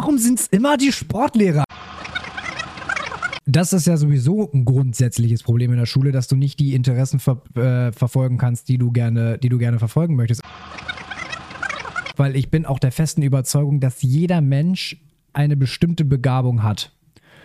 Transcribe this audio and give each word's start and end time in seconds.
Warum 0.00 0.16
sind 0.16 0.38
es 0.38 0.46
immer 0.46 0.76
die 0.76 0.92
Sportlehrer? 0.92 1.64
Das 3.46 3.72
ist 3.72 3.88
ja 3.88 3.96
sowieso 3.96 4.48
ein 4.52 4.64
grundsätzliches 4.64 5.42
Problem 5.42 5.72
in 5.72 5.78
der 5.78 5.86
Schule, 5.86 6.12
dass 6.12 6.28
du 6.28 6.36
nicht 6.36 6.60
die 6.60 6.74
Interessen 6.74 7.18
ver 7.18 7.42
äh, 7.56 7.90
verfolgen 7.90 8.38
kannst, 8.38 8.68
die 8.68 8.78
du 8.78 8.92
gerne, 8.92 9.38
die 9.38 9.48
du 9.48 9.58
gerne 9.58 9.80
verfolgen 9.80 10.14
möchtest. 10.14 10.40
Weil 12.16 12.36
ich 12.36 12.48
bin 12.48 12.64
auch 12.64 12.78
der 12.78 12.92
festen 12.92 13.22
Überzeugung, 13.22 13.80
dass 13.80 14.00
jeder 14.02 14.40
Mensch 14.40 14.96
eine 15.32 15.56
bestimmte 15.56 16.04
Begabung 16.04 16.62
hat. 16.62 16.92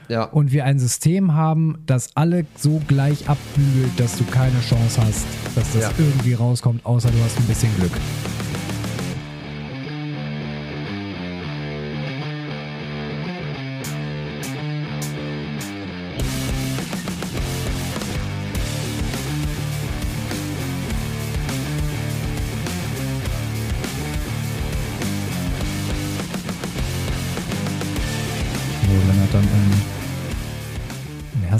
Ja. 0.08 0.26
Und 0.26 0.52
wir 0.52 0.66
ein 0.66 0.78
System 0.78 1.34
haben, 1.34 1.80
das 1.88 2.16
alle 2.16 2.46
so 2.56 2.84
gleich 2.88 3.28
abbügelt, 3.28 4.00
dass 4.00 4.16
du 4.16 4.26
keine 4.26 4.60
Chance 4.62 5.02
hast, 5.04 5.26
dass 5.56 5.74
das 5.74 5.82
Ja. 5.82 5.92
irgendwie 5.98 6.34
rauskommt, 6.36 6.86
außer 6.86 7.10
du 7.10 7.18
hast 7.24 7.36
ein 7.40 7.46
bisschen 7.48 7.76
Glück. 7.78 7.94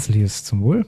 Herzliches 0.04 0.44
zum 0.44 0.60
Wohl. 0.62 0.86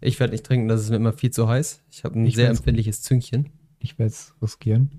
Ich 0.00 0.18
werde 0.20 0.32
nicht 0.32 0.46
trinken, 0.46 0.68
das 0.68 0.82
ist 0.82 0.90
mir 0.90 0.96
immer 0.96 1.12
viel 1.12 1.30
zu 1.30 1.48
heiß. 1.48 1.82
Ich 1.90 2.04
habe 2.04 2.18
ein 2.18 2.26
Ich 2.26 2.34
sehr 2.34 2.48
empfindliches 2.48 3.02
Züngchen. 3.02 3.50
Ich 3.78 3.98
werde 3.98 4.10
es 4.10 4.34
riskieren. 4.40 4.90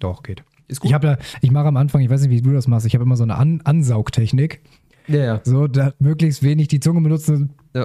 Doch, 0.00 0.22
geht. 0.22 0.42
Ist 0.68 0.84
Ich, 0.84 0.92
hab 0.92 1.02
da, 1.02 1.18
ich 1.40 1.52
mache 1.52 1.68
am 1.68 1.76
Anfang, 1.76 2.00
ich 2.00 2.10
weiß 2.10 2.22
nicht, 2.22 2.30
wie 2.30 2.40
du 2.42 2.52
das 2.52 2.66
machst, 2.66 2.86
ich 2.86 2.94
habe 2.94 3.04
immer 3.04 3.16
so 3.16 3.22
eine 3.22 3.36
An 3.36 3.60
Ansaugtechnik. 3.62 4.60
Ja, 5.06 5.18
ja. 5.18 5.40
So, 5.44 5.68
da 5.68 5.92
möglichst 6.00 6.42
wenig 6.42 6.66
die 6.66 6.80
Zunge 6.80 7.00
benutzen. 7.00 7.50
Ja. 7.74 7.84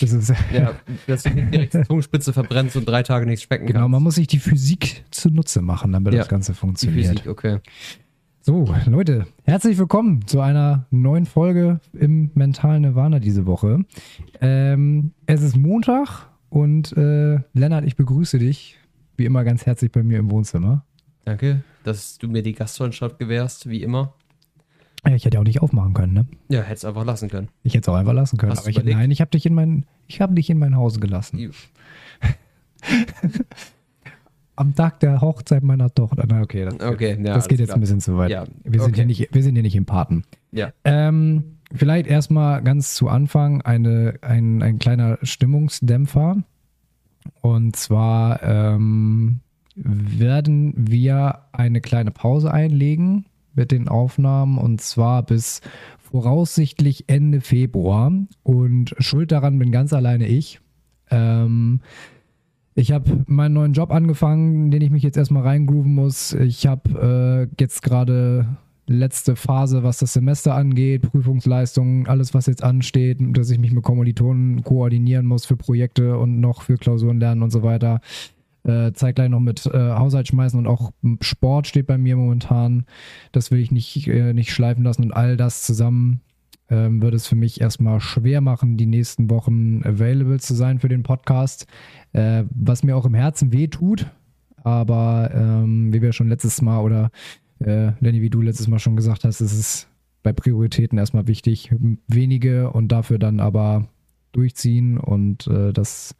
Das 0.00 0.12
ist, 0.12 0.32
ja 0.52 0.74
dass 1.06 1.22
du 1.22 1.30
direkt 1.30 1.74
die 1.74 1.82
Zungenspitze 1.82 2.32
verbrennst 2.32 2.74
und 2.74 2.88
drei 2.88 3.04
Tage 3.04 3.26
nichts 3.26 3.44
schmecken 3.44 3.66
genau, 3.66 3.82
man 3.82 3.92
kannst. 3.92 4.02
muss 4.04 4.14
sich 4.16 4.26
die 4.26 4.40
Physik 4.40 5.04
zunutze 5.12 5.62
machen, 5.62 5.92
damit 5.92 6.14
Ja, 6.14 6.20
das 6.20 6.28
Ganze 6.28 6.52
Die 6.52 6.58
funktioniert. 6.58 7.20
Physik, 7.20 7.28
okay. 7.28 7.60
So, 8.48 8.64
Leute, 8.86 9.26
herzlich 9.42 9.76
willkommen 9.76 10.24
zu 10.28 10.40
einer 10.40 10.86
neuen 10.92 11.26
Folge 11.26 11.80
im 11.94 12.30
Mental 12.34 12.78
Nirvana 12.78 13.18
diese 13.18 13.44
Woche. 13.44 13.80
Ähm, 14.40 15.10
es 15.26 15.42
ist 15.42 15.56
Montag 15.56 16.28
und 16.48 16.96
äh, 16.96 17.40
Lennart, 17.54 17.84
ich 17.84 17.96
begrüße 17.96 18.38
dich 18.38 18.78
wie 19.16 19.24
immer 19.24 19.42
ganz 19.42 19.66
herzlich 19.66 19.90
bei 19.90 20.04
mir 20.04 20.20
im 20.20 20.30
Wohnzimmer. 20.30 20.84
Danke, 21.24 21.64
dass 21.82 22.18
du 22.18 22.28
mir 22.28 22.44
die 22.44 22.52
Gastfreundschaft 22.52 23.18
gewährst, 23.18 23.68
wie 23.68 23.82
immer. 23.82 24.14
Ja, 25.04 25.16
Ich 25.16 25.24
hätte 25.24 25.38
ja 25.38 25.40
auch 25.40 25.44
nicht 25.44 25.60
aufmachen 25.60 25.92
können, 25.92 26.12
ne? 26.12 26.26
Ja, 26.48 26.62
hättest 26.62 26.84
einfach 26.84 27.04
lassen 27.04 27.28
können. 27.28 27.48
Ich 27.64 27.74
hätte 27.74 27.80
es 27.80 27.88
auch 27.88 27.98
einfach 27.98 28.14
lassen 28.14 28.36
können. 28.36 28.52
Hast 28.52 28.60
Aber 28.60 28.70
ich, 28.70 28.80
nein, 28.80 29.10
ich 29.10 29.20
habe 29.20 29.32
dich 29.32 29.44
in 29.46 29.54
mein, 29.54 29.86
ich 30.06 30.20
habe 30.20 30.34
dich 30.34 30.48
in 30.50 30.60
mein 30.60 30.76
Haus 30.76 31.00
gelassen. 31.00 31.50
Am 34.56 34.74
Tag 34.74 35.00
der 35.00 35.20
Hochzeit 35.20 35.62
meiner 35.62 35.92
Tochter. 35.94 36.24
Na, 36.26 36.40
okay, 36.40 36.64
das, 36.64 36.80
Okay, 36.80 37.16
ja. 37.22 37.34
das 37.34 37.48
geht 37.48 37.58
jetzt 37.58 37.68
klar. 37.68 37.78
ein 37.78 37.80
bisschen 37.80 38.00
zu 38.00 38.16
weit. 38.16 38.30
Ja, 38.30 38.44
wir, 38.64 38.80
sind 38.80 38.90
okay. 38.90 38.96
hier 38.96 39.06
nicht, 39.06 39.34
wir 39.34 39.42
sind 39.42 39.54
hier 39.54 39.62
nicht 39.62 39.76
im 39.76 39.84
Paten. 39.84 40.24
Ja. 40.50 40.72
Ähm, 40.84 41.58
vielleicht 41.72 42.06
erstmal 42.06 42.62
ganz 42.62 42.94
zu 42.94 43.08
Anfang 43.08 43.62
eine, 43.62 44.14
ein, 44.22 44.62
ein 44.62 44.78
kleiner 44.78 45.18
Stimmungsdämpfer. 45.22 46.42
Und 47.42 47.76
zwar 47.76 48.42
ähm, 48.42 49.40
werden 49.74 50.72
wir 50.76 51.40
eine 51.52 51.80
kleine 51.80 52.10
Pause 52.10 52.50
einlegen 52.50 53.26
mit 53.54 53.72
den 53.72 53.88
Aufnahmen 53.88 54.58
und 54.58 54.80
zwar 54.80 55.22
bis 55.22 55.60
voraussichtlich 55.98 57.04
Ende 57.08 57.40
Februar. 57.40 58.12
Und 58.42 58.94
schuld 58.98 59.32
daran 59.32 59.58
bin 59.58 59.72
ganz 59.72 59.92
alleine 59.92 60.26
ich. 60.26 60.60
Ähm, 61.10 61.80
ich 62.76 62.92
habe 62.92 63.24
meinen 63.26 63.54
neuen 63.54 63.72
Job 63.72 63.90
angefangen, 63.90 64.70
den 64.70 64.82
ich 64.82 64.90
mich 64.90 65.02
jetzt 65.02 65.16
erstmal 65.16 65.42
reingrooven 65.44 65.94
muss. 65.94 66.34
Ich 66.34 66.66
habe 66.66 67.48
äh, 67.50 67.60
jetzt 67.60 67.82
gerade 67.82 68.58
letzte 68.86 69.34
Phase, 69.34 69.82
was 69.82 69.98
das 69.98 70.12
Semester 70.12 70.54
angeht, 70.54 71.02
Prüfungsleistungen, 71.10 72.06
alles, 72.06 72.34
was 72.34 72.44
jetzt 72.46 72.62
ansteht, 72.62 73.18
dass 73.20 73.50
ich 73.50 73.58
mich 73.58 73.72
mit 73.72 73.82
Kommilitonen 73.82 74.62
koordinieren 74.62 75.24
muss 75.24 75.46
für 75.46 75.56
Projekte 75.56 76.18
und 76.18 76.38
noch 76.38 76.62
für 76.62 76.76
Klausuren 76.76 77.18
lernen 77.18 77.42
und 77.42 77.50
so 77.50 77.62
weiter. 77.62 78.00
Äh, 78.62 78.92
zeitgleich 78.92 79.30
noch 79.30 79.40
mit 79.40 79.64
äh, 79.66 79.70
Haushalt 79.78 80.28
schmeißen 80.28 80.58
und 80.58 80.66
auch 80.66 80.92
Sport 81.22 81.66
steht 81.68 81.86
bei 81.86 81.96
mir 81.96 82.16
momentan. 82.16 82.84
Das 83.32 83.50
will 83.50 83.60
ich 83.60 83.72
nicht, 83.72 84.06
äh, 84.06 84.34
nicht 84.34 84.52
schleifen 84.52 84.84
lassen 84.84 85.04
und 85.04 85.12
all 85.12 85.38
das 85.38 85.62
zusammen 85.62 86.20
ähm, 86.68 87.00
wird 87.00 87.14
es 87.14 87.26
für 87.26 87.36
mich 87.36 87.60
erstmal 87.60 88.00
schwer 88.00 88.40
machen, 88.40 88.76
die 88.76 88.86
nächsten 88.86 89.30
Wochen 89.30 89.82
available 89.84 90.40
zu 90.40 90.54
sein 90.54 90.80
für 90.80 90.88
den 90.88 91.02
Podcast. 91.02 91.66
Äh, 92.16 92.44
was 92.50 92.82
mir 92.82 92.96
auch 92.96 93.04
im 93.04 93.14
Herzen 93.14 93.52
weh 93.52 93.68
tut. 93.68 94.06
Aber 94.64 95.30
ähm, 95.34 95.92
wie 95.92 96.00
wir 96.00 96.12
schon 96.12 96.28
letztes 96.28 96.62
Mal 96.62 96.80
oder 96.80 97.10
äh, 97.60 97.92
Lenny, 98.00 98.22
wie 98.22 98.30
du 98.30 98.40
letztes 98.40 98.68
Mal 98.68 98.78
schon 98.78 98.96
gesagt 98.96 99.24
hast, 99.24 99.40
ist 99.40 99.52
es 99.52 99.88
bei 100.22 100.32
Prioritäten 100.32 100.98
erstmal 100.98 101.28
wichtig, 101.28 101.72
wenige 102.08 102.70
und 102.70 102.88
dafür 102.88 103.18
dann 103.18 103.38
aber 103.38 103.88
durchziehen. 104.32 104.98
Und 104.98 105.46
äh, 105.46 105.72
das 105.72 106.16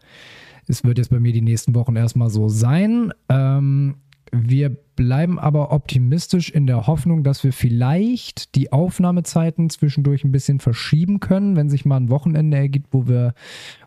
es 0.68 0.84
wird 0.84 0.98
jetzt 0.98 1.10
bei 1.10 1.20
mir 1.20 1.32
die 1.32 1.42
nächsten 1.42 1.74
Wochen 1.74 1.96
erstmal 1.96 2.28
so 2.28 2.48
sein. 2.48 3.12
Ähm, 3.28 3.96
wir 4.32 4.70
bleiben 4.70 5.38
aber 5.38 5.72
optimistisch 5.72 6.50
in 6.50 6.66
der 6.66 6.86
Hoffnung, 6.86 7.22
dass 7.22 7.44
wir 7.44 7.52
vielleicht 7.52 8.54
die 8.54 8.72
Aufnahmezeiten 8.72 9.70
zwischendurch 9.70 10.24
ein 10.24 10.32
bisschen 10.32 10.58
verschieben 10.58 11.20
können, 11.20 11.56
wenn 11.56 11.68
sich 11.70 11.84
mal 11.84 11.98
ein 11.98 12.10
Wochenende 12.10 12.56
ergibt, 12.56 12.88
wo 12.92 13.06
wir, 13.06 13.34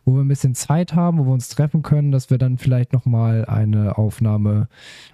wo 0.05 0.13
wir 0.13 0.21
ein 0.21 0.27
bisschen 0.27 0.55
Zeit 0.55 0.93
haben, 0.93 1.17
wo 1.17 1.25
wir 1.25 1.33
uns 1.33 1.49
treffen 1.49 1.81
können, 1.81 2.11
dass 2.11 2.29
wir 2.29 2.37
dann 2.37 2.57
vielleicht 2.57 2.93
nochmal 2.93 3.45
eine 3.45 3.97
Aufnahme, 3.97 4.69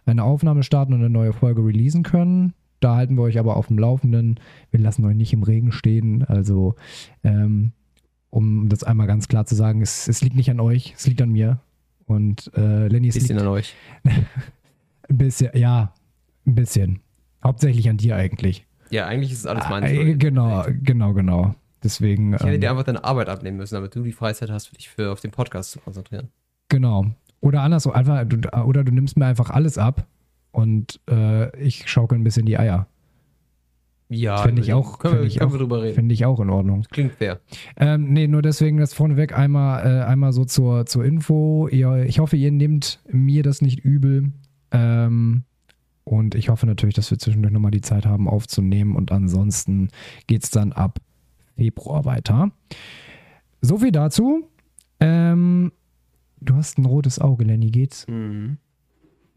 eine 0.06 0.24
Aufnahme 0.24 0.64
starten 0.64 0.94
und 0.94 1.00
eine 1.00 1.10
neue 1.10 1.34
Folge 1.34 1.66
releasen 1.66 2.04
können. 2.04 2.54
Da 2.82 2.98
halten 2.98 3.16
wir 3.16 3.24
euch 3.24 3.40
aber 3.40 3.58
auf 3.58 3.68
dem 3.68 3.80
Laufenden. 3.80 4.40
Wir 4.70 4.80
lassen 4.80 5.06
euch 5.06 5.16
nicht 5.16 5.34
im 5.34 5.44
Regen 5.44 5.72
stehen. 5.72 6.24
Also, 6.24 6.76
ähm, 7.24 7.72
um 8.30 8.68
das 8.68 8.84
einmal 8.84 9.08
ganz 9.08 9.30
klar 9.30 9.46
zu 9.46 9.56
sagen, 9.56 9.82
es, 9.82 10.08
es 10.10 10.22
liegt 10.22 10.36
nicht 10.36 10.52
an 10.52 10.60
euch, 10.60 10.94
es 10.98 11.08
liegt 11.08 11.22
an 11.22 11.32
mir. 11.32 11.62
Und 12.06 12.52
äh, 12.56 12.88
Lenny, 12.88 13.08
es 13.08 13.16
liegt 13.16 13.32
an 13.32 13.48
euch. 13.48 13.74
ein 15.10 15.18
bisschen, 15.18 15.52
ja, 15.56 15.94
ein 16.46 16.56
bisschen. 16.56 17.00
Hauptsächlich 17.44 17.90
an 17.90 17.98
dir 17.98 18.16
eigentlich. 18.16 18.66
Ja, 18.90 19.06
eigentlich 19.08 19.32
ist 19.32 19.40
es 19.40 19.46
alles 19.46 19.68
meine 19.70 19.90
Äh, 19.92 19.96
Schuld. 19.96 20.20
genau, 20.20 20.66
genau, 20.84 21.14
genau. 21.14 21.56
Deswegen, 21.84 22.34
Ich 22.34 22.42
hätte 22.42 22.54
ähm, 22.56 22.62
dir 22.62 22.72
einfach 22.72 22.84
deine 22.84 23.04
Arbeit 23.04 23.30
abnehmen 23.30 23.58
müssen, 23.58 23.76
damit 23.76 23.94
du 23.96 24.02
die 24.04 24.12
Freizeit 24.12 24.50
hast, 24.50 24.76
dich 24.78 24.90
für 24.90 25.12
auf 25.12 25.20
den 25.22 25.32
Podcast 25.32 25.72
zu 25.72 25.80
konzentrieren. 25.80 26.30
genau. 26.70 27.06
Oder 27.42 27.62
andersrum, 27.62 27.94
einfach, 27.94 28.24
du, 28.26 28.38
oder 28.64 28.84
du 28.84 28.92
nimmst 28.92 29.18
mir 29.18 29.26
einfach 29.28 29.52
alles 29.52 29.78
ab 29.78 30.08
und 30.52 31.00
äh, 31.08 31.56
ich 31.62 31.88
schaukel 31.88 32.18
ein 32.18 32.24
bisschen 32.24 32.48
die 32.48 32.58
Eier. 32.58 32.88
Ja, 34.10 34.38
Finde 34.38 34.62
ich 34.64 34.74
auch, 34.74 34.98
Können, 34.98 35.20
wir, 35.20 35.24
ich 35.26 35.38
können 35.38 35.50
auch, 35.50 35.54
wir 35.54 35.60
drüber 35.60 35.82
reden. 35.84 35.94
finde 35.96 36.14
ich 36.14 36.26
auch 36.26 36.40
in 36.40 36.50
Ordnung. 36.50 36.84
Klingt 36.92 37.14
fair. 37.14 37.40
Ähm, 37.78 38.14
nee, 38.14 38.28
nur 38.28 38.42
deswegen 38.42 38.78
das 38.78 38.94
vorneweg 38.96 39.38
einmal, 39.38 39.86
äh, 39.86 40.04
einmal 40.06 40.32
so 40.32 40.46
zur, 40.46 40.88
zur 40.88 41.06
Info. 41.06 41.68
Ihr, 41.68 42.06
ich 42.06 42.18
hoffe, 42.20 42.36
ihr 42.36 42.52
nehmt 42.52 43.00
mir 43.12 43.44
das 43.44 43.62
nicht 43.62 43.80
übel. 43.80 44.32
Ähm, 44.76 45.44
und 46.04 46.36
ich 46.36 46.50
hoffe 46.50 46.68
natürlich, 46.68 46.96
dass 46.96 47.10
wir 47.10 47.18
zwischendurch 47.18 47.54
nochmal 47.54 47.72
die 47.72 47.82
Zeit 47.82 48.06
haben 48.06 48.28
aufzunehmen. 48.28 48.96
Und 48.96 49.12
ansonsten 49.12 49.90
geht 50.28 50.44
es 50.44 50.52
dann 50.52 50.72
ab 50.72 51.00
Februar 51.56 52.06
weiter. 52.06 52.52
So 53.62 53.80
viel 53.80 53.92
dazu. 53.92 54.48
Ähm, 55.00 55.72
du 56.42 56.56
hast 56.56 56.78
ein 56.78 56.86
rotes 56.86 57.20
Auge, 57.20 57.44
Lenny, 57.44 57.72
geht's? 57.72 58.08
Mhm. 58.08 58.58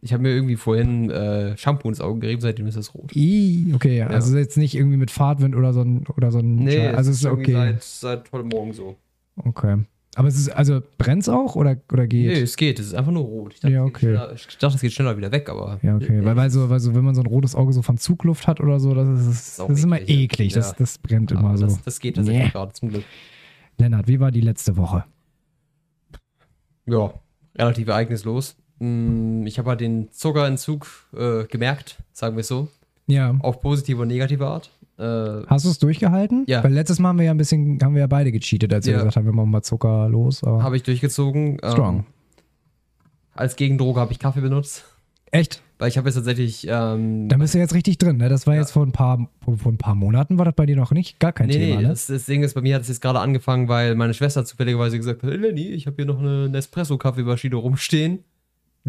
Ich 0.01 0.13
habe 0.13 0.23
mir 0.23 0.31
irgendwie 0.31 0.57
vorhin 0.57 1.11
äh, 1.11 1.57
Shampoo 1.57 1.89
ins 1.89 2.01
Auge 2.01 2.21
gerieben, 2.21 2.41
seitdem 2.41 2.67
ist 2.67 2.77
es 2.77 2.95
rot. 2.95 3.17
I, 3.17 3.73
okay, 3.75 4.03
also 4.03 4.37
jetzt 4.37 4.57
nicht 4.57 4.77
irgendwie 4.77 4.97
mit 4.97 5.11
Fahrtwind 5.11 5.57
oder 5.57 5.73
so 5.73 5.81
ein, 5.81 6.07
oder 6.17 6.31
so 6.31 6.39
ein 6.39 6.55
Nee, 6.57 6.87
also 6.87 7.11
es 7.11 7.19
ist 7.19 7.27
okay. 7.27 7.53
Seit, 7.53 7.83
seit 7.83 8.33
heute 8.33 8.45
Morgen 8.45 8.73
so. 8.73 8.97
Okay. 9.37 9.79
Aber 10.15 10.27
es 10.27 10.37
ist, 10.37 10.49
also 10.49 10.81
brennt's 10.97 11.29
auch 11.29 11.55
oder, 11.55 11.77
oder 11.93 12.07
geht? 12.09 12.27
Nee, 12.27 12.41
es 12.41 12.57
geht, 12.57 12.81
es 12.81 12.87
ist 12.87 12.95
einfach 12.95 13.13
nur 13.13 13.23
rot. 13.25 13.55
Ich 13.55 13.61
dachte, 13.61 13.75
Ja, 13.75 13.85
es 13.85 13.93
geht 13.93 13.97
okay. 13.97 14.07
schneller- 14.59 14.75
es 14.75 14.81
geht 14.81 14.93
schneller 14.93 15.17
wieder 15.17 15.31
weg, 15.31 15.49
aber. 15.49 15.79
Ja, 15.83 15.95
okay. 15.97 16.25
Weil, 16.25 16.35
weil, 16.35 16.51
so, 16.51 16.69
weil 16.71 16.81
so, 16.81 16.95
wenn 16.95 17.05
man 17.05 17.15
so 17.15 17.21
ein 17.23 17.27
rotes 17.27 17.55
Auge 17.55 17.73
so 17.73 17.83
von 17.83 17.99
Zugluft 17.99 18.47
hat 18.49 18.61
oder 18.61 18.81
so, 18.81 18.95
das 18.95 19.07
ist, 19.09 19.29
das 19.29 19.49
ist 19.49 19.61
auch 19.61 19.71
ist 19.71 19.85
immer 19.85 20.01
eklig, 20.01 20.09
ja. 20.09 20.25
eklig. 20.25 20.53
Das, 20.55 20.71
Ja. 20.71 20.77
das 20.79 20.99
brennt 20.99 21.31
aber 21.33 21.41
immer 21.41 21.57
so. 21.59 21.67
das, 21.67 21.83
das 21.83 22.01
geht 22.01 22.17
tatsächlich 22.17 22.45
Nee. 22.47 22.51
gerade 22.51 22.73
zum 22.73 22.89
Glück. 22.89 23.05
Lennart, 23.77 24.09
wie 24.09 24.19
war 24.19 24.31
die 24.33 24.41
letzte 24.41 24.77
Woche? 24.77 25.05
Ja, 26.87 27.13
relativ 27.57 27.89
ereignislos. 27.89 28.57
Mm, 28.79 29.47
Ich 29.47 29.59
habe 29.59 29.71
halt 29.71 29.81
den 29.81 30.11
Zuckerentzug 30.11 30.87
äh, 31.17 31.45
gemerkt, 31.45 31.99
sagen 32.13 32.37
wir 32.37 32.41
es 32.41 32.49
so. 32.49 32.69
Ja. 33.07 33.37
Auf 33.41 33.61
positive 33.61 34.03
und 34.03 34.09
negative 34.09 34.47
Art. 34.47 34.71
Äh, 34.99 35.45
Hast 35.47 35.65
du 35.65 35.71
es 35.71 35.79
durchgehalten? 35.79 36.45
Ja. 36.49 36.63
Weil 36.65 36.73
letztes 36.73 36.99
Mal 36.99 37.11
haben 37.11 37.19
wir 37.19 37.27
ja 37.27 37.31
ein 37.31 37.37
bisschen, 37.37 37.79
haben 37.83 37.95
wir 37.95 38.01
ja 38.01 38.07
beide 38.07 38.33
gecheatet, 38.33 38.73
als 38.73 38.87
wir 38.87 38.93
Ja. 38.95 38.99
gesagt 38.99 39.17
haben, 39.17 39.27
wir 39.27 39.33
machen 39.33 39.51
mal 39.51 39.63
Zucker 39.63 40.09
los. 40.09 40.43
Habe 40.43 40.77
ich 40.77 40.83
durchgezogen. 40.83 41.59
Ähm, 41.63 41.71
strong. 41.71 42.07
Als 43.35 43.55
Gegendroge 43.57 44.01
habe 44.01 44.13
ich 44.13 44.19
Kaffee 44.19 44.41
benutzt. 44.41 44.85
Echt? 45.31 45.63
Weil 45.79 45.89
ich 45.91 45.97
habe 45.99 46.09
jetzt 46.09 46.17
tatsächlich. 46.17 46.67
Ähm, 46.69 47.29
Da 47.29 47.37
bist 47.37 47.55
du 47.55 47.59
jetzt 47.59 47.75
richtig 47.75 47.99
drin, 47.99 48.17
ne? 48.17 48.29
Das 48.29 48.47
war 48.49 48.57
jetzt 48.57 48.73
vor 48.73 48.85
ein 48.85 48.91
paar, 48.91 49.29
vor 49.45 49.71
ein 49.71 49.79
paar 49.79 49.95
Monaten, 49.95 50.39
war 50.39 50.45
das 50.45 50.55
bei 50.55 50.67
dir 50.67 50.75
noch 50.75 50.91
nicht 50.91 51.21
gar 51.21 51.33
kein 51.33 51.47
nee, 51.47 51.53
Thema, 51.53 51.77
nee, 51.77 51.83
ne? 51.83 51.89
das, 51.91 52.07
das 52.09 52.25
Ding 52.25 52.43
ist, 52.43 52.55
bei 52.55 52.63
mir 52.63 52.75
hat 52.75 52.83
es 52.83 52.89
jetzt 52.89 53.01
gerade 53.01 53.21
angefangen, 53.21 53.69
weil 53.69 53.95
meine 53.95 54.15
Schwester 54.15 54.45
zufälligerweise 54.45 54.97
gesagt 54.97 55.23
hat: 55.23 55.31
hey 55.31 55.37
Lenny, 55.37 55.69
ich 55.69 55.87
habe 55.87 55.95
hier 55.97 56.07
noch 56.07 56.19
eine 56.19 56.49
Nespresso-Kaffeemaschine 56.49 57.55
rumstehen. 57.55 58.25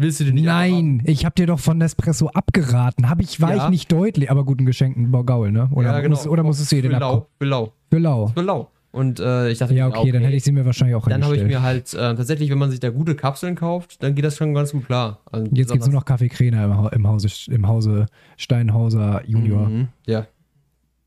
Willst 0.00 0.18
du 0.20 0.24
den 0.24 0.34
nicht? 0.36 0.44
Nein, 0.46 1.02
ich 1.04 1.24
habe 1.26 1.34
dir 1.34 1.46
doch 1.46 1.60
von 1.60 1.76
Nespresso 1.78 2.28
abgeraten. 2.28 3.10
Hab 3.10 3.20
ich, 3.20 3.40
war 3.40 3.54
Ja. 3.54 3.64
ich 3.64 3.70
nicht 3.70 3.92
deutlich, 3.92 4.30
aber 4.30 4.44
gut, 4.44 4.58
ein 4.60 4.66
geschenkten 4.66 5.12
Gaul, 5.26 5.52
ne? 5.52 5.68
Oder, 5.72 5.92
ja, 5.92 6.00
genau. 6.00 6.16
musst, 6.16 6.26
oder 6.26 6.42
musstest 6.42 6.72
du 6.72 6.76
für 6.76 6.82
den 6.82 6.92
lau, 6.92 7.06
abgucken? 7.14 7.28
für 7.38 7.44
lau, 7.44 7.72
Für 7.90 7.98
lau. 7.98 8.26
für 8.28 8.40
lau. 8.42 8.70
Und 8.92 9.20
äh, 9.20 9.50
ich 9.50 9.58
dachte, 9.58 9.74
Ja, 9.74 9.88
mir, 9.88 9.96
okay, 9.98 10.10
dann 10.10 10.22
hätte 10.22 10.34
ich 10.36 10.42
sie 10.42 10.50
mir 10.52 10.64
wahrscheinlich 10.66 10.96
auch 10.96 11.06
Dann 11.06 11.22
habe 11.24 11.36
ich 11.36 11.44
mir 11.44 11.62
halt 11.62 11.92
äh, 11.94 11.96
tatsächlich, 12.16 12.50
wenn 12.50 12.58
man 12.58 12.70
sich 12.70 12.80
da 12.80 12.88
gute 12.90 13.14
Kapseln 13.14 13.54
kauft, 13.54 14.02
dann 14.02 14.14
geht 14.16 14.24
das 14.24 14.36
schon 14.36 14.52
ganz 14.54 14.72
gut 14.72 14.86
klar. 14.86 15.20
Also 15.30 15.44
Jetzt 15.46 15.54
gibt's 15.54 15.68
nur 15.68 15.76
besonders- 15.78 15.94
noch 16.00 16.04
Kaffee 16.06 16.28
Kräner 16.28 16.64
im, 16.64 16.76
Ha- 16.76 16.88
im, 16.88 17.06
Hause, 17.06 17.28
im 17.52 17.68
Hause 17.68 18.06
Steinhauser 18.36 19.22
Junior. 19.26 19.68
Mhm, 19.68 19.88
ja. 20.06 20.26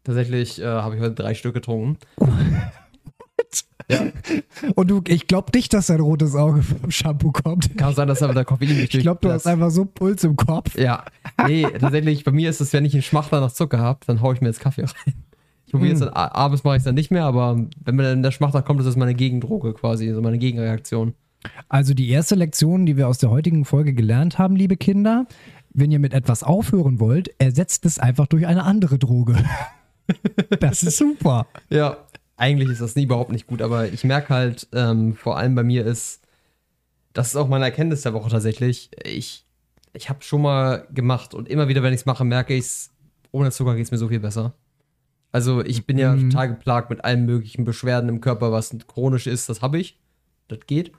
Tatsächlich 0.06 0.62
äh, 0.62 0.66
habe 0.66 0.96
ich 0.96 1.01
heute 1.01 1.16
drei 1.16 1.34
Stück 1.34 1.56
getrunken. 1.56 1.98
Und 4.76 4.90
du, 4.90 5.02
ich 5.08 5.28
glaube 5.28 5.52
nicht, 5.54 5.74
dass 5.74 5.88
dein 5.88 6.00
rotes 6.00 6.36
Auge 6.36 6.62
vom 6.82 6.92
Shampoo 6.92 7.32
kommt. 7.32 7.78
Kann 7.78 7.94
sein, 7.94 8.08
dass 8.08 8.22
aber 8.22 8.34
der 8.34 8.46
Koffein 8.46 8.70
nicht 8.70 8.94
Ich 8.94 9.02
glaube, 9.02 9.20
du 9.22 9.32
hast 9.32 9.48
einfach 9.48 9.72
so 9.72 9.86
Puls 9.86 10.24
im 10.24 10.36
Kopf. 10.36 10.78
Ja. 10.78 11.04
Nee, 11.48 11.68
tatsächlich, 11.80 12.24
bei 12.24 12.32
mir 12.32 12.50
ist 12.50 12.62
es, 12.62 12.74
wenn 12.74 12.86
ich 12.86 12.94
einen 12.94 13.02
Schmachter 13.04 13.40
nach 13.42 13.52
Zucker 13.52 13.80
habe, 13.80 14.00
dann 14.08 14.22
haue 14.22 14.34
ich 14.34 14.42
mir 14.42 14.48
jetzt 14.48 14.60
Kaffee 14.60 14.84
rein. 14.84 15.14
Ich 15.66 15.72
probiere 15.72 15.96
Hm. 15.96 16.02
jetzt 16.02 16.16
abends 16.16 16.64
mache 16.64 16.76
ich 16.76 16.82
es 16.82 16.84
dann 16.86 16.96
nicht 16.96 17.10
mehr, 17.12 17.26
aber 17.26 17.60
wenn 17.84 17.96
mir 17.96 18.04
dann 18.04 18.22
der 18.24 18.32
Schmachter 18.32 18.62
kommt, 18.62 18.80
ist 18.80 18.86
das 18.86 18.96
meine 18.96 19.16
Gegendroge 19.16 19.74
quasi, 19.74 20.08
also 20.08 20.22
meine 20.22 20.38
Gegenreaktion. 20.38 21.14
Also 21.68 21.94
die 21.94 22.10
erste 22.10 22.36
Lektion, 22.36 22.86
die 22.86 22.96
wir 22.96 23.08
aus 23.08 23.18
der 23.18 23.30
heutigen 23.32 23.66
Folge 23.66 23.94
gelernt 23.94 24.38
haben, 24.38 24.56
liebe 24.56 24.78
Kinder, 24.78 25.26
wenn 25.74 25.92
ihr 25.92 26.00
mit 26.00 26.14
etwas 26.14 26.44
aufhören 26.44 27.00
wollt, 27.00 27.32
ersetzt 27.40 27.86
es 27.86 27.98
einfach 28.00 28.28
durch 28.28 28.46
eine 28.46 28.64
andere 28.64 29.00
Droge. 29.00 29.36
das 30.60 30.84
ist 30.84 30.98
super. 30.98 31.48
Ja, 31.70 31.98
eigentlich 32.44 32.69
ist 32.69 32.81
das 32.81 32.95
nie 32.95 33.04
überhaupt 33.04 33.31
nicht 33.31 33.48
gut, 33.48 33.62
aber 33.62 33.88
ich 33.92 34.04
merke 34.04 34.34
halt, 34.34 34.68
ähm, 34.74 35.16
vor 35.16 35.38
allem 35.38 35.56
bei 35.56 35.63
mir 35.63 35.86
ist, 35.86 36.22
das 37.13 37.28
ist 37.28 37.36
auch 37.38 37.48
meine 37.48 37.66
Erkenntnis 37.66 38.01
der 38.01 38.13
Woche 38.13 38.30
tatsächlich. 38.30 38.90
Ich, 39.06 39.45
ich 39.94 40.10
habe 40.10 40.22
schon 40.24 40.42
mal 40.42 40.86
gemacht 40.94 41.34
und 41.34 41.48
immer 41.48 41.68
wieder, 41.69 41.84
wenn 41.84 41.94
ich 41.94 42.01
es 42.01 42.06
mache, 42.06 42.25
merke 42.25 42.54
ich 42.54 42.66
es, 42.66 42.92
ohne 43.31 43.51
Zucker 43.51 43.75
geht 43.75 43.86
es 43.86 43.92
mir 43.92 43.98
so 43.98 44.10
viel 44.10 44.19
besser. 44.19 44.54
Also 45.31 45.63
ich 45.63 45.86
bin 45.86 45.98
ja 45.98 46.13
Mhm. 46.16 46.30
total 46.31 46.50
geplagt 46.50 46.90
mit 46.90 47.06
allen 47.06 47.25
möglichen 47.25 47.63
Beschwerden 47.63 48.10
im 48.10 48.19
Körper, 48.22 48.51
was 48.51 48.75
chronisch 48.88 49.25
ist, 49.28 49.48
das 49.50 49.62
habe 49.62 49.80
ich. 49.80 49.98
Das 50.48 50.60
geht. 50.68 50.92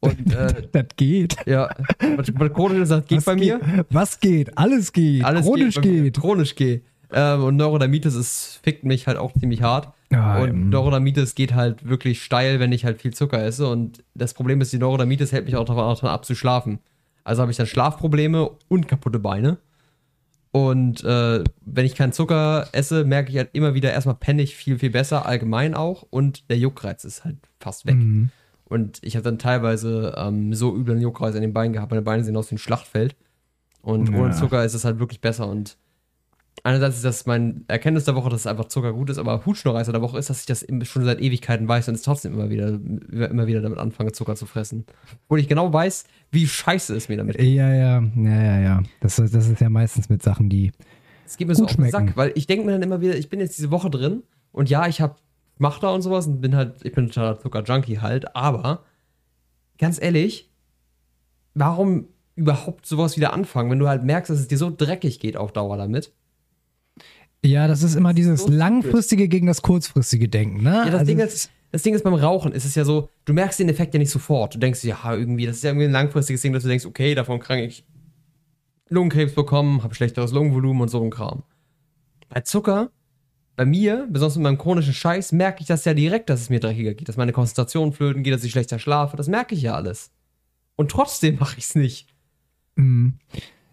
Und 0.00 0.32
äh, 0.34 0.68
Das 0.72 0.84
geht. 0.96 1.36
ja, 1.46 1.68
was, 2.16 2.28
was 2.34 2.52
chronisch 2.52 2.78
ist, 2.82 2.90
das 2.90 3.06
geht 3.06 3.18
Was 3.18 3.24
bei 3.24 3.36
mir. 3.36 3.58
Geht? 3.58 3.86
Was 3.90 4.20
geht? 4.20 4.58
Alles 4.58 4.92
geht. 4.92 5.24
Alles 5.24 5.46
Chronisch 5.46 5.74
geht. 5.76 5.84
mir. 5.84 6.02
geht. 6.02 6.20
Chronisch 6.20 6.54
geht. 6.54 6.84
Ähm, 7.12 7.42
und 7.44 7.56
Neurodermitis 7.56 8.14
ist, 8.14 8.60
fickt 8.62 8.84
mich 8.84 9.06
halt 9.06 9.16
auch 9.18 9.32
ziemlich 9.32 9.62
hart. 9.62 9.92
Ah, 10.12 10.40
und 10.42 10.48
ähm. 10.50 10.68
Neurodermitis 10.70 11.34
geht 11.34 11.54
halt 11.54 11.88
wirklich 11.88 12.22
steil, 12.22 12.58
wenn 12.60 12.72
ich 12.72 12.84
halt 12.84 13.00
viel 13.00 13.14
Zucker 13.14 13.42
esse. 13.42 13.68
Und 13.68 14.02
das 14.14 14.34
Problem 14.34 14.60
ist, 14.60 14.72
die 14.72 14.78
Neurodermitis 14.78 15.32
hält 15.32 15.44
mich 15.46 15.56
auch 15.56 15.64
davon, 15.64 16.08
ab 16.08 16.24
zu 16.24 16.34
schlafen. 16.34 16.80
Also 17.24 17.42
habe 17.42 17.50
ich 17.52 17.56
dann 17.56 17.66
Schlafprobleme 17.66 18.50
und 18.68 18.88
kaputte 18.88 19.18
Beine. 19.20 19.58
Und 20.52 21.04
äh, 21.04 21.44
wenn 21.64 21.86
ich 21.86 21.94
keinen 21.94 22.12
Zucker 22.12 22.68
esse, 22.72 23.04
merke 23.04 23.30
ich 23.30 23.36
halt 23.36 23.50
immer 23.52 23.74
wieder 23.74 23.92
erstmal 23.92 24.16
penne 24.16 24.42
ich 24.42 24.56
viel, 24.56 24.78
viel 24.80 24.90
besser, 24.90 25.26
allgemein 25.26 25.74
auch. 25.74 26.04
Und 26.10 26.50
der 26.50 26.58
Juckreiz 26.58 27.04
ist 27.04 27.24
halt 27.24 27.36
fast 27.60 27.86
weg. 27.86 27.94
Mhm. 27.94 28.30
Und 28.64 28.98
ich 29.02 29.14
habe 29.14 29.24
dann 29.24 29.38
teilweise 29.38 30.14
ähm, 30.16 30.52
so 30.54 30.74
üblen 30.76 31.00
Juckreiz 31.00 31.34
an 31.36 31.42
den 31.42 31.52
Beinen 31.52 31.72
gehabt. 31.72 31.90
Meine 31.92 32.02
Beine 32.02 32.24
sehen 32.24 32.36
aus 32.36 32.50
wie 32.50 32.56
ein 32.56 32.58
Schlachtfeld. 32.58 33.14
Und 33.82 34.10
Ja. 34.10 34.18
ohne 34.18 34.32
Zucker 34.32 34.64
ist 34.64 34.74
es 34.74 34.84
halt 34.84 34.98
wirklich 34.98 35.20
besser. 35.20 35.46
Und 35.46 35.76
einerseits 36.62 36.96
ist 36.96 37.04
das 37.04 37.26
mein 37.26 37.64
Erkenntnis 37.68 38.04
der 38.04 38.14
Woche, 38.14 38.28
dass 38.30 38.46
einfach 38.46 38.66
Zucker 38.66 38.92
gut 38.92 39.08
ist, 39.10 39.18
aber 39.18 39.44
Hutschnurreißer 39.46 39.92
der 39.92 40.02
Woche 40.02 40.18
ist, 40.18 40.28
dass 40.30 40.40
ich 40.40 40.46
das 40.46 40.66
schon 40.82 41.04
seit 41.04 41.20
Ewigkeiten 41.20 41.66
weiß 41.66 41.88
und 41.88 41.94
es 41.94 42.02
trotzdem 42.02 42.34
immer 42.34 42.50
wieder, 42.50 42.68
immer 42.68 43.46
wieder 43.46 43.60
damit 43.62 43.78
anfange, 43.78 44.12
Zucker 44.12 44.34
zu 44.34 44.46
fressen. 44.46 44.84
Obwohl 45.24 45.40
ich 45.40 45.48
genau 45.48 45.72
weiß, 45.72 46.04
wie 46.30 46.46
scheiße 46.46 46.94
es 46.94 47.08
mir 47.08 47.16
damit 47.16 47.38
geht. 47.38 47.46
Ja, 47.54 47.72
ja, 47.72 48.00
ja, 48.16 48.42
ja, 48.42 48.60
ja. 48.60 48.82
Das, 49.00 49.18
ist- 49.18 49.34
das 49.34 49.48
ist 49.48 49.60
ja 49.60 49.70
meistens 49.70 50.08
mit 50.08 50.22
Sachen, 50.22 50.48
die. 50.48 50.72
Es 51.26 51.36
geht 51.36 51.48
mir 51.48 51.54
so 51.54 51.64
auf 51.64 51.76
den. 51.76 51.88
Sack, 51.90 52.16
weil 52.16 52.32
ich 52.34 52.46
denke 52.46 52.66
mir 52.66 52.72
dann 52.72 52.82
immer 52.82 53.00
wieder, 53.00 53.16
ich 53.16 53.28
bin 53.30 53.40
jetzt 53.40 53.56
diese 53.56 53.70
Woche 53.70 53.88
drin 53.88 54.22
und 54.52 54.68
ja, 54.68 54.86
ich 54.86 55.00
habe 55.00 55.16
mach 55.58 55.78
da 55.78 55.90
und 55.90 56.02
sowas 56.02 56.26
und 56.26 56.40
bin 56.40 56.56
halt, 56.56 56.84
ich 56.84 56.92
bin 56.92 57.06
totaler 57.08 57.38
Zucker-Junkie 57.38 57.98
halt, 58.00 58.34
aber 58.34 58.84
ganz 59.78 60.00
ehrlich, 60.00 60.50
warum 61.54 62.06
überhaupt 62.34 62.86
sowas 62.86 63.16
wieder 63.16 63.32
anfangen, 63.32 63.70
wenn 63.70 63.78
du 63.78 63.88
halt 63.88 64.02
merkst, 64.02 64.30
dass 64.30 64.38
es 64.40 64.48
dir 64.48 64.56
so 64.58 64.72
dreckig 64.74 65.20
geht 65.20 65.36
auf 65.36 65.52
Dauer 65.52 65.76
damit? 65.76 66.12
Ja, 67.44 67.68
das 67.68 67.82
ist 67.82 67.94
immer 67.94 68.12
dieses 68.12 68.42
so 68.42 68.50
langfristige 68.50 69.28
gegen 69.28 69.46
das 69.46 69.62
kurzfristige 69.62 70.28
Denken, 70.28 70.62
ne? 70.62 70.70
Ja, 70.70 70.84
das, 70.86 70.94
Also 70.94 71.04
Ding 71.06 71.18
ist, 71.18 71.50
das 71.72 71.82
Ding 71.82 71.94
ist 71.94 72.04
beim 72.04 72.14
Rauchen, 72.14 72.52
ist 72.52 72.64
es 72.64 72.74
ja 72.74 72.84
so, 72.84 73.08
du 73.24 73.32
merkst 73.32 73.58
den 73.60 73.68
Effekt 73.68 73.94
ja 73.94 73.98
nicht 73.98 74.10
sofort. 74.10 74.54
Du 74.54 74.58
denkst, 74.58 74.84
ja, 74.84 74.98
irgendwie, 75.14 75.46
das 75.46 75.56
ist 75.56 75.64
ja 75.64 75.70
irgendwie 75.70 75.86
ein 75.86 75.92
langfristiges 75.92 76.42
Ding, 76.42 76.52
dass 76.52 76.64
du 76.64 76.68
denkst, 76.68 76.84
okay, 76.86 77.14
davon 77.14 77.40
kann 77.40 77.58
ich 77.58 77.84
Lungenkrebs 78.88 79.34
bekommen, 79.34 79.82
habe 79.82 79.94
schlechteres 79.94 80.32
Lungenvolumen 80.32 80.82
und 80.82 80.88
so 80.88 81.02
ein 81.02 81.10
Kram. 81.10 81.44
Bei 82.28 82.40
Zucker, 82.40 82.90
bei 83.56 83.64
mir, 83.64 84.06
besonders 84.10 84.36
mit 84.36 84.42
meinem 84.44 84.58
chronischen 84.58 84.92
Scheiß, 84.92 85.32
merke 85.32 85.60
ich 85.60 85.66
das 85.66 85.84
ja 85.84 85.94
direkt, 85.94 86.28
dass 86.28 86.40
es 86.40 86.50
mir 86.50 86.60
dreckiger 86.60 86.94
geht, 86.94 87.08
dass 87.08 87.16
meine 87.16 87.32
Konzentration 87.32 87.92
flöten 87.92 88.22
geht, 88.22 88.34
dass 88.34 88.44
ich 88.44 88.50
schlechter 88.52 88.78
schlafe. 88.78 89.16
Das 89.16 89.28
merke 89.28 89.54
ich 89.54 89.62
ja 89.62 89.74
alles. 89.74 90.10
Und 90.76 90.90
trotzdem 90.90 91.36
mache 91.40 91.58
ich 91.58 91.64
es 91.64 91.74
nicht. 91.74 92.08
Mhm. 92.76 93.14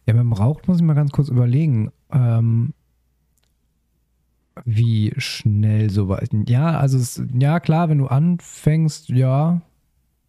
Ja, 0.05 0.13
beim 0.13 0.33
Rauch 0.33 0.61
muss 0.67 0.77
ich 0.77 0.83
mal 0.83 0.93
ganz 0.93 1.11
kurz 1.11 1.29
überlegen, 1.29 1.91
ähm, 2.11 2.73
wie 4.65 5.13
schnell 5.17 5.89
sowas. 5.89 6.27
Ja, 6.47 6.77
also 6.79 6.97
es, 6.97 7.21
ja 7.37 7.59
klar, 7.59 7.89
wenn 7.89 7.97
du 7.99 8.07
anfängst, 8.07 9.09
ja, 9.09 9.61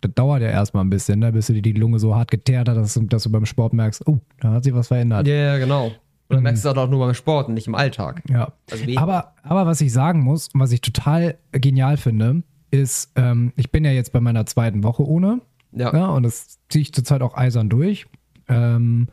das 0.01 0.13
dauert 0.15 0.43
ja 0.43 0.49
erstmal 0.49 0.85
ein 0.85 0.91
bisschen, 0.91 1.19
ne, 1.21 1.33
bis 1.33 1.47
du 1.49 1.55
dir 1.55 1.63
die 1.63 1.73
Lunge 1.73 1.99
so 1.99 2.15
hart 2.15 2.31
geteert 2.31 2.69
hat, 2.69 2.77
dass, 2.77 2.95
du- 2.95 3.07
dass 3.07 3.25
du 3.25 3.31
beim 3.31 3.47
Sport 3.47 3.73
merkst, 3.73 4.07
oh, 4.07 4.19
da 4.41 4.53
hat 4.53 4.65
sich 4.65 4.75
was 4.75 4.89
verändert. 4.89 5.27
Ja, 5.27 5.35
ja, 5.35 5.59
genau. 5.59 5.87
Und 6.31 6.35
dann 6.37 6.43
merkst 6.43 6.65
du 6.65 6.69
es 6.69 6.77
auch 6.77 6.89
nur 6.91 7.05
beim 7.07 7.15
Sport 7.15 7.49
und 7.49 7.55
nicht 7.55 7.67
im 7.67 7.75
Alltag. 7.75 8.23
Ja. 8.29 8.53
Also 8.71 8.85
Aber, 8.97 9.33
aber 9.43 9.65
was 9.67 9.81
ich 9.81 9.93
sagen 9.93 10.21
muss, 10.21 10.51
was 10.55 10.73
ich 10.73 10.83
total 10.83 11.37
genial 11.53 11.97
finde, 11.97 12.43
ist, 12.71 13.13
ähm, 13.17 13.53
ich 13.57 13.71
bin 13.73 13.85
ja 13.85 13.93
jetzt 13.93 14.13
bei 14.13 14.21
meiner 14.21 14.45
zweiten 14.45 14.85
Woche 14.85 15.07
ohne. 15.09 15.41
Ja. 15.73 15.93
Ja, 15.95 16.07
und 16.09 16.23
das 16.23 16.59
ziehe 16.69 16.83
ich 16.83 16.93
zurzeit 16.93 17.23
auch 17.23 17.35
eisern 17.37 17.69
durch. 17.71 18.07
Ähm, 18.49 19.09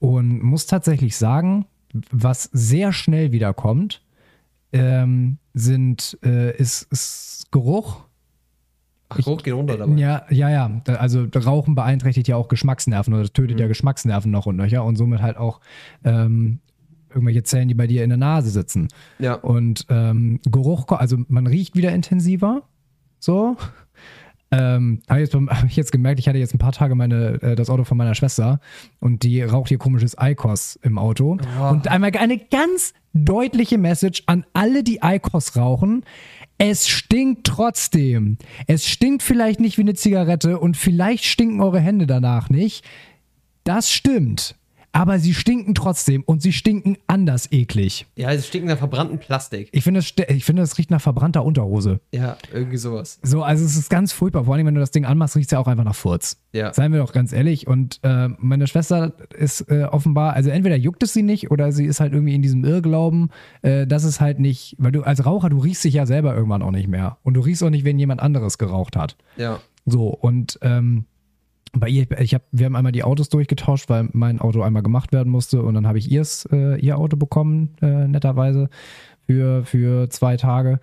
und 0.00 0.42
muss 0.42 0.66
tatsächlich 0.66 1.16
sagen, 1.16 1.66
was 2.10 2.44
sehr 2.52 2.92
schnell 2.92 3.30
wiederkommt, 3.32 4.01
ähm, 4.72 5.38
sind, 5.54 6.18
äh, 6.24 6.56
ist, 6.56 6.90
ist 6.90 7.46
Geruch. 7.50 8.04
Ach, 9.08 9.16
Geruch 9.16 9.42
geht 9.42 9.54
runter 9.54 9.76
dabei. 9.76 9.94
Ja, 9.94 10.24
ja, 10.30 10.48
ja. 10.48 10.80
Also 10.86 11.26
Rauchen 11.34 11.74
beeinträchtigt 11.74 12.28
ja 12.28 12.36
auch 12.36 12.48
Geschmacksnerven 12.48 13.12
oder 13.12 13.30
tötet 13.30 13.56
Mhm. 13.56 13.60
ja 13.62 13.68
Geschmacksnerven 13.68 14.30
noch 14.30 14.46
und 14.46 14.56
nöcher 14.56 14.84
und 14.84 14.96
somit 14.96 15.20
halt 15.20 15.36
auch 15.36 15.60
ähm, 16.04 16.60
irgendwelche 17.10 17.42
Zellen, 17.42 17.68
die 17.68 17.74
bei 17.74 17.86
dir 17.86 18.04
in 18.04 18.08
der 18.08 18.18
Nase 18.18 18.50
sitzen. 18.50 18.88
Ja. 19.18 19.34
Und 19.34 19.86
ähm, 19.90 20.40
Geruch, 20.50 20.86
also 20.88 21.18
man 21.28 21.46
riecht 21.46 21.76
wieder 21.76 21.92
intensiver. 21.92 22.62
So. 23.18 23.56
Ähm, 24.52 25.00
habe 25.08 25.22
ich, 25.22 25.32
hab 25.34 25.64
ich 25.64 25.76
jetzt 25.76 25.92
gemerkt, 25.92 26.20
ich 26.20 26.28
hatte 26.28 26.38
jetzt 26.38 26.54
ein 26.54 26.58
paar 26.58 26.72
Tage 26.72 26.94
meine, 26.94 27.42
äh, 27.42 27.54
das 27.56 27.70
Auto 27.70 27.84
von 27.84 27.96
meiner 27.96 28.14
Schwester 28.14 28.60
und 29.00 29.22
die 29.22 29.42
raucht 29.42 29.68
hier 29.68 29.78
komisches 29.78 30.16
Eikos 30.16 30.78
im 30.82 30.98
Auto. 30.98 31.38
Oh. 31.58 31.68
Und 31.70 31.88
einmal 31.88 32.12
eine 32.16 32.38
ganz 32.38 32.92
deutliche 33.14 33.78
Message 33.78 34.22
an 34.26 34.44
alle, 34.52 34.84
die 34.84 35.02
Eikos 35.02 35.56
rauchen. 35.56 36.04
Es 36.58 36.86
stinkt 36.86 37.46
trotzdem. 37.46 38.36
Es 38.66 38.86
stinkt 38.86 39.22
vielleicht 39.22 39.58
nicht 39.58 39.78
wie 39.78 39.82
eine 39.82 39.94
Zigarette 39.94 40.60
und 40.60 40.76
vielleicht 40.76 41.24
stinken 41.24 41.60
eure 41.60 41.80
Hände 41.80 42.06
danach 42.06 42.50
nicht. 42.50 42.84
Das 43.64 43.90
stimmt. 43.90 44.56
Aber 44.92 45.18
sie 45.18 45.32
stinken 45.32 45.74
trotzdem 45.74 46.22
und 46.22 46.42
sie 46.42 46.52
stinken 46.52 46.98
anders 47.06 47.50
eklig. 47.50 48.06
Ja, 48.14 48.30
es 48.30 48.46
stinkt 48.46 48.68
nach 48.68 48.76
verbranntem 48.76 49.18
Plastik. 49.18 49.70
Ich 49.72 49.84
finde, 49.84 50.00
das, 50.00 50.12
ich 50.28 50.44
finde, 50.44 50.62
das 50.62 50.76
riecht 50.76 50.90
nach 50.90 51.00
verbrannter 51.00 51.44
Unterhose. 51.44 52.00
Ja, 52.12 52.36
irgendwie 52.52 52.76
sowas. 52.76 53.18
So, 53.22 53.42
also 53.42 53.64
es 53.64 53.76
ist 53.76 53.88
ganz 53.88 54.12
furchtbar. 54.12 54.44
Vor 54.44 54.54
allem, 54.54 54.66
wenn 54.66 54.74
du 54.74 54.80
das 54.80 54.90
Ding 54.90 55.06
anmachst, 55.06 55.34
riecht 55.34 55.46
es 55.46 55.52
ja 55.52 55.58
auch 55.58 55.66
einfach 55.66 55.84
nach 55.84 55.94
Furz. 55.94 56.36
Ja. 56.52 56.74
Seien 56.74 56.92
wir 56.92 57.00
doch 57.00 57.12
ganz 57.12 57.32
ehrlich. 57.32 57.66
Und 57.66 58.00
äh, 58.02 58.28
meine 58.38 58.66
Schwester 58.66 59.14
ist 59.34 59.62
äh, 59.70 59.84
offenbar, 59.84 60.34
also 60.34 60.50
entweder 60.50 60.76
juckt 60.76 61.02
es 61.02 61.14
sie 61.14 61.22
nicht 61.22 61.50
oder 61.50 61.72
sie 61.72 61.86
ist 61.86 62.00
halt 62.00 62.12
irgendwie 62.12 62.34
in 62.34 62.42
diesem 62.42 62.62
Irrglauben, 62.62 63.30
äh, 63.62 63.86
dass 63.86 64.04
es 64.04 64.20
halt 64.20 64.40
nicht, 64.40 64.76
weil 64.78 64.92
du 64.92 65.02
als 65.02 65.24
Raucher, 65.24 65.48
du 65.48 65.58
riechst 65.58 65.84
dich 65.84 65.94
ja 65.94 66.04
selber 66.04 66.34
irgendwann 66.34 66.62
auch 66.62 66.70
nicht 66.70 66.88
mehr. 66.88 67.16
Und 67.22 67.34
du 67.34 67.40
riechst 67.40 67.62
auch 67.62 67.70
nicht, 67.70 67.86
wenn 67.86 67.98
jemand 67.98 68.20
anderes 68.20 68.58
geraucht 68.58 68.96
hat. 68.96 69.16
Ja. 69.38 69.60
So, 69.86 70.08
und 70.08 70.58
ähm, 70.62 71.06
bei 71.72 71.88
ihr, 71.88 72.10
ich 72.20 72.34
hab, 72.34 72.42
wir 72.52 72.66
haben 72.66 72.76
einmal 72.76 72.92
die 72.92 73.04
Autos 73.04 73.28
durchgetauscht, 73.28 73.88
weil 73.88 74.08
mein 74.12 74.40
Auto 74.40 74.62
einmal 74.62 74.82
gemacht 74.82 75.12
werden 75.12 75.30
musste 75.30 75.62
und 75.62 75.74
dann 75.74 75.86
habe 75.86 75.98
ich 75.98 76.10
ihrs, 76.10 76.46
äh, 76.52 76.78
ihr 76.78 76.98
Auto 76.98 77.16
bekommen, 77.16 77.76
äh, 77.80 78.06
netterweise, 78.06 78.68
für, 79.26 79.64
für 79.64 80.10
zwei 80.10 80.36
Tage. 80.36 80.80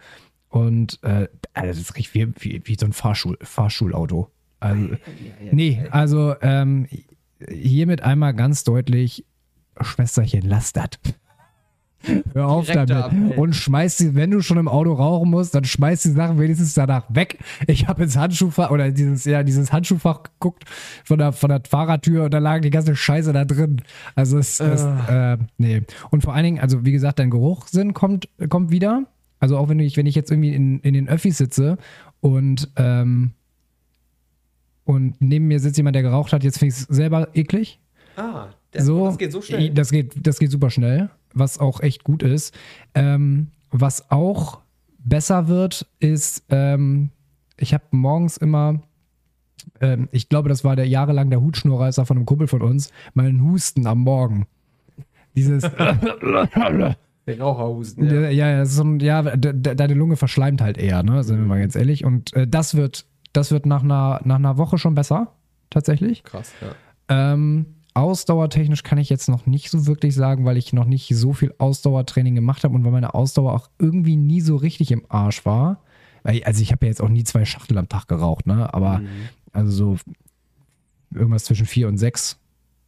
Und 0.50 1.00
äh, 1.04 1.28
also 1.54 1.80
das 1.80 1.96
riecht 1.96 2.14
wie, 2.16 2.28
wie, 2.40 2.62
wie 2.66 2.76
so 2.76 2.86
ein 2.86 2.94
Fahrschul, 2.94 3.38
Fahrschulauto. 3.42 4.30
Also, 4.60 4.96
nee, 5.52 5.86
also 5.92 6.36
ähm, 6.42 6.88
hiermit 7.48 8.02
einmal 8.02 8.34
ganz 8.34 8.64
deutlich, 8.64 9.26
Schwesterchen, 9.80 10.42
lass 10.44 10.74
das. 10.74 10.90
Hör 12.34 12.48
auf 12.48 12.66
Direkter 12.66 12.86
damit. 12.86 13.32
Appell. 13.32 13.40
Und 13.40 13.54
schmeiß 13.54 13.98
die, 13.98 14.16
wenn 14.16 14.32
du 14.32 14.42
schon 14.42 14.58
im 14.58 14.68
Auto 14.68 14.94
rauchen 14.94 15.30
musst, 15.30 15.54
dann 15.56 15.66
schmeiß 15.66 16.02
die 16.04 16.12
Sachen 16.12 16.40
wenigstens 16.40 16.74
danach 16.74 17.04
weg. 17.10 17.40
Ich 17.68 17.88
habe 17.88 18.04
ins 18.04 18.16
Handschuhfach 18.16 18.72
oder 18.72 18.92
dieses, 18.92 19.26
ja, 19.26 19.44
dieses 19.44 19.74
Handschuhfach 19.74 20.24
geguckt 20.24 20.64
von 21.04 21.20
der, 21.20 21.34
von 21.34 21.50
der 21.50 21.62
Fahrradtür 21.68 22.26
und 22.26 22.34
da 22.34 22.40
lag 22.40 22.62
die 22.62 22.70
ganze 22.70 22.96
Scheiße 22.96 23.34
da 23.34 23.46
drin. 23.46 23.82
Also 24.16 24.38
es 24.38 24.60
ist, 24.60 24.86
äh, 25.10 25.38
nee. 25.58 25.84
Und 26.10 26.24
vor 26.24 26.34
allen 26.34 26.46
Dingen, 26.46 26.60
also 26.60 26.86
wie 26.86 26.92
gesagt, 26.92 27.20
dein 27.20 27.30
Geruchssinn 27.30 27.94
kommt, 27.94 28.30
kommt 28.50 28.72
wieder. 28.72 29.04
Also 29.40 29.58
auch 29.58 29.70
wenn 29.70 29.80
ich, 29.80 29.98
wenn 29.98 30.06
ich 30.06 30.16
jetzt 30.16 30.32
irgendwie 30.32 30.54
in, 30.54 30.80
in 30.80 30.94
den 30.94 31.08
Öffis 31.08 31.38
sitze 31.38 31.78
und, 32.22 32.70
ähm, 32.76 33.32
und 34.86 35.16
neben 35.20 35.48
mir 35.48 35.60
sitzt 35.60 35.78
jemand, 35.78 35.96
der 35.96 36.04
geraucht 36.04 36.34
hat, 36.34 36.44
jetzt 36.44 36.60
finde 36.60 36.74
ich 36.74 36.82
es 36.82 36.88
selber 36.88 37.30
eklig. 37.36 37.80
Ah, 38.16 38.48
das, 38.72 38.86
So, 38.86 39.06
das 39.06 39.18
geht 39.18 39.32
so 39.32 39.42
schnell. 39.42 39.70
Das 39.72 39.92
geht, 39.92 40.26
das 40.26 40.40
geht 40.40 40.52
super 40.52 40.70
schnell, 40.70 41.10
was 41.34 41.60
auch 41.60 41.82
echt 41.82 42.04
gut 42.04 42.24
ist. 42.24 42.58
Ähm, 42.94 43.52
was 43.72 44.10
auch 44.12 44.60
besser 44.98 45.48
wird, 45.48 45.88
ist, 46.00 46.44
ähm, 46.50 47.10
ich 47.58 47.74
habe 47.74 47.84
morgens 47.92 48.38
immer, 48.38 48.82
ähm, 49.82 50.10
ich 50.12 50.30
glaube, 50.30 50.50
das 50.50 50.64
war 50.64 50.76
der 50.76 50.88
jahrelang 50.88 51.30
der 51.30 51.42
Hutschnurreißer 51.42 52.06
von 52.06 52.18
einem 52.18 52.26
Kumpel 52.26 52.48
von 52.48 52.62
uns, 52.62 52.92
meinen 53.14 53.44
Husten 53.44 53.88
am 53.88 54.00
Morgen. 54.00 54.48
Dieses, 55.36 55.64
Den 57.30 57.42
Raucherhusten, 57.42 58.06
ja. 58.08 58.30
ja, 58.30 58.50
ja, 58.50 58.66
so 58.66 58.84
ein, 58.84 59.00
ja, 59.00 59.22
de, 59.22 59.54
de, 59.54 59.76
deine 59.76 59.94
Lunge 59.94 60.16
verschleimt 60.16 60.62
halt 60.62 60.80
eher, 60.80 61.04
ne, 61.04 61.24
sind 61.24 61.38
wir 61.38 61.46
mal 61.46 61.60
ganz 61.60 61.76
ehrlich. 61.76 62.04
Und 62.04 62.34
äh, 62.34 62.48
das 62.48 62.76
wird, 62.76 63.06
das 63.34 63.52
wird 63.52 63.68
nach 63.68 63.84
einer, 63.84 64.20
nach 64.24 64.38
einer 64.38 64.58
Woche 64.58 64.80
schon 64.80 64.96
besser, 64.96 65.36
tatsächlich. 65.70 66.24
Krass, 66.24 66.52
ja. 66.60 67.34
Ähm, 67.34 67.68
ausdauertechnisch 67.94 68.84
kann 68.84 68.98
ich 68.98 69.10
jetzt 69.10 69.30
noch 69.30 69.46
nicht 69.46 69.70
so 69.70 69.88
wirklich 69.88 70.16
sagen, 70.16 70.46
weil 70.46 70.58
ich 70.58 70.74
noch 70.74 70.86
nicht 70.86 71.10
so 71.16 71.34
viel 71.34 71.54
Ausdauertraining 71.58 72.36
gemacht 72.36 72.64
habe 72.64 72.76
und 72.76 72.84
weil 72.84 72.92
meine 72.92 73.14
Ausdauer 73.14 73.54
auch 73.54 73.70
irgendwie 73.80 74.16
nie 74.16 74.42
so 74.42 74.56
richtig 74.56 74.92
im 74.92 75.06
Arsch 75.10 75.46
war. 75.46 75.82
Also 76.24 76.62
ich 76.62 76.72
habe 76.72 76.86
ja 76.86 76.90
jetzt 76.90 77.02
auch 77.02 77.10
nie 77.10 77.24
zwei 77.24 77.46
Schachtel 77.46 77.78
am 77.78 77.90
Tag 77.90 78.08
geraucht, 78.08 78.46
ne? 78.46 78.74
Aber 78.74 79.02
also 79.52 79.72
so 79.72 79.98
irgendwas 81.14 81.46
zwischen 81.46 81.66
vier 81.66 81.88
und 81.88 81.98
sechs 81.98 82.38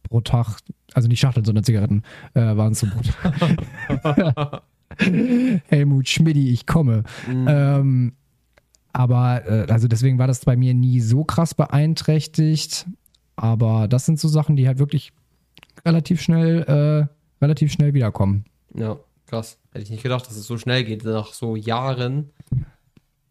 pro 0.02 0.20
Tag, 0.20 0.58
also 0.94 1.08
nicht 1.08 1.20
Schachteln, 1.20 1.44
sondern 1.44 1.64
Zigaretten, 1.64 2.02
äh, 2.34 2.56
waren 2.56 2.72
es 2.72 2.80
so 2.80 2.86
Tag. 3.22 4.62
Helmut 5.68 6.08
Schmidti, 6.08 6.50
ich 6.50 6.66
komme. 6.66 7.04
Ähm, 7.28 8.12
aber 8.92 9.46
äh, 9.46 9.72
also 9.72 9.88
deswegen 9.88 10.18
war 10.18 10.26
das 10.26 10.44
bei 10.44 10.56
mir 10.56 10.74
nie 10.74 11.00
so 11.00 11.24
krass 11.24 11.54
beeinträchtigt. 11.54 12.86
Aber 13.42 13.88
das 13.88 14.06
sind 14.06 14.20
so 14.20 14.28
Sachen, 14.28 14.54
die 14.54 14.68
halt 14.68 14.78
wirklich 14.78 15.12
relativ 15.84 16.20
schnell, 16.20 16.62
äh, 16.62 17.42
relativ 17.44 17.72
schnell 17.72 17.92
wiederkommen. 17.92 18.44
Ja, 18.72 18.98
krass. 19.26 19.58
Hätte 19.72 19.82
ich 19.82 19.90
nicht 19.90 20.04
gedacht, 20.04 20.24
dass 20.26 20.36
es 20.36 20.46
so 20.46 20.58
schnell 20.58 20.84
geht. 20.84 21.04
Nach 21.04 21.32
so 21.32 21.56
Jahren 21.56 22.30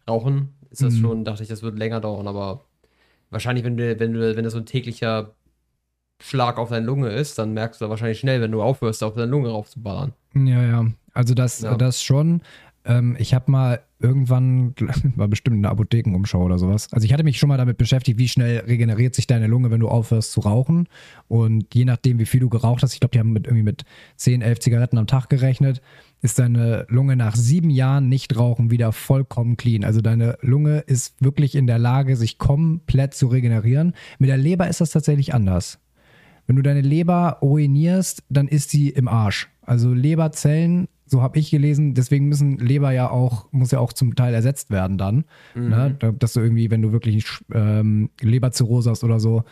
Rauchen 0.10 0.50
ist 0.70 0.84
das 0.84 0.96
Mhm. 0.96 1.00
schon, 1.02 1.24
dachte 1.26 1.44
ich, 1.44 1.50
das 1.50 1.62
wird 1.64 1.78
länger 1.78 2.02
dauern, 2.02 2.28
aber 2.28 2.66
wahrscheinlich, 3.30 3.64
wenn 3.64 3.78
du, 3.78 4.00
wenn 4.00 4.14
du, 4.14 4.36
wenn 4.36 4.44
das 4.44 4.52
so 4.54 4.60
ein 4.60 4.66
täglicher 4.66 5.34
Schlag 6.22 6.58
auf 6.58 6.70
deine 6.70 6.86
Lunge 6.86 7.10
ist, 7.10 7.40
dann 7.40 7.54
merkst 7.54 7.80
du 7.80 7.86
da 7.86 7.90
wahrscheinlich 7.90 8.20
schnell, 8.20 8.42
wenn 8.42 8.52
du 8.52 8.62
aufhörst, 8.62 9.04
auf 9.04 9.14
deine 9.14 9.32
Lunge 9.32 9.50
raufzuballern. 9.50 10.14
Ja, 10.36 10.62
ja. 10.64 10.86
Also 11.14 11.34
das, 11.34 11.62
Ja. 11.62 11.76
das 11.78 12.04
schon. 12.04 12.42
Ähm, 12.84 13.16
ich 13.18 13.34
habe 13.34 13.50
mal 13.50 13.82
irgendwann, 14.02 14.74
war 15.16 15.28
bestimmt 15.28 15.58
eine 15.58 15.70
Apothekenumschau 15.70 16.44
oder 16.44 16.58
sowas. 16.58 16.88
Also 16.92 17.06
ich 17.06 17.14
hatte 17.14 17.24
mich 17.24 17.38
schon 17.38 17.50
mal 17.50 17.58
damit 17.58 17.78
beschäftigt, 17.78 18.18
wie 18.18 18.28
schnell 18.28 18.60
regeneriert 18.60 19.16
sich 19.16 19.28
deine 19.28 19.48
Lunge, 19.48 19.72
wenn 19.72 19.80
du 19.80 19.88
aufhörst 19.88 20.32
zu 20.32 20.42
rauchen. 20.42 20.88
Und 21.28 21.74
je 21.74 21.86
nachdem, 21.86 22.20
wie 22.20 22.26
viel 22.26 22.40
du 22.40 22.50
geraucht 22.50 22.84
hast, 22.84 22.94
ich 22.94 23.00
glaube, 23.00 23.14
die 23.14 23.20
haben 23.20 23.34
mit 23.34 23.48
irgendwie 23.48 23.64
mit 23.64 23.84
10, 24.18 24.42
11 24.42 24.60
Zigaretten 24.60 24.98
am 24.98 25.08
Tag 25.08 25.30
gerechnet, 25.30 25.82
ist 26.22 26.40
deine 26.40 26.86
Lunge 26.90 27.16
nach 27.16 27.36
sieben 27.36 27.70
Jahren 27.70 28.10
Nichtrauchen 28.10 28.72
wieder 28.72 28.92
vollkommen 28.92 29.58
clean. 29.58 29.84
Also 29.84 30.02
deine 30.02 30.38
Lunge 30.42 30.80
ist 30.80 31.16
wirklich 31.24 31.56
in 31.56 31.68
der 31.68 31.80
Lage, 31.80 32.16
sich 32.16 32.38
komplett 32.38 33.14
zu 33.14 33.28
regenerieren. 33.28 33.94
Mit 34.20 34.30
der 34.30 34.38
Leber 34.38 34.68
ist 34.68 34.82
das 34.82 34.92
tatsächlich 34.92 35.34
anders. 35.34 35.80
Wenn 36.48 36.56
du 36.56 36.62
deine 36.62 36.82
Leber 36.82 37.38
ruinierst, 37.42 38.24
dann 38.30 38.48
ist 38.48 38.72
sie 38.72 38.90
im 38.90 39.08
Arsch. 39.08 39.50
Also 39.62 39.94
Leberzellen, 39.94 40.88
so 41.12 41.22
habe 41.22 41.38
ich 41.38 41.52
gelesen, 41.52 41.94
deswegen 41.94 42.30
müssen 42.30 42.58
Leber 42.58 42.92
ja 42.92 43.10
auch, 43.12 43.52
muss 43.52 43.72
ja 43.72 43.80
auch 43.80 43.92
zum 43.92 44.16
Teil 44.16 44.34
ersetzt 44.34 44.72
werden 44.72 44.98
dann. 44.98 45.26
Ne? 45.56 45.96
Da- 46.00 46.12
Dass 46.14 46.32
du 46.34 46.40
irgendwie, 46.40 46.72
wenn 46.72 46.82
du 46.82 46.94
wirklich 46.94 47.26
ähm, 47.54 48.10
Leberzirrhose 48.22 48.90
hast 48.90 49.04
oder 49.04 49.20
so, 49.20 49.44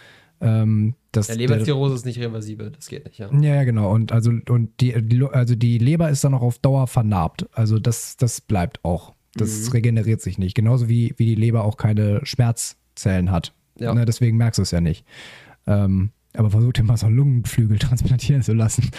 ähm, 0.41 0.95
dass 1.11 1.27
Der 1.27 1.35
Leberzirrhose 1.35 1.95
ist 1.95 2.05
nicht 2.05 2.17
reversibel, 2.19 2.71
das 2.71 2.87
geht 2.87 3.03
nicht, 3.05 3.17
ja. 3.19 3.29
ja, 3.33 3.55
ja, 3.55 3.63
genau. 3.65 3.91
Und 3.93 4.13
also, 4.13 4.31
und 4.47 4.69
die, 4.79 4.95
also 5.33 5.55
die 5.55 5.77
Leber 5.79 6.09
ist 6.09 6.23
dann 6.23 6.33
auch 6.33 6.41
auf 6.43 6.59
Dauer 6.59 6.87
vernarbt. 6.87 7.45
Also 7.51 7.77
das, 7.77 8.15
das 8.15 8.39
bleibt 8.39 8.83
auch. 8.85 9.13
Das 9.35 9.73
regeneriert 9.73 10.21
sich 10.21 10.37
nicht. 10.37 10.55
Genauso 10.55 10.87
wie, 10.87 11.13
wie 11.17 11.25
die 11.25 11.35
Leber 11.35 11.65
auch 11.65 11.75
keine 11.77 12.21
Schmerzzellen 12.23 13.31
hat. 13.31 13.53
Ja. 13.77 13.93
Ne, 13.93 14.05
deswegen 14.05 14.37
merkst 14.37 14.57
du 14.59 14.61
es 14.63 14.71
ja 14.71 14.79
nicht. 14.81 15.05
Ähm, 15.67 16.11
aber 16.35 16.49
versuch 16.51 16.73
dir 16.73 16.83
mal 16.83 16.97
so 16.97 17.07
einen 17.07 17.15
Lungenflügel 17.15 17.79
transplantieren 17.79 18.41
zu 18.43 18.53
lassen. 18.53 18.89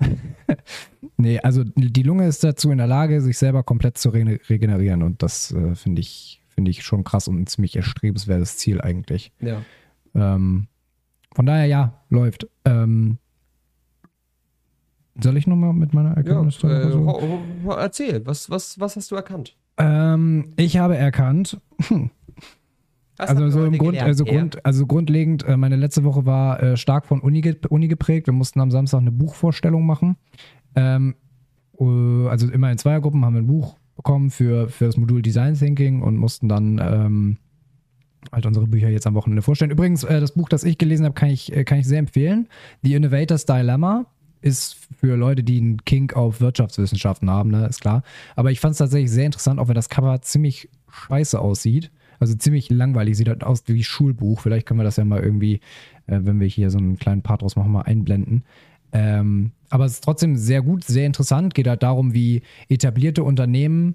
nee, 1.16 1.38
also 1.40 1.62
die 1.64 2.02
Lunge 2.02 2.26
ist 2.26 2.42
dazu 2.44 2.70
in 2.70 2.78
der 2.78 2.86
Lage, 2.86 3.20
sich 3.20 3.38
selber 3.38 3.62
komplett 3.62 3.98
zu 3.98 4.10
re 4.10 4.38
regenerieren. 4.48 5.02
Und 5.02 5.22
das 5.22 5.52
äh, 5.52 5.74
finde 5.74 6.00
ich, 6.00 6.40
finde 6.48 6.70
ich 6.70 6.82
schon 6.82 7.04
krass 7.04 7.28
und 7.28 7.40
ein 7.40 7.46
ziemlich 7.46 7.76
erstrebenswertes 7.76 8.56
Ziel 8.56 8.80
eigentlich. 8.80 9.32
Ja. 9.40 9.62
Ähm, 10.14 10.66
von 11.34 11.46
daher, 11.46 11.66
ja, 11.66 12.02
läuft. 12.08 12.48
Ähm, 12.64 13.18
soll 15.22 15.36
ich 15.36 15.46
nochmal 15.46 15.72
mit 15.72 15.92
meiner 15.92 16.10
Ja, 16.10 16.16
Erkenntnis? 16.16 16.62
äh, 16.64 16.90
so? 16.90 17.06
ho- 17.06 17.42
ho- 17.64 17.72
erzähl, 17.72 18.24
was, 18.26 18.48
was, 18.50 18.80
was 18.80 18.96
hast 18.96 19.10
du 19.10 19.16
erkannt? 19.16 19.56
ähm, 19.76 20.52
ich 20.56 20.76
habe 20.78 20.96
erkannt, 20.96 21.58
Was 23.20 23.30
also 23.30 23.50
so 23.50 23.64
im 23.64 23.76
Grund, 23.76 23.92
gelernt, 23.92 24.08
also? 24.08 24.24
Grund, 24.24 24.64
also 24.64 24.86
grundlegend, 24.86 25.44
äh, 25.44 25.56
meine 25.56 25.76
letzte 25.76 26.04
Woche 26.04 26.24
war 26.26 26.62
äh, 26.62 26.76
stark 26.76 27.06
von 27.06 27.20
Uni, 27.20 27.54
Uni 27.68 27.88
geprägt. 27.88 28.26
Wir 28.26 28.32
mussten 28.32 28.60
am 28.60 28.70
Samstag 28.70 29.00
eine 29.00 29.12
Buchvorstellung 29.12 29.84
machen. 29.84 30.16
Ähm, 30.74 31.14
äh, 31.78 31.84
also 32.28 32.50
immer 32.50 32.70
in 32.70 32.78
Zweiergruppen 32.78 33.24
haben 33.24 33.34
wir 33.34 33.42
ein 33.42 33.46
Buch 33.46 33.76
bekommen 33.96 34.30
für, 34.30 34.68
für 34.68 34.86
das 34.86 34.96
Modul 34.96 35.20
Design 35.20 35.54
Thinking 35.54 36.02
und 36.02 36.16
mussten 36.16 36.48
dann 36.48 36.80
ähm, 36.82 37.36
halt 38.32 38.46
unsere 38.46 38.66
Bücher 38.66 38.88
jetzt 38.88 39.06
am 39.06 39.14
Wochenende 39.14 39.42
vorstellen. 39.42 39.70
Übrigens, 39.70 40.02
das 40.02 40.32
Buch, 40.32 40.48
das 40.48 40.64
ich 40.64 40.78
gelesen 40.78 41.04
habe, 41.04 41.14
kann 41.14 41.28
ich, 41.28 41.52
kann 41.66 41.78
ich 41.78 41.86
sehr 41.86 41.98
empfehlen. 41.98 42.48
The 42.82 42.94
Innovator's 42.94 43.44
Dilemma 43.44 44.06
ist 44.40 44.76
für 44.98 45.16
Leute, 45.16 45.42
die 45.42 45.58
einen 45.58 45.84
Kink 45.84 46.16
auf 46.16 46.40
Wirtschaftswissenschaften 46.40 47.28
haben, 47.28 47.50
ne, 47.50 47.66
ist 47.66 47.80
klar. 47.80 48.02
Aber 48.36 48.50
ich 48.50 48.60
fand 48.60 48.72
es 48.72 48.78
tatsächlich 48.78 49.10
sehr 49.10 49.26
interessant, 49.26 49.60
auch 49.60 49.68
wenn 49.68 49.74
das 49.74 49.88
Cover 49.88 50.22
ziemlich 50.22 50.70
scheiße 50.90 51.38
aussieht. 51.38 51.90
Also 52.20 52.34
ziemlich 52.34 52.70
langweilig, 52.70 53.16
sieht 53.16 53.28
halt 53.28 53.42
aus 53.42 53.64
wie 53.66 53.82
Schulbuch. 53.82 54.40
Vielleicht 54.40 54.66
können 54.66 54.78
wir 54.78 54.84
das 54.84 54.96
ja 54.96 55.04
mal 55.04 55.22
irgendwie, 55.22 55.54
äh, 56.06 56.20
wenn 56.22 56.38
wir 56.38 56.46
hier 56.46 56.70
so 56.70 56.78
einen 56.78 56.98
kleinen 56.98 57.22
Part 57.22 57.42
draus 57.42 57.56
machen, 57.56 57.72
mal 57.72 57.82
einblenden. 57.82 58.44
Ähm, 58.92 59.52
aber 59.68 59.84
es 59.84 59.94
ist 59.94 60.04
trotzdem 60.04 60.36
sehr 60.36 60.62
gut, 60.62 60.84
sehr 60.84 61.06
interessant. 61.06 61.54
Geht 61.54 61.66
halt 61.66 61.82
darum, 61.82 62.12
wie 62.12 62.42
etablierte 62.68 63.24
Unternehmen, 63.24 63.94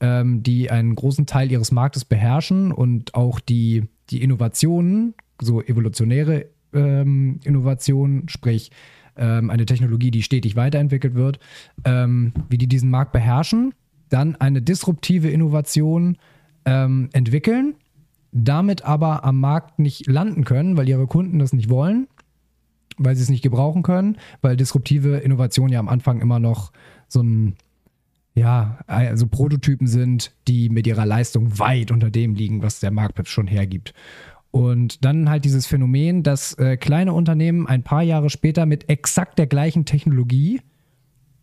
ähm, 0.00 0.42
die 0.42 0.70
einen 0.70 0.94
großen 0.94 1.26
Teil 1.26 1.50
ihres 1.50 1.72
Marktes 1.72 2.04
beherrschen 2.04 2.72
und 2.72 3.14
auch 3.14 3.40
die, 3.40 3.84
die 4.10 4.22
Innovationen, 4.22 5.14
so 5.40 5.62
evolutionäre 5.62 6.46
ähm, 6.72 7.40
Innovationen, 7.44 8.28
sprich 8.28 8.70
ähm, 9.16 9.50
eine 9.50 9.66
Technologie, 9.66 10.10
die 10.10 10.22
stetig 10.22 10.56
weiterentwickelt 10.56 11.14
wird, 11.14 11.40
ähm, 11.84 12.32
wie 12.48 12.58
die 12.58 12.68
diesen 12.68 12.90
Markt 12.90 13.12
beherrschen, 13.12 13.74
dann 14.08 14.36
eine 14.36 14.62
disruptive 14.62 15.28
Innovation 15.28 16.16
ähm, 16.66 17.08
entwickeln, 17.12 17.76
damit 18.32 18.84
aber 18.84 19.24
am 19.24 19.40
Markt 19.40 19.78
nicht 19.78 20.06
landen 20.06 20.44
können, 20.44 20.76
weil 20.76 20.88
ihre 20.88 21.06
Kunden 21.06 21.38
das 21.38 21.52
nicht 21.52 21.70
wollen 21.70 22.08
weil 22.98 23.14
sie 23.16 23.22
es 23.22 23.30
nicht 23.30 23.42
gebrauchen 23.42 23.82
können, 23.82 24.16
weil 24.40 24.56
disruptive 24.56 25.18
Innovationen 25.18 25.72
ja 25.72 25.80
am 25.80 25.88
Anfang 25.88 26.20
immer 26.20 26.38
noch 26.38 26.72
so 27.08 27.22
ein, 27.22 27.56
ja, 28.34 28.78
also 28.86 29.26
Prototypen 29.26 29.86
sind, 29.86 30.32
die 30.48 30.68
mit 30.68 30.86
ihrer 30.86 31.06
Leistung 31.06 31.58
weit 31.58 31.90
unter 31.90 32.10
dem 32.10 32.34
liegen, 32.34 32.62
was 32.62 32.80
der 32.80 32.90
Markt 32.90 33.28
schon 33.28 33.46
hergibt. 33.46 33.94
Und 34.50 35.04
dann 35.04 35.28
halt 35.28 35.44
dieses 35.44 35.66
Phänomen, 35.66 36.22
dass 36.22 36.54
äh, 36.54 36.76
kleine 36.76 37.12
Unternehmen 37.12 37.66
ein 37.66 37.82
paar 37.82 38.02
Jahre 38.02 38.30
später 38.30 38.64
mit 38.64 38.88
exakt 38.88 39.38
der 39.38 39.46
gleichen 39.46 39.84
Technologie 39.84 40.60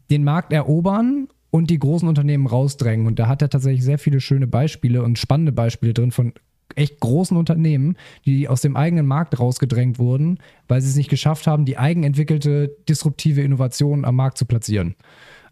den 0.09 0.23
Markt 0.23 0.51
erobern 0.51 1.27
und 1.53 1.69
die 1.69 1.77
großen 1.77 2.09
Unternehmen 2.09 2.47
rausdrängen. 2.47 3.05
Und 3.05 3.19
da 3.19 3.27
hat 3.27 3.43
er 3.43 3.49
tatsächlich 3.49 3.83
sehr 3.83 3.99
viele 3.99 4.19
schöne 4.19 4.47
Beispiele 4.47 5.03
und 5.03 5.19
spannende 5.19 5.51
Beispiele 5.51 5.93
drin 5.93 6.09
von 6.09 6.33
echt 6.73 6.99
großen 6.99 7.37
Unternehmen, 7.37 7.95
die 8.25 8.47
aus 8.47 8.61
dem 8.61 8.75
eigenen 8.75 9.05
Markt 9.05 9.39
rausgedrängt 9.39 9.99
wurden, 9.99 10.39
weil 10.67 10.81
sie 10.81 10.89
es 10.89 10.95
nicht 10.95 11.11
geschafft 11.11 11.45
haben, 11.45 11.65
die 11.65 11.77
eigenentwickelte 11.77 12.75
disruptive 12.89 13.43
Innovation 13.43 14.03
am 14.03 14.15
Markt 14.15 14.39
zu 14.39 14.45
platzieren. 14.45 14.95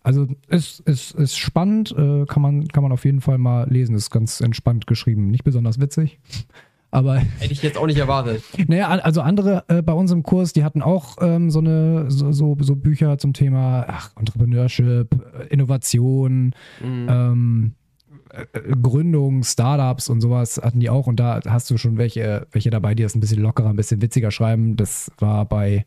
Also 0.02 0.28
es 0.48 0.80
ist, 0.80 1.12
ist 1.12 1.38
spannend, 1.38 1.92
äh, 1.96 2.26
kann, 2.26 2.42
man, 2.42 2.68
kann 2.70 2.82
man 2.82 2.92
auf 2.92 3.06
jeden 3.06 3.22
Fall 3.22 3.38
mal 3.38 3.70
lesen. 3.70 3.94
Ist 3.94 4.10
ganz 4.10 4.42
entspannt 4.42 4.88
geschrieben. 4.88 5.30
Nicht 5.30 5.44
besonders 5.44 5.80
witzig, 5.80 6.18
Aber 6.92 7.16
Hätte 7.40 7.54
ich 7.54 7.64
jetzt 7.64 7.78
auch 7.78 7.88
nicht 7.88 7.98
erwartet. 7.98 8.44
naja, 8.68 8.90
also 8.90 9.22
andere 9.22 9.64
äh, 9.70 9.82
bei 9.82 9.94
uns 9.94 10.12
im 10.12 10.24
Kurs, 10.24 10.54
die 10.54 10.64
hatten 10.64 10.82
auch 10.82 11.18
ähm, 11.22 11.50
so 11.50 11.60
eine 11.60 12.12
so, 12.12 12.32
so, 12.32 12.58
so 12.60 12.76
Bücher 12.76 13.18
zum 13.18 13.34
Thema 13.34 13.86
ach, 13.88 14.12
Entrepreneurship, 14.18 15.16
äh, 15.40 15.48
Innovation, 15.48 16.54
ähm, 16.82 17.76
äh, 18.34 18.58
äh, 18.58 18.76
Gründung, 18.82 19.44
Startups 19.44 20.10
und 20.10 20.22
sowas 20.22 20.60
hatten 20.62 20.80
die 20.80 20.90
auch. 20.90 21.08
Und 21.08 21.20
da 21.20 21.42
hast 21.48 21.70
du 21.70 21.78
schon 21.78 21.98
welche, 21.98 22.48
welche 22.52 22.70
dabei, 22.70 22.96
die 22.96 23.04
das 23.04 23.16
ein 23.16 23.20
bisschen 23.20 23.42
lockerer, 23.42 23.70
ein 23.70 23.76
bisschen 23.76 24.02
witziger 24.02 24.32
schreiben. 24.32 24.76
Das 24.76 25.12
war 25.18 25.46
bei, 25.46 25.86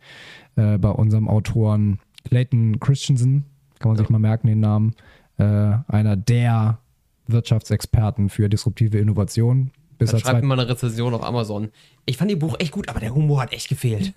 äh, 0.56 0.78
bei 0.78 0.90
unserem 0.90 1.28
Autoren 1.28 1.99
Clayton 2.25 2.80
Christensen, 2.80 3.44
kann 3.78 3.90
man 3.90 3.99
sich 3.99 4.08
mal 4.08 4.18
merken, 4.18 4.46
den 4.46 4.61
Namen. 4.61 4.94
Äh, 5.37 5.44
einer 5.88 6.16
der 6.16 6.78
Wirtschaftsexperten 7.26 8.28
für 8.28 8.49
disruptive 8.49 8.99
Innovation. 8.99 9.70
Bis 10.04 10.11
Dann 10.12 10.20
schreibt 10.20 10.40
zwei- 10.40 10.46
mal 10.46 10.58
eine 10.61 10.68
Rezension 10.70 11.14
auf 11.14 11.23
Amazon. 11.23 11.68
Ich 12.06 12.16
fand 12.16 12.30
die 12.30 12.37
Buch 12.37 12.56
echt 12.58 12.73
gut, 12.73 12.88
aber 12.88 13.00
der 13.00 13.14
Humor 13.14 13.42
hat 13.42 13.52
echt 13.52 13.68
gefehlt. 13.68 14.12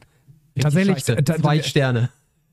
Tatsächlich, 0.60 1.04
ta- 1.04 1.24
Zwei 1.24 1.62
Sterne. 1.62 2.10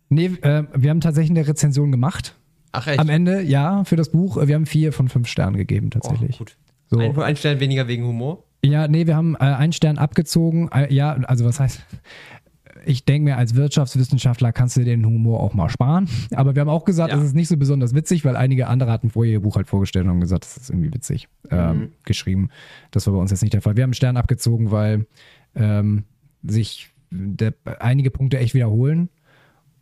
Nee, 0.09 0.27
äh, 0.43 0.65
wir 0.75 0.91
haben 0.91 1.01
tatsächlich 1.01 1.31
eine 1.37 1.49
Rezension 1.49 1.91
gemacht. 1.91 2.35
Ach 2.73 2.87
echt? 2.87 2.99
Am 2.99 3.09
Ende, 3.09 3.41
ja, 3.43 3.85
für 3.85 3.97
das 3.97 4.11
Buch. 4.11 4.37
Wir 4.47 4.55
haben 4.55 4.67
vier 4.67 4.93
von 4.93 5.09
fünf 5.09 5.29
Sternen 5.29 5.57
gegeben, 5.57 5.87
oh, 5.95 5.99
tatsächlich. 5.99 6.39
gut. 6.39 6.57
So. 6.91 6.99
Ein, 6.99 7.17
ein 7.19 7.37
Stern 7.37 7.61
weniger 7.61 7.89
wegen 7.89 8.05
Humor. 8.05 8.45
Ja, 8.65 8.89
nee, 8.89 9.07
wir 9.07 9.17
haben 9.17 9.35
äh, 9.37 9.39
einen 9.41 9.73
Stern 9.73 9.99
abgezogen. 9.99 10.69
Äh, 10.73 10.93
ja, 10.93 11.13
also 11.13 11.45
was 11.45 11.61
heißt, 11.61 11.81
ich 12.87 13.05
denke 13.05 13.25
mir, 13.31 13.37
als 13.37 13.55
Wirtschaftswissenschaftler 13.55 14.53
kannst 14.53 14.77
du 14.77 14.85
den 14.85 15.05
Humor 15.07 15.41
auch 15.41 15.55
mal 15.55 15.69
sparen. 15.69 16.09
Aber 16.35 16.55
wir 16.55 16.61
haben 16.61 16.69
auch 16.69 16.85
gesagt, 16.85 17.13
Ja. 17.13 17.19
es 17.19 17.25
ist 17.25 17.35
nicht 17.35 17.49
so 17.49 17.57
besonders 17.57 17.95
witzig, 17.95 18.25
weil 18.25 18.37
einige 18.37 18.67
andere 18.69 18.91
hatten 18.91 19.11
vorher 19.11 19.33
ihr 19.35 19.41
Buch 19.41 19.57
halt 19.57 19.67
vorgestellt 19.69 20.05
und 20.07 20.11
haben 20.13 20.21
gesagt, 20.21 20.45
das 20.45 20.57
ist 20.57 20.71
irgendwie 20.71 20.93
witzig 20.93 21.29
ähm, 21.51 21.79
Mhm. 21.79 21.89
geschrieben. 22.05 22.49
Das 22.91 23.07
war 23.07 23.15
bei 23.15 23.21
uns 23.21 23.31
jetzt 23.31 23.43
nicht 23.43 23.55
der 23.55 23.63
Fall. 23.63 23.77
Wir 23.77 23.83
haben 23.83 23.89
einen 23.91 23.95
Stern 23.95 24.17
abgezogen, 24.17 24.71
weil 24.71 25.07
ähm, 25.55 26.05
sich 26.43 26.91
der, 27.11 27.55
einige 27.81 28.11
Punkte 28.11 28.39
echt 28.39 28.55
wiederholen. 28.55 29.09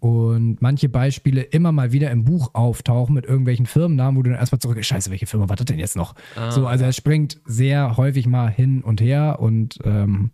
Und 0.01 0.61
manche 0.61 0.89
Beispiele 0.89 1.43
immer 1.43 1.71
mal 1.71 1.93
wieder 1.93 2.11
im 2.11 2.25
Buch 2.25 2.51
auftauchen 2.55 3.15
mit 3.15 3.25
irgendwelchen 3.25 3.67
Firmennamen, 3.67 4.19
wo 4.19 4.23
du 4.25 4.31
dann 4.31 4.39
erstmal 4.41 4.59
zurück, 4.59 4.85
scheiße, 4.85 5.11
welche 5.13 5.27
Firma 5.27 5.49
war 5.49 5.55
das 5.55 5.67
denn 5.67 5.79
jetzt 5.79 5.95
noch? 5.95 6.17
Ah, 6.35 6.51
so, 6.51 6.67
also 6.67 6.85
es 6.87 6.97
springt 6.97 7.41
sehr 7.45 7.97
häufig 7.97 8.27
mal 8.27 8.51
hin 8.51 8.83
und 8.83 9.01
her 9.01 9.37
und 9.39 9.79
ähm, 9.85 10.33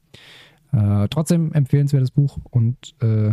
äh, 0.72 1.08
trotzdem 1.08 1.52
empfehlenswertes 1.52 2.10
Buch 2.10 2.38
und 2.50 2.94
äh, 3.00 3.32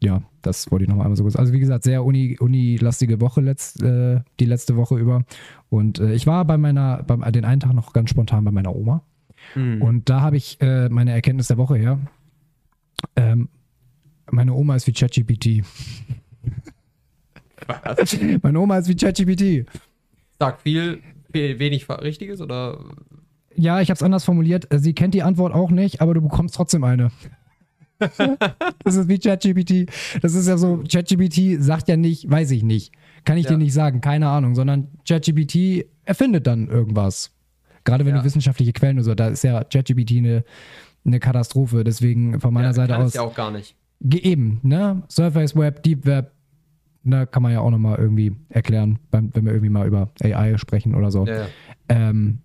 ja, 0.00 0.22
das 0.42 0.70
wollte 0.70 0.84
ich 0.84 0.88
noch 0.88 1.00
einmal 1.00 1.16
so 1.16 1.24
kurz. 1.24 1.34
Also 1.34 1.52
wie 1.52 1.58
gesagt, 1.58 1.82
sehr 1.82 2.04
uni, 2.04 2.36
unilastige 2.38 3.20
Woche 3.20 3.40
letzt, 3.40 3.82
äh, 3.82 4.20
die 4.38 4.44
letzte 4.44 4.76
Woche 4.76 4.96
über 4.96 5.24
und 5.68 5.98
äh, 5.98 6.14
ich 6.14 6.26
war 6.26 6.44
bei 6.44 6.56
meiner, 6.56 7.02
beim, 7.02 7.20
den 7.32 7.44
einen 7.44 7.60
Tag 7.60 7.74
noch 7.74 7.92
ganz 7.92 8.10
spontan 8.10 8.44
bei 8.44 8.52
meiner 8.52 8.74
Oma 8.74 9.02
Hm. 9.54 9.82
und 9.82 10.08
da 10.08 10.20
habe 10.20 10.36
ich 10.36 10.60
äh, 10.60 10.88
meine 10.88 11.12
Erkenntnis 11.12 11.48
der 11.48 11.58
Woche 11.58 11.76
her. 11.76 11.98
Ähm, 13.16 13.48
meine 14.30 14.52
Oma 14.52 14.76
ist 14.76 14.86
wie 14.86 14.92
ChatGPT. 14.92 15.64
meine 18.42 18.60
Oma 18.60 18.78
ist 18.78 18.88
wie 18.88 18.96
ChatGPT. 18.96 19.66
Sag 20.38 20.60
viel, 20.60 21.02
viel, 21.32 21.58
wenig 21.58 21.88
Richtiges 21.88 22.40
oder? 22.40 22.78
Ja, 23.58 23.80
ich 23.80 23.90
habe 23.90 23.96
es 23.96 24.02
anders 24.02 24.24
formuliert. 24.24 24.72
Äh, 24.72 24.78
Sie 24.78 24.94
kennt 24.94 25.14
die 25.14 25.22
Antwort 25.22 25.52
auch 25.52 25.70
nicht, 25.70 26.00
aber 26.00 26.14
du 26.14 26.20
bekommst 26.22 26.54
trotzdem 26.54 26.84
eine. 26.84 27.10
das 28.84 28.94
ist 28.94 29.08
wie 29.08 29.18
ChatGPT. 29.18 29.90
Das 30.22 30.34
ist 30.34 30.46
ja 30.46 30.56
so, 30.56 30.84
ChatGPT 30.88 31.60
sagt 31.60 31.88
ja 31.88 31.96
nicht, 31.96 32.30
weiß 32.30 32.52
ich 32.52 32.62
nicht. 32.62 32.92
Kann 33.24 33.36
ich 33.36 33.44
Ja. 33.44 33.50
dir 33.52 33.58
nicht 33.58 33.72
sagen, 33.72 34.00
keine 34.00 34.28
Ahnung, 34.28 34.54
sondern 34.54 34.88
ChatGPT 35.06 35.86
erfindet 36.04 36.46
dann 36.46 36.68
irgendwas. 36.68 37.32
Gerade 37.84 38.04
wenn 38.06 38.14
Ja. 38.14 38.20
du 38.20 38.24
wissenschaftliche 38.24 38.72
Quellen 38.72 38.98
und 38.98 39.04
so, 39.04 39.14
da 39.14 39.28
ist 39.28 39.42
ja 39.42 39.64
ChatGPT 39.64 40.18
eine, 40.18 40.44
eine 41.04 41.18
Katastrophe. 41.18 41.82
Deswegen 41.82 42.38
von 42.40 42.54
meiner 42.54 42.68
Ja, 42.68 42.72
Seite 42.74 42.96
aus. 42.96 43.14
ja 43.14 43.22
auch 43.22 43.34
gar 43.34 43.50
nicht. 43.50 43.74
Eben, 44.08 44.60
ne? 44.62 45.02
Surface 45.10 45.56
Web, 45.56 45.82
Deep 45.82 46.06
Web, 46.06 46.30
ne, 47.02 47.26
kann 47.26 47.42
man 47.42 47.50
ja 47.52 47.60
auch 47.60 47.70
nochmal 47.70 47.98
irgendwie 47.98 48.32
erklären, 48.48 49.00
wenn 49.10 49.32
wir 49.34 49.50
irgendwie 49.52 49.70
mal 49.70 49.88
über 49.88 50.12
AI 50.22 50.56
sprechen 50.58 50.94
oder 50.94 51.10
so. 51.10 51.26
Ja, 51.26 51.34
ja. 51.38 51.46
Ähm, 51.88 52.38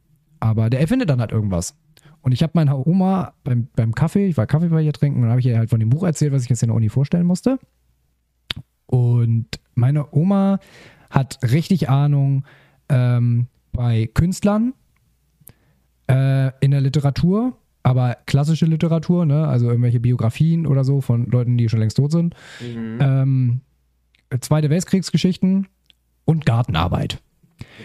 aber 0.43 0.69
der 0.69 0.81
erfindet 0.81 1.09
dann 1.09 1.21
halt 1.21 1.31
irgendwas. 1.31 1.73
Und 2.21 2.33
ich 2.33 2.43
habe 2.43 2.51
meiner 2.55 2.85
Oma 2.85 3.33
beim, 3.45 3.69
beim 3.77 3.95
Kaffee, 3.95 4.27
ich 4.27 4.35
war 4.35 4.45
Kaffee 4.45 4.67
bei 4.67 4.81
ihr 4.81 4.91
trinken 4.91 5.19
und 5.19 5.23
dann 5.23 5.31
habe 5.31 5.39
ich 5.39 5.45
ihr 5.45 5.57
halt 5.57 5.69
von 5.69 5.79
dem 5.79 5.89
Buch 5.89 6.03
erzählt, 6.03 6.33
was 6.33 6.43
ich 6.43 6.49
jetzt 6.49 6.61
in 6.63 6.67
der 6.67 6.75
Uni 6.75 6.89
vorstellen 6.89 7.25
musste. 7.25 7.59
Und 8.85 9.47
meine 9.73 10.13
Oma 10.13 10.59
hat 11.09 11.39
richtig 11.43 11.89
Ahnung 11.89 12.43
ähm, 12.89 13.47
bei 13.71 14.09
Künstlern, 14.13 14.73
äh, 16.09 16.51
in 16.59 16.71
der 16.71 16.81
Literatur, 16.81 17.55
aber 17.81 18.17
klassische 18.25 18.65
Literatur, 18.65 19.25
ne? 19.25 19.47
also 19.47 19.69
irgendwelche 19.69 20.01
Biografien 20.01 20.67
oder 20.67 20.83
so 20.83 20.99
von 20.99 21.25
Leuten, 21.27 21.57
die 21.57 21.69
schon 21.69 21.79
längst 21.79 21.95
tot 21.95 22.11
sind. 22.11 22.35
Mhm. 22.59 22.97
Ähm, 22.99 23.61
Zweite 24.41 24.69
Weltkriegsgeschichten 24.69 25.67
und 26.25 26.45
Gartenarbeit. 26.45 27.21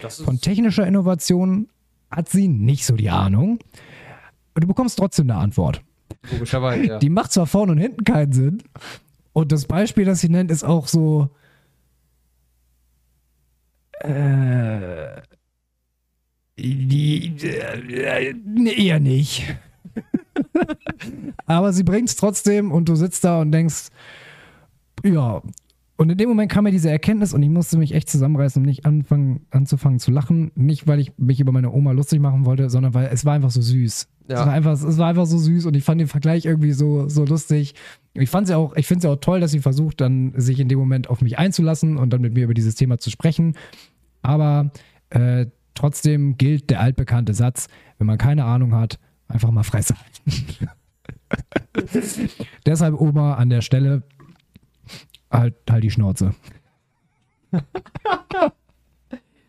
Von 0.09 0.41
technischer 0.41 0.85
Innovation 0.85 1.69
hat 2.11 2.29
sie 2.29 2.47
nicht 2.47 2.85
so 2.85 2.95
die 2.95 3.09
Ahnung. 3.09 3.59
Und 4.53 4.63
du 4.63 4.67
bekommst 4.67 4.97
trotzdem 4.97 5.29
eine 5.29 5.39
Antwort. 5.39 5.81
logischerweise, 6.31 6.85
ja. 6.85 6.99
Die 6.99 7.09
macht 7.09 7.31
zwar 7.31 7.45
vorne 7.47 7.73
und 7.73 7.77
hinten 7.77 8.03
keinen 8.03 8.33
Sinn. 8.33 8.63
Und 9.33 9.51
das 9.51 9.65
Beispiel, 9.65 10.05
das 10.05 10.19
sie 10.19 10.29
nennt, 10.29 10.51
ist 10.51 10.63
auch 10.63 10.87
so. 10.87 11.29
Äh, 13.99 15.21
die, 16.57 17.35
äh, 17.41 18.33
nee, 18.45 18.87
eher 18.87 18.99
nicht. 18.99 19.55
Aber 21.45 21.73
sie 21.73 21.83
bringt 21.83 22.09
es 22.09 22.15
trotzdem 22.15 22.71
und 22.71 22.89
du 22.89 22.95
sitzt 22.95 23.23
da 23.23 23.39
und 23.41 23.51
denkst, 23.51 23.87
ja. 25.03 25.41
Und 25.99 26.09
in 26.09 26.17
dem 26.17 26.29
Moment 26.29 26.49
kam 26.49 26.63
mir 26.63 26.71
diese 26.71 26.89
Erkenntnis 26.89 27.33
und 27.33 27.43
ich 27.43 27.49
musste 27.49 27.77
mich 27.77 27.93
echt 27.93 28.09
zusammenreißen, 28.09 28.61
um 28.61 28.65
nicht 28.65 28.85
anfangen, 28.85 29.41
anzufangen 29.51 29.99
zu 29.99 30.11
lachen. 30.11 30.49
Nicht, 30.55 30.87
weil 30.87 30.97
ich 30.97 31.11
mich 31.17 31.41
über 31.41 31.51
meine 31.51 31.73
Oma 31.73 31.91
lustig 31.91 32.21
machen 32.21 32.45
wollte, 32.45 32.69
sondern 32.69 32.93
weil 32.93 33.09
es 33.11 33.25
war 33.25 33.33
einfach 33.33 33.49
so 33.49 33.59
süß. 33.59 34.07
Ja. 34.29 34.35
Es, 34.35 34.45
war 34.45 34.53
einfach, 34.53 34.71
es 34.71 34.97
war 34.97 35.09
einfach 35.09 35.25
so 35.25 35.37
süß 35.37 35.65
und 35.65 35.75
ich 35.75 35.83
fand 35.83 35.99
den 35.99 36.07
Vergleich 36.07 36.45
irgendwie 36.45 36.71
so, 36.71 37.09
so 37.09 37.25
lustig. 37.25 37.75
Ich 38.13 38.29
fand 38.29 38.49
auch, 38.53 38.77
ich 38.77 38.87
finde 38.87 38.99
es 38.99 39.03
ja 39.03 39.09
auch 39.09 39.19
toll, 39.19 39.41
dass 39.41 39.51
sie 39.51 39.59
versucht, 39.59 39.99
dann 39.99 40.31
sich 40.37 40.61
in 40.61 40.69
dem 40.69 40.79
Moment 40.79 41.09
auf 41.09 41.21
mich 41.21 41.37
einzulassen 41.37 41.97
und 41.97 42.13
dann 42.13 42.21
mit 42.21 42.33
mir 42.33 42.45
über 42.45 42.53
dieses 42.53 42.75
Thema 42.75 42.97
zu 42.97 43.09
sprechen. 43.09 43.57
Aber 44.21 44.71
äh, 45.09 45.47
trotzdem 45.73 46.37
gilt 46.37 46.69
der 46.69 46.79
altbekannte 46.79 47.33
Satz, 47.33 47.67
wenn 47.97 48.07
man 48.07 48.17
keine 48.17 48.45
Ahnung 48.45 48.73
hat, 48.73 48.99
einfach 49.27 49.51
mal 49.51 49.63
Fresse 49.63 49.95
halten. 49.95 50.69
Deshalb 52.65 53.01
Oma 53.01 53.33
an 53.33 53.49
der 53.49 53.59
Stelle 53.59 54.03
halt, 55.31 55.55
halt 55.69 55.83
die 55.83 55.91
Schnauze. 55.91 56.33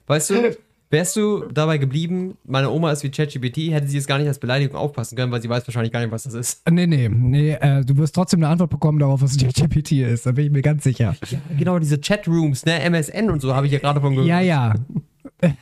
Weißt 0.06 0.30
du, 0.30 0.56
wärst 0.90 1.16
du 1.16 1.44
dabei 1.52 1.78
geblieben, 1.78 2.36
meine 2.44 2.70
Oma 2.70 2.90
ist 2.92 3.02
wie 3.04 3.10
ChatGPT, 3.10 3.72
hätte 3.72 3.86
sie 3.86 3.98
es 3.98 4.06
gar 4.06 4.18
nicht 4.18 4.28
als 4.28 4.38
Beleidigung 4.38 4.76
aufpassen 4.76 5.16
können, 5.16 5.30
weil 5.32 5.40
sie 5.40 5.48
weiß 5.48 5.66
wahrscheinlich 5.66 5.92
gar 5.92 6.00
nicht, 6.00 6.10
was 6.10 6.24
das 6.24 6.34
ist. 6.34 6.68
Nee, 6.68 6.86
nee, 6.86 7.08
nee, 7.08 7.52
äh, 7.52 7.84
du 7.84 7.96
wirst 7.96 8.14
trotzdem 8.14 8.40
eine 8.40 8.48
Antwort 8.48 8.70
bekommen 8.70 8.98
darauf, 8.98 9.22
was 9.22 9.36
GPT 9.36 9.92
ist, 9.92 10.26
da 10.26 10.32
bin 10.32 10.46
ich 10.46 10.50
mir 10.50 10.62
ganz 10.62 10.82
sicher. 10.84 11.16
Ja, 11.30 11.38
genau, 11.56 11.78
diese 11.78 12.00
Chatrooms, 12.00 12.66
ne, 12.66 12.80
MSN 12.80 13.30
und 13.30 13.40
so, 13.40 13.54
habe 13.54 13.66
ich 13.66 13.72
ja 13.72 13.78
gerade 13.78 14.00
von 14.00 14.14
gehört. 14.14 14.28
Ja, 14.28 14.40
ja. 14.40 14.74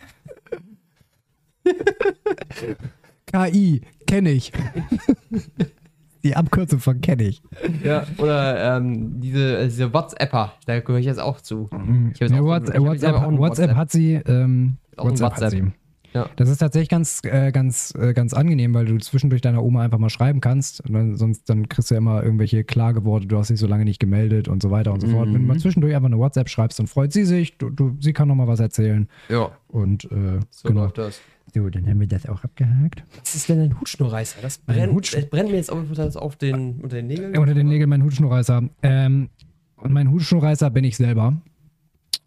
KI, 3.26 3.83
kenne 4.07 4.31
ich. 4.31 4.52
Die 6.24 6.35
Abkürzung 6.37 6.81
von 6.81 7.00
kenne 7.00 7.24
ich. 7.24 7.42
Ja, 7.85 8.04
oder 8.18 8.76
ähm, 8.78 9.20
diese, 9.20 9.59
äh, 9.59 9.64
diese 9.66 9.92
WhatsApper, 9.92 10.52
da 10.66 10.81
gehöre 10.81 10.98
ich 11.00 11.07
jetzt 11.07 11.20
auch 11.20 11.40
zu. 11.40 11.68
Ich 12.12 12.20
Ja, 12.20 12.26
auch- 12.26 12.33
ich 12.33 12.40
WhatsApp, 12.40 13.14
auch 13.14 13.38
WhatsApp 13.38 13.74
hat 13.76 13.90
sie. 13.92 14.14
Ähm, 14.26 14.76
ein 14.96 15.04
WhatsApp, 15.04 15.33
hat 15.33 15.40
WhatsApp. 15.42 15.50
sie. 15.50 15.72
Ja. 16.14 16.26
Das 16.37 16.48
ist 16.48 16.59
tatsächlich 16.59 16.88
ganz, 16.88 17.20
äh, 17.24 17.52
ganz, 17.52 17.94
äh, 17.94 18.14
ganz 18.14 18.33
angenehm, 18.33 18.72
weil 18.72 18.87
du 18.87 18.96
zwischendurch 18.96 19.42
deiner 19.42 19.62
Oma 19.62 19.83
einfach 19.83 19.98
mal 19.98 20.09
schreiben 20.09 20.40
kannst. 20.40 20.81
Und 20.81 20.94
dann, 20.94 21.16
sonst 21.16 21.48
dann 21.50 21.68
kriegst 21.68 21.90
du 21.90 21.94
ja 21.94 21.98
immer 21.98 22.22
irgendwelche 22.22 22.64
Klageworte, 22.64 23.26
du 23.26 23.37
hast 23.37 23.50
dich 23.50 23.61
so 23.61 23.66
lange 23.66 23.85
nicht 23.85 24.00
gemeldet 24.00 24.48
und 24.48 24.62
so 24.62 24.70
weiter 24.70 24.92
und 24.94 25.00
so 25.00 25.07
fort. 25.09 25.26
Wenn 25.26 25.35
du 25.35 25.38
Mhm. 25.40 25.46
mal 25.46 25.59
zwischendurch 25.59 25.94
einfach 25.94 26.07
eine 26.07 26.18
WhatsApp 26.18 26.48
schreibst, 26.48 26.78
dann 26.78 26.87
freut 26.87 27.12
sie 27.12 27.24
sich, 27.26 27.59
du, 27.59 27.68
du, 27.68 27.94
sie 28.00 28.14
kann 28.14 28.26
noch 28.26 28.35
mal 28.37 28.48
was 28.48 28.59
erzählen. 28.59 29.07
Ja, 29.28 29.50
Und 29.68 30.04
äh, 30.07 30.40
so 30.50 30.68
genau. 30.68 30.85
läuft 30.85 30.96
das. 30.98 31.20
So, 31.59 31.68
dann 31.71 31.88
haben 31.88 31.99
wir 31.99 32.07
das 32.07 32.27
auch 32.27 32.44
abgehakt. 32.44 33.03
Was 33.18 33.35
ist 33.35 33.49
denn 33.49 33.61
ein 33.61 33.81
Hutschnurreißer? 33.81 34.38
Das 34.42 34.59
brennt, 34.59 34.92
Hutsch- 34.92 35.14
das 35.14 35.27
brennt 35.27 35.51
mir 35.51 35.57
jetzt 35.57 35.73
auf, 35.73 35.81
das 35.92 36.16
auf 36.16 36.37
den, 36.37 36.81
unter 36.81 36.97
den 36.97 37.09
Nägeln. 37.09 37.37
Unter 37.37 37.53
den 37.55 37.66
Nägeln 37.66 37.90
mein 37.90 38.05
Hutschnurreißer. 38.05 38.62
Ähm, 38.83 39.29
und 39.77 39.92
mein 39.92 40.11
Hutschnurreißer 40.11 40.71
bin 40.71 40.85
ich 40.85 40.97
selber. 40.97 41.40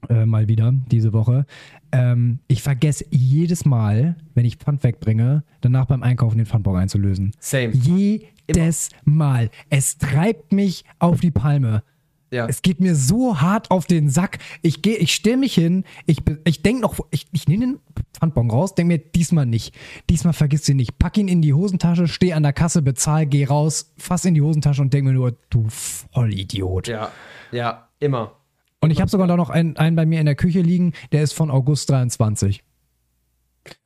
Äh, 0.09 0.25
mal 0.25 0.47
wieder 0.49 0.73
diese 0.91 1.13
Woche. 1.13 1.45
Ähm, 1.93 2.39
ich 2.47 2.61
vergesse 2.61 3.05
jedes 3.09 3.63
Mal, 3.65 4.15
wenn 4.33 4.45
ich 4.45 4.57
Pfand 4.57 4.83
wegbringe, 4.83 5.43
danach 5.61 5.85
beim 5.85 6.03
Einkaufen 6.03 6.37
den 6.37 6.47
Pfandbon 6.47 6.75
einzulösen. 6.75 7.31
Same. 7.39 7.71
Jedes 7.73 8.89
Mal. 9.05 9.49
Es 9.69 9.97
treibt 9.97 10.51
mich 10.51 10.83
auf 10.99 11.21
die 11.21 11.31
Palme. 11.31 11.83
Ja. 12.31 12.45
Es 12.47 12.61
geht 12.61 12.79
mir 12.79 12.95
so 12.95 13.41
hart 13.41 13.71
auf 13.71 13.85
den 13.85 14.09
Sack. 14.09 14.39
Ich 14.61 14.81
gehe, 14.81 14.95
ich 14.95 15.13
stelle 15.13 15.37
mich 15.37 15.53
hin, 15.53 15.83
ich, 16.05 16.19
ich 16.45 16.63
denke 16.63 16.81
noch, 16.81 16.97
ich, 17.11 17.27
ich 17.33 17.47
nehme 17.49 17.65
den 17.65 17.79
Pfandbon 18.13 18.49
raus, 18.49 18.73
denke 18.73 18.93
mir, 18.93 18.99
diesmal 18.99 19.45
nicht. 19.45 19.75
Diesmal 20.09 20.31
vergiss 20.31 20.67
ihn 20.69 20.77
nicht. 20.77 20.97
Pack 20.97 21.17
ihn 21.17 21.27
in 21.27 21.41
die 21.41 21.53
Hosentasche, 21.53 22.07
steh 22.07 22.31
an 22.31 22.43
der 22.43 22.53
Kasse, 22.53 22.81
bezahl, 22.81 23.25
geh 23.25 23.45
raus, 23.45 23.93
fass 23.97 24.23
in 24.23 24.33
die 24.33 24.41
Hosentasche 24.41 24.81
und 24.81 24.93
denk 24.93 25.05
mir 25.05 25.13
nur, 25.13 25.37
du 25.49 25.65
Vollidiot. 25.67 26.87
Ja, 26.87 27.11
ja, 27.51 27.89
immer. 27.99 28.37
Und 28.79 28.91
ich 28.91 29.01
habe 29.01 29.11
sogar 29.11 29.27
da 29.27 29.35
noch 29.35 29.49
einen, 29.49 29.75
einen 29.75 29.97
bei 29.97 30.05
mir 30.05 30.21
in 30.21 30.25
der 30.25 30.35
Küche 30.35 30.61
liegen, 30.61 30.93
der 31.11 31.23
ist 31.23 31.33
von 31.33 31.51
August 31.51 31.89
23. 31.89 32.63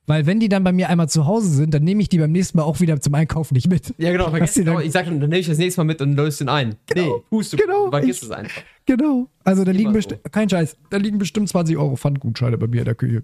Weil 0.07 0.25
wenn 0.27 0.39
die 0.39 0.49
dann 0.49 0.63
bei 0.63 0.71
mir 0.71 0.89
einmal 0.89 1.09
zu 1.09 1.25
Hause 1.25 1.49
sind, 1.49 1.73
dann 1.73 1.83
nehme 1.83 2.01
ich 2.01 2.09
die 2.09 2.19
beim 2.19 2.31
nächsten 2.31 2.57
Mal 2.57 2.63
auch 2.63 2.79
wieder 2.79 3.01
zum 3.01 3.13
Einkaufen 3.15 3.55
nicht 3.55 3.67
mit. 3.67 3.93
Ja, 3.97 4.11
genau, 4.11 4.29
vergiss 4.29 4.55
auch. 4.67 4.79
Ich 4.79 4.91
sag 4.91 5.05
dann, 5.05 5.19
dann 5.19 5.29
nehme 5.29 5.39
ich 5.39 5.47
das 5.47 5.57
nächste 5.57 5.81
Mal 5.81 5.85
mit 5.85 6.01
und 6.01 6.13
löse 6.15 6.39
den 6.45 6.49
ein. 6.49 6.75
Genau, 6.85 7.23
nee, 7.31 7.41
du. 7.51 7.57
genau, 7.57 7.89
Vergiss 7.89 8.17
ich- 8.17 8.23
es 8.23 8.31
einfach. 8.31 8.61
Genau. 8.85 9.27
Also 9.43 9.63
da 9.63 9.71
liegen 9.71 9.89
so. 9.89 9.93
bestimmt, 9.95 10.31
kein 10.31 10.47
Scheiß, 10.47 10.77
da 10.91 10.97
liegen 10.97 11.17
bestimmt 11.17 11.49
20 11.49 11.75
Euro 11.77 11.95
Pfandgutscheine 11.95 12.57
bei 12.59 12.67
mir 12.67 12.79
in 12.81 12.85
der 12.85 12.93
Küche. 12.95 13.23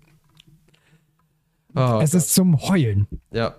Oh, 1.76 2.00
Es 2.02 2.14
ist 2.14 2.34
zum 2.34 2.60
Heulen. 2.62 3.08
ja. 3.32 3.56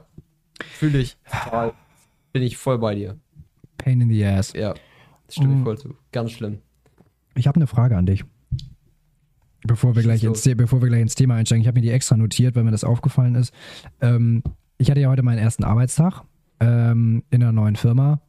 Fühle 0.78 0.98
ich. 0.98 1.16
Total. 1.44 1.72
Bin 2.33 2.42
ich 2.42 2.57
voll 2.57 2.78
bei 2.78 2.94
dir. 2.94 3.18
Pain 3.78 4.00
in 4.00 4.09
the 4.11 4.24
ass. 4.24 4.52
Ja. 4.52 4.74
Stimme 5.28 5.55
Mm. 5.55 5.59
ich 5.59 5.64
voll 5.64 5.78
zu. 5.78 5.94
Ganz 6.12 6.31
schlimm. 6.33 6.59
Ich 7.35 7.46
habe 7.48 7.57
eine 7.57 7.66
Frage 7.66 7.96
an 7.96 8.07
dich. 8.07 8.24
Bevor 9.64 9.94
wir, 9.94 10.03
gleich 10.03 10.25
ins, 10.25 10.42
bevor 10.57 10.83
wir 10.83 10.88
gleich 10.88 11.03
ins 11.03 11.14
Thema 11.14 11.37
einsteigen, 11.37 11.62
ich 11.62 11.68
habe 11.68 11.79
mir 11.79 11.83
die 11.83 11.90
extra 11.90 12.16
notiert, 12.16 12.57
weil 12.57 12.64
mir 12.64 12.72
das 12.72 12.85
aufgefallen 12.85 13.35
ist. 13.37 13.55
Ähm, 14.01 14.42
ich 14.79 14.90
hatte 14.90 15.01
ja 15.01 15.09
heute 15.09 15.22
meinen 15.22 15.38
ersten 15.38 15.62
Arbeitstag 15.64 16.22
ähm, 16.61 17.22
in 17.31 17.42
einer 17.42 17.53
neuen 17.53 17.77
Firma. 17.77 18.20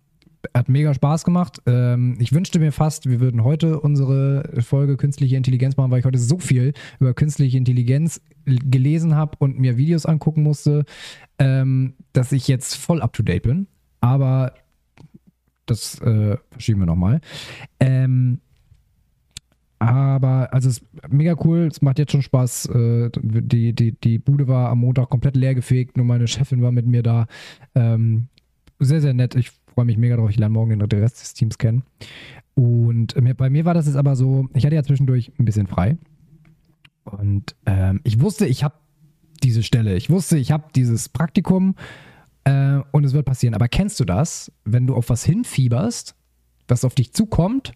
Hat 0.53 0.69
mega 0.69 0.93
Spaß 0.93 1.23
gemacht. 1.23 1.59
Ähm, 1.65 2.17
ich 2.19 2.33
wünschte 2.33 2.59
mir 2.59 2.71
fast, 2.71 3.09
wir 3.09 3.19
würden 3.19 3.43
heute 3.43 3.79
unsere 3.79 4.61
Folge 4.61 4.97
Künstliche 4.97 5.35
Intelligenz 5.35 5.77
machen, 5.77 5.89
weil 5.89 5.99
ich 5.99 6.05
heute 6.05 6.19
so 6.19 6.37
viel 6.37 6.73
über 6.99 7.13
künstliche 7.13 7.57
Intelligenz 7.57 8.21
gelesen 8.45 9.15
habe 9.15 9.37
und 9.39 9.57
mir 9.57 9.77
Videos 9.77 10.05
angucken 10.05 10.43
musste, 10.43 10.83
ähm, 11.39 11.93
dass 12.11 12.31
ich 12.31 12.47
jetzt 12.47 12.75
voll 12.75 13.01
up 13.01 13.13
to 13.13 13.23
date 13.23 13.43
bin. 13.43 13.67
Aber 14.01 14.53
das 15.65 15.99
äh, 16.01 16.37
verschieben 16.51 16.81
wir 16.81 16.85
nochmal. 16.85 17.21
Ähm, 17.79 18.41
aber, 19.89 20.53
also 20.53 20.69
es 20.69 20.77
ist 20.77 20.85
mega 21.11 21.35
cool, 21.43 21.67
es 21.71 21.81
macht 21.81 21.99
jetzt 21.99 22.11
schon 22.11 22.21
Spaß. 22.21 22.67
Äh, 22.67 23.09
die, 23.13 23.73
die, 23.73 23.91
die 23.93 24.19
Bude 24.19 24.47
war 24.47 24.69
am 24.69 24.79
Montag 24.79 25.09
komplett 25.09 25.35
leer 25.35 25.55
gefegt, 25.55 25.97
nur 25.97 26.05
meine 26.05 26.27
Chefin 26.27 26.61
war 26.61 26.71
mit 26.71 26.85
mir 26.85 27.03
da. 27.03 27.27
Ähm, 27.75 28.27
sehr, 28.79 29.01
sehr 29.01 29.13
nett. 29.13 29.35
Ich 29.35 29.51
freue 29.73 29.85
mich 29.85 29.97
mega 29.97 30.15
drauf. 30.15 30.29
Ich 30.29 30.37
lerne 30.37 30.53
morgen 30.53 30.79
den, 30.79 30.99
Rest 30.99 31.21
des 31.21 31.33
Teams 31.33 31.57
kennen. 31.57 31.83
Und 32.55 33.19
mir, 33.19 33.33
bei 33.33 33.49
mir 33.49 33.65
war 33.65 33.73
das 33.73 33.87
jetzt 33.87 33.95
aber 33.95 34.15
so, 34.15 34.47
ich 34.53 34.65
hatte 34.65 34.75
ja 34.75 34.83
zwischendurch 34.83 35.31
ein 35.39 35.45
bisschen 35.45 35.67
frei. 35.67 35.97
Und 37.03 37.55
ähm, 37.65 37.99
ich 38.03 38.21
wusste, 38.21 38.45
ich 38.45 38.63
habe 38.63 38.75
diese 39.43 39.63
Stelle. 39.63 39.95
Ich 39.95 40.09
wusste, 40.09 40.37
ich 40.37 40.51
habe 40.51 40.65
dieses 40.75 41.09
Praktikum 41.09 41.75
äh, 42.43 42.79
und 42.91 43.03
es 43.03 43.13
wird 43.13 43.25
passieren. 43.25 43.55
Aber 43.55 43.67
kennst 43.67 43.99
du 43.99 44.05
das, 44.05 44.51
wenn 44.63 44.87
du 44.87 44.95
auf 44.95 45.09
was 45.09 45.25
hinfieberst, 45.25 46.15
was 46.67 46.85
auf 46.85 46.95
dich 46.95 47.13
zukommt 47.13 47.73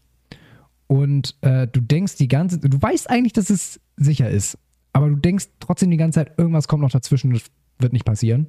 und 0.88 1.36
äh, 1.42 1.68
du 1.68 1.82
denkst 1.82 2.16
die 2.16 2.28
ganze 2.28 2.60
du 2.60 2.82
weißt 2.82 3.10
eigentlich, 3.10 3.34
dass 3.34 3.50
es 3.50 3.80
sicher 3.98 4.30
ist, 4.30 4.58
aber 4.94 5.10
du 5.10 5.16
denkst 5.16 5.48
trotzdem 5.60 5.92
die 5.92 5.98
ganze 5.98 6.20
Zeit, 6.20 6.38
irgendwas 6.38 6.68
kommt 6.68 6.82
noch 6.82 6.92
dazwischen 6.92 7.32
und 7.32 7.38
es 7.38 7.52
wird 7.80 7.94
nicht 7.94 8.06
passieren. 8.06 8.48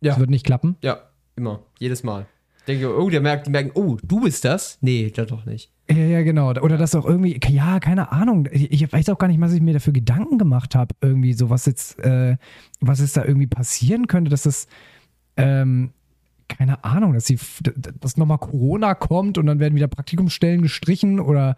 Ja. 0.00 0.12
Es 0.12 0.18
wird 0.18 0.30
nicht 0.30 0.44
klappen. 0.44 0.76
Ja, 0.82 1.10
immer. 1.36 1.62
Jedes 1.78 2.02
Mal. 2.02 2.26
Ich 2.58 2.64
denke, 2.64 2.98
oh, 2.98 3.10
der 3.10 3.20
merkt, 3.20 3.46
die 3.46 3.50
merken, 3.50 3.72
oh, 3.74 3.98
du 4.02 4.20
bist 4.20 4.44
das? 4.44 4.78
Nee, 4.80 5.10
das 5.10 5.26
doch 5.26 5.44
nicht. 5.44 5.70
Ja, 5.90 5.96
ja, 5.96 6.22
genau. 6.22 6.48
Oder 6.48 6.78
das 6.78 6.94
auch 6.94 7.04
irgendwie, 7.04 7.38
ja, 7.48 7.78
keine 7.78 8.10
Ahnung. 8.10 8.48
Ich, 8.50 8.70
ich 8.72 8.92
weiß 8.92 9.10
auch 9.10 9.18
gar 9.18 9.28
nicht, 9.28 9.40
was 9.40 9.52
ich 9.52 9.60
mir 9.60 9.74
dafür 9.74 9.92
Gedanken 9.92 10.38
gemacht 10.38 10.74
habe. 10.74 10.94
Irgendwie 11.02 11.34
so, 11.34 11.50
was 11.50 11.66
jetzt, 11.66 11.98
äh, 11.98 12.36
was 12.80 13.00
jetzt 13.00 13.18
da 13.18 13.24
irgendwie 13.24 13.46
passieren 13.46 14.06
könnte, 14.06 14.30
dass 14.30 14.44
das, 14.44 14.66
ähm, 15.36 15.92
keine 16.48 16.84
Ahnung, 16.84 17.14
dass, 17.14 17.32
dass 18.00 18.16
nochmal 18.16 18.38
Corona 18.38 18.94
kommt 18.94 19.38
und 19.38 19.46
dann 19.46 19.60
werden 19.60 19.74
wieder 19.74 19.88
Praktikumsstellen 19.88 20.62
gestrichen 20.62 21.20
oder, 21.20 21.56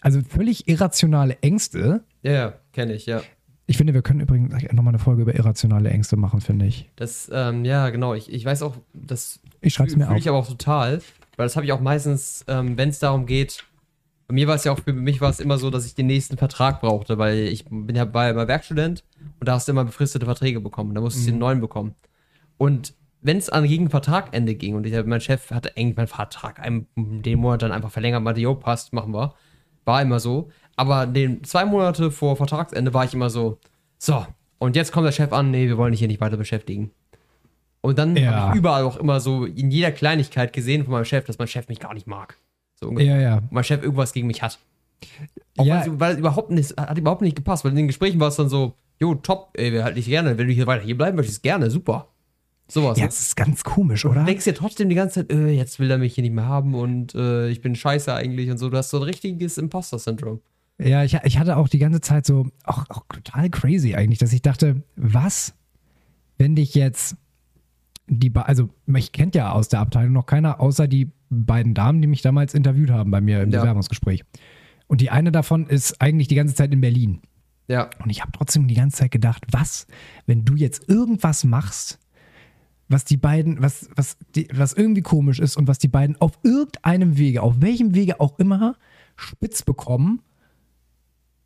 also 0.00 0.20
völlig 0.22 0.68
irrationale 0.68 1.38
Ängste. 1.40 2.04
Ja, 2.22 2.32
ja, 2.32 2.54
kenne 2.72 2.94
ich, 2.94 3.06
ja. 3.06 3.22
Ich 3.66 3.76
finde, 3.76 3.94
wir 3.94 4.02
können 4.02 4.20
übrigens 4.20 4.52
nochmal 4.72 4.88
eine 4.92 4.98
Folge 4.98 5.22
über 5.22 5.34
irrationale 5.34 5.90
Ängste 5.90 6.16
machen, 6.16 6.40
finde 6.40 6.66
ich. 6.66 6.90
Das, 6.96 7.30
ähm, 7.32 7.64
ja, 7.64 7.90
genau. 7.90 8.14
Ich, 8.14 8.32
ich 8.32 8.44
weiß 8.44 8.62
auch, 8.62 8.76
das 8.92 9.40
Ich 9.60 9.74
schreibe 9.74 9.90
es 9.90 9.96
mir 9.96 10.06
fühle 10.06 10.16
auf. 10.16 10.20
ich 10.20 10.28
aber 10.28 10.38
auch 10.38 10.48
total, 10.48 11.00
weil 11.36 11.46
das 11.46 11.54
habe 11.54 11.66
ich 11.66 11.72
auch 11.72 11.80
meistens, 11.80 12.44
ähm, 12.48 12.76
wenn 12.76 12.88
es 12.88 12.98
darum 12.98 13.26
geht, 13.26 13.64
bei 14.26 14.34
mir 14.34 14.46
war 14.46 14.54
es 14.56 14.64
ja 14.64 14.72
auch, 14.72 14.78
für 14.78 14.92
mich 14.92 15.20
war 15.20 15.30
es 15.30 15.40
immer 15.40 15.58
so, 15.58 15.70
dass 15.70 15.86
ich 15.86 15.94
den 15.94 16.06
nächsten 16.06 16.36
Vertrag 16.36 16.80
brauchte, 16.80 17.18
weil 17.18 17.38
ich 17.48 17.64
bin 17.64 17.94
ja 17.94 18.04
bei, 18.04 18.32
bei 18.32 18.46
Werkstudent 18.46 19.04
und 19.40 19.48
da 19.48 19.54
hast 19.54 19.66
du 19.66 19.72
immer 19.72 19.84
befristete 19.84 20.24
Verträge 20.24 20.60
bekommen, 20.60 20.94
da 20.94 21.00
musstest 21.00 21.26
du 21.26 21.32
den 21.32 21.40
neuen 21.40 21.60
bekommen. 21.60 21.94
Und 22.56 22.94
wenn 23.22 23.36
es 23.36 23.50
an 23.50 23.64
gegen 23.66 23.90
Vertragende 23.90 24.54
ging 24.54 24.74
und 24.74 24.86
ich, 24.86 25.04
mein 25.04 25.20
Chef 25.20 25.50
hatte 25.50 25.76
eng 25.76 25.94
meinen 25.96 26.06
Vertrag 26.06 26.62
den 26.96 27.38
Monat 27.38 27.62
dann 27.62 27.72
einfach 27.72 27.90
verlängert, 27.90 28.22
meinte, 28.22 28.40
jo, 28.40 28.54
passt, 28.54 28.92
machen 28.92 29.12
wir. 29.12 29.34
War 29.84 30.02
immer 30.02 30.20
so. 30.20 30.50
Aber 30.76 31.06
den 31.06 31.44
zwei 31.44 31.64
Monate 31.64 32.10
vor 32.10 32.36
Vertragsende 32.36 32.94
war 32.94 33.04
ich 33.04 33.14
immer 33.14 33.28
so, 33.30 33.58
so, 33.98 34.26
und 34.58 34.76
jetzt 34.76 34.92
kommt 34.92 35.06
der 35.06 35.12
Chef 35.12 35.32
an, 35.32 35.50
nee, 35.50 35.66
wir 35.68 35.76
wollen 35.76 35.92
dich 35.92 35.98
hier 36.00 36.08
nicht 36.08 36.20
weiter 36.20 36.36
beschäftigen. 36.36 36.90
Und 37.82 37.98
dann 37.98 38.16
Ja. 38.16 38.32
habe 38.32 38.52
ich 38.52 38.58
überall 38.58 38.84
auch 38.84 38.96
immer 38.96 39.20
so 39.20 39.44
in 39.46 39.70
jeder 39.70 39.90
Kleinigkeit 39.90 40.52
gesehen 40.52 40.84
von 40.84 40.92
meinem 40.92 41.04
Chef, 41.04 41.24
dass 41.24 41.38
mein 41.38 41.48
Chef 41.48 41.68
mich 41.68 41.80
gar 41.80 41.94
nicht 41.94 42.06
mag. 42.06 42.36
So 42.74 42.88
ungefähr. 42.88 43.16
Ja, 43.16 43.20
ja. 43.20 43.36
Und 43.38 43.52
mein 43.52 43.64
Chef 43.64 43.82
irgendwas 43.82 44.12
gegen 44.12 44.26
mich 44.26 44.42
hat. 44.42 44.58
Auch 45.56 45.64
Ja. 45.64 45.76
weil, 45.76 45.88
es, 45.88 46.00
weil 46.00 46.12
es 46.12 46.18
überhaupt 46.18 46.50
nicht, 46.50 46.76
hat 46.78 46.98
überhaupt 46.98 47.22
nicht 47.22 47.36
gepasst, 47.36 47.64
weil 47.64 47.70
in 47.72 47.76
den 47.76 47.86
Gesprächen 47.86 48.20
war 48.20 48.28
es 48.28 48.36
dann 48.36 48.48
so, 48.50 48.74
jo, 48.98 49.14
top, 49.14 49.50
ey, 49.54 49.72
wir 49.72 49.84
halten 49.84 49.96
dich 49.96 50.06
gerne, 50.06 50.36
wenn 50.36 50.46
du 50.46 50.52
hier 50.52 50.66
weiter 50.66 50.84
hier 50.84 50.96
bleiben 50.96 51.16
möchtest, 51.16 51.42
gerne, 51.42 51.70
super. 51.70 52.08
Sowas. 52.70 52.96
Ja, 52.98 53.04
ne? 53.04 53.08
das 53.08 53.20
ist 53.20 53.36
ganz 53.36 53.64
komisch, 53.64 54.04
oder? 54.04 54.20
Du 54.20 54.26
denkst 54.26 54.44
dir 54.44 54.54
trotzdem 54.54 54.88
die 54.88 54.94
ganze 54.94 55.26
Zeit, 55.26 55.32
äh, 55.36 55.48
jetzt 55.50 55.78
will 55.78 55.90
er 55.90 55.98
mich 55.98 56.14
hier 56.14 56.22
nicht 56.22 56.32
mehr 56.34 56.46
haben 56.46 56.74
und 56.74 57.14
äh, 57.14 57.48
ich 57.48 57.60
bin 57.60 57.74
scheiße 57.74 58.12
eigentlich 58.14 58.50
und 58.50 58.58
so. 58.58 58.70
Du 58.70 58.76
hast 58.76 58.90
so 58.90 58.98
ein 58.98 59.02
richtiges 59.02 59.58
Imposter-Syndrom. 59.58 60.40
Ja, 60.78 61.04
ich, 61.04 61.14
ich 61.24 61.38
hatte 61.38 61.56
auch 61.56 61.68
die 61.68 61.78
ganze 61.78 62.00
Zeit 62.00 62.24
so, 62.24 62.46
auch, 62.64 62.84
auch 62.88 63.04
total 63.12 63.50
crazy 63.50 63.94
eigentlich, 63.94 64.18
dass 64.18 64.32
ich 64.32 64.40
dachte, 64.42 64.82
was, 64.96 65.54
wenn 66.38 66.56
dich 66.56 66.74
jetzt 66.74 67.16
die, 68.06 68.30
Ba- 68.30 68.42
also 68.42 68.70
mich 68.86 69.12
kennt 69.12 69.34
ja 69.34 69.52
aus 69.52 69.68
der 69.68 69.80
Abteilung 69.80 70.12
noch 70.12 70.26
keiner, 70.26 70.58
außer 70.60 70.88
die 70.88 71.10
beiden 71.28 71.74
Damen, 71.74 72.00
die 72.02 72.08
mich 72.08 72.22
damals 72.22 72.54
interviewt 72.54 72.90
haben 72.90 73.10
bei 73.10 73.20
mir 73.20 73.42
im 73.42 73.50
Ja. 73.50 73.60
Bewerbungsgespräch. 73.60 74.24
Und 74.88 75.00
die 75.00 75.10
eine 75.10 75.30
davon 75.30 75.66
ist 75.68 76.00
eigentlich 76.00 76.26
die 76.26 76.34
ganze 76.34 76.54
Zeit 76.56 76.72
in 76.72 76.80
Berlin. 76.80 77.20
Ja, 77.68 77.88
Und 78.02 78.10
ich 78.10 78.20
habe 78.20 78.32
trotzdem 78.32 78.66
die 78.66 78.74
ganze 78.74 78.96
Zeit 78.96 79.12
gedacht, 79.12 79.44
was, 79.52 79.86
wenn 80.26 80.44
du 80.44 80.56
jetzt 80.56 80.88
irgendwas 80.88 81.44
machst, 81.44 81.99
was 82.90 83.04
die 83.04 83.16
beiden, 83.16 83.62
was, 83.62 83.88
was, 83.94 84.16
die, 84.34 84.48
was 84.52 84.72
irgendwie 84.72 85.02
komisch 85.02 85.38
ist 85.38 85.56
und 85.56 85.68
was 85.68 85.78
die 85.78 85.88
beiden 85.88 86.20
auf 86.20 86.32
irgendeinem 86.42 87.16
Wege, 87.16 87.42
auf 87.42 87.60
welchem 87.60 87.94
Wege 87.94 88.20
auch 88.20 88.38
immer, 88.38 88.76
spitz 89.16 89.62
bekommen 89.62 90.22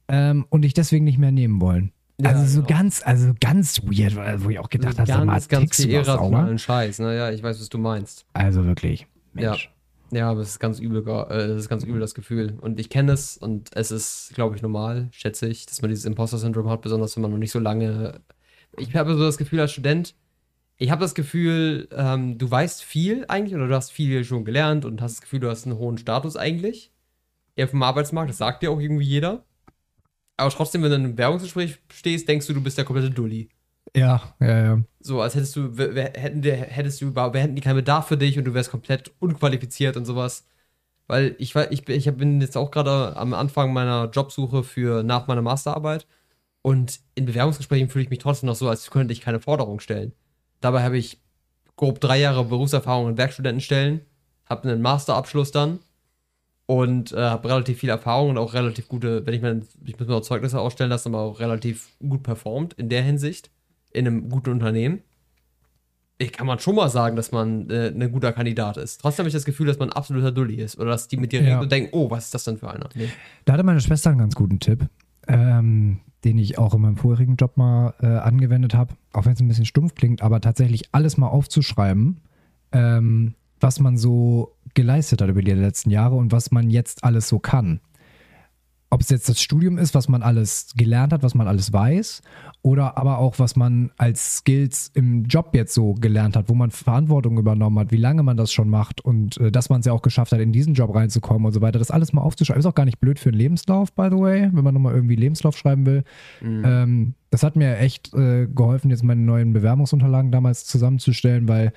ähm, 0.09 0.47
und 0.49 0.63
dich 0.63 0.75
deswegen 0.75 1.05
nicht 1.05 1.19
mehr 1.19 1.33
nehmen 1.33 1.61
wollen. 1.61 1.93
Ja, 2.21 2.31
also 2.31 2.47
so 2.47 2.63
genau. 2.63 2.79
ganz, 2.79 3.03
also 3.05 3.33
ganz 3.41 3.83
weird, 3.83 4.17
wo 4.43 4.49
ich 4.49 4.59
auch 4.59 4.71
gedacht 4.71 4.99
habe, 4.99 5.07
sag 5.07 5.25
mal, 5.25 5.33
ganz, 5.33 5.49
ganz 5.49 5.63
tickst 5.63 5.83
viel 5.83 5.91
irrationalen 5.91 6.59
Scheiß. 6.59 7.01
Naja, 7.01 7.31
ich 7.31 7.43
weiß, 7.43 7.61
was 7.61 7.69
du 7.69 7.79
meinst. 7.79 8.25
Also 8.33 8.65
wirklich, 8.65 9.07
Mensch. 9.33 9.71
Ja, 10.13 10.31
aber 10.31 10.41
es 10.41 10.51
ist 10.51 10.61
ganz 10.61 10.79
übel, 10.79 11.03
äh, 11.03 11.49
das 11.49 11.59
ist 11.59 11.69
ganz 11.69 11.83
übel 11.83 11.99
das 11.99 12.15
Gefühl. 12.15 12.57
Und 12.61 12.79
ich 12.79 12.89
kenne 12.89 13.13
es 13.13 13.37
und 13.37 13.71
es 13.75 13.91
ist, 13.91 14.31
glaube 14.35 14.55
ich, 14.55 14.63
normal, 14.63 15.09
schätze 15.11 15.49
ich, 15.49 15.67
dass 15.67 15.83
man 15.83 15.91
dieses 15.91 16.05
Imposter-Syndrom 16.05 16.71
hat, 16.71 16.83
besonders 16.83 17.17
wenn 17.17 17.23
man 17.23 17.33
noch 17.33 17.39
nicht 17.39 17.51
so 17.51 17.59
lange. 17.59 18.21
Ich 18.79 18.95
habe 18.95 19.15
so 19.15 19.25
das 19.25 19.39
Gefühl 19.39 19.61
als 19.61 19.73
Student, 19.73 20.15
ich 20.85 20.91
habe 20.91 21.03
das 21.03 21.15
Gefühl, 21.15 21.89
ähm, 21.93 22.39
du 22.39 22.51
weißt 22.51 22.83
viel 22.85 23.25
eigentlich 23.29 23.55
oder 23.55 23.69
du 23.69 23.75
hast 23.75 23.91
viel 23.93 24.25
schon 24.25 24.45
gelernt 24.45 24.85
und 24.85 25.01
hast 25.03 25.17
das 25.17 25.21
Gefühl, 25.23 25.41
du 25.41 25.51
hast 25.51 25.67
einen 25.67 25.79
hohen 25.79 25.99
Status 25.99 26.37
eigentlich. 26.37 26.93
Eher 27.57 27.69
vom 27.69 27.83
Arbeitsmarkt, 27.83 28.31
das 28.31 28.39
sagt 28.39 28.63
dir 28.63 28.71
auch 28.73 28.81
irgendwie 28.81 29.07
jeder. 29.07 29.45
Aber 30.37 30.51
trotzdem, 30.51 30.83
wenn 30.83 30.91
du 30.91 30.97
in 30.97 31.05
einem 31.05 31.19
Werbungsgespräch 31.19 31.79
stehst, 31.93 32.29
denkst 32.29 32.47
du, 32.47 32.55
du 32.55 32.63
bist 32.63 32.79
der 32.79 32.85
komplette 32.85 33.11
Dulli. 33.11 33.51
Ja, 33.97 34.35
ja, 34.41 34.59
ja. 34.77 34.85
So, 35.01 35.21
als 35.21 35.35
hättest 35.35 35.55
du, 35.57 35.77
wer, 35.77 36.13
hätten 36.15 36.41
der, 36.43 36.57
hättest 36.57 37.01
du 37.01 37.07
überhaupt, 37.09 37.35
wir 37.35 37.43
hätten 37.43 37.55
die 37.57 37.61
keinen 37.63 37.77
Bedarf 37.77 38.09
für 38.09 38.17
dich 38.17 38.39
und 38.39 38.45
du 38.45 38.55
wärst 38.55 38.71
komplett 38.71 39.13
unqualifiziert 39.19 39.97
und 39.97 40.07
sowas. 40.07 40.47
Weil 41.09 41.37
ich 41.39 41.55
ich, 41.57 41.85
bin- 41.85 41.97
ich 41.99 42.13
bin 42.17 42.41
jetzt 42.41 42.57
auch 42.57 42.71
gerade 42.73 43.17
am 43.17 43.35
Anfang 43.35 43.73
meiner 43.75 44.11
Jobsuche 44.11 44.65
für 44.65 45.03
nach 45.05 45.27
meiner 45.29 45.43
Masterarbeit 45.43 46.07
und 46.63 47.01
in 47.17 47.27
Bewerbungsgesprächen 47.27 47.91
fühle 47.91 48.05
ich 48.05 48.11
mich 48.11 48.21
trotzdem 48.21 48.49
noch 48.49 48.57
so, 48.57 48.69
als 48.69 48.91
könnte 48.91 49.13
ich 49.15 49.21
keine 49.23 49.41
Forderung 49.41 49.81
stellen. 49.81 50.15
Dabei 50.65 50.83
habe 50.83 50.97
ich 50.97 51.21
grob 51.77 52.01
drei 52.01 52.19
Jahre 52.21 52.45
Berufserfahrung 52.45 53.11
in 53.11 53.19
Werkstudentenstellen, 53.19 54.01
habe 54.47 54.67
einen 54.71 54.81
Masterabschluss 54.81 55.51
dann 55.51 55.79
und 56.67 57.13
äh, 57.13 57.17
habe 57.19 57.49
relativ 57.51 57.81
viel 57.81 57.91
Erfahrung 57.91 58.31
und 58.31 58.39
auch 58.39 58.55
relativ 58.55 58.89
gute, 58.89 59.27
wenn 59.27 59.35
ich 59.35 59.43
mein, 59.43 59.67
ich 59.85 59.99
muss 59.99 60.09
mir 60.09 60.15
auch 60.15 60.23
Zeugnisse 60.23 60.59
ausstellen 60.59 60.89
lassen, 60.89 61.09
aber 61.15 61.23
auch 61.25 61.39
relativ 61.39 61.91
gut 61.99 62.23
performt 62.23 62.73
in 62.75 62.89
der 62.89 63.03
Hinsicht 63.03 63.51
in 63.91 64.07
einem 64.07 64.31
guten 64.31 64.51
Unternehmen. 64.53 65.03
ich 66.17 66.33
kann 66.33 66.47
man 66.47 66.59
schon 66.61 66.77
mal 66.77 66.89
sagen, 66.89 67.15
dass 67.17 67.31
man 67.33 67.69
äh, 67.69 67.89
ein 67.89 68.11
guter 68.11 68.33
Kandidat 68.33 68.77
ist. 68.79 69.01
Trotzdem 69.03 69.25
habe 69.25 69.29
ich 69.29 69.35
das 69.35 69.45
Gefühl, 69.45 69.67
dass 69.67 69.79
man 69.79 69.91
ein 69.91 69.93
absoluter 69.93 70.33
Dulli 70.33 70.55
ist. 70.55 70.79
Oder 70.79 70.93
dass 70.93 71.09
die 71.09 71.17
mit 71.19 71.33
dir 71.33 71.43
Ja. 71.43 71.49
reden 71.49 71.61
und 71.61 71.71
denken, 71.73 71.91
oh, 71.93 72.11
was 72.11 72.25
ist 72.27 72.35
das 72.35 72.45
denn 72.45 72.57
für 72.57 72.71
einer? 72.71 72.89
Nee. 72.95 73.11
Da 73.45 73.53
hatte 73.53 73.65
meine 73.65 73.81
Schwester 73.81 74.11
einen 74.11 74.21
ganz 74.21 74.35
guten 74.35 74.59
Tipp, 74.61 74.87
ähm, 75.29 76.01
den 76.25 76.39
ich 76.39 76.59
auch 76.59 76.75
in 76.75 76.81
meinem 76.81 76.97
vorherigen 76.97 77.37
Job 77.37 77.57
mal 77.57 77.95
äh, 78.01 78.07
angewendet 78.07 78.75
habe, 78.75 78.95
auch 79.13 79.27
wenn 79.27 79.33
es 79.33 79.41
ein 79.41 79.49
bisschen 79.49 79.67
stumpf 79.67 79.95
klingt, 79.95 80.23
aber 80.23 80.41
tatsächlich 80.41 80.89
alles 80.93 81.17
mal 81.17 81.29
aufzuschreiben, 81.29 82.21
ähm, 82.73 83.35
was 83.61 83.81
man 83.81 83.97
so 83.97 84.53
geleistet 84.75 85.23
hat 85.23 85.29
über 85.29 85.43
die 85.43 85.53
letzten 85.53 85.91
Jahre 85.91 86.17
und 86.17 86.33
was 86.33 86.51
man 86.51 86.71
jetzt 86.71 87.05
alles 87.05 87.29
so 87.29 87.39
kann. 87.39 87.81
Ob 88.95 89.01
es 89.01 89.09
jetzt 89.09 89.29
das 89.29 89.43
Studium 89.43 89.77
ist, 89.77 89.93
was 89.97 90.09
man 90.09 90.23
alles 90.23 90.73
gelernt 90.77 91.13
hat, 91.13 91.25
was 91.25 91.35
man 91.35 91.49
alles 91.49 91.73
weiß, 91.73 92.23
oder 92.63 92.97
aber 92.97 93.19
auch, 93.19 93.41
was 93.41 93.57
man 93.57 93.91
als 93.97 94.37
Skills 94.37 94.93
im 94.95 95.25
Job 95.25 95.51
jetzt 95.53 95.75
so 95.75 95.95
gelernt 95.95 96.37
hat, 96.37 96.49
wo 96.49 96.55
man 96.55 96.71
Verantwortung 96.71 97.37
übernommen 97.37 97.77
hat, 97.81 97.91
wie 97.91 97.97
lange 97.97 98.23
man 98.23 98.37
das 98.37 98.53
schon 98.53 98.69
macht 98.69 99.05
und 99.05 99.37
äh, 99.39 99.51
dass 99.51 99.69
man 99.69 99.81
es 99.81 99.87
ja 99.87 99.93
auch 99.93 100.03
geschafft 100.03 100.31
hat, 100.31 100.39
in 100.39 100.53
diesen 100.53 100.75
Job 100.75 100.95
reinzukommen 100.95 101.45
und 101.45 101.53
so 101.53 101.61
weiter. 101.61 101.81
Das 101.81 101.91
alles 101.91 102.13
mal 102.13 102.23
aufzuschreiben. 102.23 102.61
Ist 102.61 102.67
auch 102.67 102.75
gar 102.77 102.85
nicht 102.85 103.01
blöd 103.01 103.19
für 103.19 103.31
einen 103.31 103.39
Lebenslauf, 103.39 103.93
by 103.93 104.11
the 104.13 104.17
way, 104.17 104.49
wenn 104.53 104.63
man 104.63 104.75
nochmal 104.75 104.95
irgendwie 104.95 105.17
Lebenslauf 105.17 105.59
schreiben 105.59 105.87
will. 105.87 106.05
Ähm, 106.65 107.15
das 107.31 107.43
hat 107.43 107.57
mir 107.57 107.79
echt 107.79 108.15
äh, 108.15 108.47
geholfen, 108.47 108.91
jetzt 108.91 109.03
meine 109.03 109.23
neuen 109.23 109.53
Bewerbungsunterlagen 109.53 110.31
damals 110.31 110.67
zusammenzustellen, 110.67 111.49
weil 111.49 111.73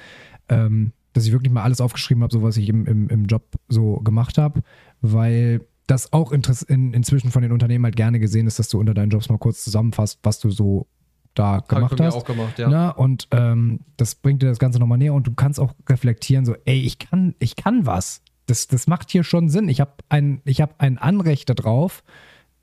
ähm, 0.50 0.94
dass 1.14 1.26
ich 1.26 1.32
wirklich 1.32 1.52
mal 1.52 1.64
alles 1.64 1.82
aufgeschrieben 1.82 2.22
habe, 2.22 2.32
so 2.32 2.44
was 2.44 2.58
ich 2.58 2.70
im, 2.70 2.86
im, 2.86 3.10
im 3.10 3.26
Job 3.26 3.56
so 3.70 3.96
gemacht 4.02 4.38
habe, 4.38 4.62
weil 5.02 5.62
das 5.88 6.12
auch 6.14 6.32
in, 6.32 6.94
inzwischen 6.94 7.32
von 7.32 7.42
den 7.42 7.52
Unternehmen 7.52 7.86
halt 7.86 7.96
gerne 7.96 8.20
gesehen 8.20 8.46
ist, 8.46 8.60
dass 8.60 8.70
du 8.70 8.80
unter 8.80 8.94
deinen 8.94 9.10
Jobs 9.10 9.30
mal 9.30 9.38
kurz 9.38 9.64
zusammenfasst, 9.64 10.20
was 10.24 10.40
du 10.40 10.52
so 10.52 10.88
da 11.34 11.56
Hab 11.56 11.70
gemacht 11.70 12.00
hast. 12.00 12.16
auch 12.16 12.26
gemacht, 12.26 12.60
ja. 12.60 12.68
Na, 12.70 12.90
und 12.90 13.28
ähm, 13.32 13.80
das 13.96 14.16
bringt 14.16 14.42
dir 14.42 14.48
das 14.48 14.60
Ganze 14.60 14.80
nochmal 14.80 14.98
näher 14.98 15.14
und 15.14 15.28
du 15.28 15.34
kannst 15.34 15.60
auch 15.60 15.74
reflektieren, 15.88 16.46
so, 16.46 16.56
ey, 16.66 16.80
ich 16.82 17.00
kann, 17.00 17.36
ich 17.40 17.56
kann 17.56 17.86
was. 17.86 18.22
Das, 18.48 18.68
das 18.68 18.88
macht 18.88 19.12
hier 19.12 19.24
schon 19.24 19.50
Sinn. 19.50 19.70
Ich 19.70 19.80
habe 19.80 19.94
ein, 20.10 20.42
ich 20.46 20.62
hab 20.62 20.82
ein 20.82 20.98
Anrecht 20.98 21.50
darauf, 21.50 22.04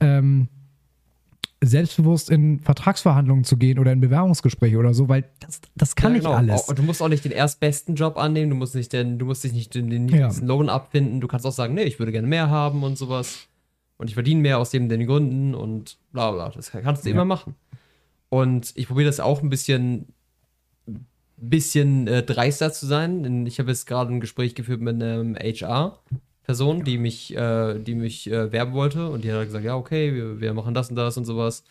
ähm, 0.00 0.48
selbstbewusst 1.66 2.30
in 2.30 2.60
Vertragsverhandlungen 2.60 3.44
zu 3.44 3.56
gehen 3.56 3.78
oder 3.78 3.92
in 3.92 4.00
Bewerbungsgespräche 4.00 4.76
oder 4.78 4.94
so, 4.94 5.08
weil 5.08 5.24
das, 5.40 5.60
das 5.74 5.96
kann 5.96 6.12
Ja, 6.12 6.18
ich 6.18 6.24
genau. 6.24 6.36
alles. 6.36 6.68
Und 6.68 6.78
du 6.78 6.82
musst 6.82 7.02
auch 7.02 7.08
nicht 7.08 7.24
den 7.24 7.32
erstbesten 7.32 7.94
Job 7.94 8.16
annehmen, 8.16 8.50
du 8.50 8.56
musst, 8.56 8.74
nicht 8.74 8.92
den, 8.92 9.18
du 9.18 9.26
musst 9.26 9.44
dich 9.44 9.52
nicht 9.52 9.74
den, 9.74 9.90
den 9.90 10.06
niedrigsten 10.06 10.46
Lohn 10.48 10.68
abfinden. 10.68 11.20
Du 11.20 11.28
kannst 11.28 11.46
auch 11.46 11.52
sagen, 11.52 11.74
nee, 11.74 11.82
ich 11.84 11.98
würde 11.98 12.12
gerne 12.12 12.26
mehr 12.28 12.50
haben 12.50 12.82
und 12.82 12.96
sowas. 12.98 13.46
Und 13.96 14.08
ich 14.08 14.14
verdiene 14.14 14.40
mehr 14.40 14.58
aus 14.58 14.70
dem 14.70 14.88
den 14.88 15.06
Gründen 15.06 15.54
und 15.54 15.98
bla 16.12 16.30
bla. 16.32 16.50
Das 16.50 16.70
kannst 16.72 17.04
du 17.04 17.08
Ja. 17.10 17.14
immer 17.14 17.24
machen. 17.24 17.54
Und 18.28 18.72
ich 18.74 18.88
probiere 18.88 19.06
das 19.08 19.20
auch 19.20 19.42
ein 19.42 19.48
bisschen, 19.50 20.06
bisschen 21.36 22.06
äh, 22.08 22.22
dreister 22.22 22.72
zu 22.72 22.86
sein. 22.86 23.22
Denn 23.22 23.46
Ich 23.46 23.58
habe 23.58 23.70
jetzt 23.70 23.86
gerade 23.86 24.12
ein 24.12 24.20
Gespräch 24.20 24.54
geführt 24.54 24.80
mit 24.80 25.00
einem 25.02 25.36
HR-Person, 26.44 26.84
die 26.84 26.98
mich, 26.98 27.34
äh, 27.36 27.78
die 27.78 27.94
mich 27.94 28.30
äh, 28.30 28.52
werben 28.52 28.72
wollte. 28.72 29.08
Und 29.08 29.24
die 29.24 29.30
hat 29.30 29.38
halt 29.38 29.48
gesagt, 29.48 29.64
ja, 29.64 29.76
okay, 29.76 30.14
wir, 30.14 30.40
wir 30.40 30.54
machen 30.54 30.74
das 30.74 30.90
und 30.90 30.96
das 30.96 31.16
und 31.16 31.24
sowas. 31.24 31.64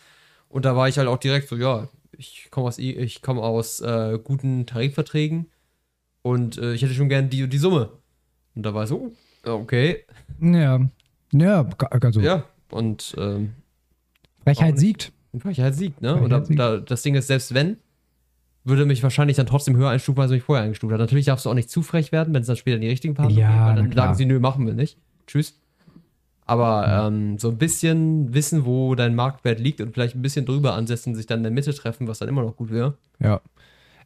Und 0.48 0.64
da 0.64 0.76
war 0.76 0.88
ich 0.88 0.98
halt 0.98 1.08
auch 1.08 1.18
direkt 1.18 1.48
so, 1.48 1.56
ja, 1.56 1.88
ich 2.16 2.48
komme 2.50 2.68
aus, 2.68 2.78
ich 2.78 3.22
komme 3.22 3.42
aus 3.42 3.80
äh, 3.80 4.18
guten 4.22 4.66
Tarifverträgen 4.66 5.46
und 6.22 6.58
äh, 6.58 6.74
ich 6.74 6.82
hätte 6.82 6.94
schon 6.94 7.08
gern 7.08 7.28
die 7.28 7.48
die 7.48 7.58
Summe. 7.58 7.90
Und 8.54 8.64
da 8.64 8.72
war 8.72 8.84
ich 8.84 8.88
so, 8.88 9.12
oh, 9.46 9.50
okay, 9.50 10.04
Ja, 10.40 10.80
ja, 11.32 11.68
also 12.00 12.20
ja. 12.20 12.44
Und 12.70 13.14
ähm, 13.18 13.54
Frechheit 14.44 14.78
siegt. 14.78 15.12
ich 15.32 15.60
halt 15.60 15.74
siegt, 15.74 16.00
ne? 16.02 16.10
Freiheit 16.12 16.24
Und 16.24 16.30
da, 16.30 16.44
siegt. 16.44 16.60
da, 16.60 16.76
das 16.78 17.02
Ding 17.02 17.14
ist, 17.16 17.26
selbst 17.26 17.52
wenn, 17.54 17.78
würde 18.64 18.86
mich 18.86 19.02
wahrscheinlich 19.02 19.36
dann 19.36 19.46
trotzdem 19.46 19.76
höher 19.76 19.90
einstufen, 19.90 20.20
als 20.22 20.30
mich 20.30 20.42
vorher 20.42 20.64
eingestuft 20.64 20.92
hat. 20.92 21.00
Natürlich 21.00 21.26
darfst 21.26 21.44
du 21.44 21.50
auch 21.50 21.54
nicht 21.54 21.70
zu 21.70 21.82
frech 21.82 22.12
werden, 22.12 22.34
wenn 22.34 22.40
es 22.40 22.46
dann 22.46 22.56
später 22.56 22.76
in 22.76 22.80
die 22.80 22.88
richtigen 22.88 23.14
Partner 23.14 23.36
Ja, 23.36 23.48
geht, 23.50 23.60
weil 23.60 23.76
dann 23.76 23.92
sagen 23.92 24.14
sie, 24.14 24.26
nö, 24.26 24.40
machen 24.40 24.66
wir 24.66 24.74
nicht. 24.74 24.98
Tschüss. 25.26 25.60
Aber 26.46 27.06
ähm, 27.06 27.38
so 27.38 27.48
ein 27.48 27.58
bisschen 27.58 28.34
wissen, 28.34 28.66
wo 28.66 28.94
dein 28.94 29.14
Marktwert 29.14 29.60
liegt 29.60 29.80
und 29.80 29.92
vielleicht 29.92 30.14
ein 30.14 30.22
bisschen 30.22 30.44
drüber 30.44 30.74
ansetzen, 30.74 31.14
sich 31.14 31.26
dann 31.26 31.38
in 31.38 31.44
der 31.44 31.52
Mitte 31.52 31.72
treffen, 31.72 32.06
was 32.06 32.18
dann 32.18 32.28
immer 32.28 32.42
noch 32.42 32.56
gut 32.56 32.70
wäre. 32.70 32.94
Ja. 33.18 33.40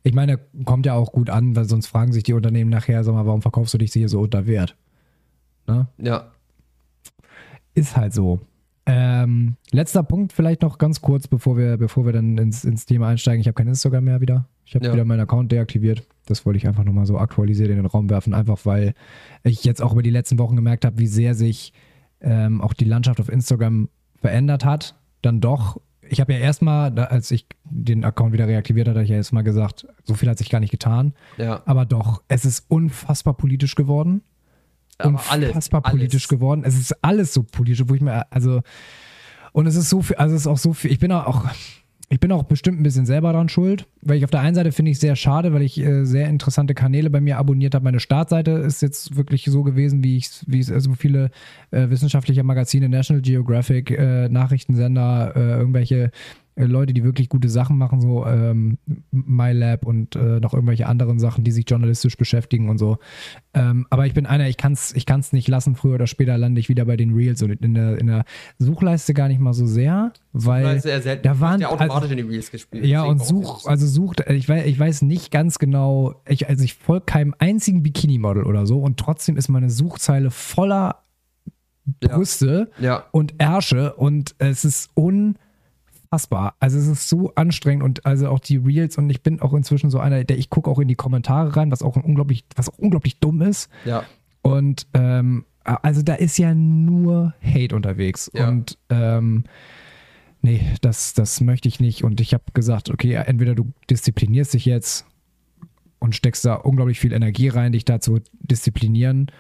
Ich 0.05 0.14
meine, 0.14 0.38
kommt 0.64 0.87
ja 0.87 0.94
auch 0.94 1.11
gut 1.11 1.31
an, 1.31 1.57
weil 1.57 1.64
sonst 1.64 1.88
fragen 1.88 2.12
sich 2.12 2.23
die 2.23 2.33
Unternehmen 2.33 2.71
nachher, 2.71 3.03
sag 3.03 3.14
mal, 3.14 3.27
warum 3.27 3.42
verkaufst 3.42 3.75
du 3.75 3.79
dich 3.79 3.92
hier 3.92 4.09
so 4.09 4.21
unter 4.21 4.47
Wert? 4.47 4.77
Ne? 5.66 5.88
Ja. 5.99 6.31
Ist 7.75 7.97
halt 7.97 8.14
so. 8.14 8.40
Ähm, 8.90 9.57
letzter 9.70 10.03
Punkt 10.03 10.33
vielleicht 10.33 10.62
noch 10.62 10.79
ganz 10.79 11.03
kurz, 11.03 11.29
bevor 11.29 11.59
wir, 11.59 11.77
bevor 11.77 12.07
wir 12.07 12.14
dann 12.14 12.38
ins, 12.38 12.64
ins 12.64 12.87
Thema 12.87 13.09
einsteigen. 13.09 13.40
Ich 13.42 13.46
habe 13.46 13.53
kein 13.55 13.68
Instagram 13.68 14.05
mehr 14.05 14.22
wieder. 14.22 14.48
Ich 14.64 14.74
habe 14.74 14.87
Ja. 14.87 14.94
wieder 14.94 15.05
meinen 15.05 15.20
Account 15.20 15.53
deaktiviert. 15.53 16.07
Das 16.24 16.46
wollte 16.46 16.57
ich 16.57 16.66
einfach 16.66 16.85
nochmal 16.85 17.05
so 17.05 17.18
aktualisiert 17.18 17.68
in 17.68 17.77
den 17.77 17.85
Raum 17.85 18.09
werfen, 18.09 18.33
einfach 18.33 18.64
weil 18.64 18.94
ich 19.42 19.62
jetzt 19.64 19.83
auch 19.83 19.92
über 19.92 20.03
die 20.03 20.09
letzten 20.11 20.38
Wochen 20.38 20.57
gemerkt 20.57 20.87
habe, 20.87 20.98
wie 20.98 21.07
sehr 21.07 21.35
sich 21.35 21.74
ähm, 22.22 22.62
auch 22.62 22.72
die 22.72 22.87
Landschaft 22.87 23.20
auf 23.20 23.29
Instagram 23.29 23.90
verändert 24.16 24.64
hat. 24.64 24.94
Dann 25.20 25.40
doch. 25.42 25.79
Ich 26.09 26.20
habe 26.22 26.33
ja 26.33 26.38
erstmal, 26.38 26.98
als 26.98 27.31
ich 27.31 27.46
den 27.64 28.05
Account 28.07 28.33
wieder 28.33 28.48
reaktiviert 28.48 28.88
hatte, 28.88 29.01
hatte 29.01 29.05
ich 29.05 29.11
ja 29.11 29.16
erstmal 29.16 29.44
gesagt, 29.44 29.87
so 30.05 30.14
viel 30.14 30.31
hat 30.31 30.38
sich 30.38 30.48
gar 30.48 30.61
nicht 30.61 30.70
getan. 30.70 31.12
Ja. 31.37 31.61
Aber 31.66 31.85
doch, 31.85 32.22
es 32.29 32.46
ist 32.46 32.64
unfassbar 32.70 33.35
politisch 33.35 33.74
geworden 33.74 34.22
Alles. 34.99 35.49
unfassbar 35.49 35.85
alles. 35.85 35.93
politisch 35.93 36.29
geworden. 36.29 36.63
Es 36.65 36.79
ist 36.79 36.93
alles 37.03 37.33
so 37.33 37.43
politisch, 37.43 37.89
wo 37.89 37.95
ich 37.95 38.01
mir, 38.01 38.31
also, 38.33 38.63
und 39.53 39.67
es 39.67 39.77
ist 39.77 39.89
so 39.89 40.03
viel, 40.03 40.17
also 40.17 40.35
es 40.35 40.43
ist 40.43 40.47
auch 40.47 40.59
so 40.59 40.73
viel, 40.73 40.91
ich 40.91 40.99
bin 40.99 41.13
auch, 41.13 41.45
ich 42.11 42.21
bin 42.21 42.33
auch 42.33 42.45
bestimmt 42.45 42.81
ein 42.81 42.83
bisschen 42.83 43.05
selber 43.05 43.33
dran 43.33 43.51
schuld, 43.51 43.87
weil 44.01 44.17
ich 44.17 44.25
auf 44.25 44.31
der 44.31 44.41
einen 44.41 44.55
Seite 44.55 44.73
finde 44.73 44.91
ich 44.91 44.99
sehr 44.99 45.15
schade, 45.15 45.53
weil 45.53 45.63
ich 45.63 45.79
äh, 45.79 46.05
sehr 46.05 46.29
interessante 46.29 46.75
Kanäle 46.75 47.11
bei 47.11 47.21
mir 47.21 47.37
abonniert 47.37 47.75
habe. 47.75 47.85
Meine 47.85 48.01
Startseite 48.01 48.53
ist 48.53 48.81
jetzt 48.81 49.17
wirklich 49.17 49.45
so 49.45 49.63
gewesen, 49.63 50.03
wie 50.03 50.17
ich 50.17 50.31
wie 50.47 50.59
es 50.59 50.71
also 50.71 50.95
viele 50.95 51.31
äh, 51.71 51.91
wissenschaftliche 51.91 52.43
Magazine, 52.45 52.89
National 52.89 53.21
Geographic, 53.21 53.91
äh, 53.91 54.29
Nachrichtensender, 54.31 55.33
äh, 55.37 55.59
irgendwelche 55.59 56.11
Leute, 56.66 56.92
die 56.92 57.05
wirklich 57.05 57.29
gute 57.29 57.49
Sachen 57.49 57.79
machen, 57.79 58.01
so 58.01 58.27
ähm, 58.27 58.79
MyLab 59.11 59.87
und 59.87 60.16
äh, 60.16 60.40
noch 60.40 60.55
irgendwelche 60.55 60.87
anderen 60.87 61.18
Sachen, 61.18 61.44
die 61.44 61.53
sich 61.53 61.64
journalistisch 61.68 62.16
beschäftigen 62.16 62.68
und 62.68 62.79
so. 62.79 62.99
Ähm, 63.55 63.87
aber 63.90 64.07
ich 64.07 64.14
bin 64.14 64.27
einer, 64.27 64.49
ich 64.49 64.57
kann 64.57 64.73
es 64.73 64.92
ich 64.94 65.07
kann's 65.07 65.33
nicht 65.33 65.49
lassen, 65.49 65.75
früher 65.77 65.94
oder 65.94 66.07
später 66.07 66.37
lande 66.38 66.61
ich 66.61 66.68
wieder 66.68 66.85
bei 66.85 66.97
den 66.97 67.12
Reels 67.14 67.42
und 67.42 67.51
in 67.53 67.75
der, 67.75 67.99
in 67.99 68.07
der 68.09 68.25
Suchleiste 68.59 69.14
gar 69.14 69.29
nicht 69.29 69.40
mal 69.40 69.53
so 69.55 69.66
sehr, 69.66 70.12
weil 70.33 70.81
da 71.23 71.40
waren- 71.40 71.61
ja 71.61 71.68
automatisch 71.68 71.94
also- 71.94 72.11
in 72.12 72.16
die 72.16 72.23
Reels 72.35 72.51
gespielt. 72.51 72.85
ja, 72.85 73.05
und 73.05 73.25
such, 73.25 73.66
also 73.66 73.87
sucht, 73.87 74.21
ich 74.29 74.49
weiß, 74.49 74.66
ich 74.66 74.79
weiß 74.79 75.03
nicht 75.03 75.31
ganz 75.31 75.59
genau, 75.59 76.14
ich, 76.29 76.49
also 76.49 76.64
ich 76.64 76.75
folge 76.75 77.07
keinem 77.07 77.35
einzigen 77.38 77.83
Bikini-Model 77.83 78.44
oder 78.44 78.66
so 78.66 78.81
und 78.81 78.99
trotzdem 78.99 79.37
ist 79.37 79.49
meine 79.49 79.71
Suchzeile 79.71 80.31
voller 80.31 80.97
Ja. 82.03 82.16
Brüste 82.16 82.71
Ja. 82.79 83.05
und 83.12 83.35
Ärsche 83.38 83.94
und 83.94 84.35
es 84.38 84.64
ist 84.66 84.90
unfassbar. 86.11 86.55
Also 86.61 86.79
es 86.79 86.87
ist 86.87 87.09
so 87.09 87.33
anstrengend 87.35 87.85
und 87.85 88.07
also 88.07 88.29
auch 88.29 88.40
die 88.40 88.57
Reels 88.57 88.99
und 88.99 89.09
ich 89.11 89.23
bin 89.23 89.40
auch 89.40 89.55
inzwischen 89.55 89.90
so 89.90 89.99
einer, 89.99 90.25
der 90.25 90.38
ich 90.38 90.51
gucke 90.51 90.71
auch 90.71 90.79
in 90.79 90.88
die 90.88 90.94
Kommentare 90.94 91.57
rein, 91.57 91.71
was 91.71 91.83
auch 91.83 91.97
unglaublich, 91.97 92.44
was 92.57 92.68
auch 92.68 92.79
unglaublich 92.79 93.18
dumm 93.21 93.42
ist. 93.42 93.71
Ja. 93.85 94.05
Und 94.42 94.87
ähm, 94.94 95.44
also 95.64 96.03
da 96.03 96.14
ist 96.14 96.38
ja 96.38 96.55
nur 96.55 97.35
Hate 97.42 97.77
unterwegs. 97.77 98.31
Ja. 98.35 98.49
Und 98.49 98.79
ähm, 98.88 99.44
nee, 100.40 100.62
das, 100.81 101.14
das 101.14 101.40
möchte 101.40 101.68
ich 101.68 101.81
nicht. 101.81 102.05
Und 102.05 102.21
ich 102.21 102.33
habe 102.33 102.44
gesagt, 102.55 102.90
okay, 102.90 103.14
entweder 103.14 103.55
du 103.55 103.73
disziplinierst 103.90 104.55
dich 104.55 104.64
jetzt 104.64 105.05
und 105.99 106.14
steckst 106.14 106.44
da 106.44 106.55
unglaublich 106.55 107.01
viel 107.01 107.12
Energie 107.12 107.49
rein, 107.49 107.73
dich 107.73 107.85
da 107.85 108.01
zu 108.01 108.21
disziplinieren, 108.33 109.31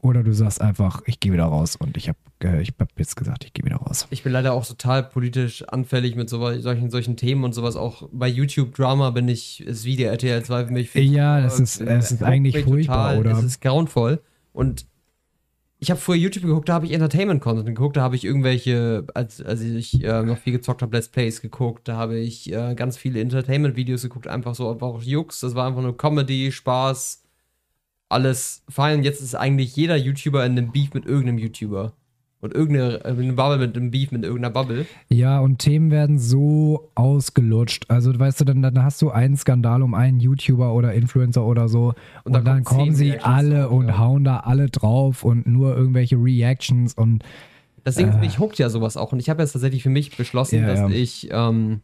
oder 0.00 0.22
du 0.22 0.32
sagst 0.32 0.60
einfach, 0.60 1.02
ich 1.06 1.20
gehe 1.20 1.32
wieder 1.32 1.44
raus. 1.44 1.76
Und 1.76 1.96
ich 1.96 2.08
habe 2.08 2.18
äh, 2.42 2.62
ich 2.62 2.72
hab 2.78 2.88
jetzt 2.98 3.16
gesagt, 3.16 3.44
ich 3.44 3.52
gehe 3.52 3.64
wieder 3.64 3.76
raus. 3.76 4.06
Ich 4.10 4.22
bin 4.22 4.32
leider 4.32 4.52
auch 4.52 4.64
total 4.64 5.02
politisch 5.02 5.62
anfällig 5.64 6.14
mit 6.14 6.30
so, 6.30 6.38
solchen, 6.60 6.90
solchen 6.90 7.16
Themen 7.16 7.42
und 7.44 7.52
sowas. 7.54 7.74
Auch 7.76 8.08
bei 8.12 8.28
YouTube-Drama 8.28 9.10
bin 9.10 9.28
ich, 9.28 9.60
ist 9.66 9.84
wie 9.84 9.96
der 9.96 10.10
RTL 10.12 10.42
2 10.44 10.66
für 10.66 10.72
mich. 10.72 10.94
Ja, 10.94 11.40
das 11.40 11.58
ist- 11.58 11.80
es 11.80 12.12
ist 12.12 12.22
eigentlich 12.22 12.62
furchtbar, 12.64 13.18
oder? 13.18 13.32
Es 13.32 13.42
ist 13.44 13.60
grauenvoll. 13.60 14.20
Und 14.52 14.86
ich 15.80 15.90
habe 15.92 16.00
früher 16.00 16.16
YouTube 16.16 16.42
geguckt, 16.44 16.68
da 16.68 16.74
habe 16.74 16.86
ich 16.86 16.92
Entertainment-Content 16.92 17.66
geguckt, 17.66 17.96
da 17.96 18.02
habe 18.02 18.16
ich 18.16 18.24
irgendwelche, 18.24 19.04
als, 19.14 19.40
als 19.40 19.60
ich 19.60 20.02
äh, 20.02 20.22
noch 20.24 20.38
viel 20.38 20.52
gezockt 20.52 20.82
habe, 20.82 20.96
Let's 20.96 21.08
Plays 21.08 21.40
geguckt, 21.40 21.86
da 21.86 21.96
habe 21.96 22.18
ich 22.18 22.52
äh, 22.52 22.74
ganz 22.74 22.96
viele 22.96 23.20
Entertainment-Videos 23.20 24.02
geguckt, 24.02 24.26
einfach 24.26 24.56
so, 24.56 24.70
einfach 24.72 24.88
auch 24.88 25.02
Jux. 25.02 25.38
Das 25.40 25.54
war 25.54 25.68
einfach 25.68 25.82
nur 25.82 25.96
Comedy, 25.96 26.50
Spaß, 26.50 27.22
alles 28.08 28.62
fein. 28.68 29.02
Jetzt 29.02 29.20
ist 29.20 29.34
eigentlich 29.34 29.76
jeder 29.76 29.96
YouTuber 29.96 30.44
in 30.44 30.52
einem 30.52 30.72
Beef 30.72 30.94
mit 30.94 31.06
irgendeinem 31.06 31.38
YouTuber. 31.38 31.92
Und 32.40 32.54
irgendeine, 32.54 33.04
äh, 33.04 33.08
eine 33.08 33.32
Bubble 33.32 33.58
mit 33.58 33.76
einem 33.76 33.90
Beef 33.90 34.12
mit 34.12 34.22
irgendeiner 34.22 34.52
Bubble. 34.52 34.86
Ja, 35.08 35.40
und 35.40 35.58
Themen 35.58 35.90
werden 35.90 36.20
so 36.20 36.88
ausgelutscht. 36.94 37.86
Also, 37.88 38.16
weißt 38.16 38.40
du, 38.40 38.44
dann, 38.44 38.62
dann 38.62 38.80
hast 38.80 39.02
du 39.02 39.10
einen 39.10 39.36
Skandal 39.36 39.82
um 39.82 39.92
einen 39.92 40.20
YouTuber 40.20 40.72
oder 40.72 40.94
Influencer 40.94 41.44
oder 41.44 41.68
so. 41.68 41.94
Und, 42.22 42.34
dann 42.34 42.44
dann, 42.44 42.62
kommen 42.62 42.94
sie 42.94 43.10
Reactions 43.10 43.24
alle 43.24 43.62
drauf, 43.62 43.72
und 43.72 43.88
ja. 43.88 43.98
hauen 43.98 44.22
da 44.22 44.36
alle 44.38 44.68
drauf 44.68 45.24
und 45.24 45.48
nur 45.48 45.76
irgendwelche 45.76 46.16
Reactions 46.16 46.94
und 46.94 47.24
Deswegen 47.84 48.12
Äh. 48.12 48.18
mich 48.18 48.38
huckt 48.38 48.58
ja 48.58 48.68
sowas 48.68 48.96
auch. 48.96 49.12
Und 49.12 49.18
ich 49.18 49.30
habe 49.30 49.42
jetzt 49.42 49.52
tatsächlich 49.52 49.82
für 49.82 49.88
mich 49.88 50.16
beschlossen, 50.16 50.60
Ja, 50.60 50.66
dass 50.66 50.78
ja. 50.80 50.88
ich 50.90 51.28
ähm, 51.32 51.80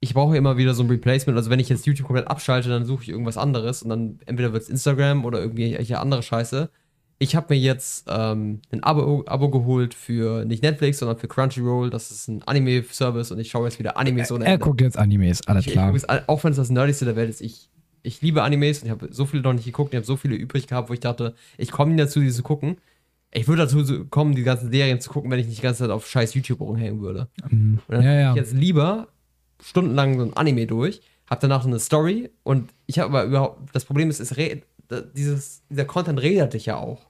ich 0.00 0.14
brauche 0.14 0.36
immer 0.36 0.56
wieder 0.56 0.72
so 0.74 0.82
ein 0.82 0.88
Replacement. 0.88 1.36
Also 1.36 1.50
wenn 1.50 1.60
ich 1.60 1.68
jetzt 1.68 1.86
YouTube 1.86 2.06
komplett 2.06 2.28
abschalte, 2.28 2.68
dann 2.70 2.86
suche 2.86 3.02
ich 3.02 3.08
irgendwas 3.10 3.36
anderes 3.36 3.82
und 3.82 3.90
dann 3.90 4.18
entweder 4.26 4.52
wird 4.52 4.62
es 4.62 4.68
Instagram 4.70 5.24
oder 5.24 5.40
irgendwie 5.40 5.64
irgendwelche 5.64 5.98
andere 5.98 6.22
Scheiße. 6.22 6.70
Ich 7.22 7.36
habe 7.36 7.52
mir 7.54 7.60
jetzt 7.60 8.06
ähm, 8.08 8.62
ein 8.72 8.82
Abo, 8.82 9.24
Abo 9.26 9.50
geholt 9.50 9.92
für 9.92 10.46
nicht 10.46 10.62
Netflix, 10.62 11.00
sondern 11.00 11.18
für 11.18 11.28
Crunchyroll. 11.28 11.90
Das 11.90 12.10
ist 12.10 12.28
ein 12.28 12.42
Anime-Service 12.42 13.30
und 13.30 13.38
ich 13.40 13.50
schaue 13.50 13.66
jetzt 13.68 13.78
wieder 13.78 13.98
Animes 13.98 14.32
ohne 14.32 14.46
Er 14.46 14.54
Ende. 14.54 14.64
guckt 14.64 14.80
jetzt 14.80 14.96
Animes, 14.96 15.46
alles 15.46 15.66
Ich, 15.66 15.72
klar. 15.72 15.94
ich, 15.94 16.02
auch 16.08 16.44
wenn 16.44 16.52
es 16.52 16.56
das 16.56 16.70
Nerdigste 16.70 17.04
der 17.04 17.16
Welt 17.16 17.28
ist, 17.28 17.42
ich, 17.42 17.68
ich 18.02 18.22
liebe 18.22 18.42
Animes 18.42 18.78
und 18.78 18.86
ich 18.86 18.90
habe 18.90 19.08
so 19.12 19.26
viele 19.26 19.42
noch 19.42 19.52
nicht 19.52 19.66
geguckt. 19.66 19.92
Ich 19.92 19.96
habe 19.96 20.06
so 20.06 20.16
viele 20.16 20.34
übrig 20.34 20.66
gehabt, 20.66 20.88
wo 20.88 20.94
ich 20.94 21.00
dachte, 21.00 21.34
ich 21.58 21.70
komme 21.70 21.92
nie 21.92 21.98
dazu, 21.98 22.20
die 22.20 22.30
zu 22.30 22.42
gucken. 22.42 22.78
Ich 23.32 23.46
würde 23.48 23.62
dazu 23.64 24.06
kommen, 24.06 24.34
die 24.34 24.42
ganzen 24.42 24.72
Serien 24.72 24.98
zu 25.02 25.10
gucken, 25.10 25.30
wenn 25.30 25.38
ich 25.38 25.46
nicht 25.46 25.58
die 25.58 25.62
ganze 25.62 25.80
Zeit 25.80 25.90
auf 25.90 26.08
scheiß 26.08 26.32
YouTube 26.32 26.60
rumhängen 26.62 27.02
würde. 27.02 27.28
Und 27.50 27.80
dann 27.88 28.02
Ja, 28.02 28.12
ja, 28.14 28.20
ja. 28.20 28.30
ich 28.30 28.36
jetzt 28.36 28.54
lieber 28.54 29.08
stundenlang 29.62 30.18
so 30.18 30.24
ein 30.24 30.34
Anime 30.34 30.66
durch, 30.66 31.00
habe 31.28 31.40
danach 31.42 31.62
so 31.62 31.68
eine 31.68 31.78
Story 31.80 32.30
und 32.42 32.72
ich 32.86 32.98
habe 32.98 33.10
aber 33.10 33.24
überhaupt, 33.24 33.74
das 33.74 33.84
Problem 33.84 34.10
ist, 34.10 34.20
da- 34.88 35.00
dieses, 35.00 35.62
dieser 35.68 35.84
Content 35.84 36.20
redet 36.20 36.54
dich 36.54 36.66
ja 36.66 36.76
auch. 36.78 37.09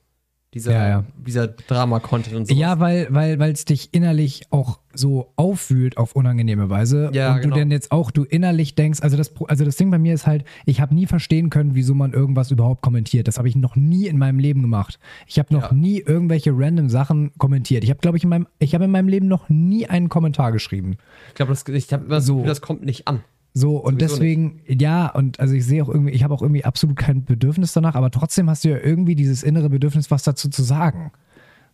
Dieser, 0.53 0.73
Ja, 0.73 0.89
ja. 0.89 1.05
dieser 1.25 1.47
Drama-Content 1.47 2.35
und 2.35 2.49
so. 2.49 2.55
Ja, 2.55 2.81
weil 2.81 3.07
weil 3.11 3.39
weil 3.39 3.53
es 3.53 3.65
dich 3.65 3.91
innerlich 3.95 4.43
auch 4.51 4.81
so 4.93 5.33
auffühlt 5.37 5.97
auf 5.97 6.17
unangenehme 6.17 6.69
Weise 6.69 7.11
Ja, 7.13 7.35
und 7.35 7.43
genau. 7.43 7.55
du 7.55 7.61
dann 7.61 7.71
jetzt 7.71 7.93
auch 7.93 8.11
du 8.11 8.25
innerlich 8.25 8.75
denkst, 8.75 9.01
also 9.01 9.17
das 9.17 9.33
also 9.47 9.65
das 9.65 9.77
Ding 9.77 9.93
bei 9.93 9.99
mir 9.99 10.13
ist 10.13 10.27
halt, 10.27 10.45
ich 10.67 10.81
habe 10.81 10.93
nie 10.93 11.07
verstehen 11.07 11.51
können, 11.51 11.77
wieso 11.77 11.95
man 11.95 12.13
irgendwas 12.13 12.51
überhaupt 12.51 12.83
kommentiert. 12.83 13.29
Das 13.29 13.39
habe 13.39 13.49
ich 13.49 13.55
noch 13.55 13.77
nie 13.77 14.09
in 14.09 14.19
meinem 14.19 14.41
Leben 14.41 14.61
gemacht. 14.61 14.99
Ich 15.29 15.39
habe 15.39 15.55
noch 15.55 15.71
Ja. 15.71 15.73
nie 15.77 16.01
irgendwelche 16.01 16.51
random 16.53 16.89
Sachen 16.89 17.31
kommentiert. 17.39 17.85
Ich 17.85 17.91
habe 17.91 18.01
glaube 18.01 18.17
ich 18.17 18.25
in 18.25 18.31
meinem 18.31 18.49
ich 18.59 18.75
habe 18.75 18.85
in 18.87 18.91
meinem 18.91 19.07
Leben 19.09 19.29
noch 19.29 19.49
nie 19.49 19.87
einen 19.87 20.09
Kommentar 20.09 20.51
geschrieben. 20.51 20.97
Ich 21.29 21.35
glaube, 21.35 21.53
das, 21.53 21.65
ich 21.69 21.87
So. 22.19 22.45
Das 22.45 22.61
kommt 22.61 22.85
nicht 22.85 23.07
an. 23.07 23.21
So, 23.53 23.79
und 23.79 23.95
Sowieso 24.01 24.15
deswegen, 24.17 24.61
ja, 24.69 25.09
und 25.09 25.41
also 25.41 25.55
ich 25.55 25.65
sehe 25.67 25.83
auch 25.83 25.89
irgendwie, 25.89 26.13
ich 26.13 26.23
habe 26.23 26.33
auch 26.35 26.43
irgendwie 26.43 26.65
absolut 26.65 26.97
kein 26.97 27.25
Bedürfnis 27.25 27.73
danach, 27.73 27.95
aber 27.97 28.11
trotzdem 28.13 28.49
hast 28.49 28.65
du 28.65 28.69
ja 28.69 28.79
irgendwie 28.79 29.17
dieses 29.17 29.43
innere 29.43 29.69
Bedürfnis, 29.71 30.11
was 30.11 30.23
dazu 30.23 30.49
zu 30.49 30.63
sagen. 30.63 31.11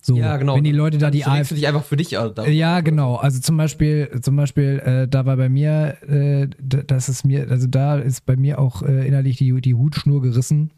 So, 0.01 0.17
Ja, 0.17 0.37
genau. 0.37 0.55
wenn 0.57 0.65
die 0.65 0.73
Leute 0.73 0.99
da 0.99 1.11
die 1.11 1.25
AfD 1.27 1.57
dich 1.57 1.67
einfach 1.67 1.83
für 1.85 1.97
dich. 1.97 2.11
Da- 2.11 2.47
Ja, 2.47 2.81
genau. 2.81 3.17
Also 3.17 3.41
zum 3.41 3.57
Beispiel, 3.57 4.09
zum 4.23 4.37
Beispiel, 4.37 4.79
äh, 4.85 5.09
da 5.09 5.27
war 5.27 5.37
bei 5.37 5.49
mir, 5.49 5.97
äh, 6.09 6.49
das 6.61 7.09
ist 7.09 7.25
mir, 7.25 7.51
also 7.51 7.67
da 7.67 7.97
ist 7.97 8.25
bei 8.25 8.37
mir 8.37 8.59
auch 8.59 8.83
äh, 8.83 9.07
innerlich 9.07 9.37
die, 9.37 9.61
die 9.61 9.75
Hutschnur 9.75 10.23
gerissen. 10.23 10.71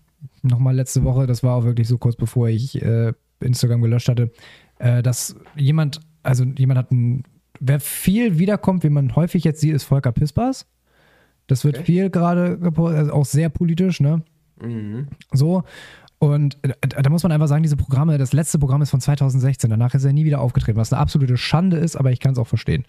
Nochmal 0.42 0.74
letzte 0.74 1.04
Woche, 1.04 1.26
das 1.26 1.42
war 1.42 1.54
auch 1.56 1.64
wirklich 1.64 1.86
so 1.88 1.98
kurz 1.98 2.16
bevor 2.16 2.48
ich 2.48 2.80
äh, 2.82 3.12
Instagram 3.40 3.82
gelöscht 3.82 4.08
hatte, 4.08 4.32
äh, 4.78 5.02
dass 5.02 5.36
jemand, 5.56 6.00
also 6.22 6.44
jemand 6.56 6.78
hat 6.78 6.90
ein, 6.90 7.22
wer 7.60 7.78
viel 7.80 8.38
wiederkommt, 8.38 8.82
wie 8.82 8.90
man 8.90 9.14
häufig 9.14 9.44
jetzt 9.44 9.60
sieht, 9.60 9.74
ist 9.74 9.84
Volker 9.84 10.10
Pispers. 10.12 10.66
Das 11.48 11.64
wird 11.64 11.76
Okay. 11.78 11.84
viel 11.84 12.10
gerade 12.10 12.58
also 12.62 13.12
auch 13.12 13.24
sehr 13.24 13.48
politisch, 13.48 14.00
ne? 14.00 14.22
Mhm. 14.62 15.08
So. 15.32 15.64
Und 16.20 16.58
äh, 16.62 16.74
da 16.88 17.10
muss 17.10 17.22
man 17.22 17.32
einfach 17.32 17.48
sagen, 17.48 17.62
diese 17.62 17.76
Programme, 17.76 18.18
das 18.18 18.32
letzte 18.32 18.58
Programm 18.58 18.82
ist 18.82 18.90
von 18.90 19.00
2016, 19.00 19.70
danach 19.70 19.94
ist 19.94 20.04
er 20.04 20.12
nie 20.12 20.24
wieder 20.24 20.40
aufgetreten, 20.40 20.78
was 20.78 20.92
eine 20.92 21.00
absolute 21.00 21.36
Schande 21.36 21.76
ist, 21.76 21.96
aber 21.96 22.12
ich 22.12 22.20
kann 22.20 22.32
es 22.32 22.38
auch 22.38 22.46
verstehen. 22.46 22.84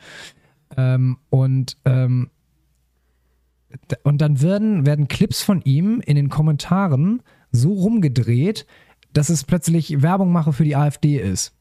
Ähm, 0.78 1.18
und, 1.30 1.78
ähm, 1.86 2.30
und 4.04 4.20
dann 4.20 4.42
werden, 4.42 4.86
werden 4.86 5.08
Clips 5.08 5.42
von 5.44 5.62
ihm 5.62 6.02
in 6.06 6.16
den 6.16 6.30
Kommentaren 6.30 7.22
so 7.52 7.74
rumgedreht, 7.74 8.66
dass 9.14 9.30
es 9.30 9.44
plötzlich 9.44 10.02
Werbung 10.02 10.32
mache 10.32 10.54
für 10.54 10.64
die 10.64 10.76
AfD 10.76 11.18
ist. 11.18 11.54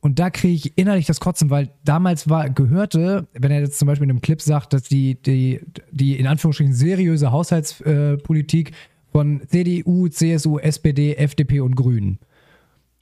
Und 0.00 0.18
da 0.18 0.30
kriege 0.30 0.54
ich 0.54 0.78
innerlich 0.78 1.06
das 1.06 1.20
Kotzen, 1.20 1.50
weil 1.50 1.70
damals 1.84 2.28
war, 2.28 2.48
gehörte, 2.50 3.26
wenn 3.32 3.50
er 3.50 3.60
jetzt 3.60 3.78
zum 3.78 3.86
Beispiel 3.86 4.04
in 4.04 4.10
einem 4.10 4.20
Clip 4.20 4.40
sagt, 4.40 4.72
dass 4.72 4.84
die, 4.84 5.20
die, 5.20 5.60
die 5.90 6.18
in 6.18 6.26
Anführungsstrichen 6.26 6.74
seriöse 6.74 7.32
Haushaltspolitik 7.32 8.72
von 9.10 9.42
CDU, 9.48 10.08
CSU, 10.08 10.58
SPD, 10.58 11.14
FDP 11.14 11.60
und 11.60 11.74
Grünen. 11.74 12.18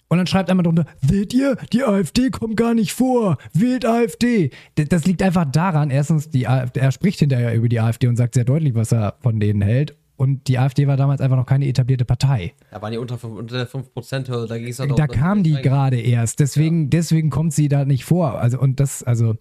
Und 0.09 0.19
dann 0.19 0.27
schreibt 0.27 0.49
einmal 0.49 0.63
drunter, 0.63 0.87
seht 1.03 1.35
ihr, 1.35 1.57
die 1.73 1.83
AfD 1.83 2.31
kommt 2.31 2.57
gar 2.57 2.75
nicht 2.75 2.93
vor, 2.93 3.39
wählt 3.53 3.85
AfD. 3.85 4.51
Das 4.77 5.07
liegt 5.07 5.23
einfach 5.23 5.45
daran, 5.51 5.91
erstens, 5.91 6.31
die 6.31 6.47
AfD, 6.47 6.79
er 6.79 6.93
spricht 6.93 7.19
hinterher 7.19 7.55
über 7.55 7.69
die 7.69 7.81
AfD 7.81 8.07
und 8.07 8.17
sagt 8.17 8.35
sehr 8.35 8.45
deutlich, 8.45 8.75
was 8.75 8.93
er 8.93 9.17
von 9.21 9.41
denen 9.41 9.63
hält. 9.63 9.97
Und 10.16 10.46
die 10.46 10.59
AfD 10.59 10.87
war 10.87 10.96
damals 10.96 11.20
einfach 11.20 11.37
noch 11.37 11.46
keine 11.46 11.66
etablierte 11.66 12.05
Partei. 12.05 12.55
Da 12.70 12.81
waren 12.81 12.92
die 12.92 12.98
unter, 12.98 13.18
fünf- 13.18 13.37
unter 13.37 13.57
der 13.57 13.68
5%, 13.68 14.46
da 14.46 14.59
ging 14.59 14.68
es 14.68 14.79
halt 14.79 14.96
Da 14.96 15.07
kam 15.09 15.42
die 15.42 15.55
gerade 15.61 15.98
erst, 16.00 16.38
deswegen, 16.40 16.88
deswegen 16.88 17.31
kommt 17.31 17.53
sie 17.53 17.68
da 17.68 17.85
nicht 17.85 18.05
vor. 18.05 18.38
Also 18.38 18.61
und 18.61 18.79
das, 18.79 19.03
also 19.03 19.35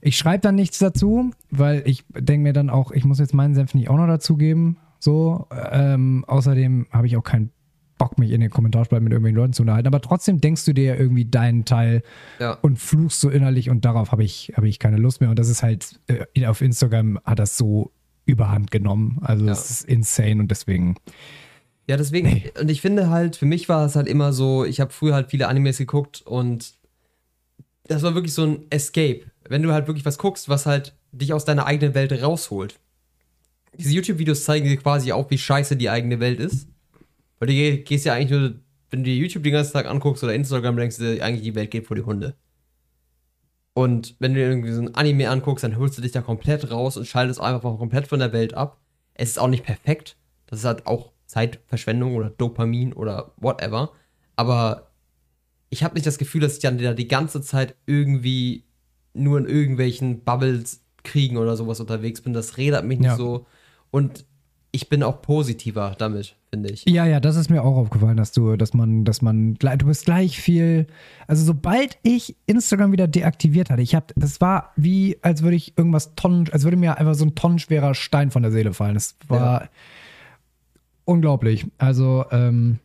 ich 0.00 0.16
schreibe 0.18 0.40
dann 0.40 0.56
nichts 0.56 0.78
dazu, 0.78 1.30
weil 1.50 1.82
ich 1.86 2.04
denke 2.12 2.42
mir 2.42 2.52
dann 2.52 2.70
auch, 2.70 2.90
ich 2.90 3.04
muss 3.04 3.18
jetzt 3.20 3.34
meinen 3.34 3.54
Senf 3.54 3.74
nicht 3.74 3.88
auch 3.88 3.96
noch 3.96 4.08
dazugeben. 4.08 4.78
So, 4.98 5.46
ähm, 5.70 6.24
außerdem 6.26 6.86
habe 6.90 7.06
ich 7.06 7.16
auch 7.16 7.22
keinen 7.22 7.50
Bock, 7.98 8.18
mich 8.18 8.30
in 8.32 8.40
den 8.40 8.50
Kommentarspalten 8.50 9.04
mit 9.04 9.12
irgendwelchen 9.12 9.36
Leuten 9.36 9.52
zu 9.52 9.62
unterhalten. 9.62 9.86
Aber 9.86 10.00
trotzdem 10.02 10.40
denkst 10.40 10.64
du 10.66 10.72
dir 10.74 10.84
ja 10.84 10.94
irgendwie 10.96 11.24
deinen 11.24 11.64
Teil 11.64 12.02
Ja. 12.40 12.54
und 12.62 12.78
fluchst 12.78 13.20
so 13.20 13.30
innerlich 13.30 13.70
und 13.70 13.84
darauf 13.84 14.12
habe 14.12 14.22
ich, 14.24 14.52
habe 14.56 14.68
ich 14.68 14.78
keine 14.78 14.96
Lust 14.98 15.20
mehr. 15.20 15.30
Und 15.30 15.38
das 15.38 15.48
ist 15.48 15.62
halt, 15.62 15.98
äh, 16.08 16.46
auf 16.46 16.60
Instagram 16.60 17.18
hat 17.24 17.38
das 17.38 17.56
so 17.56 17.92
überhand 18.26 18.70
genommen. 18.70 19.18
Also 19.22 19.46
Ja. 19.46 19.52
es 19.52 19.70
ist 19.70 19.84
insane 19.88 20.40
und 20.40 20.50
deswegen. 20.50 20.96
Ja, 21.88 21.96
deswegen, 21.96 22.42
und 22.60 22.68
ich 22.70 22.80
finde 22.80 23.08
halt, 23.10 23.36
für 23.36 23.46
mich 23.46 23.68
war 23.68 23.86
es 23.86 23.94
halt 23.96 24.08
immer 24.08 24.32
so, 24.32 24.64
ich 24.64 24.80
habe 24.80 24.92
früher 24.92 25.14
halt 25.14 25.30
viele 25.30 25.46
Animes 25.48 25.78
geguckt 25.78 26.20
und 26.26 26.74
das 27.84 28.02
war 28.02 28.14
wirklich 28.14 28.34
so 28.34 28.44
ein 28.44 28.66
Escape. 28.70 29.20
Wenn 29.48 29.62
du 29.62 29.72
halt 29.72 29.86
wirklich 29.86 30.04
was 30.04 30.18
guckst, 30.18 30.48
was 30.48 30.66
halt 30.66 30.94
dich 31.12 31.32
aus 31.32 31.44
deiner 31.44 31.66
eigenen 31.66 31.94
Welt 31.94 32.12
rausholt. 32.20 32.78
Diese 33.78 33.92
YouTube-Videos 33.92 34.42
zeigen 34.44 34.66
dir 34.66 34.76
quasi 34.76 35.12
auch, 35.12 35.30
wie 35.30 35.38
scheiße 35.38 35.76
die 35.76 35.88
eigene 35.88 36.18
Welt 36.18 36.40
ist. 36.40 36.66
Weil 37.38 37.46
du 37.48 37.54
geh- 37.54 37.76
gehst 37.78 38.04
ja 38.06 38.14
eigentlich 38.14 38.30
nur, 38.30 38.54
wenn 38.90 39.00
du 39.04 39.10
dir 39.10 39.14
YouTube 39.16 39.44
den 39.44 39.52
ganzen 39.52 39.74
Tag 39.74 39.86
anguckst 39.86 40.24
oder 40.24 40.34
Instagram, 40.34 40.76
denkst 40.76 40.96
du 40.96 41.22
eigentlich, 41.22 41.42
die 41.42 41.54
Welt 41.54 41.70
geht 41.70 41.86
vor 41.86 41.94
die 41.94 42.02
Hunde. 42.02 42.34
Und 43.76 44.16
wenn 44.20 44.32
du 44.32 44.40
dir 44.40 44.48
irgendwie 44.48 44.72
so 44.72 44.80
ein 44.80 44.94
Anime 44.94 45.28
anguckst, 45.28 45.62
dann 45.62 45.76
holst 45.76 45.98
du 45.98 46.02
dich 46.02 46.10
da 46.12 46.22
komplett 46.22 46.70
raus 46.70 46.96
und 46.96 47.04
schaltest 47.06 47.42
einfach 47.42 47.76
komplett 47.76 48.06
von 48.06 48.18
der 48.20 48.32
Welt 48.32 48.54
ab. 48.54 48.80
Es 49.12 49.28
ist 49.28 49.38
auch 49.38 49.48
nicht 49.48 49.64
perfekt. 49.64 50.16
Das 50.46 50.60
ist 50.60 50.64
halt 50.64 50.86
auch 50.86 51.12
Zeitverschwendung 51.26 52.16
oder 52.16 52.30
Dopamin 52.30 52.94
oder 52.94 53.32
whatever. 53.36 53.92
Aber 54.34 54.92
ich 55.68 55.84
habe 55.84 55.92
nicht 55.92 56.06
das 56.06 56.16
Gefühl, 56.16 56.40
dass 56.40 56.54
ich 56.54 56.60
dann 56.60 56.78
da 56.78 56.94
die 56.94 57.06
ganze 57.06 57.42
Zeit 57.42 57.76
irgendwie 57.84 58.64
nur 59.12 59.36
in 59.36 59.44
irgendwelchen 59.44 60.24
Bubbles 60.24 60.82
kriegen 61.04 61.36
oder 61.36 61.54
sowas 61.54 61.78
unterwegs 61.78 62.22
bin. 62.22 62.32
Das 62.32 62.56
redet 62.56 62.82
mich 62.86 62.98
nicht 62.98 63.08
Ja. 63.08 63.16
so. 63.16 63.44
Und 63.90 64.24
ich 64.76 64.88
bin 64.88 65.02
auch 65.02 65.20
positiver 65.22 65.94
damit, 65.98 66.36
finde 66.50 66.70
ich. 66.70 66.84
Ja, 66.86 67.04
ja, 67.06 67.18
das 67.18 67.34
ist 67.36 67.50
mir 67.50 67.62
auch 67.64 67.76
aufgefallen, 67.76 68.16
dass 68.16 68.30
du, 68.32 68.56
dass 68.56 68.74
man, 68.74 69.04
dass 69.04 69.22
man, 69.22 69.54
gleich- 69.54 69.78
du 69.78 69.86
bist 69.86 70.04
gleich 70.04 70.40
viel, 70.40 70.86
also 71.26 71.44
sobald 71.44 71.98
ich 72.04 72.36
Instagram 72.46 72.92
wieder 72.92 73.08
deaktiviert 73.08 73.70
hatte, 73.70 73.82
ich 73.82 73.94
habe, 73.94 74.06
das 74.14 74.40
war 74.40 74.72
wie, 74.76 75.18
als 75.22 75.42
würde 75.42 75.56
ich 75.56 75.76
irgendwas 75.76 76.14
tonnen, 76.14 76.48
als 76.52 76.62
würde 76.64 76.76
mir 76.76 76.98
einfach 76.98 77.14
so 77.14 77.24
ein 77.24 77.34
tonnenschwerer 77.34 77.94
Stein 77.94 78.30
von 78.30 78.42
der 78.42 78.52
Seele 78.52 78.72
fallen. 78.72 78.94
Das 78.94 79.16
war 79.26 79.68
unglaublich. 81.04 81.66
Also, 81.78 82.24
ähm, 82.30 82.78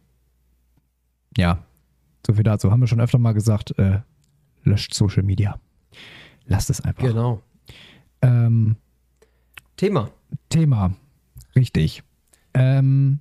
ja, 1.38 1.64
so 2.26 2.34
viel 2.34 2.44
dazu. 2.44 2.72
Haben 2.72 2.82
wir 2.82 2.88
schon 2.88 3.02
öfter 3.02 3.18
mal 3.18 3.34
gesagt, 3.34 3.78
äh, 3.78 4.00
löscht 4.64 4.94
Social 4.94 5.24
Media. 5.24 5.60
Lasst 6.46 6.70
es 6.70 6.82
einfach. 6.82 7.04
Genau. 7.04 7.42
Ähm, 8.22 8.76
Thema. 9.78 10.12
Thema. 10.50 10.94
Richtig. 11.56 12.04
Ähm, 12.54 13.20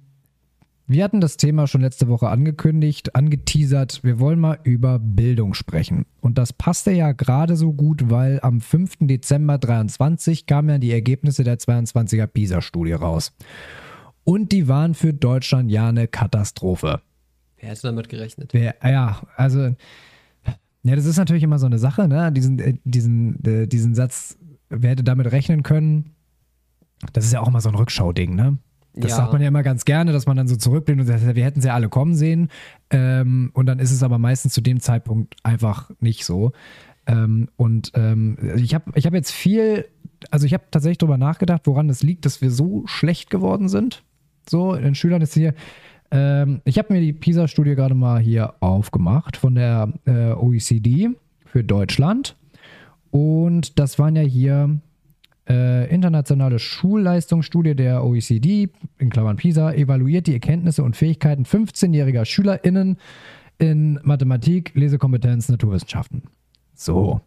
wir 0.86 1.04
hatten 1.04 1.20
das 1.20 1.36
Thema 1.36 1.68
schon 1.68 1.82
letzte 1.82 2.08
Woche 2.08 2.28
angekündigt, 2.28 3.14
angeteasert. 3.14 4.02
Wir 4.02 4.18
wollen 4.18 4.40
mal 4.40 4.58
über 4.64 4.98
Bildung 4.98 5.54
sprechen. 5.54 6.04
Und 6.20 6.36
das 6.36 6.52
passte 6.52 6.90
ja 6.90 7.12
gerade 7.12 7.54
so 7.54 7.72
gut, 7.72 8.10
weil 8.10 8.40
am 8.42 8.60
5. 8.60 8.98
Dezember 9.02 9.58
23 9.58 10.46
kamen 10.46 10.68
ja 10.68 10.78
die 10.78 10.90
Ergebnisse 10.90 11.44
der 11.44 11.58
22er 11.58 12.26
PISA-Studie 12.26 12.94
raus. 12.94 13.32
Und 14.24 14.50
die 14.50 14.66
waren 14.66 14.94
für 14.94 15.14
Deutschland 15.14 15.70
ja 15.70 15.88
eine 15.88 16.08
Katastrophe. 16.08 17.00
Wer 17.60 17.68
hätte 17.68 17.82
damit 17.82 18.08
gerechnet? 18.08 18.52
Wer, 18.52 18.74
ja, 18.82 19.20
also, 19.36 19.76
ja, 20.82 20.96
das 20.96 21.04
ist 21.04 21.18
natürlich 21.18 21.44
immer 21.44 21.60
so 21.60 21.66
eine 21.66 21.78
Sache, 21.78 22.08
ne? 22.08 22.32
Diesen, 22.32 22.58
äh, 22.58 22.74
diesen, 22.84 23.44
äh, 23.44 23.68
diesen 23.68 23.94
Satz, 23.94 24.38
wer 24.70 24.90
hätte 24.90 25.04
damit 25.04 25.30
rechnen 25.30 25.62
können? 25.62 26.16
Das 27.12 27.24
ist 27.24 27.32
ja 27.32 27.40
auch 27.40 27.48
immer 27.48 27.60
so 27.60 27.68
ein 27.68 27.74
Rückschau-Ding, 27.74 28.34
ne? 28.34 28.58
Das 28.94 29.12
Ja. 29.12 29.16
sagt 29.18 29.32
man 29.32 29.40
ja 29.40 29.48
immer 29.48 29.62
ganz 29.62 29.84
gerne, 29.84 30.12
dass 30.12 30.26
man 30.26 30.36
dann 30.36 30.48
so 30.48 30.56
zurückblickt 30.56 31.00
und 31.00 31.06
sagt, 31.06 31.34
wir 31.34 31.44
hätten 31.44 31.60
sie 31.60 31.68
ja 31.68 31.74
alle 31.74 31.88
kommen 31.88 32.14
sehen. 32.14 32.48
Ähm, 32.90 33.50
und 33.54 33.66
dann 33.66 33.78
ist 33.78 33.92
es 33.92 34.02
aber 34.02 34.18
meistens 34.18 34.52
zu 34.52 34.60
dem 34.60 34.80
Zeitpunkt 34.80 35.36
einfach 35.44 35.90
nicht 36.00 36.24
so. 36.24 36.52
Ähm, 37.06 37.48
und 37.56 37.92
ähm, 37.94 38.36
ich 38.56 38.74
habe 38.74 38.90
ich 38.94 39.06
hab 39.06 39.14
jetzt 39.14 39.30
viel, 39.30 39.86
also 40.30 40.44
ich 40.44 40.52
habe 40.54 40.64
tatsächlich 40.70 40.98
darüber 40.98 41.18
nachgedacht, 41.18 41.62
woran 41.64 41.88
das 41.88 42.02
liegt, 42.02 42.26
dass 42.26 42.42
wir 42.42 42.50
so 42.50 42.82
schlecht 42.86 43.30
geworden 43.30 43.68
sind. 43.68 44.02
So, 44.48 44.74
in 44.74 44.82
den 44.82 44.94
Schülern 44.94 45.22
ist 45.22 45.34
hier. 45.34 45.54
Ähm, 46.10 46.60
ich 46.64 46.76
habe 46.78 46.92
mir 46.92 47.00
die 47.00 47.12
PISA-Studie 47.12 47.76
gerade 47.76 47.94
mal 47.94 48.18
hier 48.18 48.54
aufgemacht 48.60 49.36
von 49.36 49.54
der 49.54 49.92
äh, 50.06 50.32
OECD 50.32 51.10
für 51.46 51.62
Deutschland. 51.62 52.36
Und 53.12 53.78
das 53.78 53.98
waren 53.98 54.16
ja 54.16 54.22
hier 54.22 54.80
Äh, 55.50 55.92
internationale 55.92 56.60
Schulleistungsstudie 56.60 57.74
der 57.74 58.04
OECD, 58.04 58.68
in 58.98 59.10
Klammern 59.10 59.36
PISA, 59.36 59.72
evaluiert 59.72 60.28
die 60.28 60.34
Erkenntnisse 60.34 60.84
und 60.84 60.94
Fähigkeiten 60.94 61.42
15-jähriger 61.42 62.24
SchülerInnen 62.24 62.98
in 63.58 63.98
Mathematik, 64.04 64.70
Lesekompetenz, 64.76 65.48
Naturwissenschaften. 65.48 66.22
So. 66.72 67.20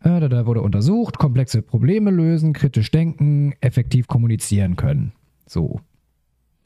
Äh, 0.00 0.28
da, 0.28 0.44
wurde 0.44 0.60
untersucht, 0.60 1.16
komplexe 1.16 1.62
Probleme 1.62 2.10
lösen, 2.10 2.52
kritisch 2.52 2.90
denken, 2.90 3.54
effektiv 3.62 4.06
kommunizieren 4.06 4.76
können. 4.76 5.12
So. 5.46 5.80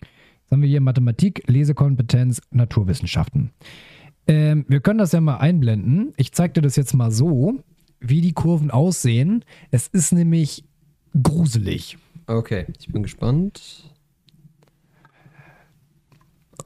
Jetzt 0.00 0.50
haben 0.50 0.62
wir 0.62 0.68
hier 0.68 0.80
Mathematik, 0.80 1.44
Lesekompetenz, 1.46 2.42
Naturwissenschaften. 2.50 3.52
Ähm, 4.26 4.64
wir 4.66 4.80
können 4.80 4.98
das 4.98 5.12
ja 5.12 5.20
mal 5.20 5.36
einblenden. 5.36 6.12
Ich 6.16 6.32
zeige 6.32 6.54
dir 6.54 6.62
das 6.62 6.74
jetzt 6.74 6.92
mal 6.92 7.12
so, 7.12 7.62
wie 8.02 8.20
die 8.20 8.32
Kurven 8.32 8.70
aussehen. 8.70 9.44
Es 9.70 9.86
ist 9.88 10.12
nämlich 10.12 10.64
gruselig. 11.22 11.98
Okay, 12.26 12.66
ich 12.78 12.88
bin 12.88 13.02
gespannt. 13.02 13.90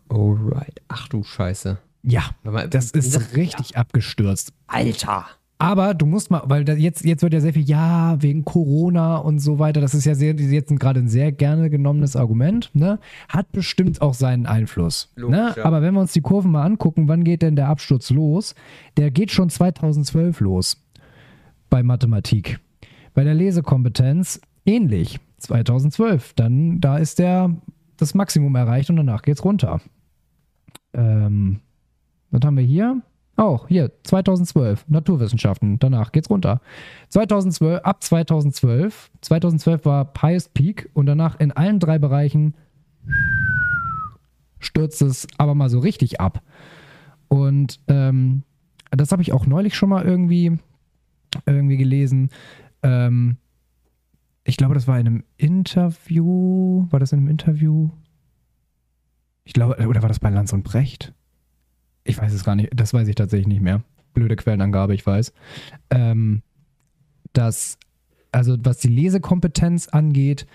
Alright. 0.09 0.81
Ach 0.89 1.09
du 1.09 1.23
Scheiße. 1.23 1.79
Ja, 2.03 2.31
das 2.71 2.93
ist 2.93 3.37
richtig 3.37 3.77
abgestürzt. 3.77 4.53
Alter. 4.69 5.27
Aber 5.59 5.95
du 5.95 6.05
musst 6.05 6.31
mal, 6.31 6.43
weil 6.45 6.69
jetzt, 6.79 7.05
jetzt 7.05 7.23
wird 7.23 7.33
ja 7.33 7.41
sehr 7.41 7.55
viel, 7.55 7.65
ja, 7.65 8.21
wegen 8.21 8.45
Corona 8.45 9.17
und 9.17 9.39
so 9.39 9.59
weiter. 9.59 9.81
Das 9.81 9.95
ist 9.95 10.05
ja 10.05 10.15
sehr, 10.15 10.35
jetzt 10.35 10.69
gerade 10.79 11.01
ein 11.01 11.09
sehr 11.09 11.33
gerne 11.33 11.71
genommenes 11.71 12.15
Argument, 12.15 12.71
ne? 12.75 12.99
Hat 13.29 13.51
bestimmt 13.53 14.03
auch 14.03 14.13
seinen 14.13 14.45
Einfluss. 14.45 15.11
Logisch, 15.17 15.37
ne? 15.37 15.55
ja. 15.57 15.65
Aber 15.65 15.81
wenn 15.81 15.95
wir 15.95 16.01
uns 16.01 16.13
die 16.13 16.21
Kurven 16.21 16.53
mal 16.53 16.65
angucken, 16.65 17.09
wann 17.09 17.25
geht 17.25 17.41
denn 17.41 17.57
der 17.57 17.69
Absturz 17.69 18.11
los? 18.11 18.55
Der 18.99 19.11
geht 19.11 19.31
schon 19.31 19.49
2012 19.49 20.41
los 20.41 20.86
bei 21.71 21.83
Mathematik. 21.83 22.59
Bei 23.15 23.25
der 23.25 23.35
Lesekompetenz 23.35 24.41
ähnlich. 24.65 25.21
2012. 25.39 26.35
Dann, 26.35 26.81
da 26.81 26.99
ist 26.99 27.19
der 27.19 27.55
das 27.97 28.15
Maximum 28.15 28.55
erreicht 28.55 28.91
und 28.91 28.97
danach 28.97 29.23
geht's 29.23 29.45
runter. 29.45 29.81
Ähm, 30.93 31.61
was 32.31 32.41
haben 32.45 32.57
wir 32.57 32.65
hier? 32.65 33.03
Auch 33.37 33.69
hier, 33.69 33.93
2012, 34.05 34.87
Naturwissenschaften, 34.89 35.79
danach 35.79 36.11
geht's 36.11 36.31
runter. 36.31 36.63
2012, 37.11 37.83
ab 37.85 38.03
2012, 38.03 39.11
2012 39.21 39.85
war 39.85 40.13
Highest 40.23 40.55
Peak 40.55 40.89
und 40.95 41.05
danach 41.05 41.39
in 41.39 41.53
allen 41.53 41.79
drei 41.79 41.99
Bereichen 41.99 42.55
stürzt 44.59 45.03
es 45.03 45.27
aber 45.37 45.55
mal 45.55 45.69
so 45.69 45.81
richtig 45.81 46.19
ab. 46.19 46.43
Und 47.29 47.79
ähm, 47.89 48.43
das 48.91 49.13
habe 49.13 49.21
ich 49.21 49.35
auch 49.35 49.47
neulich 49.47 49.75
schon 49.75 49.91
mal 49.91 50.05
irgendwie, 50.05 50.59
irgendwie 51.45 51.77
gelesen. 51.77 52.31
Ähm, 52.83 53.37
ich 54.45 54.57
glaube, 54.57 54.75
das 54.75 54.87
war 54.87 54.99
in 54.99 55.07
einem 55.07 55.25
Interview. 55.37 56.87
War 56.91 57.01
das 57.01 57.13
in 57.13 57.19
einem 57.19 57.29
Interview? 57.29 57.91
Ich 59.45 59.53
glaube, 59.53 59.87
oder 59.87 60.03
war 60.03 60.09
das 60.09 60.21
bei 60.21 60.31
Lanz 60.31 60.53
und 60.53 60.63
Brecht? 60.63 61.13
Ich 62.05 62.19
weiß 62.19 62.33
es 62.33 62.45
gar 62.45 62.55
nicht. 62.55 62.71
Das 62.75 62.95
weiß 62.95 63.09
ich 63.09 63.17
tatsächlich 63.17 63.49
nicht 63.49 63.61
mehr. 63.61 63.83
Blöde 64.15 64.37
Quellenangabe, 64.37 64.95
ich 64.95 65.05
weiß. 65.05 65.33
Ähm, 65.91 66.43
dass, 67.33 67.79
also 68.33 68.57
was 68.61 68.79
die 68.79 68.89
Lesekompetenz 68.89 69.89
angeht, 69.89 70.47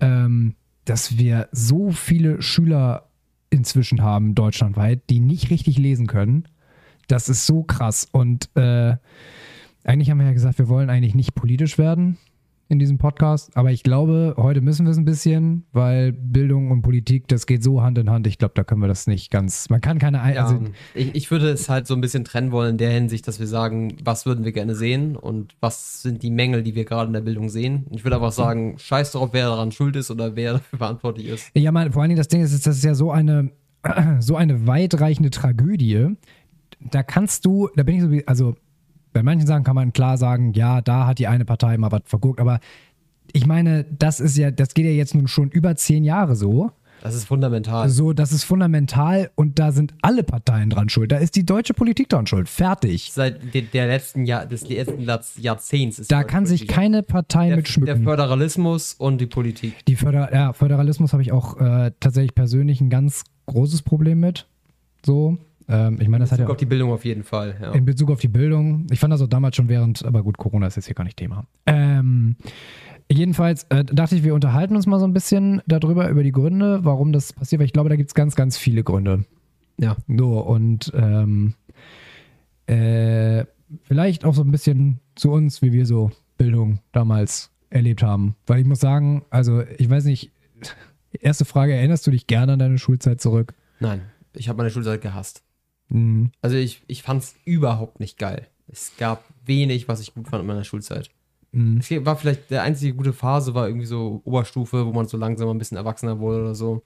ähm, 0.00 0.54
dass 0.84 1.18
wir 1.18 1.48
so 1.52 1.90
viele 1.90 2.42
Schüler 2.42 3.08
inzwischen 3.50 4.02
haben, 4.02 4.34
deutschlandweit, 4.34 5.02
die 5.10 5.20
nicht 5.20 5.50
richtig 5.50 5.78
lesen 5.78 6.06
können. 6.06 6.48
Das 7.08 7.28
ist 7.28 7.46
so 7.46 7.64
krass. 7.64 8.08
Und 8.10 8.48
äh, 8.56 8.96
eigentlich 9.84 10.10
haben 10.10 10.18
wir 10.18 10.26
ja 10.26 10.32
gesagt, 10.32 10.58
wir 10.58 10.68
wollen 10.68 10.90
eigentlich 10.90 11.14
nicht 11.14 11.34
politisch 11.34 11.78
werden 11.78 12.18
in 12.68 12.78
diesem 12.78 12.96
Podcast, 12.96 13.54
aber 13.54 13.70
ich 13.70 13.82
glaube, 13.82 14.34
heute 14.38 14.62
müssen 14.62 14.86
wir 14.86 14.92
es 14.92 14.96
ein 14.96 15.04
bisschen, 15.04 15.64
weil 15.72 16.12
Bildung 16.12 16.70
und 16.70 16.80
Politik, 16.80 17.28
das 17.28 17.44
geht 17.46 17.62
so 17.62 17.82
Hand 17.82 17.98
in 17.98 18.08
Hand. 18.08 18.26
Ich 18.26 18.38
glaube, 18.38 18.54
da 18.54 18.64
können 18.64 18.80
wir 18.80 18.88
das 18.88 19.06
nicht 19.06 19.30
ganz. 19.30 19.68
Man 19.68 19.82
kann 19.82 19.98
keine. 19.98 20.22
Ein- 20.22 20.34
Ja, 20.36 20.44
Also, 20.44 20.60
ich, 20.94 21.14
ich 21.14 21.30
würde 21.30 21.50
es 21.50 21.68
halt 21.68 21.86
so 21.86 21.92
ein 21.94 22.00
bisschen 22.00 22.24
trennen 22.24 22.50
wollen 22.50 22.70
in 22.70 22.78
der 22.78 22.90
Hinsicht, 22.90 23.28
dass 23.28 23.40
wir 23.40 23.46
sagen, 23.46 23.96
was 24.02 24.24
würden 24.24 24.46
wir 24.46 24.52
gerne 24.52 24.74
sehen 24.74 25.16
und 25.16 25.54
was 25.60 26.00
sind 26.00 26.22
die 26.22 26.30
Mängel, 26.30 26.62
die 26.62 26.74
wir 26.74 26.86
gerade 26.86 27.08
in 27.08 27.12
der 27.12 27.20
Bildung 27.20 27.50
sehen. 27.50 27.86
Ich 27.90 28.04
würde 28.04 28.16
einfach 28.16 28.32
sagen, 28.32 28.76
scheiß 28.78 29.12
drauf, 29.12 29.30
wer 29.32 29.48
daran 29.48 29.70
schuld 29.70 29.96
ist 29.96 30.10
oder 30.10 30.34
wer 30.34 30.52
dafür 30.54 30.78
verantwortlich 30.78 31.26
ist. 31.28 31.50
Ja, 31.54 31.72
mal, 31.72 31.92
vor 31.92 32.00
allen 32.00 32.08
Dingen 32.10 32.18
das 32.18 32.28
Ding 32.28 32.40
ist, 32.40 32.66
das 32.66 32.76
ist 32.78 32.84
ja 32.84 32.94
so 32.94 33.10
eine, 33.10 33.50
so 34.20 34.36
eine 34.36 34.66
weitreichende 34.66 35.28
Tragödie. 35.28 36.06
Da 36.80 37.02
kannst 37.02 37.44
du, 37.44 37.68
da 37.76 37.82
bin 37.82 37.96
ich 37.96 38.00
so 38.02 38.10
wie, 38.10 38.26
also 38.26 38.54
bei 39.12 39.22
manchen 39.22 39.46
Sachen 39.46 39.64
kann 39.64 39.74
man 39.74 39.92
klar 39.92 40.18
sagen, 40.18 40.52
ja, 40.54 40.80
da 40.80 41.06
hat 41.06 41.18
die 41.18 41.26
eine 41.26 41.44
Partei 41.44 41.76
mal 41.76 41.92
was 41.92 42.02
verguckt, 42.06 42.40
aber 42.40 42.60
ich 43.32 43.46
meine, 43.46 43.84
das 43.84 44.20
ist 44.20 44.36
ja, 44.36 44.50
das 44.50 44.74
geht 44.74 44.84
ja 44.84 44.92
jetzt 44.92 45.14
nun 45.14 45.28
schon 45.28 45.50
über 45.50 45.76
zehn 45.76 46.04
Jahre 46.04 46.36
so. 46.36 46.70
Das 47.02 47.16
ist 47.16 47.24
fundamental. 47.24 47.88
So, 47.88 48.12
das 48.12 48.30
ist 48.30 48.44
fundamental 48.44 49.30
und 49.34 49.58
da 49.58 49.72
sind 49.72 49.92
alle 50.02 50.22
Parteien 50.22 50.70
dran 50.70 50.88
schuld. 50.88 51.10
Da 51.10 51.16
ist 51.16 51.34
die 51.34 51.44
deutsche 51.44 51.74
Politik 51.74 52.08
dran 52.08 52.28
schuld. 52.28 52.48
Fertig. 52.48 53.10
Seit 53.12 53.52
de, 53.52 53.62
der 53.62 53.88
letzten 53.88 54.24
Jahr, 54.24 54.46
des 54.46 54.68
letzten 54.68 55.02
Jahrzehnts 55.42 55.98
ist 55.98 56.12
Da 56.12 56.22
kann 56.22 56.46
sich 56.46 56.68
keine 56.68 57.02
Partei 57.02 57.48
der, 57.48 57.56
mit 57.56 57.86
der. 57.88 57.96
Föderalismus 57.96 58.94
und 58.94 59.20
die 59.20 59.26
Politik. 59.26 59.84
Die 59.86 59.96
Föder 59.96 60.32
ja, 60.32 60.52
Föderalismus 60.52 61.12
habe 61.12 61.22
ich 61.22 61.32
auch 61.32 61.60
äh, 61.60 61.90
tatsächlich 61.98 62.36
persönlich 62.36 62.80
ein 62.80 62.90
ganz 62.90 63.24
großes 63.46 63.82
Problem 63.82 64.20
mit. 64.20 64.46
So. 65.04 65.38
Ähm, 65.68 65.98
ich 66.00 66.08
meine, 66.08 66.24
das 66.24 66.32
hat 66.32 66.38
ja 66.38 66.44
Bezug 66.44 66.54
auf 66.54 66.58
die 66.58 66.66
Bildung 66.66 66.90
auf 66.92 67.04
jeden 67.04 67.22
Fall. 67.22 67.56
Ja. 67.60 67.72
in 67.72 67.84
Bezug 67.84 68.10
auf 68.10 68.20
die 68.20 68.28
Bildung. 68.28 68.86
Ich 68.90 69.00
fand 69.00 69.12
das 69.12 69.20
auch 69.22 69.28
damals 69.28 69.56
schon 69.56 69.68
während, 69.68 70.04
aber 70.04 70.22
gut, 70.22 70.38
Corona 70.38 70.66
ist 70.66 70.76
jetzt 70.76 70.86
hier 70.86 70.94
gar 70.94 71.04
nicht 71.04 71.16
Thema. 71.16 71.46
Ähm, 71.66 72.36
jedenfalls 73.10 73.64
äh, 73.64 73.84
dachte 73.84 74.16
ich, 74.16 74.24
wir 74.24 74.34
unterhalten 74.34 74.76
uns 74.76 74.86
mal 74.86 74.98
so 74.98 75.06
ein 75.06 75.12
bisschen 75.12 75.62
darüber, 75.66 76.08
über 76.08 76.22
die 76.22 76.32
Gründe, 76.32 76.84
warum 76.84 77.12
das 77.12 77.32
passiert, 77.32 77.60
weil 77.60 77.66
ich 77.66 77.72
glaube, 77.72 77.88
da 77.88 77.96
gibt 77.96 78.10
es 78.10 78.14
ganz, 78.14 78.34
ganz 78.34 78.56
viele 78.56 78.82
Gründe. 78.84 79.24
Ja. 79.78 79.96
So, 80.08 80.38
und 80.40 80.92
ähm, 80.94 81.54
äh, 82.66 83.44
vielleicht 83.82 84.24
auch 84.24 84.34
so 84.34 84.42
ein 84.42 84.50
bisschen 84.50 85.00
zu 85.14 85.30
uns, 85.30 85.62
wie 85.62 85.72
wir 85.72 85.86
so 85.86 86.10
Bildung 86.38 86.80
damals 86.92 87.50
erlebt 87.70 88.02
haben. 88.02 88.36
Weil 88.46 88.60
ich 88.60 88.66
muss 88.66 88.80
sagen, 88.80 89.24
also 89.30 89.62
ich 89.78 89.88
weiß 89.88 90.04
nicht, 90.04 90.30
erste 91.12 91.44
Frage, 91.44 91.74
erinnerst 91.74 92.06
du 92.06 92.10
dich 92.10 92.26
gerne 92.26 92.52
an 92.52 92.58
deine 92.58 92.78
Schulzeit 92.78 93.20
zurück? 93.20 93.54
Nein, 93.80 94.02
ich 94.34 94.48
habe 94.48 94.58
meine 94.58 94.70
Schulzeit 94.70 95.00
gehasst. 95.00 95.42
Mhm. 95.92 96.32
Also 96.40 96.56
ich, 96.56 96.82
ich 96.86 97.02
fand 97.02 97.22
es 97.22 97.34
überhaupt 97.44 98.00
nicht 98.00 98.18
geil. 98.18 98.48
Es 98.66 98.92
gab 98.96 99.24
wenig, 99.44 99.88
was 99.88 100.00
ich 100.00 100.14
gut 100.14 100.28
fand 100.28 100.40
in 100.40 100.46
meiner 100.46 100.64
Schulzeit. 100.64 101.10
Mhm. 101.52 101.78
Es 101.78 101.90
war 102.04 102.16
vielleicht 102.16 102.50
der 102.50 102.62
einzige 102.62 102.94
gute 102.94 103.12
Phase, 103.12 103.54
war 103.54 103.68
irgendwie 103.68 103.86
so 103.86 104.22
Oberstufe, 104.24 104.86
wo 104.86 104.92
man 104.92 105.06
so 105.06 105.18
langsam 105.18 105.48
ein 105.50 105.58
bisschen 105.58 105.76
erwachsener 105.76 106.18
wurde 106.18 106.40
oder 106.42 106.54
so. 106.54 106.82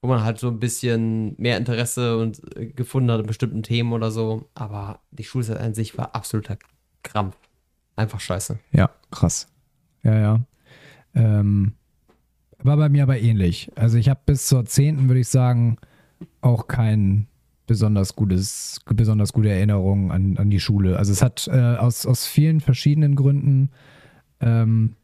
Wo 0.00 0.08
man 0.08 0.24
halt 0.24 0.38
so 0.38 0.48
ein 0.48 0.58
bisschen 0.58 1.34
mehr 1.38 1.58
Interesse 1.58 2.18
und 2.18 2.40
äh, 2.56 2.66
gefunden 2.66 3.10
hat 3.10 3.20
in 3.20 3.26
bestimmten 3.26 3.62
Themen 3.62 3.92
oder 3.92 4.10
so. 4.10 4.48
Aber 4.54 5.00
die 5.10 5.24
Schulzeit 5.24 5.58
an 5.58 5.74
sich 5.74 5.96
war 5.98 6.14
absoluter 6.14 6.56
Krampf. 7.02 7.36
Einfach 7.94 8.20
scheiße. 8.20 8.58
Ja, 8.72 8.90
krass. 9.10 9.48
Ja, 10.02 10.18
ja. 10.18 10.40
Ähm, 11.14 11.74
war 12.58 12.78
bei 12.78 12.88
mir 12.88 13.02
aber 13.02 13.20
ähnlich. 13.20 13.70
Also 13.76 13.98
ich 13.98 14.08
habe 14.08 14.20
bis 14.24 14.46
zur 14.46 14.64
10. 14.64 15.08
würde 15.08 15.20
ich 15.20 15.28
sagen, 15.28 15.76
auch 16.40 16.66
kein 16.66 17.28
besonders 17.66 18.16
gutes, 18.16 18.80
besonders 18.86 19.32
gute 19.32 19.50
Erinnerungen 19.50 20.10
an, 20.10 20.36
an 20.36 20.50
die 20.50 20.60
Schule. 20.60 20.98
Also 20.98 21.12
es 21.12 21.22
hat 21.22 21.48
äh, 21.48 21.76
aus, 21.76 22.06
aus 22.06 22.26
vielen 22.26 22.60
verschiedenen 22.60 23.16
Gründen. 23.16 23.70
Ähm, 24.40 24.94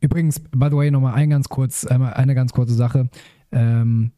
übrigens, 0.00 0.40
by 0.40 0.68
the 0.70 0.76
way, 0.76 0.90
nochmal 0.90 1.14
ein 1.14 1.30
ganz 1.30 1.48
kurz, 1.48 1.84
eine 1.86 2.34
ganz 2.34 2.52
kurze 2.52 2.74
Sache, 2.74 3.08
ähm, 3.52 4.12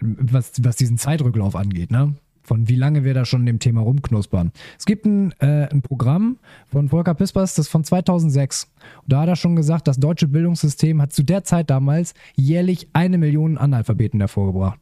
was, 0.00 0.52
was 0.62 0.76
diesen 0.76 0.98
Zeitrücklauf 0.98 1.56
angeht, 1.56 1.90
ne? 1.90 2.14
Von 2.42 2.66
wie 2.66 2.76
lange 2.76 3.04
wir 3.04 3.12
da 3.12 3.26
schon 3.26 3.44
dem 3.44 3.58
Thema 3.58 3.82
rumknuspern. 3.82 4.52
Es 4.78 4.86
gibt 4.86 5.04
ein, 5.04 5.32
äh, 5.38 5.68
ein 5.68 5.82
Programm 5.82 6.38
von 6.66 6.88
Volker 6.88 7.12
Pispers, 7.12 7.54
das 7.54 7.66
ist 7.66 7.70
von 7.70 7.84
2006. 7.84 8.72
Und 9.02 9.12
da 9.12 9.20
hat 9.20 9.28
er 9.28 9.36
schon 9.36 9.54
gesagt, 9.54 9.86
das 9.86 9.98
deutsche 9.98 10.28
Bildungssystem 10.28 11.02
hat 11.02 11.12
zu 11.12 11.24
der 11.24 11.44
Zeit 11.44 11.68
damals 11.68 12.14
jährlich 12.36 12.88
eine 12.94 13.18
Million 13.18 13.58
Analphabeten 13.58 14.18
hervorgebracht. 14.20 14.80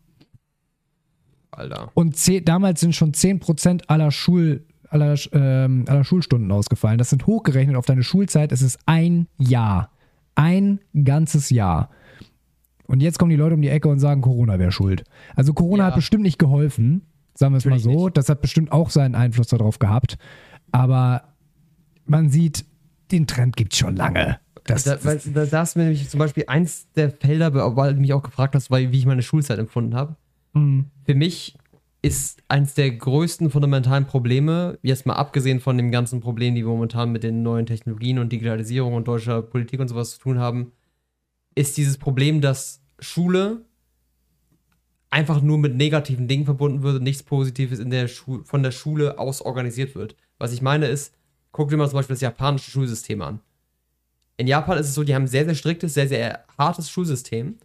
Alter. 1.56 1.90
Und 1.94 2.16
zeh- 2.16 2.40
damals 2.44 2.80
sind 2.80 2.94
schon 2.94 3.12
10% 3.12 3.84
aller, 3.88 4.10
Schul, 4.10 4.64
aller, 4.88 5.14
ähm, 5.32 5.84
aller 5.88 6.04
Schulstunden 6.04 6.50
ausgefallen. 6.52 6.98
Das 6.98 7.10
sind 7.10 7.26
hochgerechnet 7.26 7.76
auf 7.76 7.86
deine 7.86 8.02
Schulzeit. 8.02 8.52
Es 8.52 8.62
ist 8.62 8.78
ein 8.86 9.26
Jahr. 9.38 9.90
Ein 10.34 10.80
ganzes 11.04 11.50
Jahr. 11.50 11.90
Und 12.86 13.00
jetzt 13.02 13.18
kommen 13.18 13.30
die 13.30 13.36
Leute 13.36 13.54
um 13.54 13.62
die 13.62 13.68
Ecke 13.68 13.88
und 13.88 13.98
sagen, 13.98 14.20
Corona 14.20 14.58
wäre 14.58 14.70
schuld. 14.70 15.04
Also 15.34 15.52
Corona 15.54 15.84
Ja. 15.84 15.86
hat 15.88 15.94
bestimmt 15.96 16.22
nicht 16.22 16.38
geholfen, 16.38 17.02
sagen 17.34 17.52
wir 17.54 17.58
es 17.58 17.64
mal 17.64 17.78
so. 17.78 18.04
nicht. 18.06 18.16
Das 18.16 18.28
hat 18.28 18.40
bestimmt 18.42 18.70
auch 18.70 18.90
seinen 18.90 19.14
Einfluss 19.14 19.48
darauf 19.48 19.78
gehabt. 19.78 20.18
Aber 20.72 21.22
man 22.04 22.30
sieht, 22.30 22.64
den 23.10 23.26
Trend 23.26 23.56
gibt 23.56 23.72
es 23.72 23.78
schon 23.78 23.96
lange. 23.96 24.38
Das, 24.64 24.84
da, 24.84 24.98
weil, 25.04 25.18
da, 25.18 25.62
ist 25.62 25.76
mir 25.76 25.84
nämlich 25.84 26.08
zum 26.08 26.18
Beispiel 26.18 26.44
eins 26.48 26.90
der 26.92 27.10
Felder, 27.10 27.54
weil 27.76 27.94
du 27.94 28.00
mich 28.00 28.12
auch 28.12 28.22
gefragt 28.22 28.54
hast, 28.56 28.70
weil, 28.70 28.90
wie 28.92 28.98
ich 28.98 29.06
meine 29.06 29.22
Schulzeit 29.22 29.58
empfunden 29.60 29.94
habe. 29.94 30.16
Mhm. 30.56 30.86
Für 31.04 31.14
mich 31.14 31.56
ist 32.02 32.42
eines 32.48 32.74
der 32.74 32.90
größten 32.90 33.50
fundamentalen 33.50 34.06
Probleme, 34.06 34.78
jetzt 34.82 35.06
mal 35.06 35.14
abgesehen 35.14 35.60
von 35.60 35.76
dem 35.76 35.90
ganzen 35.90 36.20
Problem, 36.20 36.54
die 36.54 36.62
wir 36.62 36.68
momentan 36.70 37.12
mit 37.12 37.22
den 37.22 37.42
neuen 37.42 37.66
Technologien 37.66 38.18
und 38.18 38.32
Digitalisierung 38.32 38.94
und 38.94 39.08
deutscher 39.08 39.42
Politik 39.42 39.80
und 39.80 39.88
sowas 39.88 40.12
zu 40.12 40.20
tun 40.20 40.38
haben, 40.38 40.72
ist 41.54 41.76
dieses 41.76 41.98
Problem, 41.98 42.40
dass 42.40 42.80
Schule 42.98 43.62
einfach 45.10 45.42
nur 45.42 45.58
mit 45.58 45.76
negativen 45.76 46.28
Dingen 46.28 46.44
verbunden 46.44 46.82
wird 46.82 46.96
und 46.96 47.02
nichts 47.02 47.22
Positives 47.22 47.78
in 47.78 47.90
der 47.90 48.08
von 48.08 48.62
der 48.62 48.70
Schule 48.70 49.18
aus 49.18 49.40
organisiert 49.42 49.94
wird. 49.94 50.16
Was 50.38 50.52
ich 50.52 50.62
meine 50.62 50.86
ist, 50.86 51.14
guck 51.52 51.70
dir 51.70 51.76
mal 51.76 51.88
zum 51.88 51.98
Beispiel 51.98 52.14
das 52.14 52.20
japanische 52.20 52.70
Schulsystem 52.70 53.22
an. 53.22 53.40
In 54.36 54.46
Japan 54.46 54.78
ist 54.78 54.88
es 54.88 54.94
so, 54.94 55.02
die 55.02 55.14
haben 55.14 55.24
ein 55.24 55.28
sehr, 55.28 55.44
sehr 55.44 55.54
striktes, 55.54 55.94
sehr, 55.94 56.08
sehr 56.08 56.44
hartes 56.58 56.90
Schulsystem, 56.90 57.56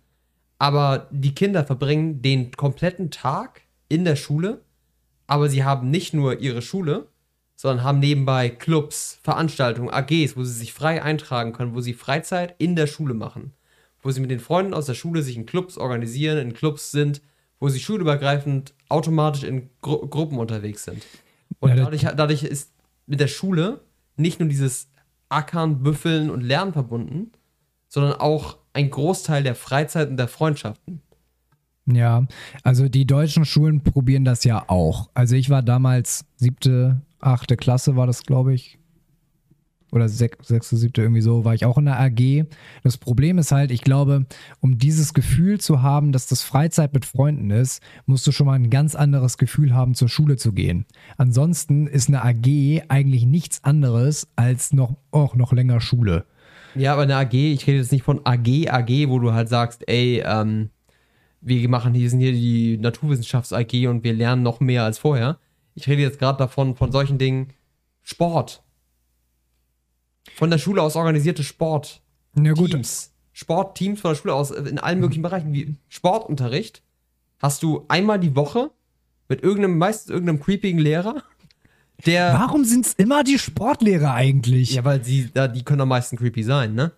aber 0.61 1.07
die 1.09 1.33
Kinder 1.33 1.65
verbringen 1.65 2.21
den 2.21 2.51
kompletten 2.51 3.09
Tag 3.09 3.61
in 3.89 4.05
der 4.05 4.15
Schule, 4.15 4.61
aber 5.25 5.49
sie 5.49 5.63
haben 5.63 5.89
nicht 5.89 6.13
nur 6.13 6.39
ihre 6.39 6.61
Schule, 6.61 7.07
sondern 7.55 7.83
haben 7.83 7.97
nebenbei 7.97 8.49
Clubs, 8.49 9.17
Veranstaltungen, 9.23 9.89
AGs, 9.89 10.37
wo 10.37 10.43
sie 10.43 10.53
sich 10.53 10.71
frei 10.71 11.01
eintragen 11.01 11.51
können, 11.51 11.73
wo 11.73 11.81
sie 11.81 11.95
Freizeit 11.95 12.53
in 12.59 12.75
der 12.75 12.85
Schule 12.85 13.15
machen, 13.15 13.53
wo 14.03 14.11
sie 14.11 14.21
mit 14.21 14.29
den 14.29 14.39
Freunden 14.39 14.75
aus 14.75 14.85
der 14.85 14.93
Schule 14.93 15.23
sich 15.23 15.35
in 15.35 15.47
Clubs 15.47 15.79
organisieren, 15.79 16.37
in 16.37 16.53
Clubs 16.53 16.91
sind, 16.91 17.23
wo 17.59 17.67
sie 17.69 17.79
schulübergreifend 17.79 18.75
automatisch 18.87 19.41
in 19.41 19.71
Gru 19.81 20.05
Gruppen 20.07 20.37
unterwegs 20.37 20.83
sind. 20.83 21.03
Und 21.59 21.75
dadurch, 21.75 22.03
dadurch 22.03 22.43
ist 22.43 22.71
mit 23.07 23.19
der 23.19 23.29
Schule 23.29 23.81
nicht 24.15 24.39
nur 24.39 24.47
dieses 24.47 24.91
Ackern, 25.27 25.81
Büffeln 25.81 26.29
und 26.29 26.41
Lernen 26.41 26.73
verbunden, 26.73 27.31
sondern 27.87 28.13
auch 28.13 28.60
ein 28.73 28.89
Großteil 28.89 29.43
der 29.43 29.55
Freizeit 29.55 30.09
und 30.09 30.17
der 30.17 30.27
Freundschaften. 30.27 31.01
Ja, 31.85 32.25
also 32.63 32.87
die 32.89 33.05
deutschen 33.05 33.45
Schulen 33.45 33.81
probieren 33.81 34.23
das 34.23 34.43
ja 34.43 34.63
auch. 34.67 35.09
Also 35.13 35.35
ich 35.35 35.49
war 35.49 35.61
damals 35.61 36.25
siebte, 36.35 37.01
achte 37.19 37.57
Klasse 37.57 37.95
war 37.95 38.07
das, 38.07 38.23
glaube 38.23 38.53
ich. 38.53 38.77
Oder 39.91 40.07
sechste, 40.07 40.77
siebte, 40.77 41.01
irgendwie 41.01 41.21
so, 41.21 41.43
war 41.43 41.53
ich 41.53 41.65
auch 41.65 41.77
in 41.77 41.83
der 41.83 41.99
AG. 41.99 42.45
Das 42.81 42.97
Problem 42.97 43.37
ist 43.37 43.51
halt, 43.51 43.71
ich 43.71 43.81
glaube, 43.81 44.25
um 44.61 44.77
dieses 44.77 45.13
Gefühl 45.13 45.59
zu 45.59 45.81
haben, 45.81 46.13
dass 46.13 46.27
das 46.27 46.43
Freizeit 46.43 46.93
mit 46.93 47.03
Freunden 47.03 47.51
ist, 47.51 47.81
musst 48.05 48.25
du 48.25 48.31
schon 48.31 48.45
mal 48.45 48.53
ein 48.53 48.69
ganz 48.69 48.95
anderes 48.95 49.37
Gefühl 49.37 49.75
haben, 49.75 49.93
zur 49.93 50.07
Schule 50.07 50.37
zu 50.37 50.53
gehen. 50.53 50.85
Ansonsten 51.17 51.87
ist 51.87 52.07
eine 52.07 52.23
AG 52.23 52.83
eigentlich 52.87 53.25
nichts 53.25 53.65
anderes 53.65 54.29
als 54.37 54.71
noch, 54.71 54.95
auch 55.11 55.35
noch 55.35 55.51
länger 55.51 55.81
Schule. 55.81 56.25
Ja, 56.75 56.93
aber 56.93 57.03
eine 57.03 57.15
AG, 57.15 57.33
ich 57.33 57.67
rede 57.67 57.79
jetzt 57.79 57.91
nicht 57.91 58.03
von 58.03 58.25
AG, 58.25 58.69
AG, 58.69 59.09
wo 59.09 59.19
du 59.19 59.33
halt 59.33 59.49
sagst, 59.49 59.87
ey, 59.87 60.23
ähm, 60.25 60.69
wir 61.41 61.67
machen 61.69 61.93
hier, 61.93 62.09
sind 62.09 62.19
hier 62.19 62.31
die 62.31 62.77
Naturwissenschafts-AG 62.77 63.87
und 63.87 64.03
wir 64.03 64.13
lernen 64.13 64.43
noch 64.43 64.59
mehr 64.59 64.83
als 64.83 64.99
vorher. 64.99 65.39
Ich 65.73 65.87
rede 65.87 66.01
jetzt 66.01 66.19
gerade 66.19 66.37
davon, 66.37 66.75
von 66.75 66.91
solchen 66.91 67.17
Dingen, 67.17 67.53
Sport. 68.03 68.63
Von 70.35 70.49
der 70.49 70.57
Schule 70.57 70.81
aus 70.81 70.95
organisierte 70.95 71.43
Sport. 71.43 72.01
Ja, 72.35 72.53
gut. 72.53 72.71
Teams. 72.71 73.13
Sportteams 73.33 74.01
von 74.01 74.11
der 74.11 74.15
Schule 74.15 74.33
aus 74.33 74.51
in 74.51 74.77
allen 74.77 74.99
möglichen 74.99 75.21
Bereichen, 75.21 75.53
wie 75.53 75.75
Sportunterricht. 75.87 76.83
Hast 77.39 77.63
du 77.63 77.85
einmal 77.87 78.19
die 78.19 78.35
Woche 78.35 78.71
mit 79.29 79.41
irgendeinem, 79.41 79.77
meistens 79.77 80.11
irgendeinem 80.11 80.41
creepigen 80.41 80.79
Lehrer, 80.79 81.23
der. 82.05 82.33
Warum 82.33 82.63
sind 82.65 82.85
es 82.85 82.93
immer 82.93 83.23
die 83.23 83.39
Sportlehrer 83.39 84.13
eigentlich? 84.13 84.73
Ja, 84.73 84.85
weil 84.85 85.03
sie, 85.03 85.29
die 85.55 85.63
können 85.63 85.81
am 85.81 85.89
meisten 85.89 86.17
creepy 86.17 86.43
sein, 86.43 86.73
ne? 86.73 86.91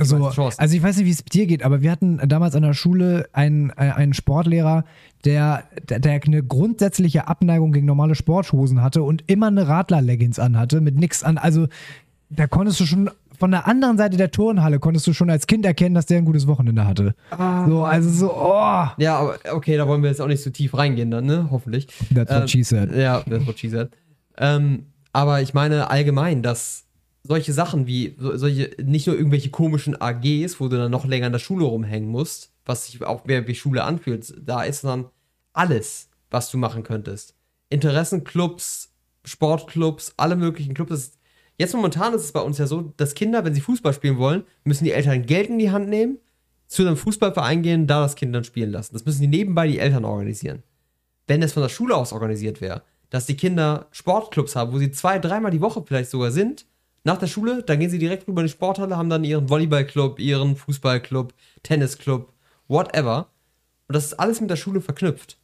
Also, 0.00 0.24
also 0.24 0.76
ich 0.76 0.82
weiß 0.82 0.98
nicht, 0.98 1.06
wie 1.06 1.10
es 1.10 1.24
dir 1.24 1.46
geht, 1.46 1.64
aber 1.64 1.82
wir 1.82 1.90
hatten 1.90 2.18
damals 2.28 2.54
an 2.54 2.62
der 2.62 2.74
Schule 2.74 3.28
einen, 3.32 3.70
äh, 3.70 3.90
einen 3.90 4.14
Sportlehrer, 4.14 4.84
der, 5.24 5.64
der, 5.88 5.98
der 5.98 6.20
eine 6.24 6.42
grundsätzliche 6.42 7.26
Abneigung 7.26 7.72
gegen 7.72 7.86
normale 7.86 8.14
Sporthosen 8.14 8.82
hatte 8.82 9.02
und 9.02 9.24
immer 9.26 9.48
eine 9.48 9.66
Radler-Leggings 9.66 10.38
anhatte, 10.38 10.80
mit 10.80 10.96
nix 10.96 11.22
an. 11.24 11.38
Also 11.38 11.66
da 12.30 12.46
konntest 12.46 12.80
du 12.80 12.86
schon 12.86 13.10
von 13.38 13.52
der 13.52 13.68
anderen 13.68 13.96
Seite 13.96 14.16
der 14.16 14.32
Turnhalle 14.32 14.80
konntest 14.80 15.06
du 15.06 15.12
schon 15.12 15.30
als 15.30 15.46
Kind 15.46 15.64
erkennen, 15.64 15.94
dass 15.94 16.06
der 16.06 16.18
ein 16.18 16.24
gutes 16.24 16.48
Wochenende 16.48 16.86
hatte. 16.86 17.14
Ah. 17.30 17.66
So, 17.68 17.84
also 17.84 18.10
so, 18.10 18.34
oh. 18.34 18.86
Ja, 18.98 19.18
aber 19.18 19.38
okay, 19.52 19.76
da 19.76 19.86
wollen 19.86 20.02
wir 20.02 20.10
jetzt 20.10 20.20
auch 20.20 20.26
nicht 20.26 20.42
so 20.42 20.50
tief 20.50 20.76
reingehen 20.76 21.10
dann, 21.10 21.26
ne? 21.26 21.48
Hoffentlich. 21.50 21.86
That's 22.12 22.32
what 22.32 22.42
ähm, 22.42 22.48
she 22.48 22.64
said. 22.64 22.94
Ja, 22.94 23.20
that's 23.20 23.46
what 23.46 23.58
she 23.58 23.68
said. 23.68 23.90
Ähm, 24.38 24.86
aber 25.12 25.42
ich 25.42 25.52
meine 25.52 25.90
allgemein, 25.90 26.42
dass 26.42 26.86
solche 27.24 27.52
Sachen 27.52 27.86
wie 27.86 28.16
solche, 28.18 28.70
nicht 28.82 29.06
nur 29.06 29.16
irgendwelche 29.16 29.50
komischen 29.50 30.00
AGs, 30.00 30.60
wo 30.60 30.68
du 30.68 30.76
dann 30.76 30.90
noch 30.90 31.04
länger 31.04 31.26
in 31.26 31.32
der 31.32 31.38
Schule 31.38 31.64
rumhängen 31.64 32.08
musst, 32.08 32.52
was 32.64 32.86
sich 32.86 33.02
auch 33.04 33.24
mehr 33.24 33.46
wie 33.46 33.54
Schule 33.54 33.84
anfühlt, 33.84 34.32
da 34.40 34.62
ist 34.62 34.84
dann 34.84 35.06
alles, 35.52 36.08
was 36.30 36.50
du 36.50 36.58
machen 36.58 36.84
könntest. 36.84 37.34
Interessenclubs, 37.68 38.94
Sportclubs, 39.24 40.14
alle 40.16 40.36
möglichen 40.36 40.74
Clubs. 40.74 41.18
Jetzt 41.58 41.74
momentan 41.74 42.14
ist 42.14 42.22
es 42.22 42.32
bei 42.32 42.40
uns 42.40 42.58
ja 42.58 42.66
so, 42.66 42.92
dass 42.96 43.14
Kinder, 43.14 43.44
wenn 43.44 43.54
sie 43.54 43.60
Fußball 43.60 43.92
spielen 43.92 44.18
wollen, 44.18 44.44
müssen 44.64 44.84
die 44.84 44.92
Eltern 44.92 45.26
Geld 45.26 45.50
in 45.50 45.58
die 45.58 45.70
Hand 45.70 45.88
nehmen, 45.88 46.18
zu 46.66 46.82
einem 46.82 46.96
Fußballverein 46.96 47.62
gehen, 47.62 47.86
da 47.86 48.00
das 48.00 48.14
Kind 48.14 48.34
dann 48.34 48.44
spielen 48.44 48.70
lassen. 48.70 48.94
Das 48.94 49.04
müssen 49.04 49.22
die 49.22 49.26
nebenbei 49.26 49.66
die 49.66 49.78
Eltern 49.78 50.04
organisieren. 50.04 50.62
Wenn 51.26 51.42
es 51.42 51.52
von 51.52 51.62
der 51.62 51.68
Schule 51.70 51.96
aus 51.96 52.12
organisiert 52.12 52.60
wäre, 52.60 52.82
dass 53.10 53.26
die 53.26 53.36
Kinder 53.36 53.86
Sportclubs 53.90 54.56
haben, 54.56 54.72
wo 54.72 54.78
sie 54.78 54.90
zwei, 54.90 55.18
dreimal 55.18 55.50
die 55.50 55.60
Woche 55.60 55.82
vielleicht 55.86 56.10
sogar 56.10 56.30
sind, 56.30 56.66
nach 57.04 57.18
der 57.18 57.26
Schule, 57.26 57.62
dann 57.62 57.78
gehen 57.78 57.90
sie 57.90 57.98
direkt 57.98 58.28
rüber 58.28 58.42
in 58.42 58.48
die 58.48 58.52
Sporthalle, 58.52 58.96
haben 58.96 59.08
dann 59.08 59.24
ihren 59.24 59.48
Volleyballclub, 59.48 60.18
ihren 60.18 60.56
Fußballclub, 60.56 61.32
Tennisclub, 61.62 62.32
whatever. 62.66 63.28
Und 63.86 63.94
das 63.94 64.06
ist 64.06 64.14
alles 64.14 64.40
mit 64.40 64.50
der 64.50 64.56
Schule 64.56 64.80
verknüpft. 64.80 65.38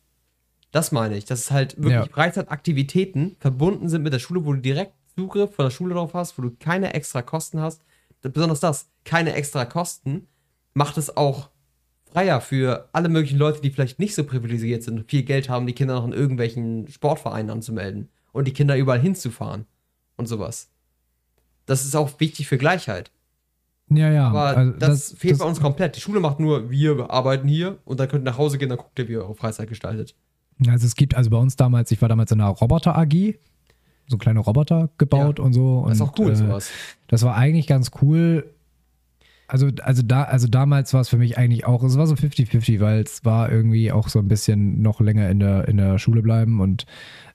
Das 0.72 0.92
meine 0.92 1.16
ich, 1.16 1.24
dass 1.24 1.40
es 1.40 1.50
halt 1.50 1.76
wirklich 1.76 1.94
ja. 1.94 2.06
Freizeitaktivitäten 2.06 3.36
verbunden 3.38 3.88
sind 3.88 4.02
mit 4.02 4.12
der 4.12 4.18
Schule, 4.18 4.44
wo 4.44 4.52
du 4.52 4.60
direkt 4.60 4.92
Zugriff 5.16 5.54
von 5.54 5.66
der 5.66 5.70
Schule 5.70 5.94
drauf 5.94 6.14
hast, 6.14 6.36
wo 6.36 6.42
du 6.42 6.50
keine 6.50 6.92
extra 6.94 7.22
Kosten 7.22 7.60
hast. 7.60 7.82
Besonders 8.20 8.60
das, 8.60 8.88
keine 9.04 9.34
extra 9.34 9.64
Kosten, 9.64 10.26
macht 10.72 10.98
es 10.98 11.16
auch 11.16 11.48
freier 12.14 12.40
für 12.40 12.88
alle 12.92 13.10
möglichen 13.10 13.38
Leute, 13.38 13.60
die 13.60 13.70
vielleicht 13.70 13.98
nicht 13.98 14.14
so 14.14 14.24
privilegiert 14.24 14.82
sind 14.82 15.00
und 15.00 15.10
viel 15.10 15.24
Geld 15.24 15.50
haben, 15.50 15.66
die 15.66 15.74
Kinder 15.74 15.94
noch 15.94 16.06
in 16.06 16.12
irgendwelchen 16.12 16.88
Sportvereinen 16.88 17.50
anzumelden 17.50 18.08
und 18.32 18.46
die 18.46 18.52
Kinder 18.52 18.76
überall 18.76 19.00
hinzufahren 19.00 19.66
und 20.16 20.26
sowas 20.26 20.70
das 21.66 21.84
ist 21.84 21.94
auch 21.96 22.20
wichtig 22.20 22.48
für 22.48 22.58
Gleichheit. 22.58 23.10
Ja, 23.90 24.10
ja. 24.10 24.28
Aber 24.28 24.56
also 24.56 24.72
das, 24.72 24.88
das, 24.88 25.18
fehlt 25.18 25.34
das, 25.34 25.38
bei 25.40 25.44
uns 25.46 25.60
komplett. 25.60 25.96
Die 25.96 26.00
Schule 26.00 26.20
macht 26.20 26.40
nur, 26.40 26.70
wir 26.70 27.10
arbeiten 27.10 27.48
hier 27.48 27.78
und 27.84 28.00
dann 28.00 28.08
könnt 28.08 28.22
ihr 28.22 28.30
nach 28.30 28.38
Hause 28.38 28.58
gehen, 28.58 28.68
dann 28.68 28.78
guckt 28.78 28.98
ihr, 28.98 29.08
wie 29.08 29.12
ihr 29.12 29.22
eure 29.22 29.34
Freizeit 29.34 29.68
gestaltet. 29.68 30.14
Also 30.66 30.86
es 30.86 30.94
gibt, 30.94 31.14
also 31.14 31.30
bei 31.30 31.36
uns 31.36 31.56
damals, 31.56 31.90
ich 31.90 32.00
war 32.00 32.08
damals 32.08 32.30
in 32.30 32.40
einer 32.40 32.50
Roboter-AG, 32.50 33.34
so 34.06 34.18
kleine 34.18 34.40
Roboter 34.40 34.90
gebaut 34.98 35.38
ja, 35.38 35.44
und 35.44 35.52
so. 35.52 35.78
Und, 35.80 35.90
das 35.90 35.98
ist 35.98 36.02
auch 36.02 36.18
cool, 36.18 36.32
äh, 36.32 36.36
sowas. 36.36 36.70
Das 37.08 37.22
war 37.22 37.34
eigentlich 37.34 37.66
ganz 37.66 37.90
cool. 38.00 38.53
Also, 39.46 39.68
also, 39.82 40.02
da, 40.02 40.22
also 40.22 40.48
damals 40.48 40.94
war 40.94 41.02
es 41.02 41.08
für 41.08 41.18
mich 41.18 41.36
eigentlich 41.36 41.66
auch, 41.66 41.82
es 41.82 41.98
war 41.98 42.06
so 42.06 42.14
50-50, 42.14 42.80
weil 42.80 43.00
es 43.00 43.24
war 43.24 43.52
irgendwie 43.52 43.92
auch 43.92 44.08
so 44.08 44.18
ein 44.18 44.28
bisschen 44.28 44.80
noch 44.80 45.00
länger 45.00 45.28
in 45.28 45.40
der, 45.40 45.68
in 45.68 45.76
der 45.76 45.98
Schule 45.98 46.22
bleiben 46.22 46.60
und 46.60 46.86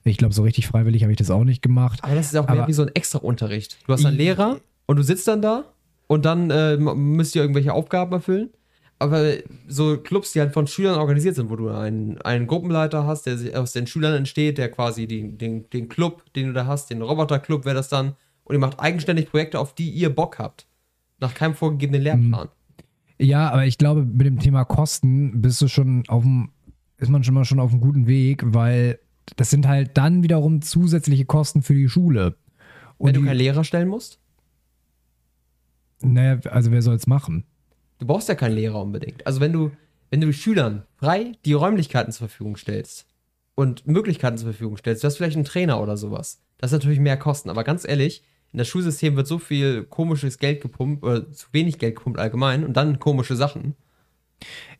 ich 0.02 0.16
glaube, 0.16 0.34
so 0.34 0.42
richtig 0.42 0.66
freiwillig 0.66 1.02
habe 1.02 1.12
ich 1.12 1.18
das 1.18 1.30
auch 1.30 1.44
nicht 1.44 1.62
gemacht. 1.62 2.00
Aber 2.02 2.14
das 2.14 2.26
ist 2.26 2.36
auch 2.36 2.48
mehr 2.48 2.66
wie 2.66 2.72
so 2.72 2.82
ein 2.82 2.90
extra 2.94 3.18
Unterricht. 3.18 3.78
Du 3.86 3.92
hast 3.92 4.04
einen 4.04 4.16
Lehrer 4.16 4.58
und 4.86 4.96
du 4.96 5.02
sitzt 5.02 5.28
dann 5.28 5.42
da 5.42 5.64
und 6.06 6.24
dann 6.24 6.50
äh, 6.50 6.76
müsst 6.76 7.36
ihr 7.36 7.42
irgendwelche 7.42 7.72
Aufgaben 7.72 8.12
erfüllen. 8.12 8.50
Aber 8.98 9.32
so 9.66 9.96
Clubs, 9.96 10.32
die 10.32 10.40
halt 10.40 10.52
von 10.52 10.66
Schülern 10.66 10.98
organisiert 10.98 11.34
sind, 11.34 11.48
wo 11.48 11.56
du 11.56 11.70
einen, 11.70 12.20
einen 12.20 12.46
Gruppenleiter 12.46 13.06
hast, 13.06 13.24
der 13.24 13.60
aus 13.60 13.72
den 13.72 13.86
Schülern 13.86 14.14
entsteht, 14.14 14.58
der 14.58 14.70
quasi 14.70 15.06
den, 15.06 15.38
den, 15.38 15.70
den 15.70 15.88
Club, 15.88 16.22
den 16.34 16.48
du 16.48 16.52
da 16.52 16.66
hast, 16.66 16.90
den 16.90 17.00
Roboterclub 17.00 17.64
wäre 17.64 17.74
das 17.74 17.88
dann, 17.88 18.14
und 18.44 18.54
ihr 18.56 18.58
macht 18.58 18.78
eigenständig 18.78 19.30
Projekte, 19.30 19.58
auf 19.58 19.74
die 19.74 19.88
ihr 19.88 20.14
Bock 20.14 20.38
habt. 20.38 20.66
Nach 21.20 21.34
keinem 21.34 21.54
vorgegebenen 21.54 22.02
Lehrplan. 22.02 22.48
Ja, 23.18 23.50
aber 23.50 23.66
ich 23.66 23.76
glaube, 23.76 24.04
mit 24.04 24.26
dem 24.26 24.38
Thema 24.38 24.64
Kosten 24.64 25.42
bist 25.42 25.60
du 25.60 25.68
schon 25.68 26.04
auf 26.08 26.22
dem, 26.22 26.50
ist 26.96 27.10
man 27.10 27.22
schon 27.22 27.34
mal 27.34 27.44
schon 27.44 27.60
auf 27.60 27.70
einem 27.70 27.80
guten 27.80 28.06
Weg, 28.06 28.42
weil 28.46 28.98
das 29.36 29.50
sind 29.50 29.68
halt 29.68 29.96
dann 29.98 30.22
wiederum 30.22 30.62
zusätzliche 30.62 31.26
Kosten 31.26 31.62
für 31.62 31.74
die 31.74 31.88
Schule. 31.88 32.36
Und 32.96 33.08
Wenn 33.08 33.14
du 33.22 33.26
keinen 33.26 33.36
Lehrer 33.36 33.64
stellen 33.64 33.88
musst? 33.88 34.18
Naja, 36.00 36.40
also 36.50 36.70
wer 36.70 36.82
soll 36.82 36.94
es 36.96 37.06
machen? 37.06 37.44
Du 37.98 38.06
brauchst 38.06 38.28
ja 38.28 38.34
keinen 38.34 38.54
Lehrer 38.54 38.80
unbedingt. 38.80 39.26
Also 39.26 39.40
wenn 39.40 39.52
du, 39.52 39.70
wenn 40.08 40.22
du 40.22 40.32
Schülern 40.32 40.84
frei 40.96 41.32
die 41.44 41.52
Räumlichkeiten 41.52 42.12
zur 42.12 42.28
Verfügung 42.28 42.56
stellst 42.56 43.06
und 43.54 43.86
Möglichkeiten 43.86 44.38
zur 44.38 44.48
Verfügung 44.48 44.78
stellst, 44.78 45.04
du 45.04 45.06
hast 45.06 45.18
vielleicht 45.18 45.36
einen 45.36 45.44
Trainer 45.44 45.82
oder 45.82 45.96
sowas. 45.98 46.42
Das 46.56 46.72
ist 46.72 46.78
natürlich 46.78 47.00
mehr 47.00 47.18
Kosten. 47.18 47.50
Aber 47.50 47.64
ganz 47.64 47.86
ehrlich, 47.86 48.22
in 48.52 48.58
das 48.58 48.68
Schulsystem 48.68 49.16
wird 49.16 49.26
so 49.26 49.38
viel 49.38 49.84
komisches 49.84 50.38
Geld 50.38 50.60
gepumpt, 50.60 51.02
oder 51.04 51.30
zu 51.30 51.46
wenig 51.52 51.78
Geld 51.78 51.96
gepumpt 51.96 52.18
allgemein 52.18 52.64
und 52.64 52.76
dann 52.76 52.98
komische 52.98 53.36
Sachen. 53.36 53.74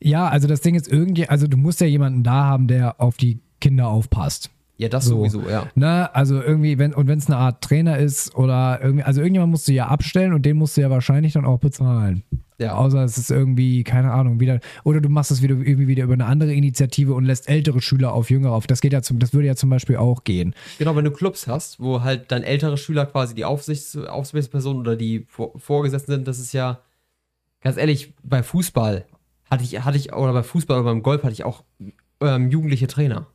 Ja, 0.01 0.29
also 0.29 0.49
das 0.49 0.61
Ding 0.61 0.75
ist 0.75 0.89
irgendwie, 0.89 1.29
also 1.29 1.47
du 1.47 1.57
musst 1.57 1.81
ja 1.81 1.87
jemanden 1.87 2.23
da 2.25 2.45
haben, 2.45 2.67
der 2.67 3.01
auf 3.01 3.17
die 3.17 3.41
Kinder 3.61 3.89
aufpasst. 3.89 4.51
Ja, 4.79 4.89
das 4.89 5.05
so. 5.05 5.19
sowieso, 5.19 5.49
ja. 5.49 5.67
Ne? 5.75 6.13
Also 6.15 6.41
irgendwie, 6.41 6.79
wenn, 6.79 6.95
und 6.95 7.07
wenn 7.07 7.19
es 7.19 7.27
eine 7.27 7.37
Art 7.37 7.63
Trainer 7.63 7.99
ist 7.99 8.35
oder 8.35 8.81
irgendwie, 8.83 9.05
also 9.05 9.21
irgendjemand 9.21 9.51
musst 9.51 9.69
du 9.69 9.73
ja 9.73 9.89
abstellen 9.89 10.33
und 10.33 10.47
den 10.47 10.57
musst 10.57 10.77
du 10.77 10.81
ja 10.81 10.89
wahrscheinlich 10.89 11.35
dann 11.35 11.45
auch 11.45 11.59
bezahlen. 11.59 12.23
Ja. 12.61 12.75
Außer 12.75 13.03
es 13.03 13.17
ist 13.17 13.31
irgendwie, 13.31 13.85
keine 13.85 14.13
Ahnung, 14.13 14.39
wieder, 14.39 14.61
oder 14.85 15.01
du 15.01 15.09
machst 15.09 15.31
es 15.31 15.41
wieder 15.41 15.55
irgendwie 15.55 15.89
wieder 15.89 16.05
über 16.05 16.13
eine 16.13 16.27
andere 16.27 16.53
Initiative 16.53 17.15
und 17.15 17.25
lässt 17.25 17.49
ältere 17.49 17.81
Schüler 17.81 18.13
auf 18.13 18.31
Jüngere 18.31 18.53
auf. 18.53 18.67
Das 18.67 18.83
geht 18.83 18.93
ja 18.93 19.01
zum, 19.01 19.19
das 19.19 19.33
würde 19.33 19.49
ja 19.49 19.57
zum 19.57 19.71
Beispiel 19.71 19.97
auch 19.97 20.25
gehen. 20.25 20.55
Genau, 20.79 20.95
wenn 20.95 21.07
du 21.07 21.11
Clubs 21.11 21.47
hast, 21.47 21.81
wo 21.81 22.03
halt 22.03 22.31
dann 22.31 22.43
ältere 22.43 22.77
Schüler 22.77 23.07
quasi 23.07 23.35
die 23.35 23.47
Aufsichts 23.47 23.97
Aufsichtsperson 23.97 24.79
oder 24.79 24.95
die 24.95 25.25
Vor 25.27 25.59
Vorgesetzten 25.59 26.13
sind, 26.13 26.29
das 26.29 26.39
ist 26.39 26.53
ja, 26.53 26.81
ganz 27.63 27.79
ehrlich, 27.79 28.13
bei 28.23 28.43
Fußball 28.43 29.07
hatte 29.51 29.65
ich, 29.65 29.83
hatte 29.83 29.97
ich, 29.97 30.13
oder 30.13 30.35
bei 30.35 30.43
Fußball 30.43 30.81
oder 30.81 30.91
beim 30.91 31.03
Golf 31.03 31.23
hatte 31.23 31.33
ich 31.33 31.45
auch 31.45 31.65
ähm, 32.21 32.51
jugendliche 32.51 32.87
Trainer. 32.89 33.27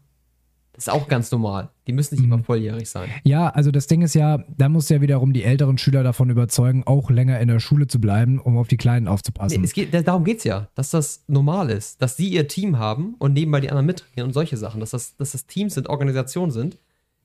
Das 0.75 0.87
ist 0.87 0.93
auch 0.93 1.07
ganz 1.07 1.31
normal. 1.31 1.69
Die 1.87 1.93
müssen 1.93 2.15
nicht 2.15 2.25
Mhm. 2.25 2.33
immer 2.33 2.43
volljährig 2.43 2.89
sein. 2.89 3.09
Ja, 3.23 3.47
also 3.49 3.71
das 3.71 3.87
Ding 3.87 4.01
ist 4.01 4.13
ja, 4.13 4.43
da 4.57 4.67
musst 4.67 4.89
du 4.89 4.95
ja 4.95 5.01
wiederum 5.01 5.31
die 5.31 5.43
älteren 5.43 5.77
Schüler 5.77 6.03
davon 6.03 6.29
überzeugen, 6.29 6.83
auch 6.85 7.09
länger 7.09 7.39
in 7.39 7.47
der 7.47 7.59
Schule 7.59 7.87
zu 7.87 8.01
bleiben, 8.01 8.39
um 8.41 8.57
auf 8.57 8.67
die 8.67 8.75
Kleinen 8.77 9.07
aufzupassen. 9.07 9.61
Nee, 9.61 9.67
geht, 9.69 9.93
da- 9.93 10.01
darum 10.01 10.25
geht 10.25 10.39
es 10.39 10.43
ja, 10.43 10.67
dass 10.75 10.89
das 10.89 11.23
normal 11.27 11.69
ist, 11.69 12.01
dass 12.01 12.17
sie 12.17 12.27
ihr 12.27 12.47
Team 12.49 12.77
haben 12.77 13.15
und 13.19 13.31
nebenbei 13.33 13.61
die 13.61 13.69
anderen 13.69 13.85
mittrainieren 13.85 14.27
und 14.27 14.33
solche 14.33 14.57
Sachen, 14.57 14.81
dass 14.81 14.89
das, 14.91 15.15
dass 15.15 15.31
das 15.31 15.45
Teams 15.47 15.75
sind, 15.75 15.87
Organisationen 15.87 16.51
sind. 16.51 16.77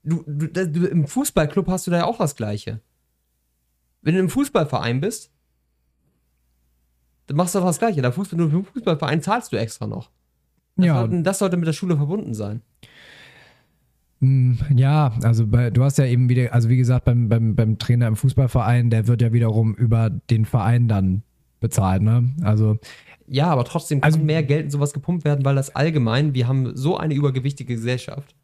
Du, 0.05 0.23
du, 0.27 0.47
du, 0.49 0.87
Im 0.87 1.07
Fußballclub 1.07 1.67
hast 1.69 1.87
du 1.87 1.91
da 1.91 1.99
ja 1.99 2.05
auch 2.05 2.19
das 2.19 2.37
Gleiche. 2.37 2.81
Wenn 4.03 4.15
du 4.15 4.21
im 4.21 4.29
Fußballverein 4.31 5.01
bist, 5.01 5.31
dann 7.27 7.37
machst 7.37 7.55
du 7.55 7.59
doch 7.59 7.67
das 7.67 7.79
Gleiche. 7.79 8.01
Da 8.03 8.11
Fußball, 8.13 8.39
im 8.41 8.65
Fußballverein 8.65 9.23
zahlst 9.23 9.53
du 9.53 9.57
extra 9.57 9.87
noch. 9.87 10.11
Das, 10.77 10.87
ja, 10.87 10.95
sollten, 11.01 11.25
das 11.25 11.39
sollte 11.39 11.57
mit 11.57 11.67
der 11.67 11.73
Schule 11.73 11.97
verbunden 11.97 12.33
sein. 12.35 12.63
Mm, 14.21 14.55
Ja, 14.77 15.13
also 15.23 15.47
bei, 15.47 15.71
du 15.71 15.83
hast 15.83 15.99
ja 15.99 16.05
eben 16.07 16.29
wieder, 16.29 16.53
also 16.53 16.69
wie 16.69 16.77
gesagt, 16.77 17.05
beim, 17.07 17.29
beim, 17.29 17.55
beim 17.55 17.79
Trainer 17.79 18.07
im 18.07 18.17
Fußballverein, 18.17 18.91
der 18.91 19.07
wird 19.07 19.23
ja 19.23 19.33
wiederum 19.33 19.75
über 19.75 20.11
den 20.11 20.45
Verein 20.45 20.89
dann 20.89 21.23
bezahlt, 21.61 22.03
ne? 22.03 22.31
Also, 22.43 22.79
Ja, 23.27 23.47
aber 23.47 23.65
trotzdem 23.65 24.01
kann 24.01 24.13
Also- 24.13 24.19
mehr 24.25 24.43
Geld 24.43 24.65
in 24.67 24.71
sowas 24.71 24.93
gepumpt 24.93 25.25
werden, 25.25 25.45
weil 25.45 25.55
das 25.55 25.75
allgemein, 25.77 26.35
wir 26.35 26.49
haben 26.49 26.77
so 26.77 26.97
eine 26.97 27.15
übergewichtige 27.15 27.75
Gesellschaft 27.75 28.35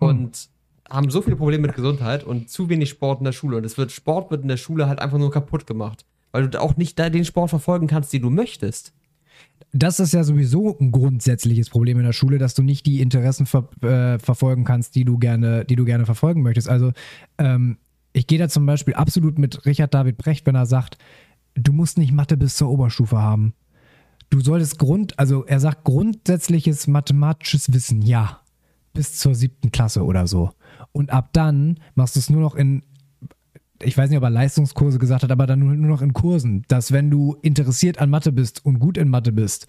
Hm. 0.00 0.08
und 0.08 0.48
haben 0.90 1.10
so 1.10 1.20
viele 1.22 1.36
Probleme 1.36 1.66
mit 1.66 1.76
Gesundheit 1.76 2.24
und 2.24 2.48
zu 2.50 2.68
wenig 2.70 2.88
Sport 2.90 3.20
in 3.20 3.24
der 3.24 3.32
Schule. 3.32 3.58
Und 3.58 3.64
es 3.64 3.76
wird, 3.78 3.92
Sport 3.92 4.30
wird 4.30 4.42
in 4.42 4.48
der 4.48 4.56
Schule 4.56 4.88
halt 4.88 5.00
einfach 5.00 5.18
nur 5.18 5.30
kaputt 5.30 5.66
gemacht, 5.66 6.04
weil 6.32 6.48
du 6.48 6.60
auch 6.60 6.76
nicht 6.76 6.98
da 6.98 7.08
den 7.10 7.24
Sport 7.26 7.50
verfolgen 7.50 7.86
kannst, 7.86 8.12
den 8.12 8.22
du 8.22 8.30
möchtest. 8.30 8.94
Das 9.72 10.00
ist 10.00 10.14
ja 10.14 10.24
sowieso 10.24 10.76
ein 10.78 10.92
grundsätzliches 10.92 11.70
Problem 11.70 11.98
in 11.98 12.04
der 12.04 12.12
Schule, 12.12 12.38
dass 12.38 12.54
du 12.54 12.62
nicht 12.62 12.86
die 12.86 13.00
Interessen 13.00 13.46
ver, 13.46 13.68
äh, 13.82 14.18
verfolgen 14.18 14.64
kannst, 14.64 14.94
die 14.94 15.04
du 15.04 15.18
gerne, 15.18 15.64
die 15.64 15.76
du 15.76 15.84
gerne 15.84 16.06
verfolgen 16.06 16.42
möchtest. 16.42 16.68
Also, 16.68 16.92
ähm, 17.38 17.78
ich 18.12 18.26
gehe 18.26 18.38
da 18.38 18.48
zum 18.48 18.66
Beispiel 18.66 18.94
absolut 18.94 19.38
mit 19.38 19.66
Richard 19.66 19.94
David 19.94 20.16
Brecht, 20.16 20.46
wenn 20.46 20.54
er 20.54 20.66
sagt, 20.66 20.98
du 21.54 21.72
musst 21.72 21.98
nicht 21.98 22.12
Mathe 22.12 22.36
bis 22.36 22.56
zur 22.56 22.70
Oberstufe 22.70 23.18
haben. 23.18 23.54
Du 24.30 24.40
solltest 24.40 24.78
Grund, 24.78 25.18
also 25.18 25.44
er 25.44 25.60
sagt 25.60 25.84
grundsätzliches 25.84 26.86
mathematisches 26.86 27.72
Wissen, 27.72 28.02
ja, 28.02 28.40
bis 28.92 29.18
zur 29.18 29.34
siebten 29.34 29.70
Klasse 29.70 30.04
oder 30.04 30.26
so. 30.26 30.50
Und 30.92 31.10
ab 31.10 31.30
dann 31.32 31.78
machst 31.94 32.16
du 32.16 32.20
es 32.20 32.30
nur 32.30 32.40
noch 32.40 32.54
in, 32.54 32.82
ich 33.82 33.96
weiß 33.96 34.10
nicht, 34.10 34.18
ob 34.18 34.24
er 34.24 34.30
Leistungskurse 34.30 34.98
gesagt 34.98 35.22
hat, 35.22 35.30
aber 35.30 35.46
dann 35.46 35.60
nur, 35.60 35.74
nur 35.74 35.90
noch 35.90 36.02
in 36.02 36.12
Kursen, 36.12 36.64
dass 36.68 36.92
wenn 36.92 37.10
du 37.10 37.36
interessiert 37.42 37.98
an 37.98 38.10
Mathe 38.10 38.32
bist 38.32 38.64
und 38.64 38.78
gut 38.78 38.98
in 38.98 39.08
Mathe 39.08 39.32
bist 39.32 39.66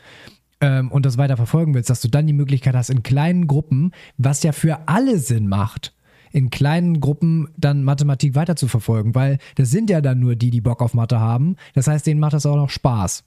ähm, 0.62 0.92
und 0.92 1.06
das 1.06 1.18
weiter 1.18 1.38
verfolgen 1.38 1.74
willst, 1.74 1.90
dass 1.90 2.02
du 2.02 2.08
dann 2.08 2.28
die 2.28 2.34
Möglichkeit 2.34 2.76
hast, 2.76 2.90
in 2.90 3.04
kleinen 3.04 3.48
Gruppen, 3.48 3.92
was 4.18 4.44
ja 4.44 4.52
für 4.52 4.88
alle 4.88 5.20
Sinn 5.20 5.48
macht, 5.48 5.94
in 6.32 6.50
kleinen 6.50 7.00
Gruppen 7.00 7.50
dann 7.58 7.84
Mathematik 7.84 8.36
weiter 8.36 8.56
zu 8.56 8.68
verfolgen, 8.68 9.16
weil 9.16 9.40
das 9.56 9.72
sind 9.72 9.90
ja 9.90 10.02
dann 10.02 10.20
nur 10.20 10.36
die, 10.36 10.52
die 10.52 10.62
Bock 10.62 10.82
auf 10.82 10.94
Mathe 10.94 11.20
haben. 11.20 11.56
Das 11.74 11.88
heißt, 11.88 12.06
denen 12.06 12.20
macht 12.20 12.34
das 12.34 12.46
auch 12.46 12.56
noch 12.56 12.70
Spaß. 12.70 13.24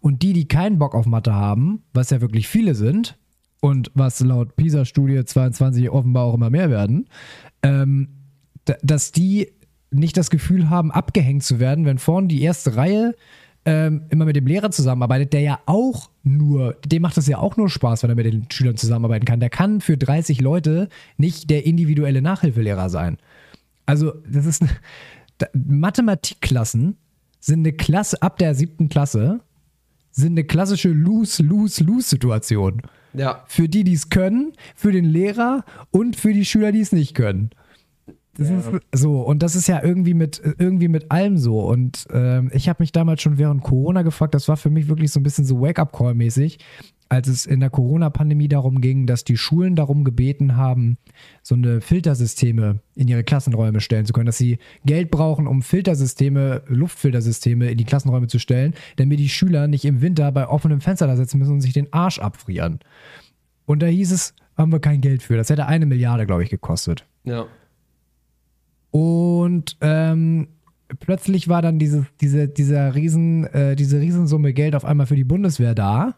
Und 0.00 0.22
die, 0.22 0.32
die 0.32 0.48
keinen 0.48 0.78
Bock 0.78 0.94
auf 0.94 1.06
Mathe 1.06 1.34
haben, 1.34 1.82
was 1.92 2.10
ja 2.10 2.20
wirklich 2.20 2.48
viele 2.48 2.74
sind 2.74 3.18
und 3.60 3.90
was 3.94 4.20
laut 4.20 4.56
PISA-Studie 4.56 5.24
22 5.24 5.90
offenbar 5.90 6.24
auch 6.24 6.34
immer 6.34 6.50
mehr 6.50 6.70
werden, 6.70 7.08
ähm, 7.62 8.08
dass 8.82 9.12
die 9.12 9.52
nicht 9.90 10.16
das 10.16 10.30
Gefühl 10.30 10.70
haben, 10.70 10.90
abgehängt 10.90 11.44
zu 11.44 11.60
werden, 11.60 11.84
wenn 11.84 11.98
vorne 11.98 12.28
die 12.28 12.42
erste 12.42 12.76
Reihe 12.76 13.14
ähm, 13.64 14.02
immer 14.10 14.24
mit 14.24 14.36
dem 14.36 14.46
Lehrer 14.46 14.70
zusammenarbeitet, 14.70 15.32
der 15.32 15.40
ja 15.40 15.60
auch 15.66 16.10
nur, 16.22 16.76
dem 16.86 17.02
macht 17.02 17.18
es 17.18 17.26
ja 17.26 17.38
auch 17.38 17.56
nur 17.56 17.68
Spaß, 17.68 18.02
wenn 18.02 18.10
er 18.10 18.16
mit 18.16 18.26
den 18.26 18.50
Schülern 18.50 18.76
zusammenarbeiten 18.76 19.24
kann. 19.24 19.40
Der 19.40 19.50
kann 19.50 19.80
für 19.80 19.96
30 19.96 20.40
Leute 20.40 20.88
nicht 21.16 21.50
der 21.50 21.66
individuelle 21.66 22.22
Nachhilfelehrer 22.22 22.88
sein. 22.88 23.18
Also, 23.86 24.14
das 24.30 24.46
ist 24.46 24.62
eine, 24.62 24.70
Mathematikklassen 25.52 26.96
sind 27.40 27.60
eine 27.60 27.72
Klasse 27.72 28.22
ab 28.22 28.38
der 28.38 28.54
siebten 28.54 28.88
Klasse, 28.88 29.40
sind 30.10 30.32
eine 30.32 30.44
klassische 30.44 30.88
Lose-Lose-Lose-Situation. 30.88 32.82
Ja. 33.14 33.44
Für 33.46 33.68
die, 33.68 33.84
die 33.84 33.94
es 33.94 34.10
können, 34.10 34.52
für 34.74 34.92
den 34.92 35.04
Lehrer 35.04 35.64
und 35.90 36.16
für 36.16 36.32
die 36.32 36.44
Schüler, 36.44 36.72
die 36.72 36.80
es 36.80 36.92
nicht 36.92 37.14
können. 37.14 37.50
Das 38.38 38.50
ist 38.50 38.70
so, 38.92 39.20
und 39.20 39.42
das 39.42 39.56
ist 39.56 39.66
ja 39.66 39.82
irgendwie 39.82 40.14
mit, 40.14 40.40
irgendwie 40.58 40.86
mit 40.86 41.10
allem 41.10 41.38
so. 41.38 41.60
Und 41.60 42.06
ähm, 42.12 42.50
ich 42.54 42.68
habe 42.68 42.80
mich 42.80 42.92
damals 42.92 43.20
schon 43.20 43.36
während 43.36 43.64
Corona 43.64 44.02
gefragt, 44.02 44.32
das 44.32 44.46
war 44.46 44.56
für 44.56 44.70
mich 44.70 44.88
wirklich 44.88 45.10
so 45.10 45.18
ein 45.18 45.24
bisschen 45.24 45.44
so 45.44 45.60
Wake-up-Call-mäßig, 45.60 46.58
als 47.08 47.26
es 47.26 47.46
in 47.46 47.58
der 47.58 47.70
Corona-Pandemie 47.70 48.46
darum 48.46 48.80
ging, 48.80 49.06
dass 49.06 49.24
die 49.24 49.36
Schulen 49.36 49.74
darum 49.74 50.04
gebeten 50.04 50.56
haben, 50.56 50.98
so 51.42 51.56
eine 51.56 51.80
Filtersysteme 51.80 52.78
in 52.94 53.08
ihre 53.08 53.24
Klassenräume 53.24 53.80
stellen 53.80 54.06
zu 54.06 54.12
können, 54.12 54.26
dass 54.26 54.38
sie 54.38 54.58
Geld 54.84 55.10
brauchen, 55.10 55.48
um 55.48 55.62
Filtersysteme, 55.62 56.62
Luftfiltersysteme 56.68 57.70
in 57.72 57.76
die 57.76 57.84
Klassenräume 57.84 58.28
zu 58.28 58.38
stellen, 58.38 58.74
damit 58.96 59.18
die 59.18 59.28
Schüler 59.28 59.66
nicht 59.66 59.84
im 59.84 60.00
Winter 60.00 60.30
bei 60.30 60.46
offenem 60.46 60.80
Fenster 60.80 61.08
da 61.08 61.16
sitzen 61.16 61.38
müssen 61.38 61.54
und 61.54 61.60
sich 61.60 61.72
den 61.72 61.92
Arsch 61.92 62.20
abfrieren. 62.20 62.78
Und 63.66 63.82
da 63.82 63.86
hieß 63.86 64.12
es, 64.12 64.34
haben 64.56 64.70
wir 64.70 64.80
kein 64.80 65.00
Geld 65.00 65.24
für. 65.24 65.36
Das 65.36 65.50
hätte 65.50 65.66
eine 65.66 65.86
Milliarde, 65.86 66.24
glaube 66.24 66.44
ich, 66.44 66.50
gekostet. 66.50 67.04
Ja. 67.24 67.46
Und 68.90 69.76
ähm, 69.80 70.48
plötzlich 71.00 71.48
war 71.48 71.62
dann 71.62 71.78
diese, 71.78 72.06
diese, 72.20 72.48
dieser 72.48 72.94
Riesen, 72.94 73.44
äh, 73.46 73.76
diese 73.76 74.00
Riesensumme 74.00 74.52
Geld 74.52 74.74
auf 74.74 74.84
einmal 74.84 75.06
für 75.06 75.16
die 75.16 75.24
Bundeswehr 75.24 75.74
da. 75.74 76.16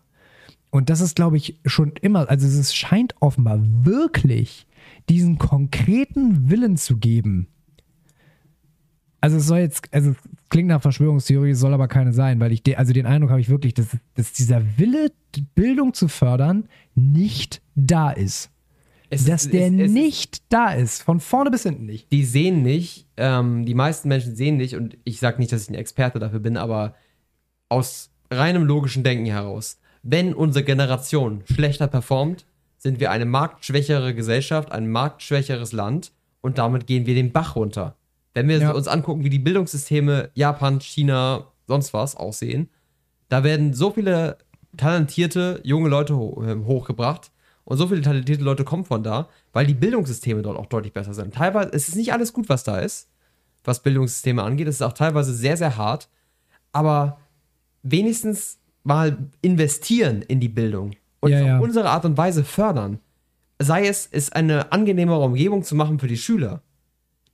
Und 0.71 0.89
das 0.89 1.01
ist, 1.01 1.17
glaube 1.17 1.37
ich, 1.37 1.59
schon 1.65 1.93
immer, 2.01 2.31
also 2.31 2.47
es 2.47 2.75
scheint 2.75 3.15
offenbar 3.21 3.59
wirklich 3.61 4.67
diesen 5.09 5.39
konkreten 5.39 6.49
Willen 6.49 6.77
zu 6.77 6.97
geben. 6.99 7.49
Also 9.21 9.37
es 9.37 9.47
soll 9.47 9.59
jetzt, 9.59 9.93
also 9.93 10.11
es 10.11 10.17
klingt 10.49 10.69
nach 10.69 10.81
Verschwörungstheorie, 10.81 11.51
es 11.51 11.61
soll 11.61 11.75
aber 11.75 11.89
keine 11.89 12.13
sein, 12.13 12.41
weil 12.41 12.53
ich, 12.53 12.63
de, 12.63 12.77
also 12.77 12.93
den 12.93 13.07
Eindruck 13.07 13.31
habe 13.31 13.41
ich 13.41 13.51
wirklich, 13.51 13.75
dass, 13.75 13.89
dass 14.15 14.33
dieser 14.33 14.79
Wille, 14.79 15.13
Bildung 15.55 15.93
zu 15.93 16.09
fördern, 16.09 16.69
nicht 16.95 17.61
da 17.75 18.11
ist. 18.11 18.50
Es 19.13 19.25
Dass 19.25 19.45
ist- 19.45 19.53
der 19.53 19.67
es- 19.67 19.73
es- 19.81 19.91
nicht 19.91 20.43
da 20.53 20.73
ist, 20.73 21.03
von 21.03 21.19
vorne 21.21 21.51
bis 21.51 21.65
hinten 21.65 21.85
nicht. 21.87 22.11
die 22.13 22.25
sehen 22.25 22.63
nicht, 22.63 23.07
ähm, 23.17 23.67
die 23.67 23.75
meisten 23.75 24.09
Menschen 24.09 24.37
sehen 24.37 24.57
nicht, 24.57 24.77
und 24.77 24.97
ich 25.05 25.19
sage 25.19 25.39
nicht, 25.39 25.51
dass 25.53 25.63
ich 25.65 25.69
ein 25.71 25.75
Experte 25.75 26.19
dafür 26.21 26.39
bin, 26.39 26.57
aber 26.57 26.95
aus 27.69 28.11
reinem 28.31 28.65
logischen 28.65 29.03
Denken 29.03 29.27
heraus, 29.27 29.79
wenn 30.03 30.33
unsere 30.33 30.65
Generation 30.65 31.43
schlechter 31.45 31.89
performt, 31.89 32.47
sind 32.79 33.01
wir 33.01 33.11
eine 33.11 33.27
marktschwächere 33.27 34.15
Gesellschaft, 34.15 34.73
ein 34.73 34.89
marktschwächeres 34.89 35.73
Land 35.73 36.13
und 36.41 36.57
damit 36.59 36.87
gehen 36.87 37.05
wir 37.07 37.15
den 37.15 37.33
Bach 37.33 37.57
runter. 37.57 37.97
Wenn 38.33 38.49
wir 38.49 38.59
Ja. 38.59 38.71
uns 38.71 38.87
angucken, 38.89 39.25
wie 39.25 39.29
die 39.31 39.41
Bildungssysteme 39.41 40.31
Japan, 40.35 40.81
China, 40.81 41.49
sonst 41.67 41.93
was 41.93 42.17
aussehen, 42.17 42.71
da 43.29 43.43
werden 43.45 43.75
so 43.75 43.91
viele 43.91 44.39
talentierte 44.77 45.61
junge 45.65 45.89
Leute 45.89 46.17
ho 46.17 46.43
äh, 46.47 46.55
hochgebracht 46.65 47.31
und 47.65 47.77
so 47.77 47.87
viele 47.89 48.01
talentierte 48.01 48.43
Leute 48.43 48.65
kommen 48.65 48.85
von 48.85 49.03
da, 49.03 49.29
weil 49.53 49.67
die 49.67 49.75
Bildungssysteme 49.75 50.43
dort 50.43 50.59
auch 50.59 50.67
deutlich 50.67 50.93
besser 50.93 51.15
sind. 51.15 51.35
Teilweise 51.35 51.71
es 51.73 51.89
ist 51.89 51.97
nicht 51.97 52.13
alles 52.13 52.33
gut, 52.33 52.49
was 52.49 52.65
da 52.65 52.79
ist, 52.79 53.09
was 53.65 53.83
Bildungssysteme 53.83 54.43
angeht. 54.43 54.69
Es 54.69 54.77
ist 54.77 54.83
auch 54.83 54.93
teilweise 54.93 55.35
sehr, 55.35 55.57
sehr 55.57 55.77
hart, 55.77 56.09
aber 56.73 57.19
wenigstens 57.83 58.59
mal 58.83 59.17
investieren 59.43 60.23
in 60.23 60.41
die 60.41 60.49
Bildung 60.49 60.93
und 61.21 61.31
Ja, 61.31 61.37
es 61.37 61.43
auf 61.43 61.49
ja. 61.49 61.59
unsere 61.59 61.91
Art 61.91 62.05
und 62.05 62.17
Weise 62.17 62.45
fördern. 62.45 62.99
Sei 63.59 63.87
es, 63.87 64.09
es 64.11 64.33
eine 64.33 64.73
angenehmere 64.73 65.21
Umgebung 65.21 65.63
zu 65.63 65.75
machen 65.75 65.99
für 65.99 66.09
die 66.09 66.17
Schüler. 66.17 66.63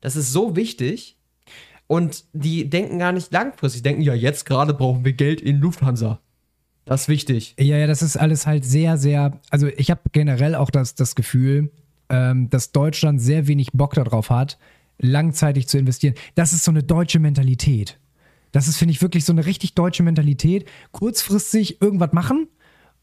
Das 0.00 0.16
ist 0.16 0.32
so 0.32 0.56
wichtig. 0.56 1.16
Und 1.86 2.24
die 2.32 2.68
denken 2.68 2.98
gar 2.98 3.12
nicht 3.12 3.32
langfristig. 3.32 3.82
Die 3.82 3.88
denken, 3.88 4.02
ja, 4.02 4.14
jetzt 4.14 4.44
gerade 4.44 4.74
brauchen 4.74 5.04
wir 5.04 5.12
Geld 5.12 5.40
in 5.40 5.60
Lufthansa. 5.60 6.20
Das 6.86 7.02
ist 7.02 7.08
wichtig. 7.08 7.54
Ja, 7.58 7.76
ja, 7.76 7.86
das 7.88 8.00
ist 8.00 8.16
alles 8.16 8.46
halt 8.46 8.64
sehr, 8.64 8.96
sehr. 8.96 9.40
Also 9.50 9.66
ich 9.66 9.90
habe 9.90 10.00
generell 10.12 10.54
auch 10.54 10.70
das, 10.70 10.94
das 10.94 11.16
Gefühl, 11.16 11.72
ähm, 12.08 12.48
dass 12.48 12.70
Deutschland 12.70 13.20
sehr 13.20 13.48
wenig 13.48 13.72
Bock 13.72 13.94
darauf 13.94 14.30
hat, 14.30 14.56
langzeitig 14.98 15.68
zu 15.68 15.78
investieren. 15.78 16.14
Das 16.36 16.52
ist 16.52 16.64
so 16.64 16.70
eine 16.70 16.84
deutsche 16.84 17.18
Mentalität. 17.18 17.98
Das 18.52 18.68
ist, 18.68 18.76
finde 18.76 18.92
ich, 18.92 19.02
wirklich 19.02 19.24
so 19.24 19.32
eine 19.32 19.44
richtig 19.46 19.74
deutsche 19.74 20.04
Mentalität. 20.04 20.68
Kurzfristig 20.92 21.82
irgendwas 21.82 22.12
machen, 22.12 22.46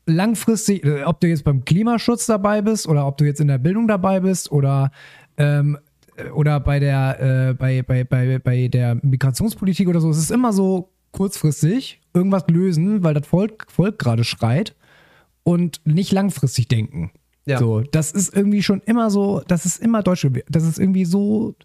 langfristig, 0.06 0.86
äh, 0.86 1.04
ob 1.04 1.20
du 1.20 1.28
jetzt 1.28 1.44
beim 1.44 1.66
Klimaschutz 1.66 2.26
dabei 2.26 2.62
bist 2.62 2.88
oder 2.88 3.06
ob 3.06 3.18
du 3.18 3.26
jetzt 3.26 3.42
in 3.42 3.50
der 3.50 3.58
Bildung 3.58 3.90
dabei 3.90 4.22
bist 4.22 4.50
oder 4.50 4.92
ähm, 5.38 5.78
oder 6.34 6.60
bei 6.62 6.80
der 6.80 7.50
äh, 7.50 7.54
bei, 7.54 7.82
bei, 7.82 8.06
bei, 8.06 8.40
bei 8.40 8.68
der 8.70 8.96
Migrationspolitik 9.02 9.90
oder 9.90 10.00
so, 10.00 10.10
es 10.10 10.18
ist 10.18 10.32
immer 10.32 10.54
so 10.54 10.93
kurzfristig 11.14 12.01
irgendwas 12.14 12.43
lösen, 12.49 13.03
weil 13.03 13.14
das 13.14 13.26
Volk, 13.26 13.68
Volk 13.70 13.97
gerade 13.97 14.26
schreit 14.26 14.76
und 15.43 15.80
nicht 15.86 16.11
langfristig 16.11 16.68
denken. 16.68 17.11
Ja. 17.45 17.59
So, 17.59 17.82
das 17.82 18.11
ist 18.11 18.36
irgendwie 18.36 18.64
schon 18.64 18.82
immer 18.82 19.09
so, 19.09 19.41
das 19.47 19.66
ist 19.66 19.82
immer 19.82 20.03
deutsche, 20.03 20.32
das 20.49 20.64
ist 20.64 20.80
irgendwie 20.80 21.05
so, 21.05 21.55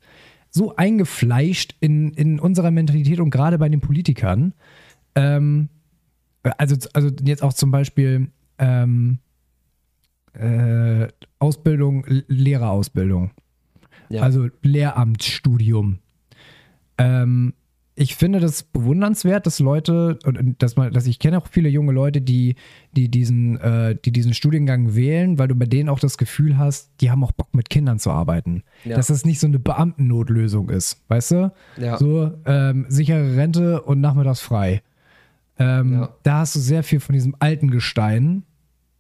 so 0.50 0.76
eingefleischt 0.76 1.74
in, 1.80 2.12
in 2.12 2.40
unserer 2.40 2.70
Mentalität 2.70 3.20
und 3.20 3.30
gerade 3.30 3.58
bei 3.58 3.68
den 3.68 3.80
Politikern. 3.80 4.54
Ähm, 5.14 5.68
also, 6.42 6.76
also 6.94 7.10
jetzt 7.22 7.42
auch 7.42 7.52
zum 7.52 7.70
Beispiel 7.70 8.28
ähm, 8.58 9.18
äh, 10.32 11.08
Ausbildung, 11.38 12.04
Lehrerausbildung. 12.26 13.30
Ja. 14.08 14.22
Also 14.22 14.48
Lehramtsstudium. 14.62 15.98
Ähm, 16.96 17.54
ich 18.00 18.14
finde 18.14 18.38
das 18.38 18.62
bewundernswert, 18.62 19.44
dass 19.44 19.58
Leute, 19.58 20.20
und 20.24 20.62
dass 20.62 20.76
man, 20.76 20.92
dass 20.92 21.06
ich 21.06 21.18
kenne 21.18 21.36
auch 21.38 21.48
viele 21.48 21.68
junge 21.68 21.92
Leute, 21.92 22.20
die, 22.20 22.54
die 22.92 23.08
diesen, 23.10 23.58
äh, 23.60 23.96
die 24.04 24.12
diesen 24.12 24.34
Studiengang 24.34 24.94
wählen, 24.94 25.38
weil 25.38 25.48
du 25.48 25.56
bei 25.56 25.66
denen 25.66 25.88
auch 25.88 25.98
das 25.98 26.16
Gefühl 26.16 26.56
hast, 26.58 26.92
die 27.00 27.10
haben 27.10 27.24
auch 27.24 27.32
Bock 27.32 27.52
mit 27.54 27.70
Kindern 27.70 27.98
zu 27.98 28.10
arbeiten. 28.10 28.62
Ja. 28.84 28.96
Dass 28.96 29.08
das 29.08 29.24
nicht 29.24 29.40
so 29.40 29.48
eine 29.48 29.58
Beamtennotlösung 29.58 30.70
ist, 30.70 31.02
weißt 31.08 31.30
du? 31.32 31.52
Ja. 31.76 31.98
So 31.98 32.32
ähm, 32.46 32.86
sichere 32.88 33.36
Rente 33.36 33.82
und 33.82 34.00
nachmittags 34.00 34.40
frei. 34.40 34.82
Ähm, 35.58 35.94
Ja. 35.94 36.14
Da 36.22 36.38
hast 36.38 36.54
du 36.54 36.60
sehr 36.60 36.84
viel 36.84 37.00
von 37.00 37.14
diesem 37.14 37.34
alten 37.40 37.68
Gestein 37.70 38.44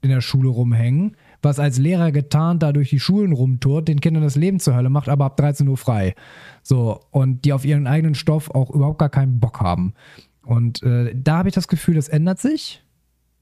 in 0.00 0.10
der 0.10 0.20
Schule 0.20 0.48
rumhängen, 0.48 1.16
was 1.42 1.58
als 1.58 1.78
Lehrer 1.78 2.12
getarnt 2.12 2.62
da 2.62 2.72
durch 2.72 2.90
die 2.90 3.00
Schulen 3.00 3.32
rumtourt, 3.32 3.88
den 3.88 4.00
Kindern 4.00 4.22
das 4.22 4.36
Leben 4.36 4.60
zur 4.60 4.74
Hölle 4.74 4.90
macht, 4.90 5.08
aber 5.08 5.26
ab 5.26 5.36
13 5.36 5.68
Uhr 5.68 5.76
frei. 5.76 6.14
So, 6.62 7.00
und 7.10 7.44
die 7.44 7.52
auf 7.52 7.64
ihren 7.64 7.86
eigenen 7.86 8.14
Stoff 8.14 8.50
auch 8.50 8.70
überhaupt 8.70 8.98
gar 8.98 9.08
keinen 9.08 9.40
Bock 9.40 9.60
haben. 9.60 9.94
Und 10.44 10.82
äh, 10.82 11.14
da 11.14 11.38
habe 11.38 11.48
ich 11.48 11.54
das 11.54 11.68
Gefühl, 11.68 11.94
das 11.94 12.08
ändert 12.08 12.40
sich. 12.40 12.82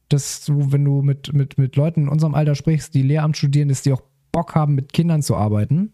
Dass 0.09 0.45
du, 0.45 0.71
wenn 0.71 0.85
du 0.85 1.03
mit, 1.03 1.33
mit, 1.33 1.59
mit 1.59 1.75
Leuten 1.75 2.03
in 2.03 2.09
unserem 2.09 2.35
Alter 2.35 2.55
sprichst, 2.55 2.95
die 2.95 3.03
Lehramt 3.03 3.37
studieren, 3.37 3.69
dass 3.69 3.83
die 3.83 3.93
auch 3.93 4.03
Bock 4.31 4.55
haben, 4.55 4.77
mit 4.77 4.93
Kindern 4.93 5.23
zu 5.23 5.35
arbeiten. 5.35 5.93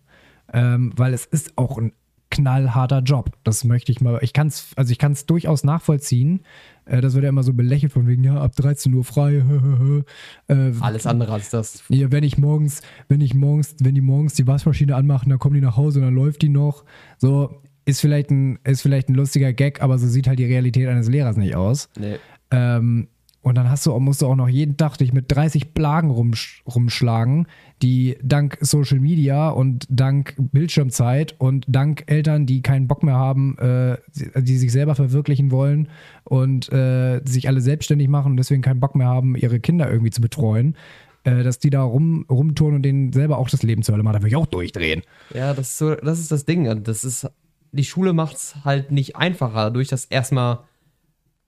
Ähm, 0.53 0.93
weil 0.97 1.15
es 1.15 1.25
ist 1.25 1.57
auch 1.57 1.79
ein 1.79 1.93
knallharter 2.33 3.01
Job. 3.01 3.31
Das 3.45 3.63
möchte 3.63 3.93
ich 3.93 4.01
mal, 4.01 4.19
ich 4.23 4.33
kann 4.33 4.49
es, 4.49 4.73
also 4.75 4.91
ich 4.91 4.99
kann 4.99 5.13
es 5.13 5.27
durchaus 5.27 5.63
nachvollziehen. 5.63 6.41
Äh, 6.87 7.01
das 7.01 7.15
wird 7.15 7.23
ja 7.25 7.29
immer 7.29 7.43
so 7.43 7.53
belächelt 7.53 7.93
von 7.93 8.09
wegen, 8.09 8.25
ja, 8.25 8.41
ab 8.41 8.57
13 8.57 8.93
Uhr 8.93 9.05
frei. 9.05 9.37
äh, 10.49 10.73
Alles 10.81 11.07
andere 11.07 11.35
als 11.35 11.51
das. 11.51 11.85
ja, 11.89 12.11
wenn 12.11 12.25
ich 12.25 12.39
morgens, 12.39 12.81
wenn 13.09 13.21
ich 13.21 13.35
morgens, 13.35 13.77
wenn 13.81 13.95
die 13.95 14.01
morgens 14.01 14.35
die 14.35 14.47
Waschmaschine 14.47 14.97
anmachen, 14.97 15.29
dann 15.29 15.39
kommen 15.39 15.55
die 15.55 15.61
nach 15.61 15.77
Hause 15.77 16.01
und 16.01 16.07
dann 16.07 16.15
läuft 16.15 16.43
die 16.43 16.49
noch. 16.49 16.85
So, 17.19 17.63
ist 17.85 18.01
vielleicht 18.01 18.31
ein, 18.31 18.59
ist 18.65 18.83
vielleicht 18.83 19.09
ein 19.09 19.15
lustiger 19.15 19.53
Gag, 19.53 19.83
aber 19.83 19.99
so 19.99 20.09
sieht 20.09 20.27
halt 20.27 20.39
die 20.39 20.47
Realität 20.47 20.89
eines 20.89 21.09
Lehrers 21.09 21.37
nicht 21.37 21.55
aus. 21.55 21.91
Nee. 21.99 22.17
Ähm, 22.51 23.09
und 23.43 23.57
dann 23.57 23.69
hast 23.69 23.85
du, 23.87 23.99
musst 23.99 24.23
du 24.23 24.27
auch 24.27 24.37
noch 24.37 24.49
jeden 24.49 24.77
Tag 24.77 24.97
dich 24.97 25.13
mit 25.13 25.31
30 25.33 25.75
Plagen 25.75 26.11
rumsch 26.11 26.63
rumschlagen, 26.67 27.47
die 27.83 28.17
dank 28.23 28.59
Social 28.61 29.01
Media 29.01 29.51
und 29.51 29.87
dank 29.91 30.35
Bildschirmzeit 30.39 31.35
und 31.39 31.65
dank 31.69 32.05
Eltern, 32.07 32.47
die 32.47 32.63
keinen 32.63 32.87
Bock 32.87 33.03
mehr 33.03 33.17
haben, 33.17 33.59
äh, 33.59 33.97
die 34.41 34.57
sich 34.57 34.71
selber 34.73 34.95
verwirklichen 34.95 35.51
wollen 35.51 35.89
und 36.25 36.73
äh, 36.73 37.21
sich 37.25 37.49
alle 37.49 37.61
selbstständig 37.61 38.09
machen 38.09 38.33
und 38.33 38.37
deswegen 38.37 38.63
keinen 38.63 38.81
Bock 38.81 38.95
mehr 38.95 39.09
haben, 39.09 39.37
ihre 39.37 39.61
Kinder 39.61 39.91
irgendwie 39.91 40.11
zu 40.11 40.21
betreuen, 40.21 40.77
äh, 41.25 41.43
dass 41.43 41.59
die 41.59 41.71
da 41.71 41.83
rum, 41.83 42.25
rumtouren 42.31 42.77
und 42.77 42.83
denen 42.83 43.13
selber 43.13 43.39
auch 43.39 43.51
das 43.51 43.63
Leben 43.63 43.83
zur 43.83 43.95
Hölle 43.95 44.05
machen. 44.05 44.15
Da 44.15 44.21
würde 44.21 44.29
ich 44.29 44.37
auch 44.37 44.47
durchdrehen. 44.47 45.03
Ja, 45.35 45.53
das 45.53 45.71
ist 45.71 45.79
so, 45.79 45.95
das 45.97 46.21
ist 46.21 46.31
das 46.31 46.45
Ding. 46.45 46.85
Das 46.85 47.05
ist, 47.05 47.29
die 47.73 47.85
Schule 47.85 48.13
macht 48.13 48.37
es 48.37 48.65
halt 48.65 48.93
nicht 48.93 49.17
einfacher, 49.17 49.65
dadurch, 49.65 49.89
dass 49.89 50.05
erstmal 50.05 50.61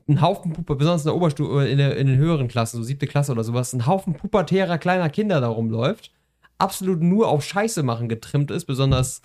ein 0.09 0.21
Haufen 0.21 0.53
Puper, 0.53 0.75
besonders 0.75 1.03
in 1.03 1.09
der 1.09 1.17
Oberstufe, 1.17 1.67
in, 1.67 1.79
der, 1.79 1.97
in 1.97 2.07
den 2.07 2.19
höheren 2.19 2.49
Klassen, 2.49 2.77
so 2.77 2.83
siebte 2.83 3.07
Klasse 3.07 3.33
oder 3.33 3.45
sowas, 3.45 3.73
ein 3.73 3.87
Haufen 3.87 4.15
pubertärer 4.15 4.79
kleiner 4.79 5.09
Kinder 5.09 5.41
da 5.41 5.49
rumläuft, 5.49 6.11
absolut 6.59 7.01
nur 7.03 7.29
auf 7.29 7.45
Scheiße 7.45 7.83
machen 7.83 8.09
getrimmt 8.09 8.51
ist, 8.51 8.65
besonders 8.67 9.23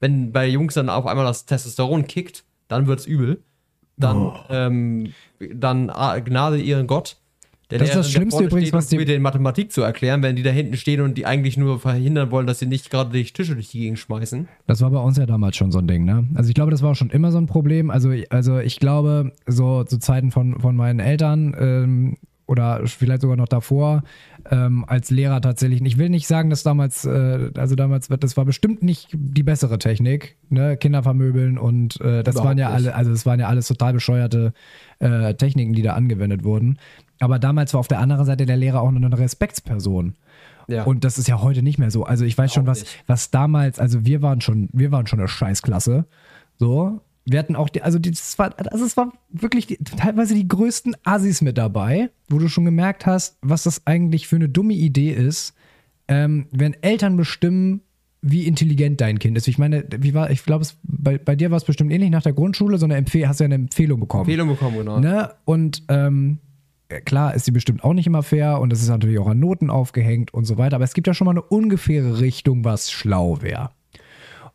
wenn 0.00 0.32
bei 0.32 0.46
Jungs 0.46 0.74
dann 0.74 0.88
auf 0.88 1.06
einmal 1.06 1.24
das 1.26 1.44
Testosteron 1.46 2.06
kickt, 2.06 2.44
dann 2.68 2.86
wird's 2.86 3.06
übel. 3.06 3.42
Dann, 3.96 4.32
ähm, 4.48 5.12
dann 5.52 5.90
ah, 5.90 6.18
Gnade 6.20 6.60
ihren 6.60 6.86
Gott. 6.86 7.16
Der 7.70 7.80
Das 7.80 7.88
ist 7.88 7.96
das 7.96 8.10
Schlimmste 8.12 8.44
übrigens, 8.44 8.72
was 8.72 8.86
die- 8.86 9.04
den 9.04 9.20
Mathematik 9.20 9.72
zu 9.72 9.82
erklären, 9.82 10.22
wenn 10.22 10.36
die 10.36 10.42
da 10.42 10.50
hinten 10.50 10.76
stehen 10.76 11.00
und 11.02 11.18
die 11.18 11.26
eigentlich 11.26 11.56
nur 11.58 11.80
verhindern 11.80 12.30
wollen, 12.30 12.46
dass 12.46 12.60
sie 12.60 12.66
nicht 12.66 12.90
gerade 12.90 13.10
die 13.10 13.24
Tische 13.24 13.54
durch 13.54 13.68
die 13.68 13.80
Gegend 13.80 13.98
schmeißen. 13.98 14.48
Das 14.66 14.80
war 14.80 14.90
bei 14.90 15.00
uns 15.00 15.18
ja 15.18 15.26
damals 15.26 15.56
schon 15.56 15.70
so 15.72 15.78
ein 15.80 15.86
Ding, 15.86 16.04
ne? 16.04 16.26
Also 16.34 16.48
ich 16.48 16.54
glaube, 16.54 16.70
das 16.70 16.80
war 16.80 16.92
auch 16.92 16.96
schon 16.96 17.10
immer 17.10 17.30
so 17.30 17.36
ein 17.38 17.46
Problem. 17.46 17.90
Also, 17.90 18.10
also 18.30 18.58
ich 18.58 18.78
glaube, 18.80 19.32
so 19.46 19.84
zu 19.84 19.98
Zeiten 19.98 20.30
von, 20.30 20.58
von 20.60 20.76
meinen 20.76 21.00
Eltern 21.00 21.54
ähm, 21.58 22.16
oder 22.48 22.80
vielleicht 22.86 23.20
sogar 23.20 23.36
noch 23.36 23.46
davor, 23.46 24.02
ähm, 24.50 24.84
als 24.88 25.10
Lehrer 25.10 25.40
tatsächlich. 25.40 25.82
Ich 25.82 25.98
will 25.98 26.08
nicht 26.08 26.26
sagen, 26.26 26.48
dass 26.48 26.62
damals, 26.62 27.04
äh, 27.04 27.50
also 27.56 27.76
damals, 27.76 28.08
das 28.08 28.36
war 28.36 28.46
bestimmt 28.46 28.82
nicht 28.82 29.10
die 29.12 29.42
bessere 29.42 29.78
Technik, 29.78 30.36
ne? 30.48 30.76
Kinder 30.78 31.02
vermöbeln 31.02 31.58
und 31.58 32.00
äh, 32.00 32.22
das 32.22 32.34
Überhaupt 32.34 32.48
waren 32.48 32.58
ja 32.58 32.68
nicht. 32.68 32.86
alle, 32.86 32.94
also 32.94 33.12
es 33.12 33.26
waren 33.26 33.38
ja 33.38 33.48
alles 33.48 33.68
total 33.68 33.92
bescheuerte 33.92 34.54
äh, 34.98 35.34
Techniken, 35.34 35.74
die 35.74 35.82
da 35.82 35.92
angewendet 35.92 36.42
wurden. 36.42 36.78
Aber 37.20 37.38
damals 37.38 37.74
war 37.74 37.80
auf 37.80 37.88
der 37.88 38.00
anderen 38.00 38.24
Seite 38.24 38.46
der 38.46 38.56
Lehrer 38.56 38.80
auch 38.80 38.90
noch 38.90 39.02
eine 39.02 39.18
Respektsperson. 39.18 40.14
Ja. 40.68 40.84
Und 40.84 41.04
das 41.04 41.18
ist 41.18 41.28
ja 41.28 41.42
heute 41.42 41.62
nicht 41.62 41.78
mehr 41.78 41.90
so. 41.90 42.04
Also 42.04 42.24
ich 42.24 42.36
weiß 42.36 42.52
schon, 42.52 42.66
was, 42.66 42.80
nicht. 42.80 43.04
was 43.06 43.30
damals, 43.30 43.78
also 43.78 44.06
wir 44.06 44.22
waren 44.22 44.40
schon, 44.40 44.70
wir 44.72 44.90
waren 44.90 45.06
schon 45.06 45.18
eine 45.18 45.28
Scheißklasse. 45.28 46.06
So. 46.58 47.00
Wir 47.30 47.38
hatten 47.38 47.56
auch 47.56 47.68
die, 47.68 47.82
also 47.82 47.98
die, 47.98 48.10
das 48.10 48.38
war, 48.38 48.54
also 48.70 48.84
es 48.84 48.96
war 48.96 49.12
wirklich 49.30 49.66
die, 49.66 49.76
teilweise 49.76 50.34
die 50.34 50.48
größten 50.48 50.96
Assis 51.04 51.42
mit 51.42 51.58
dabei, 51.58 52.10
wo 52.28 52.38
du 52.38 52.48
schon 52.48 52.64
gemerkt 52.64 53.06
hast, 53.06 53.36
was 53.42 53.64
das 53.64 53.86
eigentlich 53.86 54.26
für 54.28 54.36
eine 54.36 54.48
dumme 54.48 54.74
Idee 54.74 55.12
ist, 55.12 55.54
ähm, 56.08 56.46
wenn 56.50 56.74
Eltern 56.82 57.16
bestimmen, 57.16 57.82
wie 58.22 58.46
intelligent 58.46 59.00
dein 59.00 59.18
Kind 59.18 59.36
ist. 59.36 59.46
Ich 59.46 59.58
meine, 59.58 59.84
wie 59.98 60.12
war, 60.14 60.30
ich 60.30 60.44
glaube, 60.44 60.62
es- 60.62 60.76
bei, 60.82 61.18
bei 61.18 61.36
dir 61.36 61.50
war 61.50 61.56
es 61.58 61.64
bestimmt 61.64 61.92
ähnlich 61.92 62.10
nach 62.10 62.22
der 62.22 62.32
Grundschule, 62.32 62.78
so 62.78 62.86
eine 62.86 62.96
Empfehlung, 62.96 63.28
hast 63.28 63.40
du 63.40 63.44
ja 63.44 63.46
eine 63.46 63.54
Empfehlung 63.56 64.00
bekommen. 64.00 64.22
Empfehlung 64.24 64.48
bekommen, 64.48 64.78
genau. 64.78 64.98
Ne? 64.98 65.30
Und 65.44 65.84
ähm, 65.88 66.38
klar 67.04 67.34
ist 67.34 67.44
sie 67.44 67.52
bestimmt 67.52 67.84
auch 67.84 67.92
nicht 67.92 68.06
immer 68.06 68.22
fair 68.24 68.58
und 68.60 68.72
es 68.72 68.80
ist 68.82 68.88
natürlich 68.88 69.18
auch 69.18 69.28
an 69.28 69.38
Noten 69.38 69.70
aufgehängt 69.70 70.32
und 70.34 70.46
so 70.46 70.56
weiter, 70.58 70.76
aber 70.76 70.84
es 70.84 70.94
gibt 70.94 71.06
ja 71.06 71.14
schon 71.14 71.26
mal 71.26 71.32
eine 71.32 71.42
ungefähre 71.42 72.20
Richtung, 72.20 72.64
was 72.64 72.90
schlau 72.90 73.40
wäre. 73.42 73.70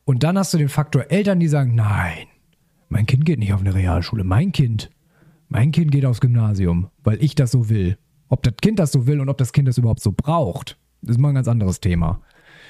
Und 0.06 0.24
dann 0.24 0.38
hast 0.38 0.54
du 0.54 0.58
den 0.58 0.68
Faktor 0.70 1.06
Eltern, 1.10 1.40
die 1.40 1.48
sagen, 1.48 1.76
nein, 1.76 2.28
mein 2.94 3.08
Kind 3.08 3.26
geht 3.26 3.40
nicht 3.40 3.52
auf 3.54 3.62
eine 3.62 3.74
Realschule, 3.74 4.24
mein 4.24 4.52
Kind, 4.52 4.92
mein 5.50 5.72
Kind 5.72 5.92
geht 5.92 6.06
aufs 6.06 6.22
Gymnasium, 6.22 6.92
weil 7.04 7.22
ich 7.24 7.34
das 7.34 7.50
so 7.50 7.68
will. 7.68 7.98
Ob 8.30 8.44
das 8.44 8.54
Kind 8.62 8.78
das 8.78 8.92
so 8.92 9.08
will 9.08 9.20
und 9.20 9.30
ob 9.30 9.38
das 9.40 9.52
Kind 9.52 9.68
das 9.68 9.80
überhaupt 9.80 10.00
so 10.00 10.14
braucht, 10.16 10.78
ist 11.02 11.20
mal 11.20 11.30
ein 11.30 11.36
ganz 11.36 11.48
anderes 11.48 11.80
Thema. 11.80 12.22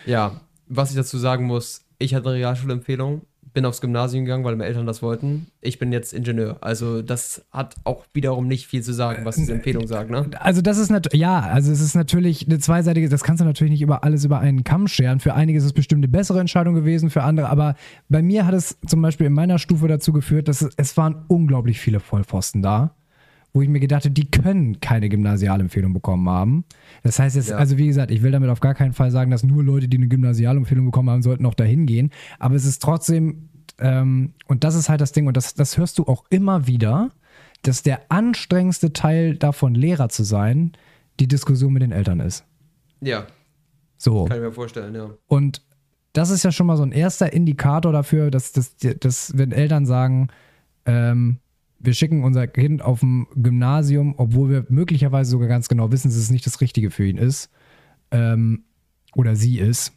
Ja, 0.06 0.40
was 0.68 0.92
ich 0.92 0.96
dazu 0.96 1.18
sagen 1.18 1.46
muss, 1.46 1.86
ich 2.00 2.16
hatte 2.16 2.30
eine 2.30 2.38
Realschulempfehlung, 2.38 3.24
bin 3.54 3.66
aufs 3.66 3.82
Gymnasium 3.82 4.26
gegangen, 4.26 4.44
weil 4.44 4.56
meine 4.56 4.68
Eltern 4.68 4.86
das 4.86 5.02
wollten. 5.02 5.48
Ich 5.62 5.80
bin 5.80 5.92
jetzt 5.94 6.14
Ingenieur. 6.14 6.58
Also 6.62 7.02
das 7.02 7.46
hat 7.52 7.76
auch 7.84 8.06
wiederum 8.14 8.48
nicht 8.48 8.68
viel 8.68 8.82
zu 8.82 8.94
sagen, 8.94 9.26
was 9.26 9.36
diese 9.36 9.54
Empfehlung 9.54 9.88
sagt, 9.88 10.10
ne? 10.10 10.26
Also 10.40 10.62
das 10.62 10.78
ist 10.78 10.90
natürlich, 10.90 11.22
ja, 11.22 11.40
also 11.40 11.72
es 11.72 11.80
ist 11.80 11.96
natürlich 11.96 12.48
eine 12.48 12.60
zweiseitige, 12.60 13.10
das 13.10 13.24
kannst 13.24 13.42
du 13.42 13.46
natürlich 13.46 13.72
nicht 13.72 13.82
über 13.82 14.04
alles 14.04 14.26
über 14.26 14.40
einen 14.40 14.64
Kamm 14.64 14.88
scheren. 14.88 15.20
Für 15.20 15.36
einige 15.36 15.58
ist 15.58 15.66
es 15.66 15.74
bestimmt 15.74 16.00
eine 16.00 16.08
bessere 16.08 16.40
Entscheidung 16.40 16.74
gewesen, 16.74 17.10
für 17.10 17.24
andere, 17.24 17.50
aber 17.50 17.76
bei 18.10 18.22
mir 18.22 18.46
hat 18.46 18.54
es 18.56 18.78
zum 18.88 19.02
Beispiel 19.02 19.28
in 19.28 19.34
meiner 19.34 19.60
Stufe 19.60 19.88
dazu 19.88 20.14
geführt, 20.14 20.48
dass 20.48 20.62
es, 20.62 20.74
es 20.76 20.98
waren 20.98 21.24
unglaublich 21.28 21.80
viele 21.80 22.00
Vollpfosten 22.00 22.62
da, 22.62 22.96
wo 23.54 23.62
ich 23.62 23.70
mir 23.70 23.80
gedacht 23.80 24.06
habe, 24.06 24.14
die 24.14 24.30
können 24.30 24.80
keine 24.80 25.10
Gymnasialempfehlung 25.10 25.94
bekommen 25.94 26.28
haben. 26.28 26.66
Das 27.04 27.20
heißt 27.20 27.36
jetzt, 27.36 27.50
Ja. 27.50 27.58
also 27.58 27.78
wie 27.78 27.88
gesagt, 27.88 28.12
ich 28.12 28.22
will 28.24 28.32
damit 28.32 28.50
auf 28.50 28.60
gar 28.62 28.74
keinen 28.74 28.94
Fall 28.94 29.12
sagen, 29.12 29.30
dass 29.32 29.44
nur 29.44 29.64
Leute, 29.64 29.88
die 29.88 29.98
eine 29.98 30.08
Gymnasialempfehlung 30.08 30.86
bekommen 30.86 31.10
haben, 31.10 31.22
sollten 31.22 31.46
auch 31.46 31.54
dahin 31.54 31.86
gehen. 31.86 32.12
Aber 32.40 32.56
es 32.56 32.66
ist 32.66 32.82
trotzdem, 32.82 33.50
ähm, 33.80 34.34
und 34.48 34.64
das 34.64 34.76
ist 34.76 34.88
halt 34.90 35.02
das 35.02 35.12
Ding, 35.12 35.28
und 35.28 35.36
das, 35.38 35.54
das 35.54 35.78
hörst 35.78 36.00
du 36.00 36.04
auch 36.06 36.24
immer 36.30 36.66
wieder, 36.68 37.12
dass 37.62 37.84
der 37.84 38.02
anstrengendste 38.10 38.94
Teil 38.94 39.36
davon, 39.38 39.76
Lehrer 39.76 40.10
zu 40.10 40.24
sein, 40.24 40.72
die 41.20 41.28
Diskussion 41.28 41.74
mit 41.74 41.82
den 41.82 41.92
Eltern 41.92 42.20
ist. 42.20 42.46
Ja, 43.02 43.28
So. 43.98 44.26
kann 44.26 44.38
ich 44.38 44.44
mir 44.44 44.52
vorstellen, 44.52 44.96
ja. 44.96 45.10
Und 45.28 45.62
das 46.14 46.30
ist 46.30 46.44
ja 46.44 46.52
schon 46.52 46.68
mal 46.68 46.78
so 46.78 46.84
ein 46.84 46.92
erster 46.92 47.34
Indikator 47.34 47.92
dafür, 47.92 48.32
dass, 48.32 48.52
dass, 48.54 48.76
dass 48.78 49.38
wenn 49.38 49.52
Eltern 49.52 49.86
sagen, 49.86 50.28
ähm, 50.86 51.40
wir 51.84 51.94
schicken 51.94 52.24
unser 52.24 52.48
Kind 52.48 52.82
auf 52.82 53.04
ein 53.04 53.28
Gymnasium, 53.36 54.16
obwohl 54.18 54.50
wir 54.50 54.66
möglicherweise 54.70 55.32
sogar 55.32 55.50
ganz 55.50 55.68
genau 55.68 55.92
wissen, 55.92 56.08
dass 56.08 56.18
es 56.18 56.32
nicht 56.32 56.46
das 56.46 56.62
Richtige 56.62 56.90
für 56.90 57.06
ihn 57.06 57.18
ist 57.18 57.50
ähm, 58.12 58.64
oder 59.16 59.36
sie 59.36 59.60
ist. 59.60 59.94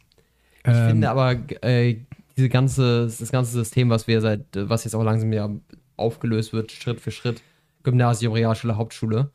Ich 0.63 0.73
Ähm, 0.73 0.89
finde 0.89 1.09
aber, 1.09 1.37
äh, 1.63 1.97
diese 2.35 2.49
ganze, 2.49 3.05
das 3.05 3.31
ganze 3.31 3.51
System, 3.51 3.89
was 3.89 4.07
wir 4.07 4.21
seit, 4.21 4.45
was 4.53 4.83
jetzt 4.83 4.95
auch 4.95 5.03
langsam 5.03 5.31
ja 5.31 5.49
aufgelöst 5.95 6.53
wird, 6.53 6.71
Schritt 6.71 6.99
für 6.99 7.11
Schritt, 7.11 7.41
Gymnasium, 7.83 8.33
Realschule, 8.33 8.75
Hauptschule, 8.75 9.31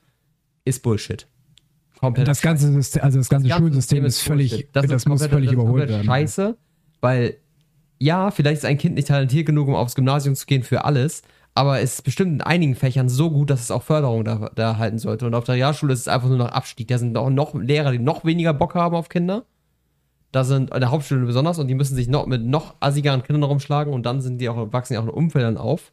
ist 0.65 0.83
Bullshit. 0.83 1.27
Komplett 1.99 2.29
das 2.29 2.43
ganze 2.43 2.71
System, 2.71 3.03
also 3.03 3.19
das 3.19 3.29
ganze, 3.29 3.49
ganze 3.49 3.63
Schulsystem 3.63 4.05
System 4.05 4.05
ist 4.05 4.21
völlig, 4.21 4.51
Bullshit. 4.51 4.69
das, 4.73 4.91
ist 4.91 5.09
muss 5.09 5.27
völlig 5.27 5.47
das 5.47 5.55
überholt 5.55 5.89
werden. 5.89 6.05
Scheiße, 6.05 6.57
weil 7.01 7.37
ja, 7.99 8.31
vielleicht 8.33 8.59
ist 8.59 8.65
ein 8.65 8.79
Kind 8.79 8.97
nicht 8.97 9.09
talentiert 9.09 9.47
genug, 9.47 9.69
um 9.69 9.75
aufs 9.75 9.95
Gymnasium 9.95 10.35
zu 10.35 10.45
gehen 10.47 10.65
für 10.65 10.85
alles, 10.85 11.23
Aber 11.55 11.81
es 11.81 11.95
ist 11.95 12.03
bestimmt 12.03 12.33
in 12.33 12.41
einigen 12.41 12.75
Fächern 12.75 13.09
so 13.09 13.31
gut, 13.31 13.51
dass 13.51 13.61
es 13.61 13.71
auch 13.71 13.83
Förderung 13.83 14.25
da, 14.25 14.51
da 14.55 14.63
erhalten 14.71 14.99
sollte. 14.99 15.27
Und 15.27 15.35
auf 15.35 15.45
der 15.45 15.57
Realschule 15.57 15.93
ist 15.93 16.01
es 16.01 16.09
einfach 16.09 16.29
nur 16.29 16.39
noch 16.39 16.51
Abstieg. 16.51 16.89
Da 16.89 16.97
sind 16.97 17.17
auch 17.17 17.29
noch 17.29 17.55
Lehrer, 17.55 17.93
die 17.93 17.99
noch 17.99 18.25
weniger 18.25 18.55
Bock 18.55 18.75
haben 18.75 18.97
auf 18.97 19.11
Kinder. 19.11 19.45
Da 20.33 20.45
sind 20.45 20.73
an 20.73 20.81
der 20.81 20.91
Hauptschule 20.91 21.27
besonders 21.27 21.59
und 21.59 21.69
die 21.69 21.75
müssen 21.75 21.95
sich 21.95 22.09
noch 22.09 22.27
mit 22.27 22.43
noch 22.43 22.75
assigeren 22.81 23.23
Kindern 23.23 23.43
rumschlagen 23.43 23.93
und 23.93 24.07
dann 24.07 24.23
sind 24.23 24.39
die 24.39 24.49
auch, 24.49 24.73
wachsen 24.73 24.95
die 24.95 24.99
auch 24.99 25.05
in 25.05 25.11
Umfeldern 25.11 25.59
auf, 25.59 25.93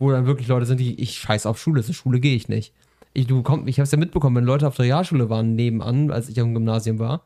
wo 0.00 0.10
dann 0.10 0.26
wirklich 0.26 0.48
Leute 0.48 0.66
sind, 0.66 0.80
die, 0.80 1.00
ich 1.00 1.18
scheiß 1.18 1.46
auf 1.46 1.60
Schule, 1.60 1.84
zur 1.84 1.94
Schule 1.94 2.18
gehe 2.18 2.34
ich 2.34 2.48
nicht. 2.48 2.74
Ich, 3.14 3.30
ich 3.30 3.30
habe 3.30 3.70
es 3.70 3.90
ja 3.92 3.98
mitbekommen, 3.98 4.36
wenn 4.36 4.44
Leute 4.44 4.66
auf 4.66 4.74
der 4.74 4.86
Realschule 4.86 5.30
waren 5.30 5.54
nebenan, 5.54 6.10
als 6.10 6.28
ich 6.28 6.40
am 6.40 6.52
Gymnasium 6.52 6.98
war, 6.98 7.22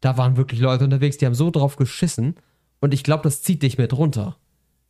da 0.00 0.16
waren 0.16 0.36
wirklich 0.36 0.60
Leute 0.60 0.84
unterwegs, 0.84 1.18
die 1.18 1.26
haben 1.26 1.34
so 1.34 1.50
drauf 1.50 1.74
geschissen 1.74 2.36
und 2.80 2.94
ich 2.94 3.02
glaube, 3.02 3.24
das 3.24 3.42
zieht 3.42 3.64
dich 3.64 3.76
mit 3.76 3.92
runter, 3.92 4.36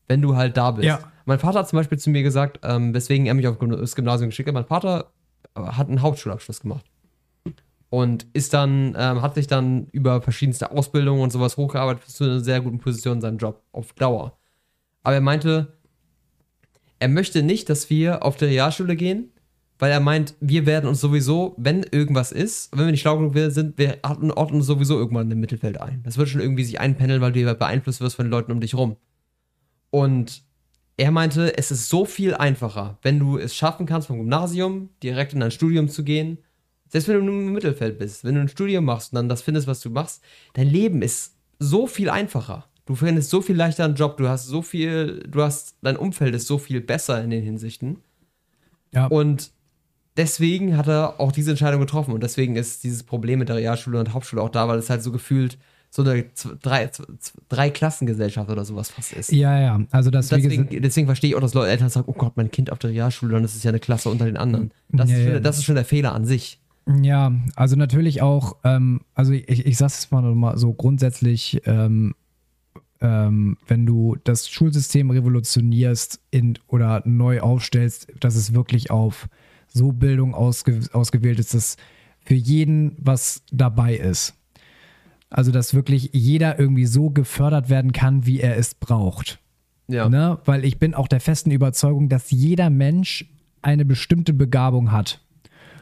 wenn 0.06 0.20
du 0.20 0.36
halt 0.36 0.58
da 0.58 0.72
bist. 0.72 0.86
Ja. 0.86 1.00
Mein 1.30 1.38
Vater 1.38 1.60
hat 1.60 1.68
zum 1.68 1.76
Beispiel 1.76 1.96
zu 1.96 2.10
mir 2.10 2.24
gesagt, 2.24 2.58
ähm, 2.64 2.92
weswegen 2.92 3.26
er 3.26 3.34
mich 3.34 3.46
auf 3.46 3.56
das 3.56 3.94
Gymnasium 3.94 4.30
geschickt 4.30 4.48
hat, 4.48 4.54
mein 4.54 4.64
Vater 4.64 5.12
äh, 5.54 5.60
hat 5.60 5.86
einen 5.86 6.02
Hauptschulabschluss 6.02 6.58
gemacht 6.58 6.84
und 7.88 8.26
ist 8.32 8.52
dann, 8.52 8.96
ähm, 8.98 9.22
hat 9.22 9.36
sich 9.36 9.46
dann 9.46 9.86
über 9.92 10.22
verschiedenste 10.22 10.72
Ausbildungen 10.72 11.22
und 11.22 11.30
sowas 11.30 11.56
hochgearbeitet 11.56 12.08
zu 12.08 12.24
einer 12.24 12.40
sehr 12.40 12.60
guten 12.60 12.80
Position 12.80 13.18
in 13.18 13.20
seinem 13.20 13.38
Job 13.38 13.62
auf 13.70 13.92
Dauer. 13.92 14.40
Aber 15.04 15.14
er 15.14 15.20
meinte, 15.20 15.78
er 16.98 17.06
möchte 17.06 17.44
nicht, 17.44 17.68
dass 17.68 17.90
wir 17.90 18.24
auf 18.24 18.36
die 18.36 18.46
Realschule 18.46 18.96
gehen, 18.96 19.30
weil 19.78 19.92
er 19.92 20.00
meint, 20.00 20.34
wir 20.40 20.66
werden 20.66 20.88
uns 20.88 21.00
sowieso, 21.00 21.54
wenn 21.58 21.84
irgendwas 21.84 22.32
ist, 22.32 22.76
wenn 22.76 22.86
wir 22.86 22.90
nicht 22.90 23.02
schlau 23.02 23.18
genug 23.18 23.52
sind, 23.52 23.78
wir 23.78 23.98
ordnen 24.02 24.32
uns 24.32 24.66
sowieso 24.66 24.98
irgendwann 24.98 25.30
im 25.30 25.38
Mittelfeld 25.38 25.80
ein. 25.80 26.02
Das 26.02 26.18
wird 26.18 26.28
schon 26.28 26.40
irgendwie 26.40 26.64
sich 26.64 26.80
einpendeln, 26.80 27.20
weil 27.20 27.30
du 27.30 27.54
beeinflusst 27.54 28.00
wirst 28.00 28.16
von 28.16 28.24
den 28.26 28.32
Leuten 28.32 28.50
um 28.50 28.60
dich 28.60 28.74
rum. 28.74 28.96
Und 29.90 30.49
er 31.00 31.10
meinte, 31.10 31.56
es 31.56 31.70
ist 31.70 31.88
so 31.88 32.04
viel 32.04 32.34
einfacher, 32.34 32.98
wenn 33.00 33.18
du 33.18 33.38
es 33.38 33.56
schaffen 33.56 33.86
kannst, 33.86 34.08
vom 34.08 34.18
Gymnasium 34.18 34.90
direkt 35.02 35.32
in 35.32 35.40
dein 35.40 35.50
Studium 35.50 35.88
zu 35.88 36.04
gehen. 36.04 36.36
Selbst 36.90 37.08
wenn 37.08 37.16
du 37.16 37.22
nur 37.22 37.36
im 37.36 37.52
Mittelfeld 37.54 37.98
bist, 37.98 38.22
wenn 38.22 38.34
du 38.34 38.42
ein 38.42 38.48
Studium 38.48 38.84
machst 38.84 39.12
und 39.12 39.16
dann 39.16 39.28
das 39.30 39.40
findest, 39.40 39.66
was 39.66 39.80
du 39.80 39.88
machst, 39.88 40.22
dein 40.52 40.68
Leben 40.68 41.00
ist 41.00 41.36
so 41.58 41.86
viel 41.86 42.10
einfacher. 42.10 42.66
Du 42.84 42.96
findest 42.96 43.30
so 43.30 43.40
viel 43.40 43.56
leichter 43.56 43.86
einen 43.86 43.94
Job, 43.94 44.18
du 44.18 44.28
hast 44.28 44.46
so 44.46 44.60
viel, 44.60 45.20
du 45.26 45.40
hast, 45.40 45.78
dein 45.80 45.96
Umfeld 45.96 46.34
ist 46.34 46.46
so 46.46 46.58
viel 46.58 46.82
besser 46.82 47.24
in 47.24 47.30
den 47.30 47.44
Hinsichten. 47.44 48.00
Ja. 48.92 49.06
Und 49.06 49.52
deswegen 50.18 50.76
hat 50.76 50.86
er 50.86 51.18
auch 51.18 51.32
diese 51.32 51.52
Entscheidung 51.52 51.80
getroffen 51.80 52.12
und 52.12 52.22
deswegen 52.22 52.56
ist 52.56 52.84
dieses 52.84 53.04
Problem 53.04 53.38
mit 53.38 53.48
der 53.48 53.56
Realschule 53.56 53.98
und 53.98 54.12
Hauptschule 54.12 54.42
auch 54.42 54.50
da, 54.50 54.68
weil 54.68 54.78
es 54.78 54.90
halt 54.90 55.02
so 55.02 55.12
gefühlt 55.12 55.56
so 55.90 56.02
eine 56.02 56.24
drei, 56.62 56.88
drei 57.48 57.70
Klassengesellschaft 57.70 58.48
oder 58.48 58.64
sowas 58.64 58.90
fast 58.90 59.12
ist. 59.12 59.32
Ja, 59.32 59.60
ja. 59.60 59.80
Also 59.90 60.10
das, 60.10 60.28
Deswegen, 60.28 60.68
deswegen 60.82 61.06
verstehe 61.06 61.30
ich 61.30 61.36
auch, 61.36 61.40
dass 61.40 61.52
Leute 61.52 61.70
Eltern 61.70 61.88
sagen, 61.88 62.06
oh 62.08 62.12
Gott, 62.12 62.36
mein 62.36 62.52
Kind 62.52 62.70
auf 62.70 62.78
der 62.78 62.90
Realschule, 62.90 63.32
dann 63.32 63.44
ist 63.44 63.56
es 63.56 63.64
ja 63.64 63.70
eine 63.70 63.80
Klasse 63.80 64.08
unter 64.08 64.24
den 64.24 64.36
anderen. 64.36 64.70
Das, 64.88 65.10
Ja, 65.10 65.16
ist, 65.16 65.24
ja. 65.24 65.32
schon, 65.34 65.42
das 65.42 65.58
ist 65.58 65.64
schon 65.64 65.74
der 65.74 65.84
Fehler 65.84 66.14
an 66.14 66.24
sich. 66.24 66.60
Ja, 67.02 67.32
also 67.56 67.76
natürlich 67.76 68.22
auch, 68.22 68.56
ähm, 68.64 69.00
also 69.14 69.32
ich, 69.32 69.66
ich 69.66 69.76
sag's 69.76 70.02
jetzt 70.02 70.12
mal, 70.12 70.22
noch 70.22 70.34
mal 70.34 70.56
so 70.56 70.72
grundsätzlich, 70.72 71.60
ähm, 71.66 72.14
ähm, 73.00 73.56
wenn 73.66 73.84
du 73.84 74.16
das 74.24 74.48
Schulsystem 74.48 75.10
revolutionierst 75.10 76.20
in, 76.30 76.58
oder 76.68 77.02
neu 77.04 77.40
aufstellst, 77.40 78.08
dass 78.20 78.36
es 78.36 78.54
wirklich 78.54 78.90
auf 78.90 79.28
so 79.66 79.92
Bildung 79.92 80.34
ausge, 80.34 80.80
ausgewählt 80.92 81.38
ist, 81.38 81.54
dass 81.54 81.76
für 82.24 82.34
jeden 82.34 82.96
was 82.98 83.42
dabei 83.50 83.96
ist. 83.96 84.34
Also 85.30 85.52
dass 85.52 85.74
wirklich 85.74 86.10
jeder 86.12 86.58
irgendwie 86.58 86.86
so 86.86 87.10
gefördert 87.10 87.68
werden 87.70 87.92
kann, 87.92 88.26
wie 88.26 88.40
er 88.40 88.56
es 88.56 88.74
braucht. 88.74 89.38
Ja. 89.88 90.08
Ne? 90.08 90.38
Weil 90.44 90.64
ich 90.64 90.78
bin 90.78 90.94
auch 90.94 91.08
der 91.08 91.20
festen 91.20 91.50
Überzeugung, 91.50 92.08
dass 92.08 92.30
jeder 92.30 92.68
Mensch 92.70 93.30
eine 93.62 93.84
bestimmte 93.84 94.32
Begabung 94.32 94.90
hat 94.92 95.20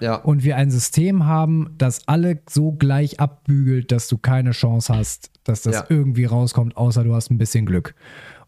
Ja. 0.00 0.16
und 0.16 0.44
wir 0.44 0.56
ein 0.56 0.70
System 0.70 1.24
haben, 1.26 1.70
das 1.78 2.06
alle 2.08 2.40
so 2.48 2.72
gleich 2.72 3.20
abbügelt, 3.20 3.90
dass 3.92 4.08
du 4.08 4.18
keine 4.18 4.50
Chance 4.50 4.94
hast, 4.94 5.30
dass 5.44 5.62
das 5.62 5.74
Ja. 5.76 5.84
irgendwie 5.88 6.24
rauskommt, 6.26 6.76
außer 6.76 7.04
du 7.04 7.14
hast 7.14 7.30
ein 7.30 7.38
bisschen 7.38 7.66
Glück. 7.66 7.94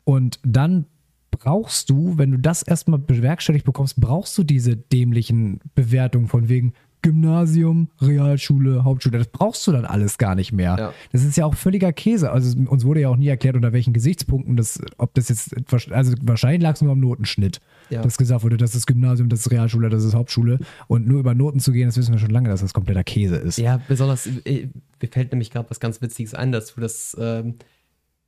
Und 0.04 0.38
dann 0.44 0.86
brauchst 1.30 1.88
du, 1.90 2.18
wenn 2.18 2.32
du 2.32 2.38
das 2.38 2.62
erstmal 2.62 2.98
bewerkstelligt 2.98 3.64
bekommst, 3.64 4.00
brauchst 4.00 4.36
du 4.36 4.42
diese 4.44 4.76
dämlichen 4.76 5.60
Bewertungen 5.74 6.26
von 6.28 6.48
wegen 6.48 6.72
Gymnasium, 7.02 7.88
Realschule, 8.00 8.84
Hauptschule. 8.84 9.18
Das 9.18 9.28
brauchst 9.28 9.66
du 9.66 9.72
dann 9.72 9.84
alles 9.84 10.18
gar 10.18 10.34
nicht 10.34 10.52
mehr. 10.52 10.76
Ja. 10.78 10.92
Das 11.12 11.24
ist 11.24 11.36
ja 11.36 11.44
auch 11.46 11.54
völliger 11.54 11.92
Käse. 11.92 12.30
Also 12.30 12.58
uns 12.58 12.84
wurde 12.84 13.00
ja 13.00 13.08
auch 13.08 13.16
nie 13.16 13.28
erklärt, 13.28 13.56
unter 13.56 13.72
welchen 13.72 13.92
Gesichtspunkten 13.92 14.56
das, 14.56 14.80
ob 14.98 15.14
das 15.14 15.28
jetzt, 15.28 15.54
also 15.90 16.14
wahrscheinlich 16.22 16.62
lag 16.62 16.74
es 16.74 16.82
nur 16.82 16.92
am 16.92 17.00
Notenschnitt, 17.00 17.60
Ja. 17.88 18.02
dass 18.02 18.18
gesagt 18.18 18.42
wurde, 18.44 18.56
das 18.56 18.74
ist 18.74 18.86
Gymnasium, 18.86 19.28
das 19.28 19.40
ist 19.40 19.50
Realschule, 19.50 19.88
das 19.88 20.04
ist 20.04 20.14
Hauptschule. 20.14 20.58
Und 20.88 21.06
nur 21.06 21.20
über 21.20 21.34
Noten 21.34 21.60
zu 21.60 21.72
gehen, 21.72 21.86
das 21.86 21.96
wissen 21.96 22.12
wir 22.12 22.18
schon 22.18 22.30
lange, 22.30 22.48
dass 22.48 22.60
das 22.60 22.72
kompletter 22.74 23.04
Käse 23.04 23.36
ist. 23.36 23.58
Ja, 23.58 23.80
besonders, 23.88 24.26
äh, 24.44 24.68
mir 25.00 25.08
fällt 25.10 25.32
nämlich 25.32 25.50
gerade 25.50 25.70
was 25.70 25.80
ganz 25.80 26.00
Witziges 26.02 26.34
ein 26.34 26.52
dazu, 26.52 26.80
dass 26.80 27.16
ähm, 27.18 27.54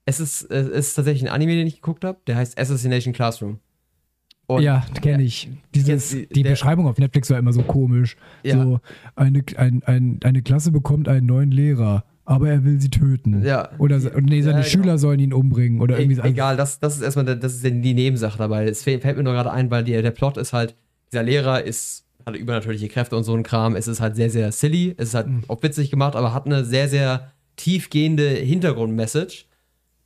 es, 0.05 0.19
ist, 0.21 0.51
es 0.51 0.69
ist 0.69 0.95
tatsächlich 0.95 1.29
ein 1.29 1.35
Anime, 1.35 1.55
den 1.55 1.67
ich 1.67 1.77
geguckt 1.77 2.05
habe, 2.05 2.19
der 2.27 2.37
heißt 2.37 2.59
Assassination 2.59 3.13
Classroom. 3.15 3.59
Und 4.57 4.63
ja, 4.63 4.85
kenne 5.01 5.23
ich. 5.23 5.49
Dieses, 5.75 6.11
die- 6.11 6.27
die 6.29 6.43
der- 6.43 6.51
Beschreibung 6.51 6.87
auf 6.87 6.99
Netflix 6.99 7.31
war 7.31 7.39
immer 7.39 7.53
so 7.53 7.63
komisch. 7.63 8.17
Ja. 8.43 8.63
So, 8.63 8.81
eine, 9.17 9.43
ein, 9.57 9.83
ein, 9.85 10.21
eine 10.25 10.43
Klasse 10.43 10.71
bekommt 10.73 11.09
einen 11.09 11.27
neuen 11.27 11.51
Lehrer, 11.51 12.05
aber 12.25 12.51
er 12.51 12.65
will 12.65 12.81
sie 12.81 12.91
töten. 12.91 13.45
Ja. 13.45 13.71
Oder 13.79 13.99
nee, 13.99 14.03
seine 14.03 14.19
Ja, 14.21 14.43
genau. 14.43 14.63
Schüler 14.63 14.99
sollen 14.99 15.21
ihn 15.21 15.33
umbringen. 15.33 15.81
Oder 15.81 15.99
irgendwie 15.99 16.17
so. 16.17 16.23
E 16.23 16.29
egal, 16.29 16.57
das, 16.57 16.79
das 16.81 16.97
ist 16.97 17.03
erstmal 17.03 17.25
das 17.25 17.55
ist 17.55 17.65
die 17.65 17.95
Nebensache 17.95 18.39
dabei. 18.39 18.67
Es 18.67 18.83
fällt, 18.83 19.03
fällt 19.03 19.17
mir 19.17 19.23
nur 19.25 19.33
gerade 19.33 19.51
ein, 19.53 19.71
weil 19.71 19.85
die, 19.85 19.93
der 19.93 20.11
Plot 20.13 20.37
ist 20.37 20.53
halt, 20.53 20.75
dieser 21.13 21.23
Lehrer 21.25 21.63
ist, 21.65 22.05
hat 22.25 22.37
übernatürliche 22.37 22.89
Kräfte 22.89 23.17
und 23.17 23.25
so 23.25 23.35
ein 23.35 23.43
Kram. 23.43 23.75
Es 23.75 23.89
ist 23.89 24.01
halt 24.01 24.15
sehr, 24.17 24.31
sehr 24.31 24.53
silly. 24.53 24.95
Es 24.97 25.09
ist 25.09 25.15
halt 25.15 25.27
Mhm. 25.29 25.43
auch 25.49 25.63
witzig 25.63 25.91
gemacht, 25.91 26.15
aber 26.17 26.33
hat 26.33 26.47
eine 26.47 26.65
sehr, 26.65 26.89
sehr 26.89 27.33
tiefgehende 27.57 28.29
Hintergrundmessage, 28.29 29.47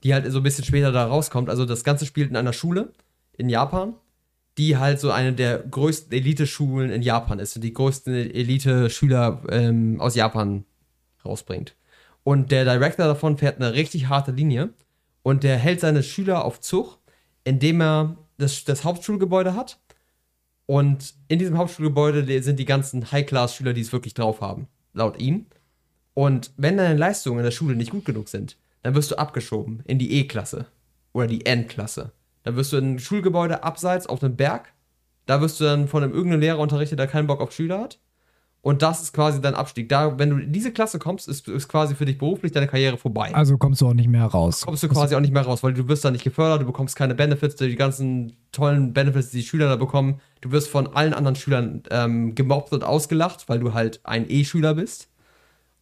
die 0.02 0.14
halt 0.14 0.30
so 0.30 0.38
ein 0.38 0.42
bisschen 0.42 0.64
später 0.64 0.92
da 0.92 1.06
rauskommt. 1.06 1.48
Also 1.50 1.64
das 1.64 1.84
Ganze 1.84 2.06
spielt 2.06 2.30
in 2.30 2.36
einer 2.36 2.52
Schule 2.52 2.92
in 3.38 3.48
Japan, 3.48 3.94
die 4.58 4.76
halt 4.76 5.00
so 5.00 5.10
eine 5.10 5.32
der 5.32 5.58
größten 5.58 6.12
Elite-Schulen 6.12 6.90
in 6.90 7.02
Japan 7.02 7.38
ist 7.38 7.56
und 7.56 7.62
die 7.62 7.74
größten 7.74 8.14
Elite-Schüler 8.14 9.42
ähm, 9.50 10.00
aus 10.00 10.14
Japan 10.14 10.64
rausbringt. 11.24 11.74
Und 12.24 12.50
der 12.50 12.64
Director 12.64 13.06
davon 13.06 13.38
fährt 13.38 13.56
eine 13.56 13.74
richtig 13.74 14.08
harte 14.08 14.32
Linie 14.32 14.70
und 15.22 15.44
der 15.44 15.58
hält 15.58 15.80
seine 15.80 16.02
Schüler 16.02 16.44
auf 16.44 16.60
Zug, 16.60 16.98
indem 17.44 17.80
er 17.80 18.16
das, 18.38 18.64
das 18.64 18.84
Hauptschulgebäude 18.84 19.54
hat. 19.54 19.78
Und 20.66 21.14
in 21.28 21.38
diesem 21.38 21.58
Hauptschulgebäude 21.58 22.42
sind 22.42 22.58
die 22.58 22.64
ganzen 22.64 23.12
High-Class-Schüler, 23.12 23.72
die 23.72 23.82
es 23.82 23.92
wirklich 23.92 24.14
drauf 24.14 24.40
haben, 24.40 24.66
laut 24.92 25.20
ihm. 25.20 25.46
Und 26.14 26.50
wenn 26.56 26.76
deine 26.76 26.98
Leistungen 26.98 27.38
in 27.38 27.44
der 27.44 27.52
Schule 27.52 27.76
nicht 27.76 27.90
gut 27.90 28.04
genug 28.04 28.28
sind, 28.28 28.56
dann 28.82 28.94
wirst 28.94 29.10
du 29.10 29.18
abgeschoben 29.18 29.82
in 29.84 29.98
die 29.98 30.12
E-Klasse 30.14 30.66
oder 31.12 31.26
die 31.26 31.44
N-Klasse. 31.44 32.12
Dann 32.46 32.54
wirst 32.54 32.72
du 32.72 32.76
in 32.76 32.94
ein 32.94 32.98
Schulgebäude 33.00 33.64
abseits 33.64 34.06
auf 34.06 34.22
einem 34.22 34.36
Berg. 34.36 34.72
Da 35.26 35.40
wirst 35.40 35.58
du 35.58 35.64
dann 35.64 35.88
von 35.88 36.04
einem 36.04 36.12
irgendeinem 36.12 36.40
Lehrer 36.40 36.60
unterrichtet, 36.60 36.96
der 36.96 37.08
keinen 37.08 37.26
Bock 37.26 37.40
auf 37.40 37.50
Schüler 37.50 37.80
hat. 37.80 37.98
Und 38.62 38.82
das 38.82 39.02
ist 39.02 39.12
quasi 39.12 39.40
dein 39.40 39.56
Abstieg. 39.56 39.88
Da, 39.88 40.16
wenn 40.16 40.30
du 40.30 40.36
in 40.38 40.52
diese 40.52 40.70
Klasse 40.70 41.00
kommst, 41.00 41.26
ist, 41.26 41.48
ist 41.48 41.66
quasi 41.66 41.96
für 41.96 42.04
dich 42.04 42.18
beruflich 42.18 42.52
deine 42.52 42.68
Karriere 42.68 42.98
vorbei. 42.98 43.34
Also 43.34 43.58
kommst 43.58 43.80
du 43.80 43.88
auch 43.88 43.94
nicht 43.94 44.08
mehr 44.08 44.26
raus. 44.26 44.60
kommst 44.64 44.84
du 44.84 44.88
quasi 44.88 45.16
auch 45.16 45.20
nicht 45.20 45.32
mehr 45.32 45.42
raus, 45.42 45.64
weil 45.64 45.74
du 45.74 45.88
wirst 45.88 46.04
da 46.04 46.12
nicht 46.12 46.22
gefördert, 46.22 46.62
du 46.62 46.66
bekommst 46.66 46.94
keine 46.94 47.16
Benefits, 47.16 47.56
die 47.56 47.74
ganzen 47.74 48.36
tollen 48.52 48.92
Benefits, 48.92 49.30
die 49.30 49.38
die 49.38 49.44
Schüler 49.44 49.68
da 49.68 49.74
bekommen. 49.74 50.20
Du 50.40 50.52
wirst 50.52 50.68
von 50.68 50.86
allen 50.86 51.14
anderen 51.14 51.34
Schülern 51.34 51.82
ähm, 51.90 52.36
gemobbt 52.36 52.72
und 52.72 52.84
ausgelacht, 52.84 53.48
weil 53.48 53.58
du 53.58 53.74
halt 53.74 53.98
ein 54.04 54.26
E-Schüler 54.28 54.74
bist. 54.74 55.08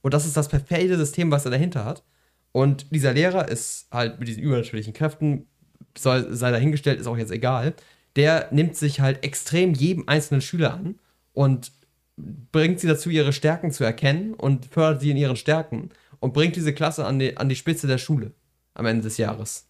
Und 0.00 0.14
das 0.14 0.24
ist 0.24 0.38
das 0.38 0.48
perfekte 0.48 0.96
System, 0.96 1.30
was 1.30 1.44
er 1.44 1.50
dahinter 1.50 1.84
hat. 1.84 2.04
Und 2.52 2.90
dieser 2.90 3.12
Lehrer 3.12 3.48
ist 3.48 3.88
halt 3.90 4.18
mit 4.18 4.28
diesen 4.28 4.42
übernatürlichen 4.42 4.94
Kräften, 4.94 5.48
soll, 5.96 6.34
sei 6.34 6.50
dahingestellt, 6.50 7.00
ist 7.00 7.06
auch 7.06 7.18
jetzt 7.18 7.32
egal. 7.32 7.74
Der 8.16 8.48
nimmt 8.50 8.76
sich 8.76 9.00
halt 9.00 9.24
extrem 9.24 9.74
jedem 9.74 10.08
einzelnen 10.08 10.40
Schüler 10.40 10.74
an 10.74 10.98
und 11.32 11.72
bringt 12.16 12.80
sie 12.80 12.86
dazu, 12.86 13.10
ihre 13.10 13.32
Stärken 13.32 13.70
zu 13.70 13.84
erkennen 13.84 14.34
und 14.34 14.66
fördert 14.66 15.00
sie 15.00 15.10
in 15.10 15.16
ihren 15.16 15.36
Stärken 15.36 15.90
und 16.20 16.32
bringt 16.32 16.56
diese 16.56 16.72
Klasse 16.72 17.04
an 17.04 17.18
die, 17.18 17.36
an 17.36 17.48
die 17.48 17.56
Spitze 17.56 17.86
der 17.86 17.98
Schule 17.98 18.32
am 18.74 18.86
Ende 18.86 19.02
des 19.02 19.18
Jahres. 19.18 19.68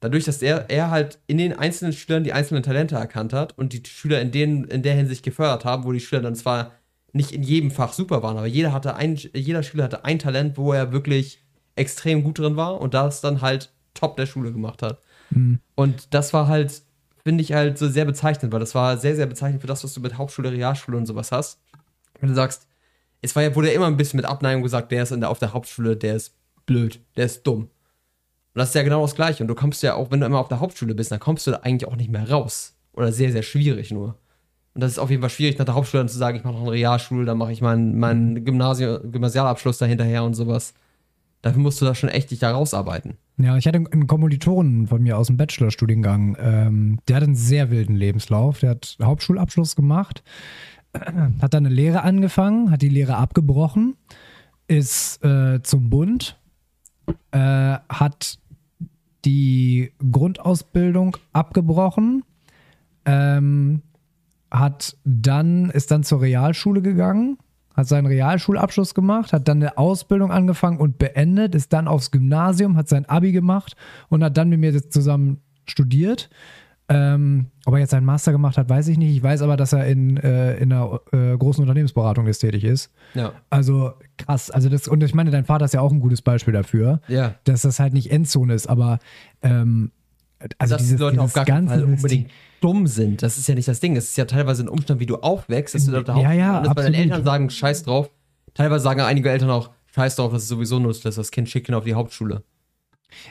Dadurch, 0.00 0.24
dass 0.24 0.42
er, 0.42 0.70
er 0.70 0.90
halt 0.90 1.18
in 1.26 1.38
den 1.38 1.52
einzelnen 1.52 1.92
Schülern 1.92 2.22
die 2.22 2.32
einzelnen 2.32 2.62
Talente 2.62 2.94
erkannt 2.94 3.32
hat 3.32 3.56
und 3.58 3.72
die 3.72 3.82
Schüler 3.84 4.20
in, 4.20 4.30
denen, 4.30 4.64
in 4.64 4.82
der 4.82 4.94
Hinsicht 4.94 5.24
gefördert 5.24 5.64
haben, 5.64 5.84
wo 5.84 5.92
die 5.92 6.00
Schüler 6.00 6.22
dann 6.22 6.36
zwar 6.36 6.72
nicht 7.12 7.32
in 7.32 7.42
jedem 7.42 7.70
Fach 7.70 7.92
super 7.92 8.22
waren, 8.22 8.36
aber 8.36 8.46
jeder, 8.46 8.72
hatte 8.72 8.94
ein, 8.94 9.16
jeder 9.16 9.62
Schüler 9.62 9.84
hatte 9.84 10.04
ein 10.04 10.18
Talent, 10.18 10.56
wo 10.56 10.72
er 10.72 10.92
wirklich 10.92 11.42
extrem 11.74 12.22
gut 12.22 12.38
drin 12.38 12.56
war 12.56 12.80
und 12.80 12.94
das 12.94 13.20
dann 13.20 13.40
halt 13.40 13.72
top 13.94 14.16
der 14.16 14.26
Schule 14.26 14.52
gemacht 14.52 14.82
hat. 14.82 15.00
Mhm. 15.30 15.60
Und 15.74 16.14
das 16.14 16.32
war 16.32 16.48
halt, 16.48 16.82
finde 17.24 17.42
ich 17.42 17.52
halt 17.52 17.78
so 17.78 17.88
sehr 17.88 18.04
bezeichnend, 18.04 18.52
weil 18.52 18.60
das 18.60 18.74
war 18.74 18.96
sehr, 18.98 19.16
sehr 19.16 19.26
bezeichnend 19.26 19.60
für 19.60 19.66
das, 19.66 19.84
was 19.84 19.94
du 19.94 20.00
mit 20.00 20.16
Hauptschule, 20.16 20.52
Realschule 20.52 20.96
und 20.96 21.06
sowas 21.06 21.32
hast. 21.32 21.60
Wenn 22.20 22.30
du 22.30 22.34
sagst, 22.34 22.66
es 23.20 23.34
war 23.34 23.42
ja, 23.42 23.54
wurde 23.54 23.68
ja 23.68 23.74
immer 23.74 23.86
ein 23.86 23.96
bisschen 23.96 24.18
mit 24.18 24.26
Abneigung 24.26 24.62
gesagt, 24.62 24.92
der 24.92 25.02
ist 25.02 25.12
in 25.12 25.20
der, 25.20 25.30
auf 25.30 25.38
der 25.38 25.52
Hauptschule, 25.52 25.96
der 25.96 26.16
ist 26.16 26.34
blöd, 26.66 27.00
der 27.16 27.26
ist 27.26 27.46
dumm. 27.46 27.62
Und 27.62 27.70
das 28.54 28.68
ist 28.70 28.74
ja 28.74 28.82
genau 28.82 29.02
das 29.02 29.14
Gleiche. 29.14 29.42
Und 29.42 29.48
du 29.48 29.54
kommst 29.54 29.82
ja 29.82 29.94
auch, 29.94 30.10
wenn 30.10 30.20
du 30.20 30.26
immer 30.26 30.38
auf 30.38 30.48
der 30.48 30.60
Hauptschule 30.60 30.94
bist, 30.94 31.10
dann 31.10 31.20
kommst 31.20 31.46
du 31.46 31.50
da 31.50 31.58
eigentlich 31.58 31.88
auch 31.88 31.96
nicht 31.96 32.10
mehr 32.10 32.28
raus. 32.28 32.74
Oder 32.92 33.12
sehr, 33.12 33.30
sehr 33.32 33.42
schwierig 33.42 33.90
nur. 33.90 34.16
Und 34.74 34.82
das 34.82 34.92
ist 34.92 34.98
auf 34.98 35.10
jeden 35.10 35.22
Fall 35.22 35.30
schwierig, 35.30 35.58
nach 35.58 35.64
der 35.64 35.74
Hauptschule 35.74 36.02
dann 36.02 36.08
zu 36.08 36.18
sagen, 36.18 36.36
ich 36.36 36.44
mache 36.44 36.54
noch 36.54 36.62
eine 36.62 36.72
Realschule, 36.72 37.24
dann 37.24 37.38
mache 37.38 37.52
ich 37.52 37.60
meinen 37.60 38.44
Gymnasium, 38.44 39.10
Gymnasialabschluss 39.10 39.78
da 39.78 39.86
hinterher 39.86 40.24
und 40.24 40.34
sowas. 40.34 40.74
Dafür 41.42 41.62
musst 41.62 41.80
du 41.80 41.84
da 41.84 41.94
schon 41.94 42.08
echt 42.08 42.30
dich 42.30 42.40
da 42.40 42.50
rausarbeiten. 42.50 43.16
Ja, 43.36 43.56
ich 43.56 43.66
hatte 43.68 43.78
einen 43.78 44.08
Kommilitonen 44.08 44.88
von 44.88 45.02
mir 45.02 45.16
aus 45.16 45.28
dem 45.28 45.36
Bachelorstudiengang, 45.36 46.36
ähm, 46.40 46.98
der 47.06 47.16
hat 47.16 47.22
einen 47.22 47.36
sehr 47.36 47.70
wilden 47.70 47.94
Lebenslauf. 47.94 48.58
Der 48.60 48.70
hat 48.70 48.98
Hauptschulabschluss 49.00 49.76
gemacht, 49.76 50.24
hat 50.92 51.54
dann 51.54 51.66
eine 51.66 51.74
Lehre 51.74 52.02
angefangen, 52.02 52.72
hat 52.72 52.82
die 52.82 52.88
Lehre 52.88 53.16
abgebrochen, 53.16 53.96
ist 54.66 55.24
äh, 55.24 55.62
zum 55.62 55.88
Bund, 55.88 56.36
äh, 57.30 57.76
hat 57.88 58.40
die 59.24 59.92
Grundausbildung 60.10 61.16
abgebrochen, 61.32 62.24
ähm, 63.04 63.82
hat 64.50 64.96
dann, 65.04 65.70
ist 65.70 65.92
dann 65.92 66.02
zur 66.02 66.22
Realschule 66.22 66.82
gegangen, 66.82 67.38
hat 67.78 67.86
seinen 67.86 68.06
Realschulabschluss 68.06 68.92
gemacht, 68.92 69.32
hat 69.32 69.46
dann 69.46 69.62
eine 69.62 69.78
Ausbildung 69.78 70.32
angefangen 70.32 70.78
und 70.78 70.98
beendet, 70.98 71.54
ist 71.54 71.72
dann 71.72 71.86
aufs 71.86 72.10
Gymnasium, 72.10 72.76
hat 72.76 72.88
sein 72.88 73.06
Abi 73.06 73.30
gemacht 73.32 73.76
und 74.08 74.24
hat 74.24 74.36
dann 74.36 74.48
mit 74.48 74.58
mir 74.58 74.90
zusammen 74.90 75.38
studiert. 75.64 76.28
Ähm, 76.90 77.46
ob 77.66 77.74
er 77.74 77.80
jetzt 77.80 77.90
seinen 77.90 78.06
Master 78.06 78.32
gemacht 78.32 78.56
hat, 78.58 78.68
weiß 78.68 78.88
ich 78.88 78.98
nicht. 78.98 79.14
Ich 79.14 79.22
weiß 79.22 79.42
aber, 79.42 79.56
dass 79.56 79.72
er 79.74 79.86
in, 79.86 80.16
äh, 80.16 80.56
in 80.56 80.72
einer 80.72 81.00
äh, 81.12 81.36
großen 81.36 81.62
Unternehmensberatung 81.62 82.26
jetzt 82.26 82.38
tätig 82.40 82.64
ist. 82.64 82.90
Ja. 83.14 83.32
Also 83.50 83.92
krass. 84.16 84.50
Also 84.50 84.68
das, 84.70 84.88
und 84.88 85.02
ich 85.04 85.14
meine, 85.14 85.30
dein 85.30 85.44
Vater 85.44 85.66
ist 85.66 85.74
ja 85.74 85.80
auch 85.80 85.92
ein 85.92 86.00
gutes 86.00 86.22
Beispiel 86.22 86.54
dafür, 86.54 87.00
Ja. 87.06 87.34
dass 87.44 87.62
das 87.62 87.78
halt 87.78 87.92
nicht 87.92 88.10
Endzone 88.10 88.54
ist, 88.54 88.66
aber 88.68 88.98
ähm, 89.42 89.92
also 90.58 90.74
dass 90.74 90.82
dieses, 90.82 90.96
die 90.96 91.02
Leute 91.02 91.16
dieses 91.18 91.26
auf 91.26 91.34
gar 91.34 91.44
ganze 91.44 91.74
Fall 91.74 91.84
unbedingt 91.84 92.30
dumm 92.60 92.86
sind. 92.86 93.22
Das 93.22 93.38
ist 93.38 93.48
ja 93.48 93.54
nicht 93.54 93.68
das 93.68 93.80
Ding. 93.80 93.96
Es 93.96 94.10
ist 94.10 94.16
ja 94.16 94.24
teilweise 94.24 94.62
ein 94.62 94.68
Umstand, 94.68 95.00
wie 95.00 95.06
du 95.06 95.16
aufwächst, 95.16 95.74
dass 95.74 95.86
du 95.86 96.02
da 96.02 96.16
Ja, 96.18 96.32
ja, 96.32 96.60
bei 96.60 96.62
deinen 96.62 96.70
absolut. 96.70 96.96
Eltern 96.96 97.24
sagen, 97.24 97.50
scheiß 97.50 97.82
drauf. 97.84 98.10
Teilweise 98.54 98.82
sagen 98.82 99.00
einige 99.00 99.30
Eltern 99.30 99.50
auch, 99.50 99.70
scheiß 99.94 100.16
drauf, 100.16 100.32
das 100.32 100.42
ist 100.42 100.48
sowieso 100.48 100.78
nutzlos, 100.78 101.14
das 101.14 101.30
Kind 101.30 101.48
schickt 101.48 101.68
ihn 101.68 101.74
auf 101.74 101.84
die 101.84 101.94
Hauptschule. 101.94 102.42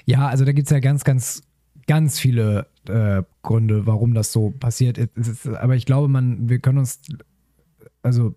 Ja, 0.06 0.28
also 0.28 0.46
da 0.46 0.52
gibt 0.52 0.68
es 0.68 0.72
ja 0.72 0.80
ganz, 0.80 1.04
ganz, 1.04 1.44
ganz 1.88 2.20
viele 2.20 2.68
äh, 2.88 3.24
Gründe, 3.44 3.86
warum 3.86 4.14
das 4.14 4.32
so 4.32 4.52
passiert. 4.52 4.98
Ist, 4.98 5.48
aber 5.48 5.76
ich 5.76 5.86
glaube, 5.86 6.08
man, 6.08 6.50
wir 6.50 6.60
können 6.60 6.80
uns, 6.80 7.02
also 8.02 8.36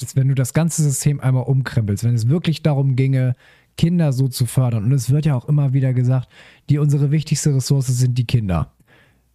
das, 0.00 0.16
wenn 0.16 0.28
du 0.28 0.34
das 0.34 0.54
ganze 0.54 0.82
System 0.82 1.20
einmal 1.20 1.44
umkrempelst, 1.44 2.04
wenn 2.04 2.14
es 2.14 2.28
wirklich 2.28 2.62
darum 2.62 2.96
ginge, 2.96 3.34
Kinder 3.76 4.12
so 4.12 4.28
zu 4.28 4.46
fördern, 4.46 4.84
und 4.84 4.92
es 4.92 5.10
wird 5.10 5.26
ja 5.26 5.34
auch 5.34 5.48
immer 5.48 5.72
wieder 5.72 5.94
gesagt, 5.94 6.28
die 6.68 6.78
unsere 6.78 7.10
wichtigste 7.10 7.54
Ressource 7.54 7.86
sind 7.86 8.18
die 8.18 8.26
Kinder. 8.26 8.72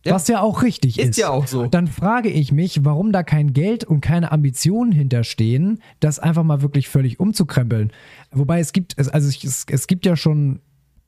Ja. 0.06 0.14
Was 0.14 0.28
ja 0.28 0.42
auch 0.42 0.62
richtig 0.62 1.00
ist. 1.00 1.10
Ist 1.10 1.18
ja 1.18 1.30
auch 1.30 1.48
so. 1.48 1.66
Dann 1.66 1.88
frage 1.88 2.30
ich 2.30 2.52
mich, 2.52 2.86
warum 2.86 3.12
da 3.12 3.24
kein 3.24 3.54
Geld 3.54 3.84
und 3.84 4.02
keine 4.02 4.32
Ambitionen 4.32 4.92
hinterstehen, 4.92 5.80
das 6.00 6.20
einfach 6.20 6.44
mal 6.44 6.62
wirklich 6.62 6.90
völlig 6.90 7.20
umzukrempeln. 7.20 7.92
Wobei 8.32 8.60
es 8.60 8.72
gibt, 8.72 8.98
also 9.00 9.28
es, 9.28 9.66
es 9.68 9.88
gibt 9.88 10.06
ja 10.06 10.16
schon 10.16 10.60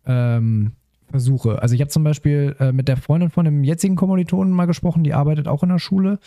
ähm, 0.07 0.71
Versuche. 1.09 1.61
Also 1.61 1.75
ich 1.75 1.81
habe 1.81 1.89
zum 1.89 2.03
Beispiel 2.03 2.55
äh, 2.59 2.71
mit 2.71 2.87
der 2.87 2.97
Freundin 2.97 3.29
von 3.29 3.45
dem 3.45 3.63
jetzigen 3.63 3.95
Kommilitonen 3.95 4.51
mal 4.51 4.65
gesprochen, 4.65 5.03
die 5.03 5.13
arbeitet 5.13 5.47
auch 5.47 5.63
in 5.63 5.69
der 5.69 5.79
Schule 5.79 6.19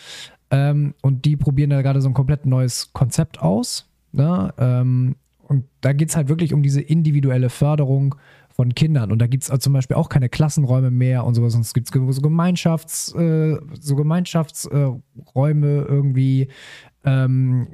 ähm, 0.49 0.95
und 1.01 1.25
die 1.25 1.37
probieren 1.37 1.69
da 1.69 1.81
gerade 1.81 2.01
so 2.01 2.09
ein 2.09 2.13
komplett 2.13 2.45
neues 2.45 2.91
Konzept 2.93 3.41
aus. 3.41 3.89
Ne? 4.11 4.53
Ähm, 4.57 5.15
und 5.47 5.65
da 5.81 5.93
geht 5.93 6.09
es 6.09 6.15
halt 6.15 6.29
wirklich 6.29 6.53
um 6.53 6.63
diese 6.63 6.81
individuelle 6.81 7.49
Förderung 7.49 8.15
von 8.61 8.75
Kindern. 8.75 9.11
Und 9.11 9.17
da 9.19 9.25
gibt 9.25 9.49
es 9.49 9.59
zum 9.59 9.73
Beispiel 9.73 9.97
auch 9.97 10.07
keine 10.07 10.29
Klassenräume 10.29 10.91
mehr 10.91 11.25
und 11.25 11.33
sowas. 11.33 11.55
Es 11.55 11.73
gibt 11.73 11.87
so 11.91 12.21
Gemeinschafts, 12.21 13.11
äh, 13.15 13.57
so 13.79 13.95
Gemeinschaftsräume 13.95 15.01
äh, 15.67 15.85
irgendwie, 15.87 16.47
ähm, 17.03 17.69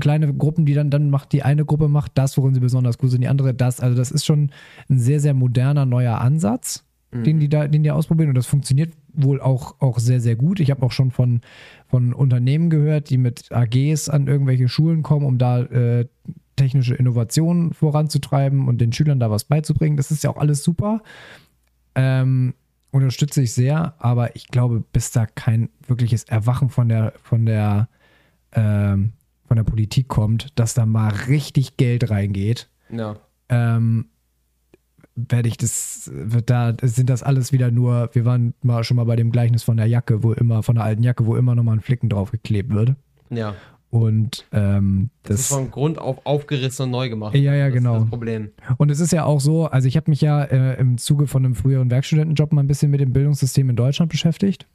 kleine 0.00 0.34
Gruppen, 0.34 0.66
die 0.66 0.74
dann, 0.74 0.90
dann 0.90 1.10
macht, 1.10 1.32
die 1.32 1.44
eine 1.44 1.64
Gruppe 1.64 1.86
macht 1.86 2.10
das, 2.16 2.36
worin 2.36 2.54
sie 2.54 2.60
besonders 2.60 2.98
gut 2.98 3.12
sind, 3.12 3.20
die 3.20 3.28
andere 3.28 3.54
das. 3.54 3.78
Also 3.78 3.96
das 3.96 4.10
ist 4.10 4.26
schon 4.26 4.50
ein 4.90 4.98
sehr, 4.98 5.20
sehr 5.20 5.32
moderner 5.32 5.86
neuer 5.86 6.18
Ansatz, 6.20 6.84
den 7.12 7.38
die 7.38 7.48
da, 7.48 7.68
den 7.68 7.84
die 7.84 7.92
ausprobieren. 7.92 8.30
Und 8.30 8.36
das 8.36 8.46
funktioniert 8.46 8.92
wohl 9.12 9.40
auch, 9.40 9.80
auch 9.80 10.00
sehr, 10.00 10.20
sehr 10.20 10.34
gut. 10.34 10.58
Ich 10.58 10.72
habe 10.72 10.84
auch 10.84 10.90
schon 10.90 11.12
von, 11.12 11.40
von 11.86 12.12
Unternehmen 12.12 12.68
gehört, 12.68 13.10
die 13.10 13.18
mit 13.18 13.52
AGs 13.52 14.08
an 14.08 14.26
irgendwelche 14.26 14.66
Schulen 14.66 15.04
kommen, 15.04 15.24
um 15.24 15.38
da 15.38 15.60
äh, 15.60 16.08
technische 16.56 16.94
Innovationen 16.94 17.72
voranzutreiben 17.72 18.68
und 18.68 18.78
den 18.78 18.92
Schülern 18.92 19.20
da 19.20 19.30
was 19.30 19.44
beizubringen. 19.44 19.96
Das 19.96 20.10
ist 20.10 20.22
ja 20.24 20.30
auch 20.30 20.36
alles 20.36 20.62
super. 20.62 21.02
Ähm, 21.94 22.54
unterstütze 22.90 23.42
ich 23.42 23.52
sehr, 23.54 23.94
aber 23.98 24.36
ich 24.36 24.48
glaube, 24.48 24.82
bis 24.92 25.10
da 25.12 25.26
kein 25.26 25.70
wirkliches 25.86 26.24
Erwachen 26.24 26.68
von 26.68 26.88
der, 26.88 27.14
von 27.22 27.46
der, 27.46 27.88
ähm, 28.52 29.12
von 29.46 29.56
der 29.56 29.64
Politik 29.64 30.08
kommt, 30.08 30.48
dass 30.58 30.74
da 30.74 30.86
mal 30.86 31.08
richtig 31.28 31.76
Geld 31.76 32.10
reingeht, 32.10 32.68
Ja. 32.90 33.16
ähm, 33.48 34.06
werde 35.14 35.48
ich 35.48 35.58
das, 35.58 36.10
wird 36.12 36.48
da, 36.48 36.74
sind 36.82 37.10
das 37.10 37.22
alles 37.22 37.52
wieder 37.52 37.70
nur, 37.70 38.08
wir 38.14 38.24
waren 38.24 38.54
mal 38.62 38.82
schon 38.84 38.96
mal 38.96 39.04
bei 39.04 39.16
dem 39.16 39.30
Gleichnis 39.30 39.62
von 39.62 39.76
der 39.76 39.86
Jacke, 39.86 40.22
wo 40.22 40.32
immer, 40.32 40.62
von 40.62 40.74
der 40.76 40.84
alten 40.84 41.02
Jacke, 41.02 41.26
wo 41.26 41.36
immer 41.36 41.54
nochmal 41.54 41.76
ein 41.76 41.80
Flicken 41.82 42.08
drauf 42.08 42.30
geklebt 42.30 42.72
wird. 42.72 42.94
Ja. 43.28 43.54
Und 43.92 44.46
ähm, 44.52 45.10
Das, 45.22 45.40
ist 45.40 45.50
das, 45.50 45.58
von 45.58 45.70
Grund 45.70 45.98
auf 45.98 46.24
aufgerissen 46.24 46.84
und 46.84 46.92
neu 46.92 47.10
gemacht. 47.10 47.34
Ja, 47.34 47.54
ja, 47.54 47.66
das 47.66 47.74
genau. 47.74 47.96
Ist 47.96 48.02
das 48.04 48.08
Problem. 48.08 48.50
und 48.78 48.90
es 48.90 49.00
ist 49.00 49.12
ja 49.12 49.26
auch 49.26 49.38
so, 49.38 49.66
also 49.66 49.86
ich 49.86 49.98
habe 49.98 50.10
mich 50.10 50.22
ja 50.22 50.42
äh, 50.44 50.80
im 50.80 50.96
Zuge 50.96 51.26
von 51.26 51.44
einem 51.44 51.54
früheren 51.54 51.90
Werkstudentenjob 51.90 52.54
mal 52.54 52.62
ein 52.62 52.68
bisschen 52.68 52.90
mit 52.90 53.00
dem 53.00 53.12
Bildungssystem 53.12 53.68
in 53.68 53.76
Deutschland 53.76 54.10
beschäftigt. 54.10 54.66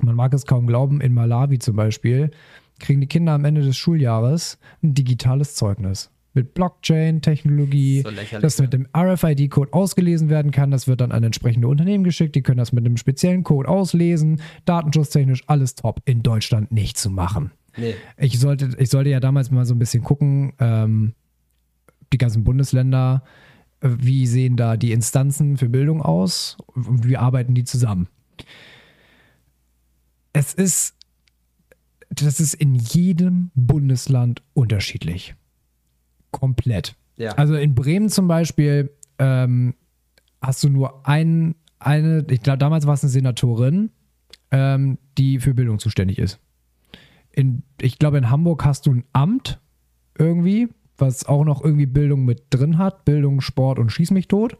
Man 0.00 0.16
mag 0.16 0.32
es 0.32 0.46
kaum 0.46 0.66
glauben, 0.66 1.02
in 1.02 1.12
Malawi 1.12 1.58
zum 1.58 1.76
Beispiel 1.76 2.30
kriegen 2.78 3.02
die 3.02 3.06
Kinder 3.06 3.32
am 3.32 3.44
Ende 3.44 3.60
des 3.60 3.76
Schuljahres 3.76 4.58
ein 4.82 4.94
digitales 4.94 5.54
Zeugnis. 5.54 6.10
Mit 6.32 6.54
Blockchain-Technologie, 6.54 8.00
So 8.00 8.38
das 8.40 8.58
mit 8.58 8.72
dem 8.72 8.88
RFID-Code 8.96 9.74
ausgelesen 9.74 10.30
werden 10.30 10.52
kann. 10.52 10.70
Das 10.70 10.88
wird 10.88 11.02
dann 11.02 11.12
an 11.12 11.22
entsprechende 11.22 11.68
Unternehmen 11.68 12.02
geschickt. 12.02 12.34
Die 12.34 12.42
können 12.42 12.56
das 12.56 12.72
mit 12.72 12.86
einem 12.86 12.96
speziellen 12.96 13.44
Code 13.44 13.68
auslesen. 13.68 14.40
Datenschutztechnisch 14.64 15.42
alles 15.48 15.74
top. 15.74 16.00
In 16.06 16.22
Deutschland 16.22 16.72
nicht 16.72 16.96
zu 16.96 17.10
machen. 17.10 17.50
Nee. 17.76 17.94
Ich 18.16 18.38
sollte, 18.38 18.70
ich 18.78 18.90
sollte 18.90 19.10
ja 19.10 19.20
damals 19.20 19.50
mal 19.50 19.64
so 19.64 19.74
ein 19.74 19.78
bisschen 19.78 20.02
gucken, 20.02 20.52
ähm, 20.58 21.14
die 22.12 22.18
ganzen 22.18 22.44
Bundesländer, 22.44 23.22
äh, 23.80 23.88
wie 23.98 24.26
sehen 24.26 24.56
da 24.56 24.76
die 24.76 24.92
Instanzen 24.92 25.56
für 25.56 25.68
Bildung 25.68 26.02
aus 26.02 26.56
und 26.74 27.08
wie 27.08 27.16
arbeiten 27.16 27.54
die 27.54 27.64
zusammen. 27.64 28.08
Es 30.32 30.54
ist, 30.54 30.96
das 32.10 32.40
ist 32.40 32.54
in 32.54 32.74
jedem 32.74 33.50
Bundesland 33.54 34.42
unterschiedlich. 34.54 35.34
Komplett. 36.30 36.96
Ja. 37.16 37.32
Also 37.32 37.54
in 37.54 37.74
Bremen 37.74 38.08
zum 38.08 38.28
Beispiel 38.28 38.90
ähm, 39.18 39.74
hast 40.40 40.64
du 40.64 40.68
nur 40.68 41.06
ein, 41.06 41.54
eine, 41.78 42.24
ich 42.30 42.42
glaube 42.42 42.58
damals 42.58 42.86
war 42.86 42.94
es 42.94 43.02
eine 43.02 43.10
Senatorin, 43.10 43.90
ähm, 44.50 44.98
die 45.18 45.38
für 45.38 45.54
Bildung 45.54 45.78
zuständig 45.78 46.18
ist. 46.18 46.40
In, 47.32 47.62
ich 47.80 47.98
glaube 47.98 48.18
in 48.18 48.30
Hamburg 48.30 48.64
hast 48.64 48.86
du 48.86 48.92
ein 48.92 49.04
Amt 49.12 49.60
irgendwie, 50.18 50.68
was 50.98 51.26
auch 51.26 51.44
noch 51.44 51.64
irgendwie 51.64 51.86
Bildung 51.86 52.24
mit 52.24 52.44
drin 52.50 52.78
hat, 52.78 53.04
Bildung, 53.04 53.40
Sport 53.40 53.78
und 53.78 53.90
Schieß 53.90 54.10
mich 54.10 54.28
tot. 54.28 54.56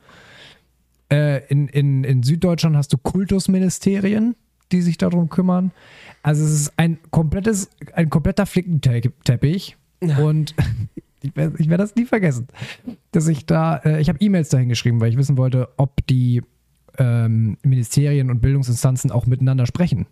Äh, 1.10 1.46
in, 1.46 1.68
in, 1.68 2.04
in 2.04 2.22
Süddeutschland 2.22 2.76
hast 2.76 2.92
du 2.92 2.98
Kultusministerien, 2.98 4.34
die 4.72 4.80
sich 4.80 4.96
darum 4.96 5.28
kümmern. 5.28 5.72
Also 6.22 6.44
es 6.44 6.52
ist 6.52 6.72
ein 6.78 6.98
komplettes, 7.10 7.70
ein 7.94 8.08
kompletter 8.08 8.46
Flickenteppich. 8.46 9.76
Und 10.00 10.54
ich 11.22 11.36
werde 11.36 11.58
werd 11.58 11.80
das 11.80 11.94
nie 11.94 12.06
vergessen, 12.06 12.48
dass 13.12 13.28
ich 13.28 13.46
da, 13.46 13.76
äh, 13.76 14.00
ich 14.00 14.08
habe 14.08 14.18
E-Mails 14.20 14.48
dahin 14.48 14.68
geschrieben, 14.68 15.00
weil 15.00 15.10
ich 15.10 15.16
wissen 15.16 15.36
wollte, 15.36 15.68
ob 15.76 16.06
die 16.06 16.42
ähm, 16.98 17.56
Ministerien 17.62 18.30
und 18.30 18.40
Bildungsinstanzen 18.40 19.10
auch 19.10 19.26
miteinander 19.26 19.66
sprechen. 19.66 20.06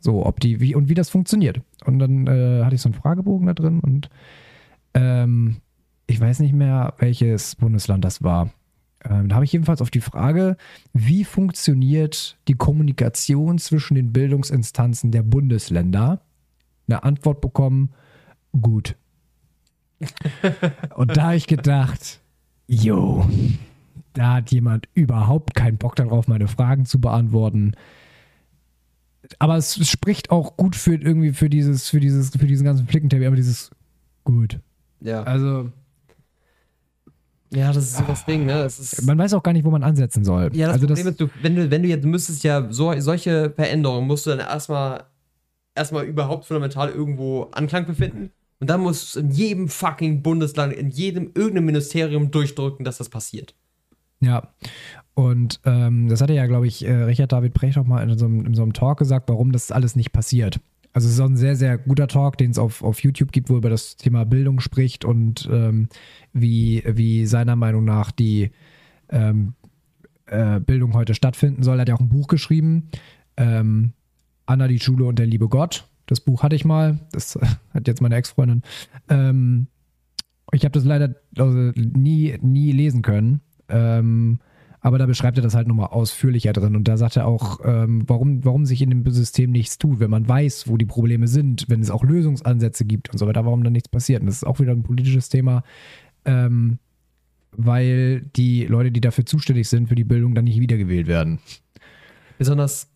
So, 0.00 0.24
ob 0.24 0.40
die, 0.40 0.60
wie 0.60 0.74
und 0.74 0.88
wie 0.88 0.94
das 0.94 1.10
funktioniert. 1.10 1.60
Und 1.84 1.98
dann 1.98 2.26
äh, 2.26 2.64
hatte 2.64 2.74
ich 2.74 2.80
so 2.80 2.88
einen 2.88 2.94
Fragebogen 2.94 3.46
da 3.46 3.54
drin 3.54 3.80
und 3.80 4.08
ähm, 4.94 5.58
ich 6.06 6.20
weiß 6.20 6.40
nicht 6.40 6.54
mehr, 6.54 6.94
welches 6.98 7.54
Bundesland 7.56 8.04
das 8.04 8.22
war. 8.22 8.50
Ähm, 9.04 9.28
da 9.28 9.36
habe 9.36 9.44
ich 9.44 9.52
jedenfalls 9.52 9.80
auf 9.80 9.90
die 9.90 10.00
Frage, 10.00 10.56
wie 10.92 11.24
funktioniert 11.24 12.38
die 12.48 12.54
Kommunikation 12.54 13.58
zwischen 13.58 13.94
den 13.94 14.12
Bildungsinstanzen 14.12 15.10
der 15.10 15.22
Bundesländer, 15.22 16.20
eine 16.88 17.04
Antwort 17.04 17.40
bekommen, 17.40 17.90
gut. 18.60 18.96
Und 20.96 21.16
da 21.16 21.24
habe 21.24 21.36
ich 21.36 21.46
gedacht, 21.46 22.20
yo, 22.66 23.26
da 24.12 24.34
hat 24.34 24.50
jemand 24.50 24.88
überhaupt 24.94 25.54
keinen 25.54 25.78
Bock 25.78 25.94
darauf, 25.96 26.26
meine 26.26 26.48
Fragen 26.48 26.84
zu 26.86 27.00
beantworten. 27.00 27.72
Aber 29.38 29.56
es 29.56 29.88
spricht 29.88 30.30
auch 30.30 30.56
gut 30.56 30.76
für 30.76 30.94
irgendwie 30.94 31.32
für 31.32 31.48
dieses, 31.48 31.88
für 31.88 32.00
dieses, 32.00 32.30
für 32.30 32.46
diesen 32.46 32.64
ganzen 32.64 32.86
Flickenteppich, 32.86 33.26
aber 33.26 33.36
dieses 33.36 33.70
gut. 34.24 34.58
Ja. 35.00 35.22
Also, 35.22 35.70
Ja, 37.52 37.72
das 37.72 37.84
ist 37.84 37.96
so 37.96 38.04
das 38.04 38.24
Ding, 38.26 38.46
ne? 38.46 38.54
Das 38.54 38.78
ist, 38.78 39.02
Man 39.02 39.18
weiß 39.18 39.34
auch 39.34 39.42
gar 39.42 39.52
nicht, 39.52 39.64
wo 39.64 39.70
man 39.70 39.82
ansetzen 39.82 40.24
soll. 40.24 40.50
ja, 40.54 40.66
das 40.66 40.74
also 40.74 40.86
Problem 40.86 41.08
ist, 41.08 41.20
du, 41.20 41.30
wenn 41.42 41.56
du, 41.56 41.70
wenn 41.70 41.82
du 41.82 41.88
jetzt, 41.88 42.04
du 42.04 42.08
müsstest 42.08 42.44
ja 42.44 42.70
so, 42.70 42.98
solche 43.00 43.50
Veränderungen 43.50 44.06
musst 44.06 44.26
du 44.26 44.30
dann 44.30 44.40
erstmal 44.40 45.04
erstmal 45.74 46.04
überhaupt 46.04 46.44
fundamental 46.44 46.90
irgendwo 46.90 47.44
Anklang 47.52 47.86
befinden. 47.86 48.30
Und 48.60 48.68
dann 48.68 48.80
musst 48.82 49.14
du 49.14 49.20
es 49.20 49.24
in 49.24 49.30
jedem 49.30 49.68
fucking 49.68 50.22
Bundesland, 50.22 50.74
in 50.74 50.90
jedem 50.90 51.30
irgendeinem 51.34 51.66
Ministerium 51.66 52.30
durchdrücken, 52.30 52.84
dass 52.84 52.98
das 52.98 53.08
passiert. 53.08 53.54
Ja. 54.20 54.48
Und 55.14 55.60
ähm, 55.64 56.08
das 56.08 56.20
hatte 56.20 56.34
ja, 56.34 56.46
glaube 56.46 56.66
ich, 56.66 56.84
äh, 56.86 56.92
Richard 56.92 57.32
David 57.32 57.52
Brecht 57.52 57.78
auch 57.78 57.86
mal 57.86 58.02
in 58.02 58.16
so, 58.18 58.26
einem, 58.26 58.46
in 58.46 58.54
so 58.54 58.62
einem 58.62 58.72
Talk 58.72 58.98
gesagt, 58.98 59.28
warum 59.28 59.52
das 59.52 59.72
alles 59.72 59.96
nicht 59.96 60.12
passiert. 60.12 60.60
Also 60.92 61.06
es 61.06 61.14
ist 61.14 61.20
auch 61.20 61.28
ein 61.28 61.36
sehr, 61.36 61.56
sehr 61.56 61.78
guter 61.78 62.08
Talk, 62.08 62.36
den 62.38 62.50
es 62.50 62.58
auf, 62.58 62.82
auf 62.82 63.02
YouTube 63.02 63.32
gibt, 63.32 63.48
wo 63.48 63.54
er 63.54 63.58
über 63.58 63.70
das 63.70 63.96
Thema 63.96 64.24
Bildung 64.24 64.60
spricht 64.60 65.04
und 65.04 65.48
ähm, 65.50 65.88
wie, 66.32 66.82
wie 66.86 67.26
seiner 67.26 67.54
Meinung 67.54 67.84
nach 67.84 68.10
die 68.10 68.50
ähm, 69.08 69.54
äh, 70.26 70.58
Bildung 70.60 70.94
heute 70.94 71.14
stattfinden 71.14 71.62
soll. 71.62 71.78
Er 71.78 71.82
hat 71.82 71.88
ja 71.88 71.94
auch 71.94 72.00
ein 72.00 72.08
Buch 72.08 72.26
geschrieben, 72.26 72.88
ähm, 73.36 73.92
Anna, 74.46 74.66
die 74.68 74.80
Schule 74.80 75.04
und 75.04 75.18
der 75.18 75.26
liebe 75.26 75.48
Gott. 75.48 75.88
Das 76.06 76.20
Buch 76.20 76.42
hatte 76.42 76.56
ich 76.56 76.64
mal, 76.64 76.98
das 77.12 77.38
hat 77.74 77.86
jetzt 77.86 78.00
meine 78.00 78.16
Ex-Freundin. 78.16 78.62
Ähm, 79.08 79.68
ich 80.52 80.64
habe 80.64 80.72
das 80.72 80.84
leider 80.84 81.14
also, 81.38 81.72
nie, 81.76 82.36
nie 82.42 82.72
lesen 82.72 83.02
können. 83.02 83.40
Ähm, 83.70 84.38
aber 84.80 84.98
da 84.98 85.06
beschreibt 85.06 85.36
er 85.36 85.42
das 85.42 85.54
halt 85.54 85.68
nochmal 85.68 85.88
ausführlicher 85.88 86.52
drin. 86.52 86.74
Und 86.74 86.88
da 86.88 86.96
sagt 86.96 87.16
er 87.16 87.26
auch, 87.26 87.60
ähm, 87.64 88.02
warum, 88.06 88.44
warum 88.44 88.64
sich 88.64 88.80
in 88.80 88.90
dem 88.90 89.08
System 89.10 89.50
nichts 89.50 89.76
tut, 89.76 90.00
wenn 90.00 90.10
man 90.10 90.26
weiß, 90.26 90.68
wo 90.68 90.78
die 90.78 90.86
Probleme 90.86 91.28
sind, 91.28 91.66
wenn 91.68 91.80
es 91.80 91.90
auch 91.90 92.02
Lösungsansätze 92.02 92.86
gibt 92.86 93.10
und 93.10 93.18
so 93.18 93.26
weiter, 93.26 93.44
warum 93.44 93.62
dann 93.62 93.74
nichts 93.74 93.90
passiert. 93.90 94.22
Und 94.22 94.26
das 94.26 94.36
ist 94.36 94.46
auch 94.46 94.58
wieder 94.58 94.72
ein 94.72 94.82
politisches 94.82 95.28
Thema, 95.28 95.64
ähm, 96.24 96.78
weil 97.52 98.22
die 98.36 98.64
Leute, 98.66 98.90
die 98.90 99.02
dafür 99.02 99.26
zuständig 99.26 99.68
sind, 99.68 99.88
für 99.88 99.96
die 99.96 100.04
Bildung, 100.04 100.34
dann 100.34 100.44
nicht 100.44 100.60
wiedergewählt 100.60 101.08
werden. 101.08 101.40
Besonders, 102.38 102.90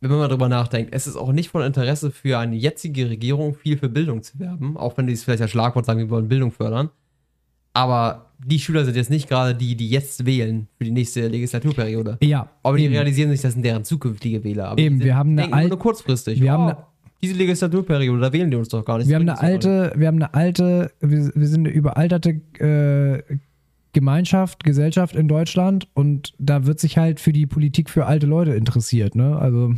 wenn 0.00 0.10
man 0.10 0.18
mal 0.18 0.28
drüber 0.28 0.50
nachdenkt, 0.50 0.92
es 0.94 1.06
ist 1.06 1.16
auch 1.16 1.32
nicht 1.32 1.48
von 1.48 1.62
Interesse 1.62 2.10
für 2.10 2.38
eine 2.38 2.56
jetzige 2.56 3.08
Regierung, 3.08 3.54
viel 3.54 3.78
für 3.78 3.88
Bildung 3.88 4.22
zu 4.22 4.38
werben, 4.38 4.76
auch 4.76 4.98
wenn 4.98 5.06
die 5.06 5.14
es 5.14 5.24
vielleicht 5.24 5.40
als 5.40 5.50
Schlagwort 5.50 5.86
sagen, 5.86 6.00
wir 6.00 6.10
wollen 6.10 6.28
Bildung 6.28 6.50
fördern. 6.50 6.90
Aber 7.72 8.31
die 8.44 8.58
Schüler 8.58 8.84
sind 8.84 8.96
jetzt 8.96 9.10
nicht 9.10 9.28
gerade 9.28 9.54
die, 9.54 9.76
die 9.76 9.88
jetzt 9.88 10.26
wählen 10.26 10.66
für 10.78 10.84
die 10.84 10.90
nächste 10.90 11.28
Legislaturperiode. 11.28 12.18
Ja, 12.22 12.48
Aber 12.62 12.76
die 12.76 12.84
eben. 12.84 12.94
realisieren 12.94 13.30
sich, 13.30 13.40
das 13.40 13.52
sind 13.54 13.64
deren 13.64 13.84
zukünftige 13.84 14.42
Wähler. 14.44 14.68
Aber 14.68 14.78
Eben, 14.80 15.00
wir 15.00 15.16
haben 15.16 15.30
eine 15.30 15.42
denken 15.42 15.54
alt- 15.54 15.68
nur 15.68 15.78
kurzfristig. 15.78 16.40
wir 16.40 16.52
haben 16.52 16.64
oh, 16.64 16.68
eine- 16.68 16.76
diese 17.22 17.34
Legislaturperiode, 17.34 18.20
da 18.20 18.32
wählen 18.32 18.50
die 18.50 18.56
uns 18.56 18.68
doch 18.68 18.84
gar 18.84 18.98
nicht. 18.98 19.08
Wir 19.08 19.14
haben 19.16 19.28
eine 19.28 19.38
alte, 19.40 19.92
wir 19.96 20.08
haben 20.08 20.16
eine 20.16 20.34
alte, 20.34 20.90
wir, 21.00 21.30
wir 21.34 21.46
sind 21.46 21.66
eine 21.66 21.70
überalterte 21.74 22.30
äh, 22.58 23.22
Gemeinschaft, 23.92 24.64
Gesellschaft 24.64 25.14
in 25.14 25.28
Deutschland 25.28 25.86
und 25.94 26.32
da 26.38 26.64
wird 26.66 26.80
sich 26.80 26.96
halt 26.98 27.20
für 27.20 27.32
die 27.32 27.46
Politik 27.46 27.90
für 27.90 28.06
alte 28.06 28.26
Leute 28.26 28.54
interessiert, 28.54 29.14
ne? 29.14 29.36
Also. 29.36 29.74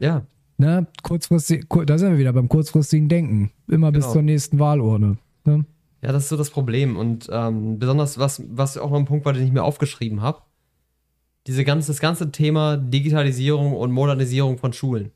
Ja, 0.00 0.22
ne, 0.56 0.86
kurzfristig, 1.02 1.68
kur- 1.68 1.84
da 1.84 1.98
sind 1.98 2.10
wir 2.12 2.18
wieder 2.18 2.32
beim 2.32 2.48
kurzfristigen 2.48 3.08
Denken. 3.08 3.50
Immer 3.68 3.92
bis 3.92 4.04
Genau. 4.04 4.12
zur 4.14 4.22
nächsten 4.22 4.58
Wahlurne. 4.58 5.18
Ne? 5.44 5.64
Ja, 6.02 6.12
das 6.12 6.24
ist 6.24 6.28
so 6.28 6.36
das 6.36 6.50
Problem. 6.50 6.96
Und 6.96 7.28
ähm, 7.32 7.78
besonders, 7.78 8.18
was, 8.18 8.42
was 8.48 8.76
auch 8.78 8.90
noch 8.90 8.98
ein 8.98 9.04
Punkt 9.04 9.24
war, 9.24 9.32
den 9.32 9.44
ich 9.44 9.52
mir 9.52 9.64
aufgeschrieben 9.64 10.22
habe, 10.22 10.42
diese 11.46 11.64
ganze, 11.64 11.88
das 11.88 12.00
ganze 12.00 12.30
Thema 12.30 12.76
Digitalisierung 12.76 13.74
und 13.74 13.90
Modernisierung 13.90 14.58
von 14.58 14.72
Schulen. 14.72 15.10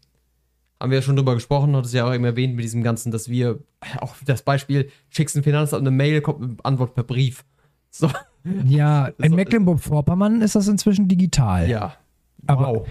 Haben 0.80 0.91
wir 0.91 0.99
ja 0.99 1.03
schon 1.03 1.14
drüber 1.14 1.35
gesprochen, 1.35 1.76
hat 1.76 1.85
es 1.85 1.93
ja 1.93 2.05
auch 2.09 2.12
eben 2.14 2.24
erwähnt 2.24 2.57
mit 2.57 2.64
diesem 2.64 2.83
Ganzen, 2.83 3.12
dass 3.12 3.28
wir, 3.28 3.61
auch 4.01 4.16
das 4.26 4.43
Beispiel, 4.43 4.91
schickst 5.11 5.37
ein 5.37 5.45
Finanzamt 5.45 5.83
eine 5.83 5.91
Mail, 5.93 6.20
kommt 6.20 6.43
eine 6.43 6.57
Antwort 6.64 6.95
per 6.95 7.05
Brief. 7.05 7.45
So, 7.95 8.09
Ja, 8.64 9.09
in 9.18 9.30
So- 9.30 9.37
Mecklenburg-Vorpommern 9.37 10.41
ist 10.41 10.55
das 10.57 10.66
inzwischen 10.66 11.09
digital. 11.09 11.68
ja. 11.68 11.95
Aber- 12.47 12.66
wow. 12.66 12.89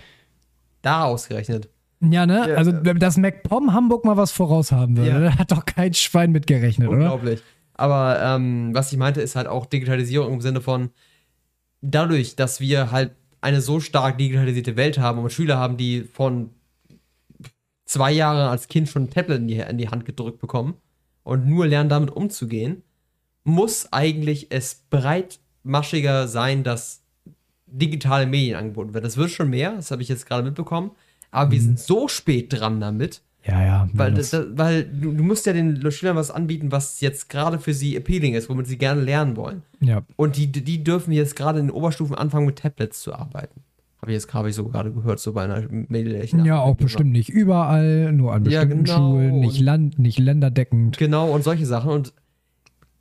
Da 0.83 1.05
ausgerechnet. 1.05 1.67
Ja, 2.01 2.25
ne? 2.27 2.45
Ja, 2.49 2.55
also, 2.55 2.71
dass 2.71 3.17
MacPom 3.17 3.73
Hamburg 3.73 4.05
mal 4.05 4.15
was 4.17 4.31
voraus 4.31 4.71
haben 4.71 4.95
würde, 4.97 5.09
Ja. 5.09 5.19
da 5.19 5.37
hat 5.39 5.51
doch 5.51 5.65
kein 5.65 5.93
Schwein 5.95 6.31
mitgerechnet, 6.31 6.87
oder? 6.87 6.97
Unglaublich. 6.97 7.41
Aber 7.81 8.21
ähm, 8.21 8.75
was 8.75 8.91
ich 8.91 8.99
meinte, 8.99 9.21
ist 9.21 9.35
halt 9.35 9.47
auch 9.47 9.65
Digitalisierung 9.65 10.33
im 10.33 10.41
Sinne 10.41 10.61
von 10.61 10.91
dadurch, 11.81 12.35
dass 12.35 12.59
wir 12.59 12.91
halt 12.91 13.15
eine 13.41 13.59
so 13.59 13.79
stark 13.79 14.19
digitalisierte 14.19 14.75
Welt 14.75 14.99
haben 14.99 15.17
und 15.17 15.33
Schüler 15.33 15.57
haben, 15.57 15.77
die 15.77 16.03
von 16.03 16.51
zwei 17.85 18.11
Jahren 18.11 18.37
als 18.37 18.67
Kind 18.67 18.87
schon 18.87 19.05
ein 19.05 19.09
Tablet 19.09 19.39
in 19.39 19.47
die, 19.47 19.55
in 19.55 19.79
die 19.79 19.89
Hand 19.89 20.05
gedrückt 20.05 20.37
bekommen 20.37 20.75
und 21.23 21.47
nur 21.47 21.65
lernen, 21.65 21.89
damit 21.89 22.11
umzugehen, 22.11 22.83
muss 23.45 23.91
eigentlich 23.91 24.51
es 24.51 24.83
breitmaschiger 24.91 26.27
sein, 26.27 26.63
dass 26.63 27.01
digitale 27.65 28.27
Medien 28.27 28.57
angeboten 28.57 28.93
werden. 28.93 29.05
Das 29.05 29.17
wird 29.17 29.31
schon 29.31 29.49
mehr, 29.49 29.71
das 29.71 29.89
habe 29.89 30.03
ich 30.03 30.07
jetzt 30.07 30.27
gerade 30.27 30.43
mitbekommen, 30.43 30.91
aber 31.31 31.49
wir 31.49 31.61
sind 31.61 31.79
so 31.79 32.07
spät 32.07 32.53
dran 32.53 32.79
damit, 32.79 33.23
Ja, 33.45 33.63
ja. 33.63 33.89
weil, 33.93 34.13
das, 34.13 34.29
das, 34.29 34.45
weil 34.53 34.83
du, 34.83 35.11
du 35.13 35.23
musst 35.23 35.45
ja 35.47 35.53
den 35.53 35.91
Schülern 35.91 36.15
was 36.15 36.29
anbieten, 36.29 36.71
was 36.71 37.01
jetzt 37.01 37.27
gerade 37.29 37.57
für 37.57 37.73
sie 37.73 37.95
appealing 37.97 38.35
ist, 38.35 38.49
womit 38.49 38.67
sie 38.67 38.77
gerne 38.77 39.01
lernen 39.01 39.35
wollen. 39.35 39.63
ja. 39.79 40.03
Und 40.15 40.37
die, 40.37 40.51
die 40.51 40.83
dürfen 40.83 41.11
jetzt 41.11 41.35
gerade 41.35 41.59
in 41.59 41.67
den 41.67 41.71
Oberstufen 41.71 42.15
anfangen, 42.15 42.45
mit 42.45 42.59
Tablets 42.59 43.01
zu 43.01 43.13
arbeiten. 43.15 43.61
Habe 44.01 44.11
ich 44.11 44.15
jetzt 44.15 44.27
gerade 44.27 44.51
so 44.51 44.65
gerade 44.67 44.91
gehört, 44.91 45.19
so 45.19 45.33
bei 45.33 45.43
einer 45.43 45.63
Mail, 45.69 46.27
Ja, 46.43 46.59
auch 46.59 46.75
bestimmt 46.75 47.11
nicht 47.11 47.29
überall, 47.29 48.11
nur 48.11 48.33
an 48.33 48.45
Ja, 48.45 48.61
bestimmten 48.63 48.85
genau. 48.85 48.97
Schulen, 49.11 49.39
nicht, 49.39 49.59
land, 49.59 49.99
nicht 49.99 50.17
länderdeckend. 50.17 50.95
habe. 50.95 51.05
Genau, 51.05 51.31
und 51.31 51.43
solche 51.43 51.67
Sachen. 51.67 51.91
Und 51.91 52.13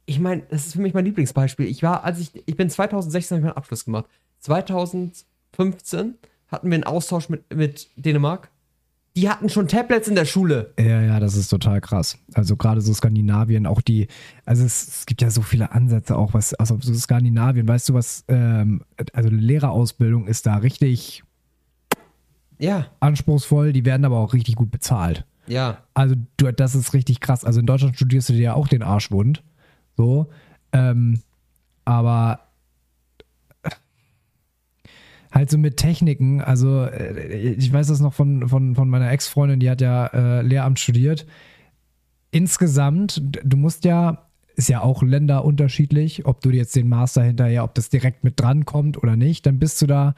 ich 0.04 0.20
meine, 0.20 0.42
das 0.50 0.66
ist 0.66 0.72
für 0.74 0.80
mich 0.82 0.92
mein 0.92 1.04
Lieblingsbeispiel. 1.06 1.66
Ich 1.66 1.82
war, 1.82 2.04
als 2.04 2.18
ich, 2.18 2.32
ich 2.46 2.56
bin 2.56 2.68
2016 2.68 3.36
habe 3.36 3.40
ich 3.40 3.44
meinen 3.46 3.56
Abschluss 3.56 3.84
gemacht. 3.86 4.06
2015 4.40 6.14
hatten 6.48 6.68
wir 6.68 6.74
einen 6.74 6.84
Austausch 6.84 7.28
mit, 7.28 7.54
mit 7.54 7.88
Dänemark. 7.96 8.50
Die 9.20 9.28
hatten 9.28 9.50
schon 9.50 9.68
Tablets 9.68 10.08
in 10.08 10.14
der 10.14 10.24
Schule. 10.24 10.72
Ja, 10.78 11.02
ja, 11.02 11.20
das 11.20 11.36
ist 11.36 11.48
total 11.48 11.82
krass. 11.82 12.16
Also 12.32 12.56
gerade 12.56 12.80
so 12.80 12.94
Skandinavien, 12.94 13.66
auch 13.66 13.82
die, 13.82 14.08
also 14.46 14.64
es, 14.64 14.88
es 14.88 15.06
gibt 15.06 15.20
ja 15.20 15.28
so 15.28 15.42
viele 15.42 15.72
Ansätze 15.72 16.16
auch, 16.16 16.32
was, 16.32 16.54
also 16.54 16.78
so 16.80 16.94
Skandinavien, 16.94 17.68
weißt 17.68 17.90
du 17.90 17.94
was, 17.94 18.24
ähm, 18.28 18.82
also 19.12 19.28
Lehrerausbildung 19.28 20.26
ist 20.26 20.46
da 20.46 20.56
richtig 20.56 21.22
Ja, 22.58 22.86
anspruchsvoll, 23.00 23.74
die 23.74 23.84
werden 23.84 24.06
aber 24.06 24.16
auch 24.18 24.32
richtig 24.32 24.54
gut 24.56 24.70
bezahlt. 24.70 25.26
ja. 25.46 25.78
Also 25.92 26.14
du, 26.38 26.50
das 26.50 26.74
ist 26.74 26.94
richtig 26.94 27.20
krass. 27.20 27.44
Also 27.44 27.60
in 27.60 27.66
Deutschland 27.66 27.96
studierst 27.96 28.30
du 28.30 28.32
dir 28.32 28.40
ja 28.42 28.54
auch 28.54 28.68
den 28.68 28.82
Arsch 28.82 29.10
wund. 29.10 29.42
So. 29.98 30.30
Ähm, 30.72 31.20
aber 31.84 32.40
halt 35.32 35.50
so 35.50 35.58
mit 35.58 35.76
Techniken, 35.76 36.40
also 36.40 36.84
äh, 36.84 37.52
ich 37.52 37.72
weiß 37.72 37.88
das 37.88 38.00
noch 38.00 38.14
von, 38.14 38.48
von, 38.48 38.74
von 38.74 38.88
meiner 38.88 39.10
Ex-Freundin, 39.10 39.60
die 39.60 39.70
hat 39.70 39.80
ja 39.80 40.06
äh, 40.06 40.42
Lehramt 40.42 40.78
studiert. 40.78 41.26
Insgesamt, 42.30 43.22
du 43.44 43.56
musst 43.56 43.84
ja, 43.84 44.26
ist 44.56 44.68
ja 44.68 44.82
auch 44.82 45.02
länderunterschiedlich, 45.02 46.26
ob 46.26 46.40
du 46.40 46.50
jetzt 46.50 46.74
den 46.76 46.88
Master 46.88 47.22
hinterher, 47.22 47.64
ob 47.64 47.74
das 47.74 47.88
direkt 47.88 48.24
mit 48.24 48.40
dran 48.40 48.64
kommt 48.64 49.02
oder 49.02 49.16
nicht, 49.16 49.46
dann 49.46 49.58
bist 49.58 49.80
du 49.82 49.86
da, 49.86 50.14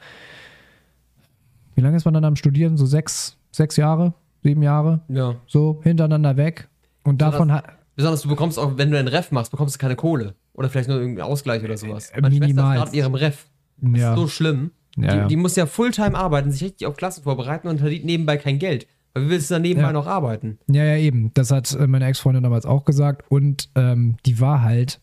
wie 1.75 1.81
lange 1.81 1.97
ist 1.97 2.05
man 2.05 2.13
dann 2.13 2.25
am 2.25 2.35
Studieren? 2.35 2.77
So 2.77 2.85
sechs, 2.85 3.37
sechs 3.51 3.77
Jahre, 3.77 4.13
sieben 4.43 4.61
Jahre? 4.61 5.01
Ja. 5.07 5.35
so 5.47 5.79
hintereinander 5.83 6.37
weg. 6.37 6.69
Und 7.03 7.21
davon 7.21 7.51
hat 7.51 7.65
Besonders 7.95 8.23
du 8.23 8.29
bekommst 8.29 8.57
auch, 8.57 8.77
wenn 8.77 8.89
du 8.89 8.97
einen 8.97 9.07
Ref 9.07 9.31
machst, 9.31 9.51
bekommst 9.51 9.75
du 9.75 9.79
keine 9.79 9.95
Kohle. 9.95 10.33
Oder 10.53 10.69
vielleicht 10.69 10.89
nur 10.89 10.99
irgendeinen 10.99 11.29
Ausgleich 11.29 11.63
oder 11.63 11.77
sowas. 11.77 12.11
Meine 12.15 12.29
Schwester 12.29 12.45
ist 12.45 12.55
minimal. 12.55 12.77
gerade 12.77 12.95
ihrem 12.95 13.15
Ref. 13.15 13.45
Das 13.77 14.01
ja, 14.01 14.13
ist 14.13 14.19
so 14.19 14.27
schlimm. 14.27 14.71
Ja, 14.97 15.11
die, 15.11 15.17
ja. 15.17 15.27
die 15.27 15.35
muss 15.35 15.55
ja 15.55 15.65
Fulltime 15.65 16.15
arbeiten, 16.15 16.51
sich 16.51 16.63
richtig 16.63 16.87
auf 16.87 16.95
Klassen 16.95 17.23
vorbereiten 17.23 17.67
und 17.67 17.79
verdient 17.79 18.05
nebenbei 18.05 18.37
kein 18.37 18.59
Geld. 18.59 18.87
Weil 19.13 19.25
wie 19.25 19.29
willst 19.29 19.49
du 19.49 19.55
dann 19.55 19.61
nebenbei 19.63 19.87
Ja. 19.87 19.93
noch 19.93 20.07
arbeiten? 20.07 20.57
ja, 20.67 20.83
ja, 20.83 20.97
eben. 20.97 21.31
Das 21.33 21.51
hat 21.51 21.71
äh, 21.73 21.87
meine 21.87 22.05
Ex-Freundin 22.05 22.43
damals 22.43 22.65
auch 22.65 22.83
gesagt. 22.85 23.23
Und 23.29 23.69
ähm, 23.75 24.17
die 24.25 24.39
war 24.39 24.61
halt 24.61 25.01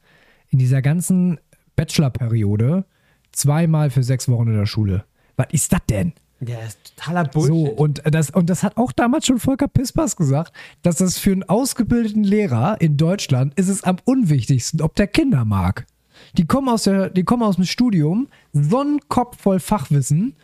in 0.49 0.59
dieser 0.59 0.83
ganzen 0.83 1.39
Bachelor-Periode 1.77 2.85
zweimal 3.33 3.91
für 3.91 4.03
sechs 4.03 4.29
Wochen 4.29 4.49
in 4.49 4.57
der 4.57 4.67
Schule. 4.67 5.05
Was 5.37 5.47
ist 5.53 5.73
das 5.73 5.81
denn? 5.89 6.13
Ja, 6.41 6.57
das 6.57 6.69
ist 6.75 6.97
totaler 6.97 7.25
Bullshit. 7.25 7.49
So, 7.51 7.67
und 7.67 8.03
das, 8.05 8.31
und 8.31 8.49
das 8.49 8.63
hat 8.63 8.77
auch 8.77 8.93
damals 8.93 9.27
schon 9.27 9.39
Volker 9.39 9.69
Pispers 9.69 10.17
gesagt, 10.17 10.53
dass 10.83 10.97
das 10.97 11.19
für 11.19 11.33
einen 11.33 11.43
ausgebildeten 11.43 12.25
Lehrer 12.25 12.81
in 12.81 12.97
Deutschland 12.97 13.55
ist 13.59 13.69
es 13.69 13.85
am 13.85 13.97
unwichtigsten, 14.05 14.81
ob 14.81 14.95
der 14.95 15.07
Kinder 15.07 15.45
mag. 15.45 15.87
Die 16.37 16.47
kommen 16.47 16.69
aus, 16.69 16.85
der, 16.85 17.11
die 17.11 17.25
kommen 17.25 17.43
aus 17.43 17.57
dem 17.57 17.65
Studium, 17.65 18.29
so 18.53 18.81
ein 18.81 18.99
Kopf 19.09 19.41
voll 19.41 19.61
Fachwissen 19.61 20.35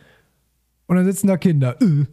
und 0.87 0.95
dann 0.95 1.05
sitzen 1.05 1.27
da 1.27 1.37
Kinder. 1.37 1.81
Äh, 1.81 2.05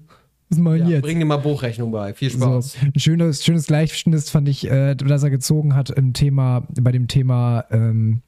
was 0.50 0.58
machen 0.58 0.78
ja, 0.78 0.88
jetzt? 0.88 1.02
bring 1.02 1.18
dir 1.18 1.24
mal 1.24 1.38
Buchrechnung 1.38 1.90
bei. 1.90 2.14
Viel 2.14 2.30
So, 2.30 2.38
Spaß. 2.38 2.76
ein 2.82 2.98
schönes, 2.98 3.44
schönes 3.44 3.66
Gleichschnitt 3.66 4.22
fand 4.24 4.48
ich, 4.48 4.70
äh, 4.70 4.94
das 4.94 5.22
er 5.22 5.30
gezogen 5.30 5.74
hat 5.74 5.90
im 5.90 6.12
Thema, 6.12 6.66
bei 6.80 6.92
dem 6.92 7.08
Thema, 7.08 7.64
ähm, 7.70 8.22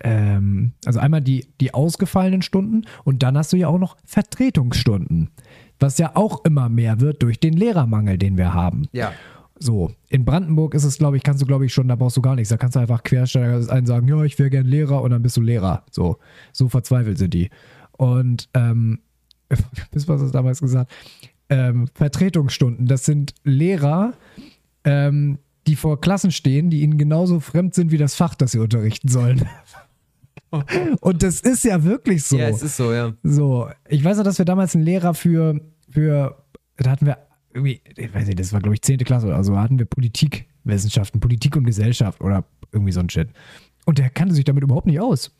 ähm, 0.00 0.72
also 0.84 0.98
einmal 1.00 1.20
die, 1.20 1.46
die 1.60 1.72
ausgefallenen 1.72 2.42
Stunden 2.42 2.82
und 3.04 3.22
dann 3.22 3.38
hast 3.38 3.52
du 3.52 3.56
ja 3.56 3.68
auch 3.68 3.78
noch 3.78 3.96
Vertretungsstunden, 4.04 5.30
was 5.78 5.98
ja 5.98 6.12
auch 6.14 6.44
immer 6.44 6.68
mehr 6.68 7.00
wird 7.00 7.22
durch 7.22 7.38
den 7.40 7.54
Lehrermangel, 7.54 8.18
den 8.18 8.36
wir 8.36 8.52
haben. 8.52 8.88
Ja. 8.92 9.12
So, 9.58 9.92
in 10.08 10.24
Brandenburg 10.24 10.74
ist 10.74 10.84
es, 10.84 10.98
glaube 10.98 11.16
ich, 11.16 11.22
kannst 11.22 11.40
du, 11.40 11.46
glaube 11.46 11.64
ich, 11.64 11.72
schon, 11.72 11.86
da 11.86 11.94
brauchst 11.94 12.16
du 12.16 12.22
gar 12.22 12.34
nichts. 12.34 12.48
Da 12.48 12.56
kannst 12.56 12.74
du 12.76 12.80
einfach 12.80 13.02
Quersteiger 13.02 13.70
einen 13.72 13.86
sagen, 13.86 14.08
ja, 14.08 14.22
ich 14.24 14.38
wäre 14.38 14.50
gern 14.50 14.66
Lehrer 14.66 15.00
und 15.02 15.10
dann 15.10 15.22
bist 15.22 15.36
du 15.36 15.40
Lehrer. 15.40 15.84
So, 15.90 16.18
so 16.52 16.68
verzweifelt 16.68 17.18
sind 17.18 17.34
die. 17.34 17.50
Und, 17.92 18.48
ähm, 18.54 19.00
bis 19.92 20.08
was 20.08 20.20
hast 20.20 20.28
du 20.28 20.32
damals 20.32 20.60
gesagt? 20.60 20.92
Ähm, 21.48 21.88
Vertretungsstunden, 21.94 22.86
das 22.86 23.04
sind 23.04 23.34
Lehrer, 23.44 24.14
ähm, 24.82 25.38
die 25.66 25.76
vor 25.76 26.00
Klassen 26.00 26.32
stehen, 26.32 26.70
die 26.70 26.82
ihnen 26.82 26.98
genauso 26.98 27.38
fremd 27.38 27.74
sind 27.74 27.90
wie 27.92 27.98
das 27.98 28.14
Fach, 28.16 28.34
das 28.34 28.52
sie 28.52 28.58
unterrichten 28.58 29.08
sollen. 29.08 29.46
Und 31.00 31.22
das 31.22 31.40
ist 31.40 31.64
ja 31.64 31.82
wirklich 31.84 32.24
so. 32.24 32.36
Ja, 32.36 32.48
es 32.48 32.62
ist 32.62 32.76
so, 32.76 32.92
ja. 32.92 33.12
So, 33.22 33.68
ich 33.88 34.04
weiß 34.04 34.16
noch, 34.18 34.24
dass 34.24 34.38
wir 34.38 34.44
damals 34.44 34.74
einen 34.74 34.84
Lehrer 34.84 35.14
für, 35.14 35.60
für 35.90 36.44
da 36.76 36.90
hatten 36.90 37.06
wir 37.06 37.18
irgendwie, 37.54 37.80
ich 37.96 38.14
weiß 38.14 38.26
nicht, 38.26 38.38
das 38.38 38.52
war 38.52 38.60
glaube 38.60 38.74
ich 38.74 38.82
10. 38.82 38.98
Klasse 38.98 39.26
oder 39.28 39.42
so, 39.44 39.56
hatten 39.58 39.78
wir 39.78 39.86
Politikwissenschaften, 39.86 41.20
Politik 41.20 41.56
und 41.56 41.64
Gesellschaft 41.64 42.20
oder 42.20 42.44
irgendwie 42.72 42.92
so 42.92 43.00
ein 43.00 43.08
Shit. 43.08 43.28
Und 43.86 43.98
der 43.98 44.10
kannte 44.10 44.34
sich 44.34 44.44
damit 44.44 44.62
überhaupt 44.62 44.86
nicht 44.86 45.00
aus. 45.00 45.30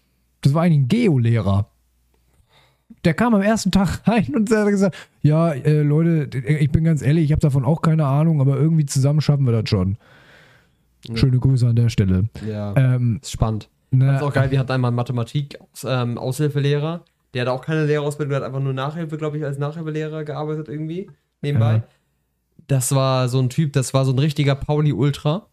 Das 0.43 0.55
war 0.55 0.63
eigentlich 0.63 0.81
ein 0.83 0.89
Geolehrer. 0.89 1.69
Der 3.05 3.15
kam 3.15 3.35
am 3.35 3.43
ersten 3.43 3.71
Tag 3.73 4.01
rein 4.09 4.35
und 4.35 4.51
hat 4.51 4.69
gesagt, 4.69 4.97
ja, 5.23 5.53
äh, 5.53 5.83
Leute, 5.83 6.29
ich 6.39 6.71
bin 6.71 6.85
ganz 6.85 7.03
ehrlich, 7.03 7.25
ich 7.25 7.33
habe 7.33 7.41
davon 7.41 7.65
auch 7.65 7.83
keine 7.83 8.07
Ahnung, 8.07 8.41
aber 8.41 8.57
irgendwie 8.57 8.87
zusammen 8.87 9.21
schaffen 9.21 9.45
wir 9.47 9.53
das 9.53 9.69
schon. 9.69 9.97
Schöne 11.15 11.39
Grüße 11.39 11.67
an 11.69 11.77
der 11.77 11.89
Stelle. 11.91 12.29
Ja, 12.49 12.75
Ähm, 12.77 13.19
ist 13.23 13.33
spannend. 13.33 13.69
ne, 13.91 14.07
Das 14.07 14.17
ist 14.17 14.23
auch 14.23 14.33
geil, 14.33 14.51
wir 14.51 14.59
hatten 14.59 14.73
einmal 14.73 14.89
einen 14.89 14.97
Mathematik-Aushilfelehrer, 14.97 17.05
der 17.35 17.43
hat 17.43 17.49
auch 17.49 17.61
keine 17.63 17.85
Lehrerausbildung, 17.87 18.31
der 18.31 18.41
hat 18.41 18.47
einfach 18.47 18.61
nur 18.63 18.73
Nachhilfe, 18.73 19.17
glaube 19.19 19.37
ich, 19.39 19.45
als 19.45 19.59
Nachhilfelehrer 19.59 20.25
gearbeitet 20.25 20.69
irgendwie, 20.69 21.11
nebenbei. 21.43 21.75
Ja. 21.77 21.83
Das 22.67 22.95
war 22.95 23.29
so 23.29 23.39
ein 23.41 23.51
Typ, 23.51 23.73
das 23.73 23.93
war 23.95 24.05
so 24.05 24.13
ein 24.13 24.19
richtiger 24.19 24.55
Pauli-Ultra. 24.55 25.47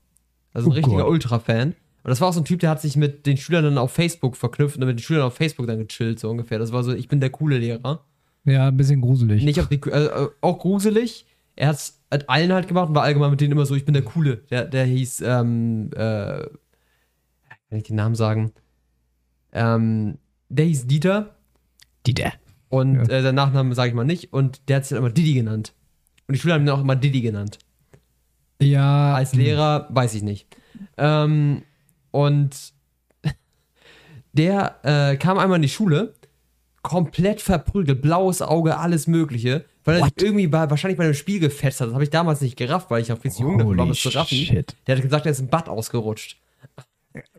Also 0.53 0.69
ein 0.69 0.71
Oh 0.71 0.75
richtiger. 0.75 1.07
Ultra-Fan. 1.07 1.69
Und 2.03 2.09
das 2.09 2.19
war 2.21 2.29
auch 2.29 2.33
so 2.33 2.41
ein 2.41 2.45
Typ, 2.45 2.59
der 2.61 2.69
hat 2.71 2.81
sich 2.81 2.95
mit 2.97 3.25
den 3.25 3.37
Schülern 3.37 3.63
dann 3.63 3.77
auf 3.77 3.91
Facebook 3.91 4.35
verknüpft 4.35 4.75
und 4.77 4.85
mit 4.85 4.97
den 4.97 5.03
Schülern 5.03 5.23
auf 5.23 5.35
Facebook 5.35 5.67
dann 5.67 5.79
gechillt, 5.87 6.19
so 6.19 6.29
ungefähr. 6.29 6.57
Das 6.59 6.71
war 6.71 6.83
so, 6.83 6.93
ich 6.93 7.07
bin 7.07 7.19
der 7.19 7.29
coole 7.29 7.57
Lehrer. 7.59 8.05
ja, 8.45 8.67
ein 8.69 8.77
bisschen 8.77 9.01
gruselig. 9.01 9.43
Nicht 9.43 9.59
auf 9.59 9.67
die, 9.67 9.79
äh, 9.89 10.05
äh, 10.05 10.27
auch 10.41 10.57
gruselig. 10.59 11.25
Er 11.55 11.67
hat's 11.69 11.99
hat 12.09 12.27
allen 12.29 12.51
halt 12.51 12.67
gemacht 12.67 12.89
und 12.89 12.95
war 12.95 13.03
allgemein 13.03 13.31
mit 13.31 13.39
denen 13.39 13.51
immer 13.53 13.65
so, 13.65 13.75
ich 13.75 13.85
bin 13.85 13.93
der 13.93 14.03
Coole. 14.03 14.37
Der, 14.49 14.65
der 14.65 14.83
hieß, 14.85 15.21
ähm, 15.21 15.89
äh, 15.93 15.97
kann 17.69 17.77
ich 17.77 17.83
den 17.83 17.95
Namen 17.97 18.15
sagen? 18.15 18.51
Ähm, 19.53 20.17
der 20.49 20.65
hieß 20.65 20.87
Dieter 20.87 21.35
Die 22.05 22.13
der. 22.13 22.33
und 22.69 22.95
Ja. 22.95 23.01
äh, 23.03 23.21
der 23.21 23.31
Nachname 23.33 23.75
sage 23.75 23.89
ich 23.89 23.95
mal 23.95 24.03
nicht 24.05 24.33
und 24.33 24.67
der 24.69 24.77
hat 24.77 24.85
sich 24.85 24.89
dann 24.95 24.99
immer 25.05 25.13
Didi 25.13 25.33
genannt. 25.33 25.73
Und 26.31 26.35
die 26.35 26.39
Schüler 26.39 26.53
haben 26.53 26.63
ihn 26.63 26.69
auch 26.69 26.79
immer 26.79 26.95
Didi 26.95 27.19
genannt. 27.19 27.59
Ja. 28.61 29.15
Als 29.15 29.35
Lehrer 29.35 29.89
weiß 29.89 30.13
ich 30.13 30.23
nicht. 30.23 30.47
Ähm, 30.95 31.63
und 32.11 32.55
der 34.31 34.77
äh, 34.83 35.17
kam 35.17 35.37
einmal 35.39 35.57
in 35.57 35.63
die 35.63 35.67
Schule, 35.67 36.13
komplett 36.83 37.41
verprügelt, 37.41 38.01
blaues 38.01 38.41
Auge, 38.41 38.77
alles 38.77 39.07
Mögliche, 39.07 39.65
weil 39.83 39.95
er 39.95 40.05
sich 40.05 40.13
What? 40.13 40.21
irgendwie 40.23 40.47
bei, 40.47 40.69
wahrscheinlich 40.69 40.97
bei 40.97 41.03
einem 41.03 41.15
Spiel 41.15 41.41
gefetzt 41.41 41.81
hat. 41.81 41.87
Das 41.87 41.93
habe 41.95 42.05
ich 42.05 42.11
damals 42.11 42.39
nicht 42.39 42.55
gerafft, 42.55 42.89
weil 42.89 43.01
ich 43.01 43.11
auch 43.11 43.19
viel 43.19 43.31
zu 43.31 43.41
jung 43.41 43.59
war, 43.59 43.65
um 43.65 43.89
das 43.89 43.99
zu 43.99 44.07
raffen. 44.07 44.37
shit. 44.37 44.73
Der 44.87 44.95
hat 44.95 45.03
gesagt, 45.03 45.25
er 45.25 45.33
ist 45.33 45.41
im 45.41 45.49
Bad 45.49 45.67
ausgerutscht. 45.67 46.37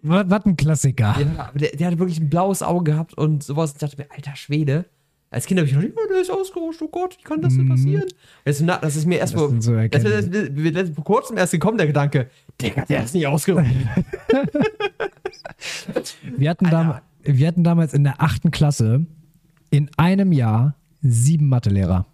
Was, 0.03 0.29
was 0.29 0.45
ein 0.45 0.57
Klassiker. 0.59 1.17
Ja, 1.19 1.51
der, 1.55 1.71
der 1.71 1.87
hat 1.87 1.99
wirklich 1.99 2.21
ein 2.21 2.29
blaues 2.29 2.63
Auge 2.63 2.93
gehabt 2.93 3.15
und 3.15 3.43
sowas. 3.43 3.73
Ich 3.73 3.79
dachte 3.79 3.97
mir, 3.97 4.11
alter 4.11 4.37
Schwede. 4.37 4.85
Als 5.33 5.47
Kind 5.47 5.59
habe 5.59 5.67
ich 5.69 5.75
gedacht, 5.75 5.91
ja, 5.97 6.07
der 6.13 6.21
ist 6.21 6.31
ausgerutscht, 6.31 6.83
oh 6.83 6.89
Gott, 6.89 7.17
wie 7.19 7.23
kann 7.23 7.41
das 7.41 7.57
denn 7.57 7.67
passieren? 7.69 8.05
Das, 8.45 8.57
ist, 8.57 8.67
na- 8.67 8.77
das 8.77 8.97
ist 8.97 9.07
mir 9.07 9.19
erst 9.19 9.35
Mhm. 9.35 9.39
Vor, 9.39 9.63
so 9.63 9.75
das, 9.75 10.91
vor 10.91 11.05
kurzem 11.05 11.39
erst 11.39 11.53
gekommen, 11.53 11.79
der 11.79 11.87
Gedanke, 11.87 12.29
Digga, 12.61 12.85
der 12.85 13.03
ist 13.05 13.15
nicht 13.15 13.27
ausgerutscht. 13.27 13.71
Wir 16.37 16.51
hatten, 16.51 16.67
dam 16.71 17.01
wir 17.25 17.47
hatten 17.47 17.63
damals 17.65 17.95
in 17.95 18.05
der 18.05 18.21
achten 18.21 18.51
Klasse 18.51 19.07
in 19.71 19.89
einem 19.97 20.33
Jahr 20.33 20.75
sieben 21.01 21.49
Mathelehrer. 21.49 22.07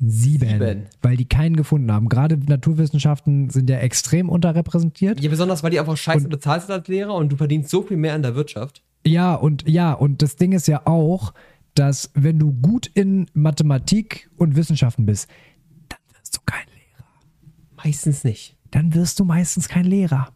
Sieben. 0.00 0.48
Sieben. 0.48 0.82
Weil 1.00 1.16
die 1.16 1.24
keinen 1.26 1.54
gefunden 1.56 1.92
haben. 1.92 2.08
Gerade 2.08 2.36
Naturwissenschaften 2.36 3.50
sind 3.50 3.70
ja 3.70 3.78
extrem 3.78 4.28
unterrepräsentiert. 4.28 5.20
Ja, 5.20 5.30
besonders, 5.30 5.62
weil 5.62 5.70
die 5.70 5.78
einfach 5.78 5.96
scheiße 5.96 6.28
bezahlt 6.28 6.62
sind 6.62 6.72
als 6.72 6.88
Lehrer 6.88 7.14
und 7.14 7.30
du 7.30 7.36
verdienst 7.36 7.70
so 7.70 7.82
viel 7.82 7.96
mehr 7.96 8.16
in 8.16 8.22
der 8.22 8.34
Wirtschaft. 8.34 8.82
Ja, 9.06 9.34
und 9.34 9.68
ja, 9.68 9.92
und 9.92 10.22
das 10.22 10.34
Ding 10.36 10.52
ist 10.52 10.66
ja 10.66 10.82
auch, 10.86 11.32
dass 11.74 12.10
wenn 12.14 12.38
du 12.38 12.52
gut 12.52 12.86
in 12.86 13.26
Mathematik 13.34 14.30
und 14.36 14.56
Wissenschaften 14.56 15.06
bist, 15.06 15.28
dann 15.88 15.98
wirst 16.18 16.36
du 16.36 16.40
kein 16.44 16.66
Lehrer. 16.66 17.04
Meistens 17.84 18.24
nicht. 18.24 18.56
Dann 18.70 18.94
wirst 18.94 19.20
du 19.20 19.24
meistens 19.24 19.68
kein 19.68 19.84
Lehrer. 19.84 20.28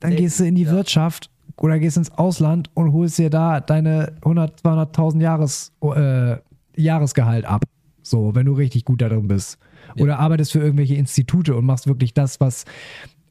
Dann 0.00 0.12
Selten, 0.12 0.22
gehst 0.22 0.40
du 0.40 0.44
in 0.44 0.54
die 0.54 0.62
ja. 0.62 0.70
Wirtschaft 0.70 1.30
oder 1.56 1.78
gehst 1.78 1.96
ins 1.96 2.10
Ausland 2.10 2.70
und 2.74 2.92
holst 2.92 3.18
dir 3.18 3.30
da 3.30 3.60
deine 3.60 4.16
100, 4.22 4.60
200.000 4.60 5.20
Jahres, 5.20 5.72
äh, 5.82 6.36
Jahresgehalt 6.76 7.44
ab. 7.44 7.64
So, 8.02 8.34
wenn 8.34 8.46
du 8.46 8.52
richtig 8.52 8.84
gut 8.84 9.00
darin 9.00 9.28
bist. 9.28 9.58
Oder 9.98 10.18
arbeitest 10.18 10.52
für 10.52 10.58
irgendwelche 10.58 10.94
Institute 10.94 11.54
und 11.54 11.64
machst 11.64 11.86
wirklich 11.86 12.14
das, 12.14 12.40
was. 12.40 12.64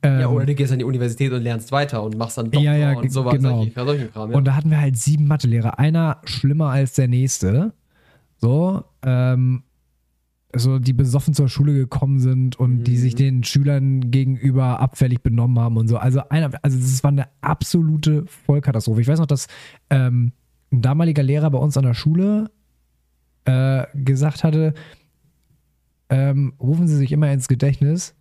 Ähm, 0.03 0.19
Ja, 0.19 0.27
oder 0.27 0.45
du 0.45 0.53
gehst 0.55 0.71
an 0.73 0.79
die 0.79 0.85
Universität 0.85 1.31
und 1.31 1.41
lernst 1.43 1.71
weiter 1.71 2.03
und 2.03 2.17
machst 2.17 2.37
dann 2.37 2.45
Doktor 2.51 2.61
Ja, 2.61 2.75
ja, 2.75 2.97
und 2.97 3.11
sowas. 3.11 3.33
genau. 3.35 3.65
Solche, 3.73 4.07
Kram, 4.09 4.31
ja. 4.31 4.37
Und 4.37 4.45
da 4.45 4.55
hatten 4.55 4.69
wir 4.69 4.79
halt 4.79 4.97
sieben 4.97 5.27
Mathelehrer. 5.27 5.79
Einer 5.79 6.17
schlimmer 6.25 6.69
als 6.69 6.93
der 6.93 7.07
nächste. 7.07 7.73
So, 8.37 8.83
ähm, 9.03 9.63
so 10.55 10.77
die 10.77 10.93
besoffen 10.93 11.33
zur 11.33 11.47
Schule 11.49 11.73
gekommen 11.73 12.19
sind 12.19 12.57
und 12.59 12.83
die 12.83 12.91
Mhm. 12.91 12.97
sich 12.97 13.15
den 13.15 13.43
Schülern 13.43 14.11
gegenüber 14.11 14.79
abfällig 14.81 15.21
benommen 15.23 15.57
haben 15.57 15.77
und 15.77 15.87
so. 15.87 15.97
Also 15.97 16.21
einer, 16.29 16.51
also 16.61 16.77
das 16.77 17.03
war 17.03 17.09
eine 17.09 17.27
absolute 17.41 18.25
Vollkatastrophe. 18.45 19.01
Ich 19.01 19.07
weiß 19.07 19.19
noch, 19.19 19.25
dass 19.25 19.47
ähm, 19.89 20.33
ein 20.71 20.81
damaliger 20.81 21.23
Lehrer 21.23 21.49
bei 21.49 21.57
uns 21.57 21.75
an 21.77 21.85
der 21.85 21.93
Schule 21.95 22.51
äh, 23.45 23.85
gesagt 23.95 24.43
hatte, 24.43 24.73
ähm, 26.09 26.53
rufen 26.59 26.87
Sie 26.87 26.97
sich 26.97 27.11
immer 27.11 27.31
ins 27.31 27.47
Gedächtnis. 27.47 28.15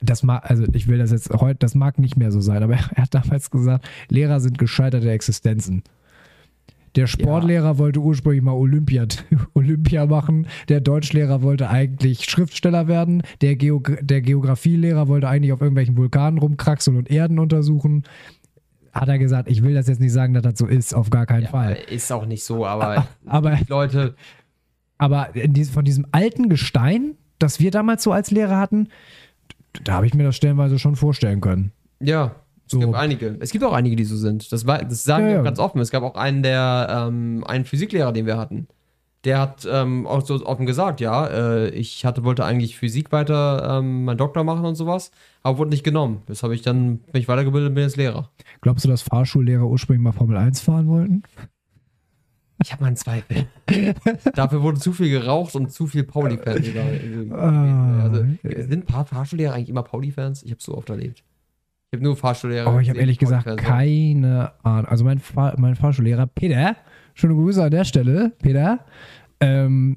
Das 0.00 0.22
mag, 0.22 0.48
also 0.48 0.64
ich 0.72 0.86
will 0.86 0.98
das 0.98 1.10
jetzt 1.10 1.30
heute, 1.30 1.58
das 1.58 1.74
mag 1.74 1.98
nicht 1.98 2.16
mehr 2.16 2.30
so 2.30 2.40
sein, 2.40 2.62
aber 2.62 2.74
er 2.94 3.02
hat 3.02 3.14
damals 3.14 3.50
gesagt, 3.50 3.88
Lehrer 4.08 4.40
sind 4.40 4.58
gescheiterte 4.58 5.10
Existenzen. 5.10 5.82
Der 6.96 7.06
Sportlehrer 7.06 7.78
wollte 7.78 8.00
ursprünglich 8.00 8.42
mal 8.42 8.52
Olympiad, 8.52 9.24
Olympia 9.54 10.06
machen. 10.06 10.46
Der 10.68 10.80
Deutschlehrer 10.80 11.42
wollte 11.42 11.68
eigentlich 11.68 12.24
Schriftsteller 12.24 12.88
werden. 12.88 13.22
Der, 13.40 13.56
Geog 13.56 13.98
der 14.00 14.20
Geografielehrer 14.20 15.06
wollte 15.06 15.28
eigentlich 15.28 15.52
auf 15.52 15.60
irgendwelchen 15.60 15.96
Vulkanen 15.96 16.38
rumkraxeln 16.38 16.96
und 16.96 17.10
Erden 17.10 17.38
untersuchen. 17.38 18.04
Hat 18.92 19.08
er 19.08 19.18
gesagt, 19.18 19.48
ich 19.50 19.62
will 19.62 19.74
das 19.74 19.86
jetzt 19.86 20.00
nicht 20.00 20.12
sagen, 20.12 20.34
dass 20.34 20.42
das 20.42 20.58
so 20.58 20.66
ist, 20.66 20.94
auf 20.94 21.10
gar 21.10 21.26
keinen 21.26 21.44
ja, 21.44 21.50
Fall. 21.50 21.76
Ist 21.90 22.10
auch 22.10 22.26
nicht 22.26 22.42
so, 22.42 22.66
aber 22.66 23.06
Aber 23.26 23.58
Leute, 23.68 24.14
aber 24.96 25.36
in 25.36 25.52
diesem- 25.52 25.74
von 25.74 25.84
diesem 25.84 26.06
alten 26.10 26.48
Gestein, 26.48 27.14
das 27.38 27.60
wir 27.60 27.70
damals 27.70 28.02
so 28.02 28.12
als 28.12 28.30
Lehrer 28.30 28.56
hatten, 28.58 28.88
da 29.84 29.94
habe 29.94 30.06
ich 30.06 30.14
mir 30.14 30.24
das 30.24 30.36
stellenweise 30.36 30.78
schon 30.78 30.96
vorstellen 30.96 31.40
können. 31.40 31.72
Ja, 32.00 32.36
es 32.66 32.72
So. 32.72 32.78
gibt 32.80 32.94
einige. 32.94 33.36
Es 33.40 33.50
gibt 33.50 33.64
auch 33.64 33.72
einige, 33.72 33.96
die 33.96 34.04
so 34.04 34.16
sind. 34.16 34.50
Das, 34.52 34.66
war, 34.66 34.78
das 34.84 35.04
sagen 35.04 35.24
Ja, 35.24 35.28
wir 35.28 35.34
ja. 35.36 35.40
auch 35.40 35.44
ganz 35.44 35.58
offen. 35.58 35.80
Es 35.80 35.90
gab 35.90 36.02
auch 36.02 36.14
einen, 36.16 36.42
der, 36.42 37.06
ähm, 37.08 37.44
einen 37.46 37.64
Physiklehrer, 37.64 38.12
den 38.12 38.26
wir 38.26 38.36
hatten. 38.36 38.68
Der 39.24 39.40
hat 39.40 39.66
ähm, 39.70 40.06
auch 40.06 40.24
so 40.24 40.46
offen 40.46 40.64
gesagt, 40.64 41.00
ja, 41.00 41.26
äh, 41.26 41.70
ich 41.70 42.04
hatte, 42.04 42.22
wollte 42.22 42.44
eigentlich 42.44 42.76
Physik 42.78 43.10
weiter 43.10 43.78
ähm, 43.78 44.04
meinen 44.04 44.16
Doktor 44.16 44.44
machen 44.44 44.64
und 44.64 44.76
sowas, 44.76 45.10
aber 45.42 45.58
wurde 45.58 45.70
nicht 45.70 45.82
genommen. 45.82 46.22
Das 46.26 46.44
habe 46.44 46.54
ich 46.54 46.62
dann, 46.62 46.98
bin 46.98 47.20
ich 47.20 47.26
weitergebildet 47.26 47.70
und 47.70 47.74
bin 47.74 47.82
jetzt 47.82 47.96
Lehrer. 47.96 48.30
Glaubst 48.60 48.84
du, 48.84 48.88
dass 48.88 49.02
Fahrschullehrer 49.02 49.66
ursprünglich 49.66 50.04
mal 50.04 50.12
Formel 50.12 50.36
1 50.36 50.60
fahren 50.60 50.86
wollten? 50.86 51.24
Ich 52.62 52.72
habe 52.72 52.84
meinen 52.84 52.96
Zweifel. 52.96 53.46
Dafür 54.34 54.62
wurde 54.62 54.80
zu 54.80 54.92
viel 54.92 55.10
geraucht 55.10 55.54
und 55.54 55.70
zu 55.70 55.86
viel 55.86 56.04
Pauli-Fans. 56.04 56.66
Ah. 57.32 58.02
also, 58.02 58.24
sind 58.42 58.90
Fahr- 58.90 59.06
Fahrschullehrer 59.06 59.54
eigentlich 59.54 59.68
immer 59.68 59.82
Pauli-Fans? 59.82 60.42
Ich 60.42 60.50
habe 60.50 60.60
so 60.62 60.76
oft 60.76 60.90
erlebt. 60.90 61.22
Ich 61.90 61.96
habe 61.96 62.04
nur 62.04 62.16
Fahrschullehrer. 62.16 62.74
Oh, 62.74 62.80
ich 62.80 62.90
habe 62.90 62.98
ehrlich 62.98 63.18
gesagt 63.18 63.56
keine 63.56 64.52
Ahnung. 64.62 64.86
Also 64.86 65.04
mein, 65.04 65.18
Fahr 65.20 65.54
mein 65.58 65.74
Fahrschullehrer, 65.76 66.26
Peter, 66.26 66.76
schöne 67.14 67.34
Grüße 67.34 67.62
an 67.62 67.70
der 67.70 67.84
Stelle, 67.84 68.32
Peter. 68.42 68.80
Ähm, 69.40 69.96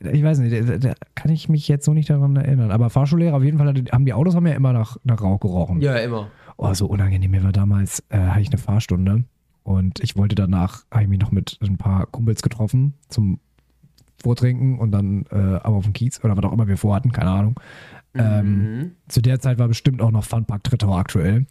ich 0.00 0.22
weiß 0.22 0.40
nicht, 0.40 0.68
da, 0.68 0.76
da 0.76 0.94
kann 1.14 1.30
ich 1.32 1.48
mich 1.48 1.68
jetzt 1.68 1.86
so 1.86 1.94
nicht 1.94 2.10
daran 2.10 2.36
erinnern. 2.36 2.70
Aber 2.70 2.90
Fahrschullehrer 2.90 3.36
auf 3.36 3.42
jeden 3.42 3.56
Fall, 3.56 3.68
haben 3.92 4.04
die 4.04 4.12
Autos 4.12 4.34
haben 4.34 4.46
ja 4.46 4.52
immer 4.54 4.72
nach, 4.74 4.98
nach 5.04 5.22
Rauch 5.22 5.40
gerochen. 5.40 5.80
Ja, 5.80 5.96
immer. 5.96 6.30
Oh, 6.58 6.74
so 6.74 6.86
unangenehm. 6.86 7.30
Mir 7.30 7.44
war 7.44 7.52
damals, 7.52 8.02
äh, 8.10 8.18
hatte 8.18 8.40
ich 8.42 8.48
eine 8.50 8.58
Fahrstunde 8.58 9.24
und 9.70 10.00
ich 10.00 10.16
wollte 10.16 10.34
danach, 10.34 10.84
habe 10.90 11.04
ich 11.04 11.08
mich 11.08 11.20
noch 11.20 11.30
mit 11.30 11.58
ein 11.62 11.76
paar 11.78 12.06
Kumpels 12.06 12.42
getroffen 12.42 12.94
zum 13.08 13.38
Vortrinken 14.22 14.78
und 14.78 14.90
dann 14.92 15.24
äh, 15.30 15.36
aber 15.62 15.76
auf 15.76 15.84
dem 15.84 15.92
Kiez 15.92 16.22
oder 16.24 16.36
was 16.36 16.44
auch 16.44 16.52
immer 16.52 16.66
wir 16.68 16.76
vorhatten, 16.76 17.12
keine 17.12 17.30
Ahnung. 17.30 17.60
Ähm, 18.14 18.78
Mhm. 18.80 18.90
zu 19.08 19.22
der 19.22 19.38
Zeit 19.38 19.58
war 19.58 19.68
bestimmt 19.68 20.02
auch 20.02 20.10
noch 20.10 20.24
Funpark 20.24 20.64
Trittau 20.64 20.96
aktuell. 20.96 21.46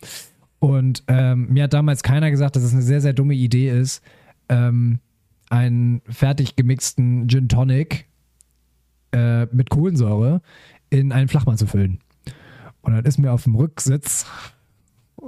Und 0.60 1.04
ähm, 1.08 1.48
mir 1.50 1.64
hat 1.64 1.74
damals 1.74 2.04
keiner 2.04 2.30
gesagt, 2.32 2.58
dass 2.58 2.64
es 2.64 2.74
eine 2.74 2.82
sehr, 2.82 3.00
sehr 3.00 3.14
dumme 3.14 3.34
Idee 3.34 3.70
ist, 3.70 4.04
ähm, 4.50 5.00
einen 5.50 6.02
fertig 6.10 6.58
gemixten 6.58 7.30
Gin 7.30 7.48
Tonic 7.48 8.08
äh, 9.14 9.46
mit 9.54 9.70
Kohlensäure 9.70 10.42
in 10.90 11.14
einen 11.14 11.30
Flachmann 11.30 11.58
zu 11.58 11.66
füllen. 11.66 12.00
Und 12.82 12.94
dann 12.94 13.06
ist 13.06 13.18
mir 13.20 13.32
auf 13.32 13.44
dem 13.44 13.56
Rücksitz, 13.56 14.26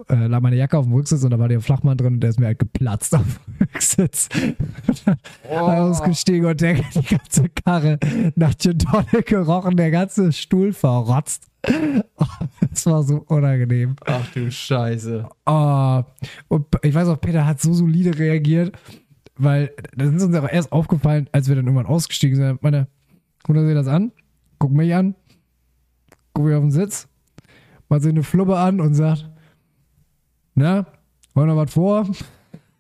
äh, 0.09 0.27
lag 0.27 0.41
meine 0.41 0.55
Jacke 0.55 0.77
auf 0.77 0.85
dem 0.85 0.93
Rücksitz 0.93 1.23
und 1.23 1.31
da 1.31 1.39
war 1.39 1.47
der 1.47 1.61
Flachmann 1.61 1.97
drin 1.97 2.15
und 2.15 2.19
der 2.19 2.29
ist 2.29 2.39
mir 2.39 2.47
halt 2.47 2.59
geplatzt 2.59 3.15
auf 3.15 3.23
dem 3.23 3.67
Rücksitz. 3.73 4.29
Oh. 5.49 5.55
Ausgestiegen 5.55 6.45
und 6.45 6.61
der 6.61 6.75
die 6.75 7.15
ganze 7.15 7.49
Karre 7.49 7.99
nach 8.35 8.55
Gin 8.57 8.79
Tonic 8.79 9.25
gerochen, 9.27 9.77
der 9.77 9.91
ganze 9.91 10.31
Stuhl 10.31 10.73
verrotzt. 10.73 11.47
Oh, 12.17 12.25
das 12.69 12.85
war 12.85 13.03
so 13.03 13.23
unangenehm. 13.27 13.95
Ach 14.05 14.27
du 14.33 14.49
Scheiße. 14.51 15.27
Oh, 15.45 16.03
und 16.47 16.65
ich 16.81 16.93
weiß 16.93 17.07
auch, 17.07 17.21
Peter 17.21 17.45
hat 17.45 17.61
so 17.61 17.73
solide 17.73 18.17
reagiert, 18.17 18.75
weil 19.35 19.71
das 19.95 20.13
ist 20.13 20.23
uns 20.23 20.35
auch 20.35 20.49
erst 20.49 20.71
aufgefallen, 20.71 21.29
als 21.31 21.47
wir 21.47 21.55
dann 21.55 21.65
irgendwann 21.65 21.85
ausgestiegen 21.85 22.35
sind. 22.35 22.63
Meine, 22.63 22.87
guck 23.43 23.55
dir 23.55 23.75
das 23.75 23.87
an, 23.87 24.11
guck 24.57 24.71
mich 24.71 24.93
an, 24.93 25.15
guck 26.33 26.45
mich 26.45 26.55
auf 26.55 26.61
den 26.61 26.71
Sitz, 26.71 27.07
macht 27.89 28.01
sich 28.01 28.11
eine 28.11 28.23
Flubbe 28.23 28.57
an 28.57 28.81
und 28.81 28.93
sagt, 28.95 29.30
na, 30.61 30.85
wollen 31.33 31.47
wir 31.49 31.55
noch 31.55 31.61
was 31.61 31.73
vor? 31.73 32.07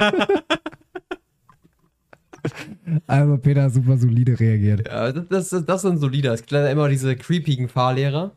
also 3.07 3.37
Peter 3.37 3.63
hat 3.63 3.73
super 3.73 3.97
solide 3.97 4.39
reagiert. 4.39 4.87
Ja, 4.87 5.11
das, 5.11 5.49
das, 5.49 5.65
das 5.65 5.81
sind 5.81 5.97
solider. 5.97 6.33
Es 6.33 6.41
gibt 6.41 6.51
leider 6.51 6.71
immer 6.71 6.87
diese 6.89 7.15
creepigen 7.15 7.67
Fahrlehrer 7.67 8.31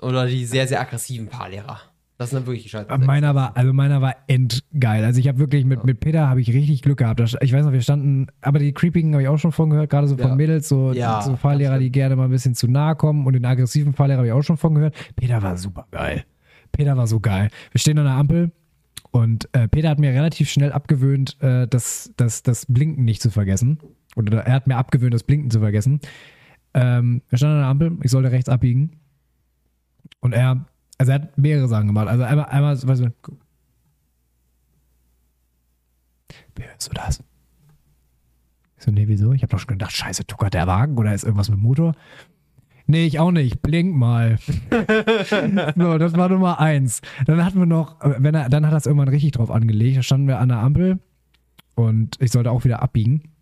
oder 0.00 0.26
die 0.26 0.44
sehr, 0.44 0.66
sehr 0.66 0.80
aggressiven 0.80 1.28
Fahrlehrer. 1.28 1.78
Das 2.18 2.30
sind 2.30 2.40
dann 2.40 2.46
wirklich 2.46 2.62
die 2.62 2.68
Scheiße. 2.68 2.96
Meiner 2.98 3.34
war, 3.34 3.56
also 3.56 3.72
meiner 3.72 4.00
war 4.00 4.14
endgeil. 4.28 5.04
Also 5.04 5.18
ich 5.18 5.26
habe 5.26 5.38
wirklich 5.38 5.64
mit, 5.64 5.84
mit 5.84 5.98
Peter 5.98 6.28
habe 6.28 6.40
ich 6.40 6.52
richtig 6.52 6.82
Glück 6.82 6.98
gehabt. 6.98 7.20
Ich 7.40 7.52
weiß 7.52 7.64
noch, 7.64 7.72
wir 7.72 7.80
standen, 7.80 8.28
aber 8.42 8.60
die 8.60 8.72
Creepigen 8.72 9.12
habe 9.12 9.22
ich 9.22 9.28
auch 9.28 9.38
schon 9.38 9.50
von 9.50 9.70
gehört, 9.70 9.90
gerade 9.90 10.06
so 10.06 10.16
von 10.16 10.30
Ja. 10.30 10.34
Mädels, 10.36 10.68
so, 10.68 10.92
Ja, 10.92 11.22
so 11.22 11.36
Fahrlehrer, 11.36 11.80
die 11.80 11.90
gerne 11.90 12.14
mal 12.14 12.26
ein 12.26 12.30
bisschen 12.30 12.54
zu 12.54 12.68
nahe 12.68 12.94
kommen 12.94 13.26
und 13.26 13.32
den 13.32 13.44
aggressiven 13.44 13.92
Fahrlehrer 13.92 14.18
habe 14.18 14.26
ich 14.28 14.32
auch 14.32 14.42
schon 14.42 14.56
von 14.56 14.74
gehört. 14.74 14.94
Peter 15.16 15.42
war 15.42 15.56
super 15.56 15.86
geil. 15.90 16.24
Peter 16.72 16.96
war 16.96 17.06
so 17.06 17.20
geil. 17.20 17.50
Wir 17.70 17.78
stehen 17.78 17.98
an 17.98 18.04
der 18.04 18.14
Ampel 18.14 18.52
und 19.10 19.48
äh, 19.52 19.68
Peter 19.68 19.90
hat 19.90 19.98
mir 19.98 20.10
relativ 20.12 20.50
schnell 20.50 20.72
abgewöhnt, 20.72 21.40
äh, 21.42 21.66
das, 21.68 22.12
das, 22.16 22.42
das 22.42 22.66
Blinken 22.66 23.04
nicht 23.04 23.22
zu 23.22 23.30
vergessen. 23.30 23.78
Oder 24.16 24.44
er 24.44 24.54
hat 24.54 24.66
mir 24.66 24.76
abgewöhnt, 24.76 25.14
das 25.14 25.22
Blinken 25.22 25.50
zu 25.50 25.60
vergessen. 25.60 26.00
Ähm, 26.74 27.22
wir 27.28 27.38
standen 27.38 27.56
an 27.56 27.60
der 27.60 27.68
Ampel, 27.68 27.98
ich 28.02 28.10
sollte 28.10 28.32
rechts 28.32 28.48
abbiegen. 28.48 29.00
Und 30.20 30.32
er, 30.32 30.66
also 30.98 31.12
er 31.12 31.20
hat 31.20 31.38
mehrere 31.38 31.68
Sachen 31.68 31.88
gemacht. 31.88 32.08
Also 32.08 32.24
einmal, 32.24 32.46
einmal, 32.46 32.82
weißt 32.82 33.02
du, 33.02 33.12
hörst 36.82 36.90
du 36.90 36.94
das? 36.94 37.22
Ich 38.76 38.84
so, 38.84 38.90
nee, 38.90 39.06
wieso? 39.06 39.32
Ich 39.32 39.42
habe 39.42 39.50
doch 39.50 39.58
schon 39.58 39.68
gedacht, 39.68 39.92
scheiße, 39.92 40.26
tuckert 40.26 40.54
der 40.54 40.66
Wagen 40.66 40.98
oder 40.98 41.14
ist 41.14 41.24
irgendwas 41.24 41.48
mit 41.48 41.58
dem 41.58 41.62
Motor? 41.62 41.94
Nee, 42.92 43.06
ich 43.06 43.18
auch 43.18 43.30
nicht. 43.30 43.62
Blink 43.62 43.96
mal. 43.96 44.36
so, 45.76 45.96
das 45.96 46.14
war 46.14 46.28
Nummer 46.28 46.60
eins. 46.60 47.00
Dann 47.24 47.42
hatten 47.42 47.58
wir 47.58 47.64
noch, 47.64 47.96
wenn 48.02 48.34
er, 48.34 48.50
dann 48.50 48.66
hat 48.66 48.74
er 48.74 48.76
es 48.76 48.84
irgendwann 48.84 49.08
richtig 49.08 49.32
drauf 49.32 49.50
angelegt. 49.50 49.96
Da 49.96 50.02
standen 50.02 50.28
wir 50.28 50.38
an 50.38 50.50
der 50.50 50.58
Ampel 50.58 50.98
und 51.74 52.20
ich 52.20 52.30
sollte 52.30 52.50
auch 52.50 52.64
wieder 52.64 52.82
abbiegen. 52.82 53.32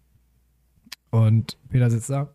Und 1.10 1.58
Peter 1.68 1.90
sitzt 1.90 2.10
da. 2.10 2.32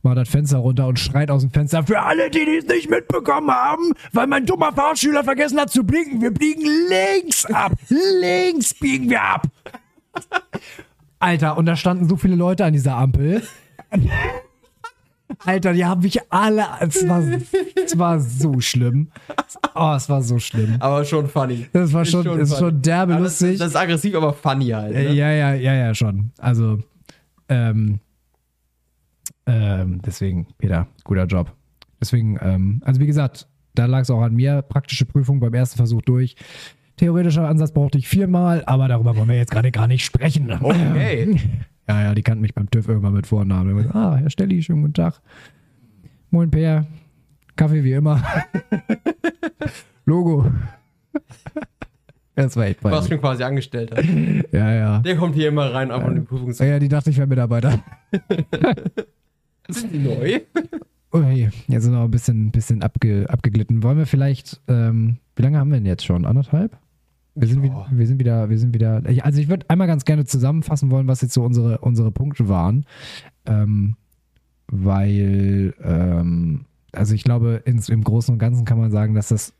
Macht 0.00 0.16
das 0.16 0.30
Fenster 0.30 0.56
runter 0.56 0.86
und 0.86 0.98
schreit 0.98 1.30
aus 1.30 1.42
dem 1.42 1.50
Fenster 1.50 1.86
für 1.86 2.00
alle, 2.00 2.30
die 2.30 2.38
es 2.38 2.66
nicht 2.66 2.88
mitbekommen 2.88 3.50
haben, 3.50 3.92
weil 4.14 4.26
mein 4.26 4.46
dummer 4.46 4.72
Fahrschüler 4.72 5.22
vergessen 5.22 5.60
hat 5.60 5.68
zu 5.68 5.84
blinken. 5.84 6.22
Wir 6.22 6.32
biegen 6.32 6.64
links 6.88 7.44
ab. 7.44 7.74
links 7.90 8.72
biegen 8.72 9.10
wir 9.10 9.20
ab. 9.20 9.46
Alter, 11.24 11.56
und 11.56 11.64
da 11.64 11.74
standen 11.74 12.06
so 12.06 12.16
viele 12.16 12.36
Leute 12.36 12.66
an 12.66 12.74
dieser 12.74 12.96
Ampel. 12.96 13.42
Alter, 15.38 15.72
die 15.72 15.84
haben 15.84 16.02
mich 16.02 16.20
alle. 16.30 16.66
Es 16.80 17.08
war, 17.08 17.22
es 17.82 17.98
war 17.98 18.20
so 18.20 18.60
schlimm. 18.60 19.08
Oh, 19.74 19.94
es 19.96 20.08
war 20.10 20.20
so 20.20 20.38
schlimm. 20.38 20.76
Aber 20.80 21.02
schon 21.06 21.26
funny. 21.26 21.66
Das 21.72 21.94
war 21.94 22.04
schon, 22.04 22.26
ist 22.38 22.50
funny. 22.50 22.60
schon 22.60 22.82
derbe 22.82 23.14
Aber 23.14 23.24
das, 23.24 23.40
lustig. 23.40 23.58
das 23.58 23.68
ist 23.68 23.76
aggressiv, 23.76 24.14
aber 24.14 24.34
funny 24.34 24.68
halt. 24.68 24.92
Ne? 24.92 25.14
Ja, 25.14 25.30
ja, 25.30 25.54
ja, 25.54 25.72
ja, 25.72 25.94
schon. 25.94 26.30
Also, 26.36 26.78
ähm, 27.48 28.00
ähm, 29.46 30.02
deswegen, 30.04 30.46
Peter, 30.58 30.88
guter 31.04 31.24
Job. 31.24 31.52
Deswegen, 32.02 32.38
ähm, 32.42 32.82
also 32.84 33.00
wie 33.00 33.06
gesagt, 33.06 33.48
da 33.74 33.86
lag 33.86 34.02
es 34.02 34.10
auch 34.10 34.20
an 34.20 34.34
mir. 34.34 34.60
Praktische 34.60 35.06
Prüfung 35.06 35.40
beim 35.40 35.54
ersten 35.54 35.78
Versuch 35.78 36.02
durch. 36.02 36.36
Theoretischer 36.96 37.48
Ansatz 37.48 37.72
brauchte 37.72 37.98
ich 37.98 38.08
viermal, 38.08 38.62
aber 38.66 38.88
darüber 38.88 39.16
wollen 39.16 39.28
wir 39.28 39.36
jetzt 39.36 39.50
gerade 39.50 39.70
gar 39.72 39.86
nicht 39.88 40.04
sprechen. 40.04 40.50
Okay. 40.60 41.40
Ja, 41.86 42.00
ja, 42.02 42.14
die 42.14 42.22
kannten 42.22 42.40
mich 42.40 42.54
beim 42.54 42.70
TÜV 42.70 42.88
irgendwann 42.88 43.12
mit 43.12 43.26
Vornamen. 43.26 43.82
So, 43.82 43.90
Ah, 43.90 44.16
Herr 44.16 44.30
Stelli, 44.30 44.62
schönen 44.62 44.80
guten 44.80 44.94
Tag. 44.94 45.20
Moin, 46.30 46.50
Peer. 46.50 46.86
Kaffee 47.56 47.84
wie 47.84 47.92
immer. 47.92 48.22
Logo. 50.06 50.50
Das 52.34 52.56
war 52.56 52.64
echt 52.64 52.82
Was 52.82 52.90
peinlich. 52.90 53.08
schon 53.10 53.20
quasi 53.20 53.42
angestellt 53.42 53.90
hat. 53.94 54.02
Ja, 54.52 54.72
ja. 54.72 54.98
Der 55.00 55.16
kommt 55.16 55.34
hier 55.34 55.48
immer 55.48 55.74
rein, 55.74 55.90
einfach 55.90 56.08
um 56.08 56.14
die 56.14 56.22
Prüfung 56.22 56.54
zu. 56.54 56.64
Ja, 56.64 56.78
die 56.78 56.88
dachte 56.88 57.10
ich 57.10 57.18
wäre 57.18 57.26
Mitarbeiter. 57.28 57.78
Sind 59.68 59.92
die 59.92 59.98
neu? 59.98 60.40
Okay, 61.10 61.50
jetzt 61.68 61.82
sind 61.82 61.92
wir 61.92 61.98
noch 61.98 62.06
ein 62.06 62.10
bisschen, 62.10 62.50
bisschen 62.50 62.82
abge, 62.82 63.26
abgeglitten. 63.28 63.82
Wollen 63.82 63.98
wir 63.98 64.06
vielleicht, 64.06 64.60
ähm, 64.68 65.18
wie 65.36 65.42
lange 65.42 65.58
haben 65.58 65.68
wir 65.70 65.76
denn 65.76 65.86
jetzt 65.86 66.06
schon? 66.06 66.24
Anderthalb? 66.24 66.76
Wir 67.34 67.48
sind, 67.48 67.64
Ja. 67.64 67.86
wie, 67.90 67.98
wir 67.98 68.06
sind 68.06 68.20
wieder, 68.20 68.48
wir 68.48 68.58
sind 68.58 68.74
wieder. 68.74 69.02
Also 69.22 69.40
ich 69.40 69.48
würde 69.48 69.68
einmal 69.68 69.86
ganz 69.86 70.04
gerne 70.04 70.24
zusammenfassen 70.24 70.90
wollen, 70.90 71.08
was 71.08 71.20
jetzt 71.20 71.34
so 71.34 71.42
unsere, 71.42 71.78
unsere 71.78 72.10
Punkte 72.10 72.48
waren. 72.48 72.84
Ähm, 73.46 73.96
weil, 74.68 75.74
ähm, 75.82 76.66
also 76.92 77.14
ich 77.14 77.24
glaube, 77.24 77.62
ins, 77.64 77.88
im 77.88 78.02
Großen 78.04 78.32
und 78.32 78.38
Ganzen 78.38 78.64
kann 78.64 78.78
man 78.78 78.90
sagen, 78.90 79.14
dass 79.14 79.28
das 79.28 79.52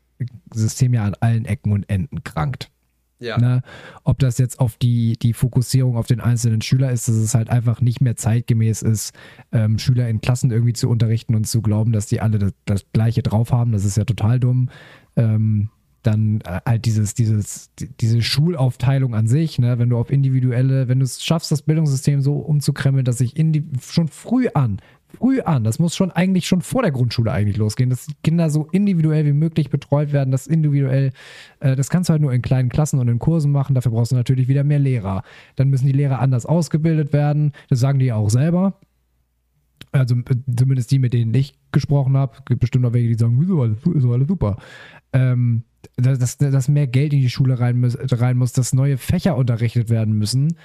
System 0.53 0.93
ja 0.93 1.03
an 1.03 1.15
allen 1.19 1.45
Ecken 1.45 1.71
und 1.73 1.89
Enden 1.89 2.23
krankt. 2.23 2.71
Ja. 3.19 3.37
Ne? 3.37 3.61
Ob 4.03 4.19
das 4.19 4.37
jetzt 4.37 4.59
auf 4.59 4.75
die, 4.77 5.17
die 5.17 5.33
Fokussierung 5.33 5.95
auf 5.95 6.05
den 6.07 6.19
einzelnen 6.19 6.61
Schüler 6.61 6.91
ist, 6.91 7.07
dass 7.07 7.15
es 7.15 7.33
halt 7.33 7.49
einfach 7.49 7.81
nicht 7.81 8.01
mehr 8.01 8.15
zeitgemäß 8.15 8.81
ist, 8.81 9.13
ähm, 9.51 9.79
Schüler 9.79 10.09
in 10.09 10.19
Klassen 10.21 10.51
irgendwie 10.51 10.73
zu 10.73 10.89
unterrichten 10.89 11.33
und 11.33 11.45
zu 11.45 11.61
glauben, 11.61 11.91
dass 11.91 12.07
die 12.07 12.19
alle 12.19 12.39
das, 12.39 12.53
das 12.65 12.85
Gleiche 12.93 13.23
drauf 13.23 13.51
haben. 13.51 13.71
Das 13.71 13.85
ist 13.85 13.95
ja 13.97 14.03
total 14.03 14.39
dumm. 14.39 14.69
Ähm, 15.15 15.69
dann 16.05 16.41
äh, 16.41 16.59
halt 16.65 16.85
dieses, 16.85 17.13
dieses, 17.13 17.73
die- 17.75 17.89
diese 17.99 18.21
Schulaufteilung 18.21 19.15
an 19.15 19.27
sich, 19.27 19.59
ne? 19.59 19.79
wenn 19.79 19.89
du 19.89 19.97
auf 19.97 20.09
individuelle, 20.11 20.87
wenn 20.87 20.99
du 20.99 21.05
es 21.05 21.23
schaffst, 21.23 21.51
das 21.51 21.61
Bildungssystem 21.61 22.21
so 22.21 22.35
umzukremmeln, 22.35 23.05
dass 23.05 23.17
sich 23.19 23.37
indi 23.37 23.63
schon 23.81 24.07
früh 24.07 24.47
an, 24.53 24.77
früh 25.17 25.41
an, 25.41 25.63
das 25.63 25.79
muss 25.79 25.95
schon 25.95 26.11
eigentlich 26.11 26.47
schon 26.47 26.61
vor 26.61 26.81
der 26.81 26.91
Grundschule 26.91 27.31
eigentlich 27.31 27.57
losgehen, 27.57 27.89
dass 27.89 28.05
die 28.05 28.13
Kinder 28.23 28.49
so 28.49 28.67
individuell 28.71 29.25
wie 29.25 29.33
möglich 29.33 29.69
betreut 29.69 30.11
werden, 30.13 30.31
dass 30.31 30.47
individuell, 30.47 31.11
äh, 31.59 31.75
das 31.75 31.89
kannst 31.89 32.09
du 32.09 32.11
halt 32.11 32.21
nur 32.21 32.33
in 32.33 32.41
kleinen 32.41 32.69
Klassen 32.69 32.99
und 32.99 33.07
in 33.07 33.19
Kursen 33.19 33.51
machen, 33.51 33.75
dafür 33.75 33.91
brauchst 33.91 34.11
du 34.11 34.15
natürlich 34.15 34.47
wieder 34.47 34.63
mehr 34.63 34.79
Lehrer. 34.79 35.23
Dann 35.55 35.69
müssen 35.69 35.87
die 35.87 35.93
Lehrer 35.93 36.19
anders 36.19 36.45
ausgebildet 36.45 37.13
werden, 37.13 37.53
das 37.69 37.79
sagen 37.79 37.99
die 37.99 38.05
ja 38.05 38.15
auch 38.15 38.29
selber. 38.29 38.79
Also 39.91 40.15
äh, 40.15 40.35
zumindest 40.57 40.91
die, 40.91 40.99
mit 40.99 41.13
denen 41.13 41.33
ich 41.33 41.53
gesprochen 41.71 42.17
habe, 42.17 42.37
gibt 42.45 42.59
bestimmt 42.59 42.85
auch 42.85 42.93
welche, 42.93 43.07
die 43.09 43.13
sagen, 43.15 43.37
wieso 43.39 43.61
alles, 43.61 43.77
alles 43.85 44.27
super. 44.27 44.57
Ähm, 45.13 45.63
dass, 45.95 46.37
dass, 46.37 46.67
mehr 46.67 46.87
Geld 46.87 47.13
in 47.13 47.21
die 47.21 47.29
Schule 47.29 47.59
rein 47.59 47.79
muss, 47.79 47.97
rein 47.99 48.37
muss, 48.37 48.53
dass 48.53 48.73
neue 48.73 48.97
Fächer 48.97 49.37
unterrichtet 49.37 49.89
werden 49.89 50.17
müssen, 50.17 50.57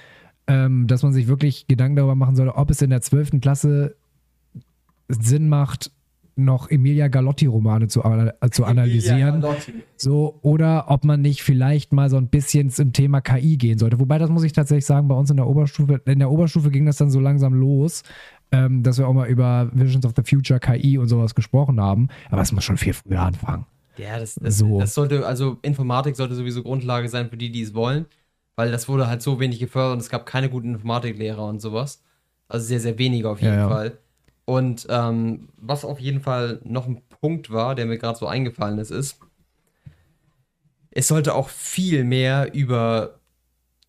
ähm, 0.47 0.87
dass 0.87 1.03
man 1.03 1.13
sich 1.13 1.27
wirklich 1.27 1.67
Gedanken 1.67 1.95
darüber 1.95 2.15
machen 2.15 2.35
sollte, 2.35 2.55
ob 2.55 2.69
es 2.69 2.81
in 2.81 2.89
der 2.89 3.01
12. 3.01 3.41
Klasse 3.41 3.95
Sinn 5.07 5.49
macht, 5.49 5.91
noch 6.35 6.69
Emilia 6.69 7.07
Galotti-Romane 7.07 7.87
zu, 7.87 8.03
äh, 8.03 8.49
zu 8.51 8.65
analysieren. 8.65 9.43
So, 9.97 10.39
oder 10.41 10.89
ob 10.89 11.03
man 11.03 11.21
nicht 11.21 11.43
vielleicht 11.43 11.93
mal 11.93 12.09
so 12.09 12.17
ein 12.17 12.27
bisschen 12.27 12.69
zum 12.69 12.93
Thema 12.93 13.21
KI 13.21 13.57
gehen 13.57 13.77
sollte. 13.77 13.99
Wobei, 13.99 14.17
das 14.17 14.29
muss 14.29 14.43
ich 14.43 14.53
tatsächlich 14.53 14.85
sagen, 14.85 15.07
bei 15.07 15.15
uns 15.15 15.29
in 15.29 15.37
der 15.37 15.47
Oberstufe, 15.47 16.01
in 16.05 16.19
der 16.19 16.31
Oberstufe 16.31 16.71
ging 16.71 16.85
das 16.85 16.97
dann 16.97 17.11
so 17.11 17.19
langsam 17.19 17.53
los, 17.53 18.03
ähm, 18.51 18.83
dass 18.83 18.97
wir 18.97 19.07
auch 19.07 19.13
mal 19.13 19.27
über 19.27 19.69
Visions 19.73 20.05
of 20.05 20.13
the 20.15 20.23
Future, 20.23 20.59
KI 20.59 20.97
und 20.97 21.07
sowas 21.07 21.35
gesprochen 21.35 21.79
haben. 21.79 22.07
Aber 22.29 22.41
es 22.41 22.51
muss 22.51 22.63
schon 22.63 22.77
viel 22.77 22.93
früher 22.93 23.21
anfangen. 23.21 23.65
Ja, 23.97 24.19
das, 24.19 24.35
das, 24.35 24.57
So. 24.57 24.79
das 24.79 24.93
sollte, 24.93 25.25
also 25.25 25.57
Informatik 25.61 26.15
sollte 26.15 26.35
sowieso 26.35 26.63
Grundlage 26.63 27.09
sein 27.09 27.29
für 27.29 27.37
die, 27.37 27.51
die 27.51 27.61
es 27.61 27.73
wollen, 27.73 28.05
weil 28.55 28.71
das 28.71 28.87
wurde 28.87 29.07
halt 29.07 29.21
so 29.21 29.39
wenig 29.39 29.59
gefördert 29.59 29.93
und 29.93 29.99
es 29.99 30.09
gab 30.09 30.25
keine 30.25 30.49
guten 30.49 30.73
Informatiklehrer 30.75 31.45
und 31.45 31.59
sowas. 31.61 32.01
Also 32.47 32.65
sehr, 32.67 32.79
sehr 32.79 32.97
wenige 32.97 33.29
auf 33.29 33.41
jeden 33.41 33.53
Ja, 33.55 33.59
ja. 33.59 33.67
Fall. 33.67 33.97
Und 34.45 34.87
ähm, 34.89 35.49
was 35.57 35.85
auf 35.85 35.99
jeden 35.99 36.21
Fall 36.21 36.59
noch 36.63 36.87
ein 36.87 37.01
Punkt 37.21 37.51
war, 37.51 37.75
der 37.75 37.85
mir 37.85 37.97
gerade 37.97 38.17
so 38.17 38.27
eingefallen 38.27 38.79
ist, 38.79 38.91
ist, 38.91 39.19
es 40.91 41.07
sollte 41.07 41.33
auch 41.35 41.49
viel 41.49 42.03
mehr 42.03 42.53
über 42.53 43.19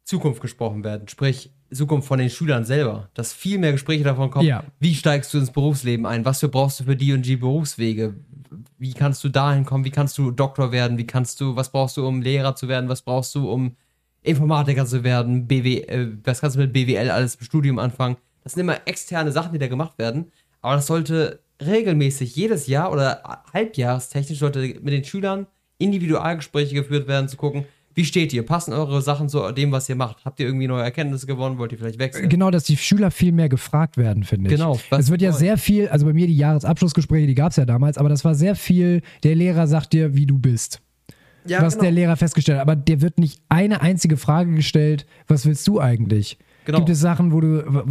Zukunft 0.04 0.42
gesprochen 0.42 0.84
werden. 0.84 1.08
Sprich, 1.08 1.52
Zukunft 1.72 2.08
von 2.08 2.18
den 2.18 2.30
Schülern 2.30 2.64
selber. 2.64 3.08
Dass 3.14 3.32
viel 3.32 3.58
mehr 3.58 3.72
Gespräche 3.72 4.04
davon 4.04 4.30
kommen, 4.30 4.46
Ja. 4.46 4.64
wie 4.80 4.94
steigst 4.94 5.32
du 5.34 5.38
ins 5.38 5.50
Berufsleben 5.50 6.06
ein? 6.06 6.24
Was 6.24 6.40
für 6.40 6.48
brauchst 6.48 6.80
du 6.80 6.84
für 6.84 6.96
die 6.96 7.12
und 7.12 7.24
die 7.26 7.36
Berufswege? 7.36 8.14
Wie 8.78 8.92
kannst 8.92 9.22
du 9.24 9.28
dahin 9.28 9.64
kommen? 9.64 9.84
Wie 9.84 9.90
kannst 9.90 10.18
du 10.18 10.30
Doktor 10.30 10.72
werden? 10.72 10.98
Wie 10.98 11.06
kannst 11.06 11.40
du, 11.40 11.56
was 11.56 11.70
brauchst 11.72 11.96
du, 11.96 12.06
um 12.06 12.20
Lehrer 12.22 12.54
zu 12.54 12.68
werden? 12.68 12.88
Was 12.88 13.02
brauchst 13.02 13.34
du, 13.34 13.50
um 13.50 13.76
Informatiker 14.22 14.86
zu 14.86 15.04
werden? 15.04 15.46
BW, 15.46 15.78
äh, 15.82 16.08
was 16.24 16.40
kannst 16.40 16.56
du 16.56 16.60
mit 16.60 16.72
BWL 16.72 17.10
alles 17.10 17.36
im 17.36 17.44
Studium 17.44 17.78
anfangen? 17.78 18.16
Das 18.44 18.52
sind 18.52 18.60
immer 18.60 18.80
externe 18.86 19.32
Sachen, 19.32 19.52
die 19.52 19.58
da 19.58 19.68
gemacht 19.68 19.98
werden. 19.98 20.30
Aber 20.60 20.74
das 20.76 20.86
sollte 20.86 21.40
regelmäßig 21.64 22.34
jedes 22.36 22.66
Jahr 22.66 22.92
oder 22.92 23.22
halbjahrestechnisch 23.52 24.38
sollte 24.38 24.60
mit 24.60 24.88
den 24.92 25.04
Schülern 25.04 25.46
Individualgespräche 25.78 26.74
geführt 26.74 27.08
werden, 27.08 27.28
zu 27.28 27.36
gucken, 27.36 27.64
wie 27.94 28.04
steht 28.04 28.32
ihr? 28.32 28.44
Passen 28.44 28.72
eure 28.72 29.02
Sachen 29.02 29.28
zu 29.28 29.52
dem, 29.52 29.72
was 29.72 29.88
ihr 29.88 29.96
macht? 29.96 30.24
Habt 30.24 30.40
ihr 30.40 30.46
irgendwie 30.46 30.66
neue 30.66 30.82
Erkenntnisse 30.82 31.26
gewonnen? 31.26 31.58
Wollt 31.58 31.72
ihr 31.72 31.78
vielleicht 31.78 31.98
wechseln? 31.98 32.28
Genau, 32.28 32.50
dass 32.50 32.64
die 32.64 32.76
Schüler 32.76 33.10
viel 33.10 33.32
mehr 33.32 33.48
gefragt 33.48 33.96
werden, 33.96 34.24
finde 34.24 34.50
ich. 34.50 34.56
Genau, 34.56 34.78
Es 34.90 35.10
wird 35.10 35.22
ja 35.22 35.30
neu? 35.30 35.36
sehr 35.36 35.58
viel, 35.58 35.88
also 35.88 36.06
bei 36.06 36.12
mir 36.12 36.26
die 36.26 36.36
Jahresabschlussgespräche, 36.36 37.26
die 37.26 37.34
gab 37.34 37.50
es 37.50 37.56
ja 37.56 37.64
damals, 37.64 37.98
aber 37.98 38.08
das 38.08 38.24
war 38.24 38.34
sehr 38.34 38.56
viel, 38.56 39.02
der 39.22 39.34
Lehrer 39.34 39.66
sagt 39.66 39.92
dir, 39.92 40.14
wie 40.14 40.26
du 40.26 40.38
bist. 40.38 40.80
Ja, 41.44 41.60
was 41.60 41.74
genau. 41.74 41.84
der 41.84 41.92
Lehrer 41.92 42.16
festgestellt 42.16 42.58
hat. 42.58 42.62
Aber 42.62 42.76
dir 42.76 43.00
wird 43.00 43.18
nicht 43.18 43.40
eine 43.48 43.80
einzige 43.80 44.16
Frage 44.16 44.54
gestellt, 44.54 45.06
was 45.26 45.44
willst 45.44 45.66
du 45.66 45.80
eigentlich? 45.80 46.38
Genau. 46.64 46.78
Gibt 46.78 46.90
es 46.90 47.00
Sachen, 47.00 47.32
wo 47.32 47.40
du, 47.40 47.84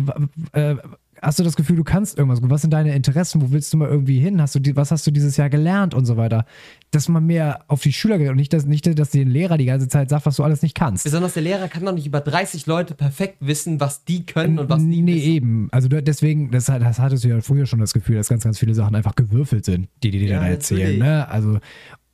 äh, 0.53 0.75
hast 1.22 1.39
du 1.39 1.43
das 1.43 1.56
Gefühl, 1.56 1.76
du 1.76 1.84
kannst 1.84 2.18
irgendwas 2.18 2.41
gut? 2.41 2.49
Was 2.49 2.61
sind 2.61 2.72
deine 2.72 2.95
Interessen? 2.95 3.41
Wo 3.41 3.52
willst 3.52 3.72
du 3.73 3.77
mal 3.77 3.88
irgendwie 3.88 4.19
hin? 4.19 4.41
Hast 4.41 4.56
du 4.56 4.60
die, 4.60 4.76
was 4.76 4.91
hast 4.91 5.06
du 5.06 5.11
dieses 5.11 5.38
Jahr 5.38 5.49
gelernt 5.49 5.93
und 5.93 6.06
so 6.06 6.18
weiter? 6.18 6.45
Dass 6.89 7.07
man 7.07 7.26
mehr 7.26 7.64
auf 7.68 7.81
die 7.81 7.93
Schüler 7.93 8.18
geht 8.18 8.30
und 8.30 8.35
nicht, 8.35 8.52
dass, 8.53 8.65
nicht, 8.65 8.99
dass 8.99 9.11
dir 9.11 9.22
ein 9.22 9.30
Lehrer 9.30 9.57
die 9.57 9.65
ganze 9.65 9.88
Zeit 9.88 10.10
sagt, 10.10 10.26
was 10.26 10.35
du 10.35 10.43
alles 10.43 10.61
nicht 10.61 10.76
kannst. 10.76 11.03
Besonders 11.03 11.34
der 11.34 11.43
Lehrer 11.43 11.68
kann 11.68 11.85
doch 11.85 11.93
nicht 11.93 12.07
über 12.07 12.22
30 12.22 12.65
Leute 12.65 12.95
perfekt 12.95 13.38
wissen, 13.39 13.80
was 13.80 14.03
die 14.03 14.26
können 14.26 14.60
und 14.60 14.69
was 14.69 14.80
die 14.81 15.02
nee, 15.02 15.15
wissen. 15.15 15.31
eben. 15.31 15.69
Also 15.72 15.88
du, 15.88 16.02
deswegen, 16.02 16.52
das, 16.52 16.65
das 16.65 16.99
hattest 16.99 17.23
du 17.23 17.30
ja 17.30 17.41
früher 17.41 17.65
schon 17.65 17.80
das 17.80 17.93
Gefühl, 17.93 18.15
dass 18.15 18.30
ganz, 18.30 18.43
ganz 18.43 18.57
viele 18.57 18.73
Sachen 18.73 18.95
einfach 18.95 19.15
gewürfelt 19.15 19.65
sind, 19.65 19.88
die 20.03 20.11
die 20.11 20.19
dir 20.19 20.30
Ja, 20.30 20.39
dann 20.39 20.49
erzählen. 20.49 20.98
Ne? 20.98 21.27
Also, 21.27 21.60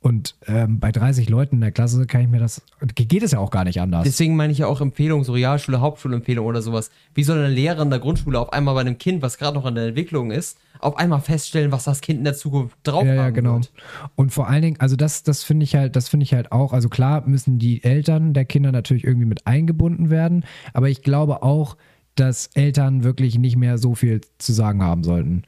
und 0.00 0.36
ähm, 0.46 0.78
bei 0.78 0.92
30 0.92 1.28
Leuten 1.28 1.56
in 1.56 1.60
der 1.60 1.72
Klasse 1.72 2.06
kann 2.06 2.20
ich 2.20 2.28
mir 2.28 2.38
das, 2.38 2.62
geht 2.94 3.22
es 3.22 3.32
ja 3.32 3.40
auch 3.40 3.50
gar 3.50 3.64
nicht 3.64 3.80
anders. 3.80 4.04
Deswegen 4.04 4.36
meine 4.36 4.52
ich 4.52 4.58
ja 4.58 4.68
auch 4.68 4.80
Empfehlungen, 4.80 5.24
so 5.24 5.32
Realschule, 5.32 5.80
Hauptschulempfehlung 5.80 6.46
oder 6.46 6.62
sowas. 6.62 6.90
Wie 7.14 7.24
soll 7.24 7.38
eine 7.38 7.48
Lehrer 7.48 7.82
in 7.82 7.90
der 7.90 7.98
Grundschule 7.98 8.38
auf 8.38 8.52
einmal 8.52 8.74
bei 8.74 8.82
einem 8.82 8.98
Kind, 8.98 9.22
was 9.22 9.38
gerade 9.38 9.56
noch 9.56 9.66
in 9.66 9.74
der 9.74 9.88
Entwicklung 9.88 10.30
ist, 10.30 10.58
auf 10.78 10.96
einmal 10.96 11.20
feststellen, 11.20 11.72
was 11.72 11.84
das 11.84 12.00
Kind 12.00 12.18
in 12.20 12.24
der 12.24 12.34
Zukunft 12.34 12.76
drauf 12.84 13.04
ja, 13.04 13.14
ja, 13.14 13.30
genau. 13.30 13.54
wird? 13.54 13.72
Und 14.14 14.30
vor 14.30 14.48
allen 14.48 14.62
Dingen, 14.62 14.80
also 14.80 14.94
das, 14.94 15.24
das 15.24 15.42
finde 15.42 15.64
ich 15.64 15.74
halt, 15.74 15.96
das 15.96 16.08
finde 16.08 16.22
ich 16.22 16.32
halt 16.32 16.52
auch, 16.52 16.72
also 16.72 16.88
klar 16.88 17.26
müssen 17.26 17.58
die 17.58 17.82
Eltern 17.82 18.34
der 18.34 18.44
Kinder 18.44 18.70
natürlich 18.70 19.02
irgendwie 19.02 19.26
mit 19.26 19.48
eingebunden 19.48 20.10
werden, 20.10 20.44
aber 20.74 20.88
ich 20.88 21.02
glaube 21.02 21.42
auch, 21.42 21.76
dass 22.14 22.48
Eltern 22.54 23.02
wirklich 23.02 23.38
nicht 23.38 23.56
mehr 23.56 23.78
so 23.78 23.96
viel 23.96 24.20
zu 24.38 24.52
sagen 24.52 24.82
haben 24.82 25.02
sollten. 25.02 25.42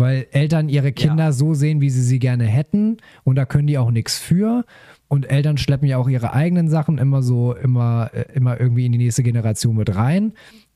Weil 0.00 0.26
Eltern 0.32 0.68
ihre 0.68 0.92
Kinder 0.92 1.24
Ja. 1.24 1.32
so 1.32 1.52
sehen, 1.54 1.80
wie 1.80 1.90
sie 1.90 2.02
sie 2.02 2.18
gerne 2.18 2.44
hätten 2.44 2.96
und 3.22 3.36
da 3.36 3.44
können 3.44 3.66
die 3.66 3.76
auch 3.78 3.90
nichts 3.90 4.18
für. 4.18 4.64
Und 5.08 5.28
Eltern 5.28 5.58
schleppen 5.58 5.86
ja 5.88 5.98
auch 5.98 6.08
ihre 6.08 6.32
eigenen 6.32 6.68
Sachen 6.68 6.98
immer 6.98 7.22
so, 7.22 7.54
immer, 7.54 8.10
äh, 8.14 8.24
immer 8.32 8.58
irgendwie 8.60 8.86
in 8.86 8.92
die 8.92 8.98
nächste 8.98 9.22
Generation 9.22 9.76
mit 9.76 9.94
rein. 9.94 10.32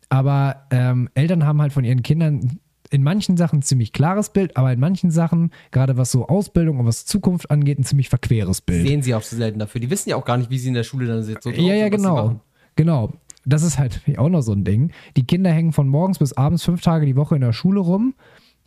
Aber 0.09 0.67
ähm, 0.71 1.09
Eltern 1.15 1.47
haben 1.47 1.63
halt 1.63 1.73
von 1.73 1.85
ihren 1.85 2.03
Kindern 2.03 2.59
in 2.91 3.03
manchen 3.03 3.37
Sachen 3.37 3.61
ein 3.61 3.63
ziemlich 3.63 3.93
klares 3.93 4.29
Bild, 4.31 4.57
aber 4.57 4.73
in 4.73 4.79
manchen 4.79 5.11
Sachen, 5.11 5.51
gerade 5.71 5.97
was 5.97 6.11
so 6.13 6.29
Ausbildung 6.29 6.79
und 6.79 6.87
was 6.87 7.07
Zukunft 7.07 7.51
angeht, 7.51 7.79
ein 7.79 7.85
ziemlich 7.85 8.09
verqueres 8.09 8.61
Bild. 8.61 8.87
Sehen 8.87 9.03
sie 9.03 9.15
auch 9.15 9.23
so 9.23 9.37
selten 9.37 9.59
dafür. 9.59 9.81
Die 9.81 9.91
wissen 9.91 10.11
ja 10.11 10.17
auch 10.17 10.25
gar 10.25 10.37
nicht, 10.37 10.51
wie 10.51 10.59
sie 10.59 10.69
in 10.69 10.75
der 10.75 10.85
Schule 10.85 11.07
dann 11.07 11.23
sitzen. 11.23 11.55
so 11.55 11.63
Ja, 11.63 11.75
ja, 11.75 11.89
genau. 11.89 12.41
Genau. 12.77 13.13
Das 13.47 13.63
ist 13.63 13.79
halt 13.79 14.03
auch 14.19 14.29
noch 14.29 14.43
so 14.43 14.53
ein 14.53 14.65
Ding. 14.65 14.93
Die 15.17 15.27
Kinder 15.27 15.51
hängen 15.51 15.73
von 15.73 15.89
morgens 15.89 16.19
bis 16.19 16.35
abends 16.35 16.63
fünf 16.63 16.83
Tage 16.83 17.07
die 17.07 17.17
Woche 17.17 17.35
in 17.35 17.41
der 17.41 17.53
Schule 17.53 17.81
rum. 17.81 18.15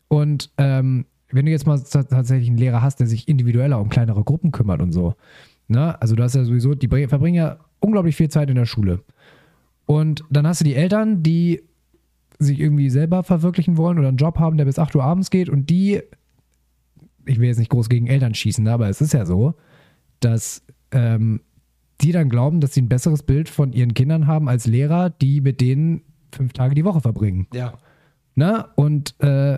Und 0.08 0.52
ähm, 0.58 1.06
wenn 1.32 1.46
du 1.46 1.52
jetzt 1.52 1.68
mal 1.68 1.80
tatsächlich 1.80 2.50
einen 2.50 2.58
Lehrer 2.58 2.82
hast, 2.82 3.00
der 3.00 3.08
sich 3.08 3.28
individueller 3.28 3.80
um 3.80 3.90
kleinere 3.90 4.24
Gruppen 4.24 4.52
kümmert 4.52 4.82
und 4.82 4.92
so, 4.92 5.16
ne? 5.68 6.00
Also 6.02 6.16
du 6.16 6.24
hast 6.24 6.36
ja 6.36 6.44
sowieso, 6.44 6.74
die 6.74 6.88
verbringen 6.88 7.36
ja 7.36 7.58
unglaublich 7.80 8.16
viel 8.16 8.30
Zeit 8.30 8.50
in 8.50 8.56
der 8.56 8.66
Schule. 8.66 9.04
Und 9.86 10.24
dann 10.30 10.48
hast 10.48 10.62
du 10.62 10.66
die 10.66 10.76
Eltern, 10.76 11.24
die 11.24 11.62
sich 12.40 12.60
irgendwie 12.60 12.90
selber 12.90 13.24
verwirklichen 13.24 13.78
wollen 13.78 13.98
oder 13.98 14.10
einen 14.10 14.18
Job 14.18 14.38
haben, 14.40 14.58
der 14.58 14.66
bis 14.66 14.80
8 14.80 14.96
Uhr 14.96 15.04
abends 15.04 15.30
geht 15.30 15.50
und 15.50 15.70
die, 15.70 16.02
ich 17.26 17.40
will 17.40 17.48
jetzt 17.48 17.58
nicht 17.58 17.72
groß 17.72 17.90
gegen 17.90 18.08
Eltern 18.08 18.36
schießen, 18.36 18.64
ne, 18.64 18.72
aber 18.72 18.90
es 18.90 19.02
ist 19.02 19.14
ja 19.14 19.26
so, 19.26 19.56
dass 20.20 20.64
ähm, 20.92 21.42
die 22.02 22.12
dann 22.12 22.30
glauben, 22.30 22.62
dass 22.62 22.74
sie 22.74 22.82
ein 22.82 22.90
besseres 22.90 23.24
Bild 23.24 23.50
von 23.50 23.74
ihren 23.74 23.94
Kindern 23.94 24.28
haben 24.28 24.50
als 24.50 24.68
Lehrer, 24.68 25.10
die 25.10 25.42
mit 25.42 25.62
denen 25.62 26.02
fünf 26.32 26.54
Tage 26.54 26.76
die 26.76 26.86
Woche 26.86 27.02
verbringen. 27.02 27.48
Ja. 27.54 27.74
Ne? 28.36 28.68
Und 28.76 29.20
äh, 29.20 29.58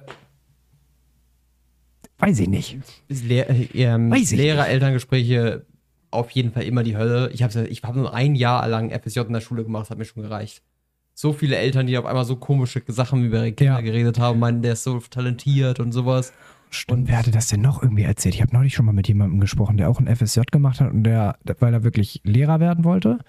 weiß 2.20 2.40
ich 2.40 2.48
nicht. 2.50 2.78
Ist 3.08 3.26
Lehr 3.26 3.50
äh, 3.50 3.68
ähm, 3.74 4.12
Weiß 4.12 4.32
ich 4.32 4.38
Lehrer-Elterngespräche 4.38 5.66
auf 6.12 6.32
jeden 6.32 6.52
Fall 6.52 6.64
immer 6.64 6.84
die 6.84 6.98
Hölle. 6.98 7.30
Ich 7.34 7.44
habe 7.44 7.68
ich 7.68 7.84
hab 7.84 7.96
nur 7.96 8.14
ein 8.14 8.36
Jahr 8.36 8.68
lang 8.68 8.90
FSJ 8.92 9.20
in 9.22 9.34
der 9.34 9.42
Schule 9.42 9.64
gemacht, 9.64 9.84
das 9.84 9.90
hat 9.92 9.98
mir 9.98 10.06
schon 10.06 10.24
gereicht. 10.24 10.64
So 11.14 11.34
viele 11.34 11.58
Eltern, 11.58 11.86
die 11.86 11.98
auf 11.98 12.06
einmal 12.06 12.26
so 12.26 12.36
komische 12.38 12.82
Sachen 12.88 13.24
über 13.26 13.38
ihre 13.40 13.52
Kinder 13.52 13.74
Ja. 13.76 13.82
geredet 13.82 14.20
haben, 14.20 14.40
meinen, 14.40 14.62
der 14.62 14.74
ist 14.74 14.84
so 14.84 15.00
talentiert 15.00 15.80
und 15.80 15.92
sowas. 15.92 16.34
Und 16.88 17.08
wer 17.08 17.18
hatte 17.18 17.32
das 17.32 17.48
denn 17.48 17.62
noch 17.62 17.82
irgendwie 17.84 18.04
erzählt? 18.04 18.36
Ich 18.36 18.42
habe 18.42 18.54
neulich 18.56 18.74
schon 18.74 18.86
mal 18.86 18.92
mit 18.94 19.08
jemandem 19.08 19.40
gesprochen, 19.40 19.78
der 19.78 19.90
auch 19.90 20.00
ein 20.00 20.08
FSJ 20.16 20.42
gemacht 20.52 20.80
hat 20.80 20.92
und 20.92 21.04
der, 21.04 21.38
weil 21.60 21.74
er 21.74 21.84
wirklich 21.84 22.22
Lehrer 22.24 22.60
werden 22.60 22.84
wollte 22.86 23.20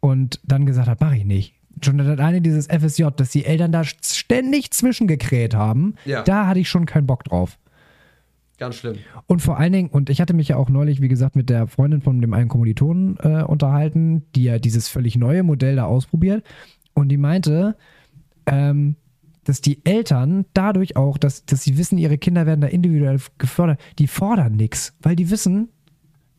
und 0.00 0.40
dann 0.44 0.66
gesagt 0.66 0.88
hat, 0.88 1.00
mach 1.00 1.12
ich 1.12 1.24
nicht. 1.24 1.54
Schon 1.84 1.98
das 1.98 2.18
eine 2.18 2.40
dieses 2.40 2.68
FSJ, 2.68 3.08
dass 3.16 3.30
die 3.30 3.44
Eltern 3.44 3.70
da 3.70 3.82
ständig 3.84 4.70
zwischengekräht 4.70 5.54
haben, 5.54 5.94
Ja. 6.06 6.22
da 6.22 6.46
hatte 6.46 6.60
ich 6.60 6.68
schon 6.70 6.86
keinen 6.86 7.06
Bock 7.06 7.24
drauf. 7.24 7.58
Ganz 8.58 8.76
schlimm. 8.76 8.96
Und 9.26 9.42
vor 9.42 9.58
allen 9.58 9.72
Dingen, 9.72 9.88
und 9.90 10.08
ich 10.08 10.20
hatte 10.20 10.34
mich 10.34 10.48
ja 10.48 10.56
auch 10.56 10.70
neulich, 10.70 11.02
wie 11.02 11.08
gesagt, 11.08 11.36
mit 11.36 11.50
der 11.50 11.66
Freundin 11.66 12.00
von 12.00 12.20
dem 12.20 12.32
einen 12.32 12.48
Kommilitonen 12.48 13.18
äh, 13.20 13.42
unterhalten, 13.42 14.24
die 14.34 14.44
ja 14.44 14.58
dieses 14.58 14.88
völlig 14.88 15.16
neue 15.16 15.42
Modell 15.42 15.76
da 15.76 15.84
ausprobiert. 15.84 16.42
Und 16.94 17.10
die 17.10 17.18
meinte, 17.18 17.76
ähm, 18.46 18.96
dass 19.44 19.60
die 19.60 19.84
Eltern 19.84 20.46
dadurch 20.54 20.96
auch, 20.96 21.18
dass, 21.18 21.44
dass 21.44 21.62
sie 21.62 21.76
wissen, 21.76 21.98
ihre 21.98 22.18
Kinder 22.18 22.46
werden 22.46 22.62
da 22.62 22.66
individuell 22.66 23.20
gefördert, 23.38 23.80
die 23.98 24.06
fordern 24.06 24.56
nichts, 24.56 24.94
weil 25.02 25.16
die 25.16 25.30
wissen, 25.30 25.68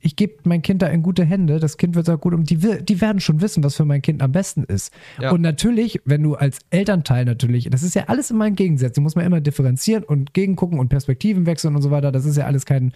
ich 0.07 0.15
gebe 0.15 0.35
mein 0.45 0.61
Kind 0.61 0.81
da 0.81 0.87
in 0.87 1.03
gute 1.03 1.25
Hände, 1.25 1.59
das 1.59 1.75
Kind 1.75 1.95
wird 1.95 2.07
da 2.07 2.15
gut 2.15 2.33
und 2.33 2.49
die, 2.49 2.55
die 2.57 3.01
werden 3.01 3.19
schon 3.19 3.41
wissen, 3.41 3.61
was 3.61 3.75
für 3.75 3.83
mein 3.83 4.01
Kind 4.01 4.21
am 4.21 4.31
besten 4.31 4.63
ist. 4.63 4.93
Ja. 5.21 5.31
Und 5.31 5.41
natürlich, 5.41 5.99
wenn 6.05 6.23
du 6.23 6.35
als 6.35 6.59
Elternteil 6.69 7.25
natürlich, 7.25 7.69
das 7.69 7.83
ist 7.83 7.93
ja 7.93 8.05
alles 8.07 8.31
immer 8.31 8.45
ein 8.45 8.55
Gegensatz, 8.55 8.93
du 8.93 9.01
musst 9.01 9.17
man 9.17 9.25
immer 9.25 9.41
differenzieren 9.41 10.05
und 10.05 10.33
gegengucken 10.33 10.79
und 10.79 10.87
Perspektiven 10.87 11.45
wechseln 11.45 11.75
und 11.75 11.81
so 11.81 11.91
weiter, 11.91 12.13
das 12.13 12.23
ist 12.23 12.37
ja 12.37 12.45
alles 12.45 12.65
kein, 12.65 12.93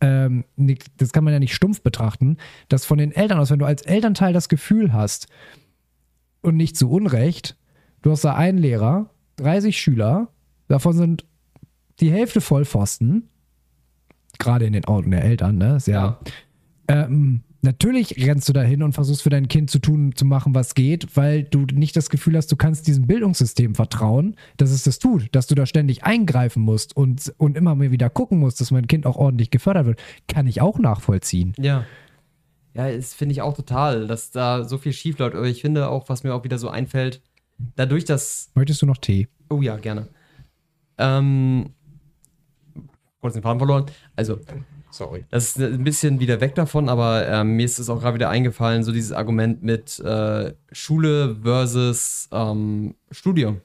ähm, 0.00 0.44
das 0.98 1.12
kann 1.12 1.24
man 1.24 1.32
ja 1.32 1.40
nicht 1.40 1.52
stumpf 1.52 1.82
betrachten, 1.82 2.36
dass 2.68 2.84
von 2.84 2.98
den 2.98 3.10
Eltern 3.10 3.40
aus, 3.40 3.50
wenn 3.50 3.58
du 3.58 3.66
als 3.66 3.82
Elternteil 3.82 4.32
das 4.32 4.48
Gefühl 4.48 4.92
hast 4.92 5.26
und 6.42 6.56
nicht 6.56 6.76
zu 6.76 6.88
Unrecht, 6.88 7.56
du 8.02 8.12
hast 8.12 8.24
da 8.24 8.36
einen 8.36 8.58
Lehrer, 8.58 9.10
30 9.38 9.76
Schüler, 9.76 10.28
davon 10.68 10.92
sind 10.92 11.24
die 11.98 12.12
Hälfte 12.12 12.40
Vollpfosten, 12.40 13.28
gerade 14.38 14.64
in 14.64 14.72
den 14.74 14.84
Augen 14.84 15.10
der 15.10 15.24
Eltern, 15.24 15.58
ne? 15.58 15.76
Ist 15.76 15.88
ja, 15.88 16.20
ähm, 16.92 17.42
natürlich 17.62 18.26
rennst 18.26 18.48
du 18.48 18.52
dahin 18.52 18.82
und 18.82 18.92
versuchst 18.92 19.22
für 19.22 19.30
dein 19.30 19.48
Kind 19.48 19.70
zu 19.70 19.78
tun, 19.78 20.14
zu 20.14 20.24
machen, 20.24 20.54
was 20.54 20.74
geht, 20.74 21.16
weil 21.16 21.44
du 21.44 21.60
nicht 21.72 21.96
das 21.96 22.10
Gefühl 22.10 22.36
hast, 22.36 22.52
du 22.52 22.56
kannst 22.56 22.86
diesem 22.86 23.06
Bildungssystem 23.06 23.74
vertrauen, 23.74 24.36
dass 24.58 24.70
es 24.70 24.82
das 24.82 24.98
tut, 24.98 25.28
dass 25.32 25.46
du 25.46 25.54
da 25.54 25.64
ständig 25.64 26.04
eingreifen 26.04 26.62
musst 26.62 26.96
und, 26.96 27.32
und 27.38 27.56
immer 27.56 27.74
mal 27.74 27.90
wieder 27.90 28.10
gucken 28.10 28.38
musst, 28.38 28.60
dass 28.60 28.70
mein 28.70 28.88
Kind 28.88 29.06
auch 29.06 29.16
ordentlich 29.16 29.50
gefördert 29.50 29.86
wird, 29.86 30.02
kann 30.28 30.46
ich 30.46 30.60
auch 30.60 30.78
nachvollziehen. 30.78 31.54
Ja. 31.58 31.86
Ja, 32.74 32.90
das 32.90 33.12
finde 33.12 33.34
ich 33.34 33.42
auch 33.42 33.54
total, 33.54 34.06
dass 34.06 34.30
da 34.30 34.64
so 34.64 34.78
viel 34.78 34.94
schief 34.94 35.18
läuft. 35.18 35.36
Aber 35.36 35.46
ich 35.46 35.60
finde 35.60 35.90
auch, 35.90 36.08
was 36.08 36.24
mir 36.24 36.34
auch 36.34 36.42
wieder 36.42 36.56
so 36.56 36.70
einfällt, 36.70 37.20
dadurch, 37.76 38.06
dass 38.06 38.50
Möchtest 38.54 38.80
du 38.80 38.86
noch 38.86 38.96
Tee? 38.96 39.28
Oh 39.50 39.60
ja, 39.60 39.76
gerne. 39.76 40.08
Ähm, 40.96 41.74
kurz 43.20 43.34
den 43.34 43.42
Faden 43.42 43.58
verloren. 43.58 43.86
Also, 44.16 44.40
Sorry. 44.92 45.24
das 45.30 45.56
ist 45.56 45.58
ein 45.58 45.84
bisschen 45.84 46.20
wieder 46.20 46.40
weg 46.40 46.54
davon, 46.54 46.88
aber 46.88 47.26
ähm, 47.26 47.56
mir 47.56 47.64
ist 47.64 47.78
es 47.78 47.88
auch 47.88 48.00
gerade 48.00 48.14
wieder 48.14 48.28
eingefallen, 48.28 48.84
so 48.84 48.92
dieses 48.92 49.12
Argument 49.12 49.62
mit 49.62 49.98
äh, 50.00 50.52
Schule 50.70 51.36
versus 51.42 52.28
ähm, 52.30 52.94
Studium. 53.10 53.62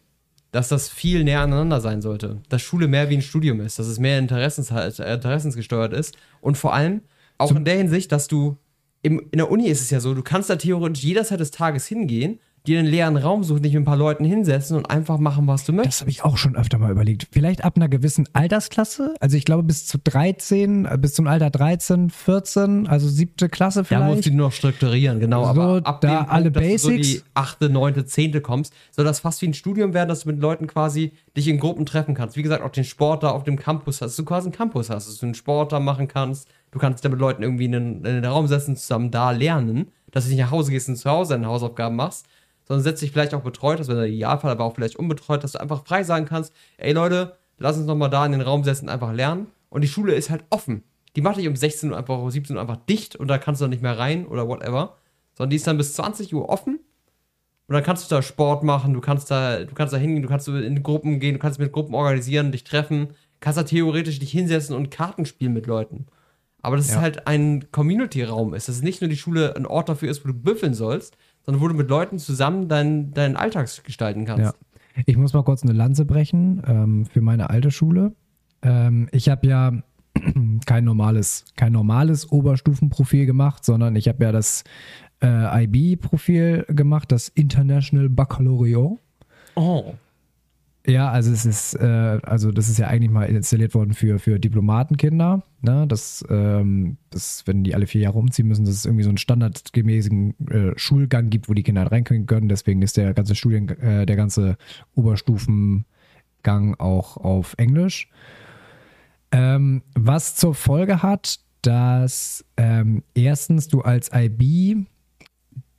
Dass 0.51 0.69
das 0.69 0.87
viel 0.87 1.25
näher 1.25 1.41
aneinander 1.41 1.81
sein 1.81 2.01
sollte. 2.01 2.41
Dass 2.47 2.61
Schule 2.61 2.87
mehr 2.87 3.09
wie 3.09 3.17
ein 3.17 3.21
Studium 3.21 3.59
ist, 3.59 3.77
dass 3.77 3.87
es 3.87 3.99
mehr 3.99 4.17
Interessens, 4.17 4.71
äh, 4.71 5.13
interessensgesteuert 5.13 5.91
ist. 5.91 6.17
Und 6.39 6.57
vor 6.57 6.73
allem 6.73 7.01
auch 7.37 7.51
in 7.51 7.65
der 7.65 7.75
Hinsicht, 7.75 8.11
dass 8.11 8.27
du 8.27 8.57
im, 9.01 9.19
in 9.31 9.37
der 9.37 9.51
Uni 9.51 9.67
ist 9.67 9.81
es 9.81 9.89
ja 9.89 9.99
so, 9.99 10.13
du 10.13 10.23
kannst 10.23 10.49
da 10.49 10.55
theoretisch 10.55 11.03
jederzeit 11.03 11.39
des 11.39 11.51
Tages 11.51 11.85
hingehen, 11.85 12.39
dir 12.67 12.79
einen 12.79 12.87
leeren 12.87 13.17
Raum 13.17 13.43
suchen, 13.43 13.63
dich 13.63 13.73
mit 13.73 13.81
ein 13.81 13.85
paar 13.85 13.97
Leuten 13.97 14.25
hinsetzen 14.25 14.77
und 14.77 14.89
einfach 14.89 15.17
machen, 15.17 15.47
was 15.47 15.63
du 15.65 15.73
möchtest. 15.73 15.95
Das 15.95 16.01
habe 16.01 16.11
ich 16.11 16.23
auch 16.23 16.37
schon 16.37 16.55
öfter 16.55 16.77
mal 16.77 16.91
überlegt. 16.91 17.27
Vielleicht 17.31 17.63
ab 17.63 17.77
einer 17.77 17.87
gewissen 17.87 18.27
Altersklasse. 18.33 19.15
Also 19.19 19.37
ich 19.37 19.45
glaube 19.45 19.63
bis 19.63 19.87
zu 19.87 19.97
13, 19.97 20.85
äh, 20.85 20.97
bis 20.99 21.13
zum 21.13 21.27
Alter 21.27 21.49
13, 21.49 22.09
14, 22.09 22.87
also 22.87 23.07
siebte 23.07 23.49
Klasse 23.49 23.83
Da 23.83 23.99
musst 23.99 24.09
vielleicht. 24.09 24.25
du 24.27 24.31
nur 24.33 24.47
noch 24.47 24.53
strukturieren, 24.53 25.19
genau. 25.19 25.43
So, 25.43 25.49
aber 25.49 25.81
ab 25.87 26.01
da 26.01 26.17
Punkt, 26.17 26.31
alle 26.31 26.51
dass 26.51 26.63
du 26.63 26.77
so 26.77 26.89
Basics. 26.89 27.07
die 27.07 27.21
achte, 27.33 27.69
neunte, 27.69 28.05
zehnte 28.05 28.41
kommst, 28.41 28.73
soll 28.91 29.05
das 29.05 29.21
fast 29.21 29.41
wie 29.41 29.47
ein 29.47 29.53
Studium 29.53 29.93
werden, 29.93 30.09
dass 30.09 30.21
du 30.21 30.29
mit 30.29 30.39
Leuten 30.39 30.67
quasi 30.67 31.13
dich 31.35 31.47
in 31.47 31.59
Gruppen 31.59 31.85
treffen 31.85 32.15
kannst. 32.15 32.35
Wie 32.35 32.43
gesagt, 32.43 32.63
auch 32.63 32.71
den 32.71 32.83
Sport 32.83 33.23
da 33.23 33.29
auf 33.29 33.43
dem 33.43 33.57
Campus 33.57 34.01
hast, 34.01 34.11
dass 34.11 34.15
du 34.17 34.25
quasi 34.25 34.47
einen 34.47 34.55
Campus 34.55 34.89
hast, 34.89 35.07
dass 35.07 35.17
du 35.17 35.25
einen 35.25 35.35
Sport 35.35 35.71
da 35.71 35.79
machen 35.79 36.07
kannst. 36.07 36.47
Du 36.71 36.79
kannst 36.79 37.05
da 37.05 37.09
mit 37.09 37.19
Leuten 37.19 37.43
irgendwie 37.43 37.65
in 37.65 37.71
den, 37.71 37.95
in 37.97 38.03
den 38.03 38.25
Raum 38.25 38.47
setzen, 38.47 38.75
zusammen 38.75 39.09
da 39.09 39.31
lernen, 39.31 39.87
dass 40.11 40.25
du 40.25 40.31
nicht 40.31 40.39
nach 40.39 40.51
Hause 40.51 40.71
gehst 40.71 40.89
und 40.89 40.97
zu 40.97 41.09
Hause 41.09 41.33
deine 41.33 41.47
Hausaufgaben 41.47 41.95
machst, 41.95 42.25
sondern 42.67 42.83
setzt 42.83 43.01
dich 43.01 43.11
vielleicht 43.11 43.33
auch 43.33 43.41
betreut, 43.41 43.79
das 43.79 43.87
wäre 43.87 43.99
der 44.01 44.09
Idealfall, 44.09 44.51
aber 44.51 44.65
auch 44.65 44.75
vielleicht 44.75 44.97
unbetreut, 44.97 45.43
dass 45.43 45.53
du 45.53 45.61
einfach 45.61 45.85
frei 45.85 46.03
sagen 46.03 46.25
kannst, 46.25 46.53
ey 46.77 46.91
Leute, 46.93 47.37
lass 47.57 47.77
uns 47.77 47.85
nochmal 47.85 48.09
da 48.09 48.25
in 48.25 48.33
den 48.33 48.41
Raum 48.41 48.63
setzen, 48.63 48.89
einfach 48.89 49.13
lernen. 49.13 49.47
Und 49.69 49.81
die 49.81 49.87
Schule 49.87 50.13
ist 50.13 50.29
halt 50.29 50.43
offen. 50.49 50.83
Die 51.15 51.21
macht 51.21 51.37
nicht 51.37 51.47
um 51.47 51.55
16 51.55 51.91
Uhr 51.91 51.97
einfach 51.97 52.17
um 52.19 52.29
17 52.29 52.55
Uhr 52.55 52.61
einfach 52.61 52.77
dicht 52.87 53.15
und 53.15 53.27
da 53.27 53.37
kannst 53.37 53.61
du 53.61 53.63
dann 53.63 53.71
nicht 53.71 53.81
mehr 53.81 53.97
rein 53.97 54.25
oder 54.27 54.47
whatever. 54.47 54.95
Sondern 55.33 55.49
die 55.51 55.55
ist 55.55 55.67
dann 55.67 55.77
bis 55.77 55.93
20 55.93 56.33
Uhr 56.33 56.49
offen. 56.49 56.79
Und 57.69 57.73
dann 57.73 57.83
kannst 57.83 58.09
du 58.09 58.15
da 58.15 58.21
Sport 58.21 58.63
machen, 58.63 58.93
du 58.93 59.01
kannst 59.01 59.29
da, 59.29 59.63
du 59.63 59.73
kannst 59.73 59.93
da 59.93 59.97
hingehen, 59.97 60.21
du 60.21 60.29
kannst 60.29 60.47
in 60.47 60.83
Gruppen 60.83 61.19
gehen, 61.19 61.33
du 61.33 61.39
kannst 61.39 61.59
mit 61.59 61.71
Gruppen 61.73 61.95
organisieren, 61.95 62.51
dich 62.53 62.63
treffen, 62.63 63.09
kannst 63.41 63.57
da 63.57 63.63
theoretisch 63.63 64.19
dich 64.19 64.31
hinsetzen 64.31 64.75
und 64.75 64.89
Karten 64.89 65.25
spielen 65.25 65.53
mit 65.53 65.67
Leuten. 65.67 66.05
Aber 66.61 66.77
das 66.77 66.87
Ja. 66.87 66.95
ist 66.95 67.01
halt 67.01 67.27
ein 67.27 67.69
Community-Raum 67.71 68.53
ist. 68.53 68.67
Das 68.67 68.75
ist 68.75 68.83
nicht 68.83 69.01
nur 69.01 69.09
die 69.09 69.17
Schule 69.17 69.55
ein 69.55 69.65
Ort 69.65 69.89
dafür 69.89 70.09
ist, 70.09 70.23
wo 70.23 70.29
du 70.29 70.33
büffeln 70.33 70.73
sollst, 70.73 71.17
sondern 71.47 71.63
wo 71.63 71.67
du 71.69 71.73
mit 71.73 71.89
Leuten 71.89 72.19
zusammen 72.19 72.67
deinen 72.67 73.13
deinen 73.13 73.37
Alltag 73.37 73.69
gestalten 73.83 74.25
kannst. 74.25 74.53
Ja. 74.53 75.01
Ich 75.05 75.15
muss 75.15 75.33
mal 75.33 75.43
kurz 75.43 75.63
eine 75.63 75.73
Lanze 75.73 76.05
brechen 76.05 76.61
ähm, 76.67 77.05
für 77.05 77.21
meine 77.21 77.49
alte 77.49 77.71
Schule. 77.71 78.13
Ähm, 78.61 79.07
ich 79.11 79.29
habe 79.29 79.47
ja 79.47 79.71
kein 80.65 80.83
normales, 80.83 81.45
kein 81.55 81.71
normales 81.71 82.31
Oberstufenprofil 82.31 83.25
gemacht, 83.25 83.63
sondern 83.63 83.95
ich 83.95 84.07
habe 84.07 84.25
ja 84.25 84.31
das 84.31 84.65
äh, 85.23 85.63
IB-Profil 85.63 86.65
gemacht, 86.67 87.11
das 87.11 87.29
International 87.29 88.09
Baccalaureate. 88.09 88.97
Oh. 89.55 89.93
Ja, 90.87 91.11
also 91.11 91.33
es 91.33 91.45
ist, 91.45 91.73
äh, 91.73 92.19
also 92.23 92.51
das 92.51 92.69
ist 92.69 92.77
ja 92.77 92.87
eigentlich 92.87 93.11
mal 93.11 93.25
installiert 93.25 93.73
worden 93.75 93.93
für, 93.93 94.19
für 94.19 94.39
Diplomatenkinder. 94.39 95.43
Ne? 95.61 95.85
Das, 95.85 96.23
ähm, 96.29 96.95
das, 97.09 97.43
wenn 97.45 97.65
die 97.65 97.75
alle 97.75 97.87
vier 97.87 98.01
Jahre 98.01 98.17
umziehen 98.17 98.47
müssen, 98.47 98.63
dass 98.63 98.73
es 98.73 98.85
irgendwie 98.85 99.03
so 99.03 99.09
einen 99.09 99.17
standardgemäßen 99.17 100.49
äh, 100.49 100.71
Schulgang 100.79 101.29
gibt, 101.29 101.49
wo 101.49 101.53
die 101.53 101.63
Kinder 101.63 101.81
halt 101.81 101.91
reinkommen 101.91 102.25
können. 102.25 102.47
Deswegen 102.47 102.81
ist 102.81 102.95
der 102.95 103.13
ganze 103.13 103.35
Studien, 103.35 103.67
äh, 103.67 104.05
der 104.05 104.15
ganze 104.15 104.57
Oberstufengang 104.95 105.83
auch 106.77 107.17
auf 107.17 107.55
Englisch. 107.57 108.09
Ähm, 109.33 109.81
was 109.93 110.35
zur 110.35 110.55
Folge 110.55 111.03
hat, 111.03 111.41
dass 111.63 112.45
ähm, 112.55 113.03
erstens 113.13 113.67
du 113.67 113.81
als 113.81 114.09
IB 114.13 114.85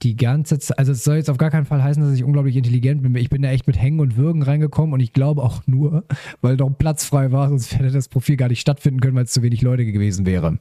die 0.03 0.17
ganze 0.17 0.59
Zeit, 0.59 0.79
also 0.79 0.93
es 0.93 1.03
soll 1.03 1.17
jetzt 1.17 1.31
auf 1.31 1.39
gar 1.39 1.51
keinen 1.51 1.67
Fall 1.67 1.83
heißen, 1.83 2.03
dass 2.03 2.15
ich 2.15 2.25
unglaublich 2.25 2.57
intelligent 2.57 3.03
bin. 3.03 3.15
Ich 3.17 3.31
bin 3.31 3.43
da 3.43 3.51
echt 3.51 3.67
mit 3.67 3.81
Hängen 3.81 4.01
und 4.01 4.17
Würgen 4.17 4.43
reingekommen 4.43 4.93
und 4.93 5.01
ich 5.01 5.13
glaube 5.13 5.43
auch 5.43 5.63
nur, 5.67 6.05
weil 6.41 6.57
doch 6.57 6.71
Platz 6.71 7.05
frei 7.05 7.33
war, 7.33 7.49
sonst 7.49 7.77
hätte 7.79 7.91
das 7.91 8.09
Profil 8.09 8.37
gar 8.37 8.49
nicht 8.49 8.61
stattfinden 8.61 9.01
können, 9.01 9.17
weil 9.17 9.25
es 9.25 9.33
zu 9.33 9.43
wenig 9.43 9.63
Leute 9.63 9.85
gewesen 9.85 10.27
wäre. 10.27 10.59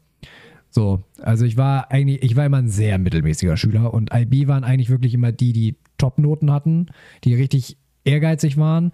So, 0.69 1.03
also 1.21 1.45
ich 1.45 1.57
war 1.57 1.91
eigentlich, 1.91 2.23
ich 2.23 2.35
war 2.35 2.45
immer 2.45 2.57
ein 2.57 2.67
sehr 2.67 2.97
mittelmäßiger 2.97 3.57
Schüler 3.57 3.93
und 3.93 4.11
IB 4.13 4.47
waren 4.47 4.63
eigentlich 4.63 4.89
wirklich 4.89 5.13
immer 5.13 5.31
die, 5.31 5.53
die 5.53 5.75
Top-Noten 5.97 6.51
hatten, 6.51 6.87
die 7.23 7.33
richtig 7.35 7.77
ehrgeizig 8.03 8.57
waren. 8.57 8.91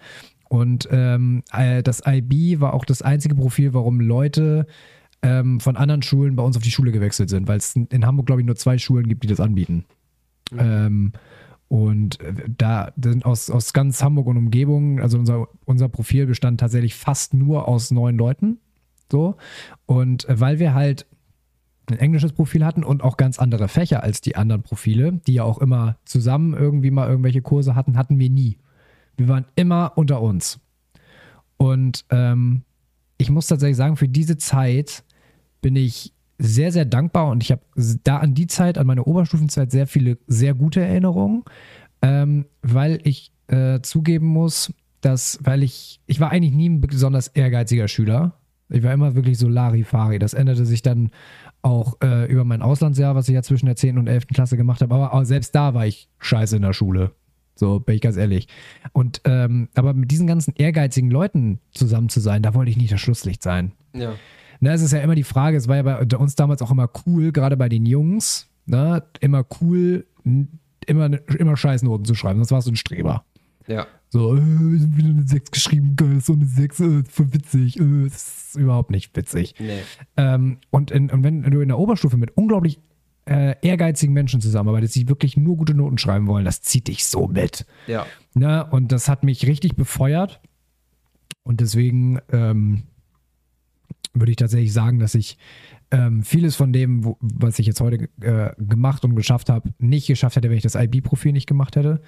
Und 0.48 0.88
ähm, 0.90 1.42
äh, 1.52 1.82
das 1.82 2.02
IB 2.06 2.60
war 2.60 2.74
auch 2.74 2.84
das 2.84 3.02
einzige 3.02 3.34
Profil, 3.34 3.74
warum 3.74 4.00
Leute 4.00 4.66
ähm, 5.22 5.58
von 5.58 5.76
anderen 5.76 6.02
Schulen 6.02 6.36
bei 6.36 6.42
uns 6.42 6.56
auf 6.56 6.62
die 6.62 6.70
Schule 6.70 6.92
gewechselt 6.92 7.30
sind, 7.30 7.48
weil 7.48 7.56
es 7.56 7.74
in 7.74 8.06
Hamburg, 8.06 8.26
glaube 8.26 8.42
ich, 8.42 8.46
nur 8.46 8.56
zwei 8.56 8.78
Schulen 8.78 9.08
gibt, 9.08 9.24
die 9.24 9.28
das 9.28 9.40
anbieten. 9.40 9.84
Ähm, 10.52 11.12
und 11.68 12.20
äh, 12.20 12.34
da 12.46 12.92
aus, 13.22 13.50
aus 13.50 13.72
ganz 13.72 14.02
Hamburg 14.02 14.26
und 14.26 14.36
Umgebung, 14.36 15.00
also 15.00 15.18
unser, 15.18 15.48
unser 15.64 15.88
Profil 15.88 16.26
bestand 16.26 16.60
tatsächlich 16.60 16.94
fast 16.94 17.34
nur 17.34 17.66
aus 17.68 17.90
neun 17.90 18.16
Leuten. 18.16 18.58
So. 19.10 19.36
Und 19.86 20.28
äh, 20.28 20.40
weil 20.40 20.58
wir 20.58 20.74
halt 20.74 21.06
ein 21.86 21.98
englisches 21.98 22.32
Profil 22.32 22.64
hatten 22.64 22.82
und 22.82 23.02
auch 23.02 23.16
ganz 23.16 23.38
andere 23.38 23.68
Fächer 23.68 24.02
als 24.02 24.20
die 24.20 24.36
anderen 24.36 24.62
Profile, 24.62 25.20
die 25.26 25.34
ja 25.34 25.44
auch 25.44 25.58
immer 25.58 25.98
zusammen 26.04 26.54
irgendwie 26.54 26.90
mal 26.90 27.08
irgendwelche 27.08 27.42
Kurse 27.42 27.74
hatten, 27.74 27.98
hatten 27.98 28.18
wir 28.18 28.30
nie. 28.30 28.56
Wir 29.16 29.28
waren 29.28 29.44
immer 29.54 29.92
unter 29.96 30.22
uns. 30.22 30.60
Und 31.56 32.04
ähm, 32.10 32.62
ich 33.18 33.30
muss 33.30 33.46
tatsächlich 33.46 33.76
sagen, 33.76 33.96
für 33.96 34.08
diese 34.08 34.38
Zeit 34.38 35.04
bin 35.60 35.76
ich 35.76 36.13
sehr, 36.38 36.72
sehr 36.72 36.84
dankbar 36.84 37.28
und 37.28 37.42
ich 37.42 37.52
habe 37.52 37.62
da 38.02 38.18
an 38.18 38.34
die 38.34 38.46
Zeit, 38.46 38.78
an 38.78 38.86
meine 38.86 39.04
Oberstufenzeit 39.04 39.70
sehr 39.70 39.86
viele 39.86 40.18
sehr 40.26 40.54
gute 40.54 40.80
Erinnerungen, 40.80 41.44
ähm, 42.02 42.46
weil 42.62 43.00
ich 43.04 43.32
äh, 43.48 43.80
zugeben 43.80 44.26
muss, 44.26 44.72
dass, 45.00 45.38
weil 45.42 45.62
ich, 45.62 46.00
ich 46.06 46.20
war 46.20 46.30
eigentlich 46.30 46.54
nie 46.54 46.68
ein 46.68 46.80
besonders 46.80 47.28
ehrgeiziger 47.28 47.88
Schüler. 47.88 48.38
Ich 48.70 48.82
war 48.82 48.92
immer 48.92 49.14
wirklich 49.14 49.38
so 49.38 49.48
Larifari. 49.48 50.18
Das 50.18 50.34
änderte 50.34 50.64
sich 50.64 50.82
dann 50.82 51.10
auch 51.62 51.98
äh, 52.02 52.30
über 52.30 52.44
mein 52.44 52.62
Auslandsjahr, 52.62 53.14
was 53.14 53.28
ich 53.28 53.34
ja 53.34 53.42
zwischen 53.42 53.66
der 53.66 53.76
10. 53.76 53.98
und 53.98 54.06
11. 54.06 54.28
Klasse 54.28 54.56
gemacht 54.56 54.80
habe. 54.80 54.94
Aber 54.94 55.12
auch 55.12 55.24
selbst 55.24 55.54
da 55.54 55.74
war 55.74 55.86
ich 55.86 56.08
scheiße 56.18 56.56
in 56.56 56.62
der 56.62 56.72
Schule. 56.72 57.12
So 57.54 57.80
bin 57.80 57.94
ich 57.94 58.00
ganz 58.00 58.16
ehrlich. 58.16 58.48
Und 58.92 59.20
ähm, 59.24 59.68
aber 59.74 59.94
mit 59.94 60.10
diesen 60.10 60.26
ganzen 60.26 60.54
ehrgeizigen 60.56 61.10
Leuten 61.10 61.60
zusammen 61.72 62.08
zu 62.08 62.20
sein, 62.20 62.42
da 62.42 62.54
wollte 62.54 62.70
ich 62.70 62.76
nicht 62.76 62.92
das 62.92 63.00
Schlusslicht 63.00 63.42
sein. 63.42 63.72
Ja. 63.94 64.14
Ne, 64.64 64.72
es 64.72 64.80
ist 64.80 64.92
ja 64.92 65.00
immer 65.00 65.14
die 65.14 65.24
Frage, 65.24 65.58
es 65.58 65.68
war 65.68 65.76
ja 65.76 65.82
bei 65.82 66.16
uns 66.16 66.36
damals 66.36 66.62
auch 66.62 66.70
immer 66.70 66.88
cool, 67.04 67.32
gerade 67.32 67.54
bei 67.54 67.68
den 67.68 67.84
Jungs, 67.84 68.48
ne, 68.64 69.02
immer 69.20 69.44
cool, 69.60 70.06
immer, 70.86 71.10
immer 71.36 71.56
Scheißnoten 71.58 72.06
zu 72.06 72.14
schreiben, 72.14 72.38
sonst 72.38 72.50
warst 72.50 72.66
du 72.66 72.72
ein 72.72 72.76
Streber. 72.76 73.26
Ja. 73.66 73.86
So, 74.08 74.34
äh, 74.34 74.40
wieder 74.40 75.10
eine 75.10 75.28
6 75.28 75.50
geschrieben, 75.50 75.96
geil, 75.96 76.18
so 76.22 76.32
eine 76.32 76.46
6, 76.46 76.80
äh, 76.80 77.04
voll 77.06 77.34
witzig, 77.34 77.78
äh, 77.78 78.04
das 78.04 78.54
ist 78.54 78.56
überhaupt 78.56 78.90
nicht 78.90 79.14
witzig. 79.14 79.54
Nee. 79.58 79.82
Ähm, 80.16 80.56
und, 80.70 80.90
in, 80.90 81.10
und 81.10 81.22
wenn 81.22 81.42
du 81.42 81.60
in 81.60 81.68
der 81.68 81.78
Oberstufe 81.78 82.16
mit 82.16 82.34
unglaublich 82.34 82.80
äh, 83.26 83.56
ehrgeizigen 83.60 84.14
Menschen 84.14 84.40
zusammenarbeitest, 84.40 84.94
die 84.94 85.10
wirklich 85.10 85.36
nur 85.36 85.58
gute 85.58 85.74
Noten 85.74 85.98
schreiben 85.98 86.26
wollen, 86.26 86.46
das 86.46 86.62
zieht 86.62 86.88
dich 86.88 87.04
so 87.04 87.26
mit. 87.26 87.66
Ja. 87.86 88.06
Ne? 88.32 88.64
Und 88.70 88.92
das 88.92 89.10
hat 89.10 89.24
mich 89.24 89.46
richtig 89.46 89.76
befeuert. 89.76 90.40
Und 91.42 91.60
deswegen 91.60 92.18
ähm, 92.32 92.84
würde 94.14 94.30
ich 94.30 94.36
tatsächlich 94.36 94.72
sagen, 94.72 94.98
dass 94.98 95.14
ich 95.14 95.36
ähm, 95.90 96.22
vieles 96.22 96.56
von 96.56 96.72
dem, 96.72 97.04
wo, 97.04 97.16
was 97.20 97.58
ich 97.58 97.66
jetzt 97.66 97.80
heute 97.80 98.08
äh, 98.20 98.50
gemacht 98.58 99.04
und 99.04 99.14
geschafft 99.14 99.50
habe, 99.50 99.70
nicht 99.78 100.06
geschafft 100.06 100.36
hätte, 100.36 100.48
wenn 100.50 100.56
ich 100.56 100.62
das 100.62 100.74
IB-Profil 100.74 101.32
nicht 101.32 101.46
gemacht 101.46 101.76
hätte. 101.76 102.00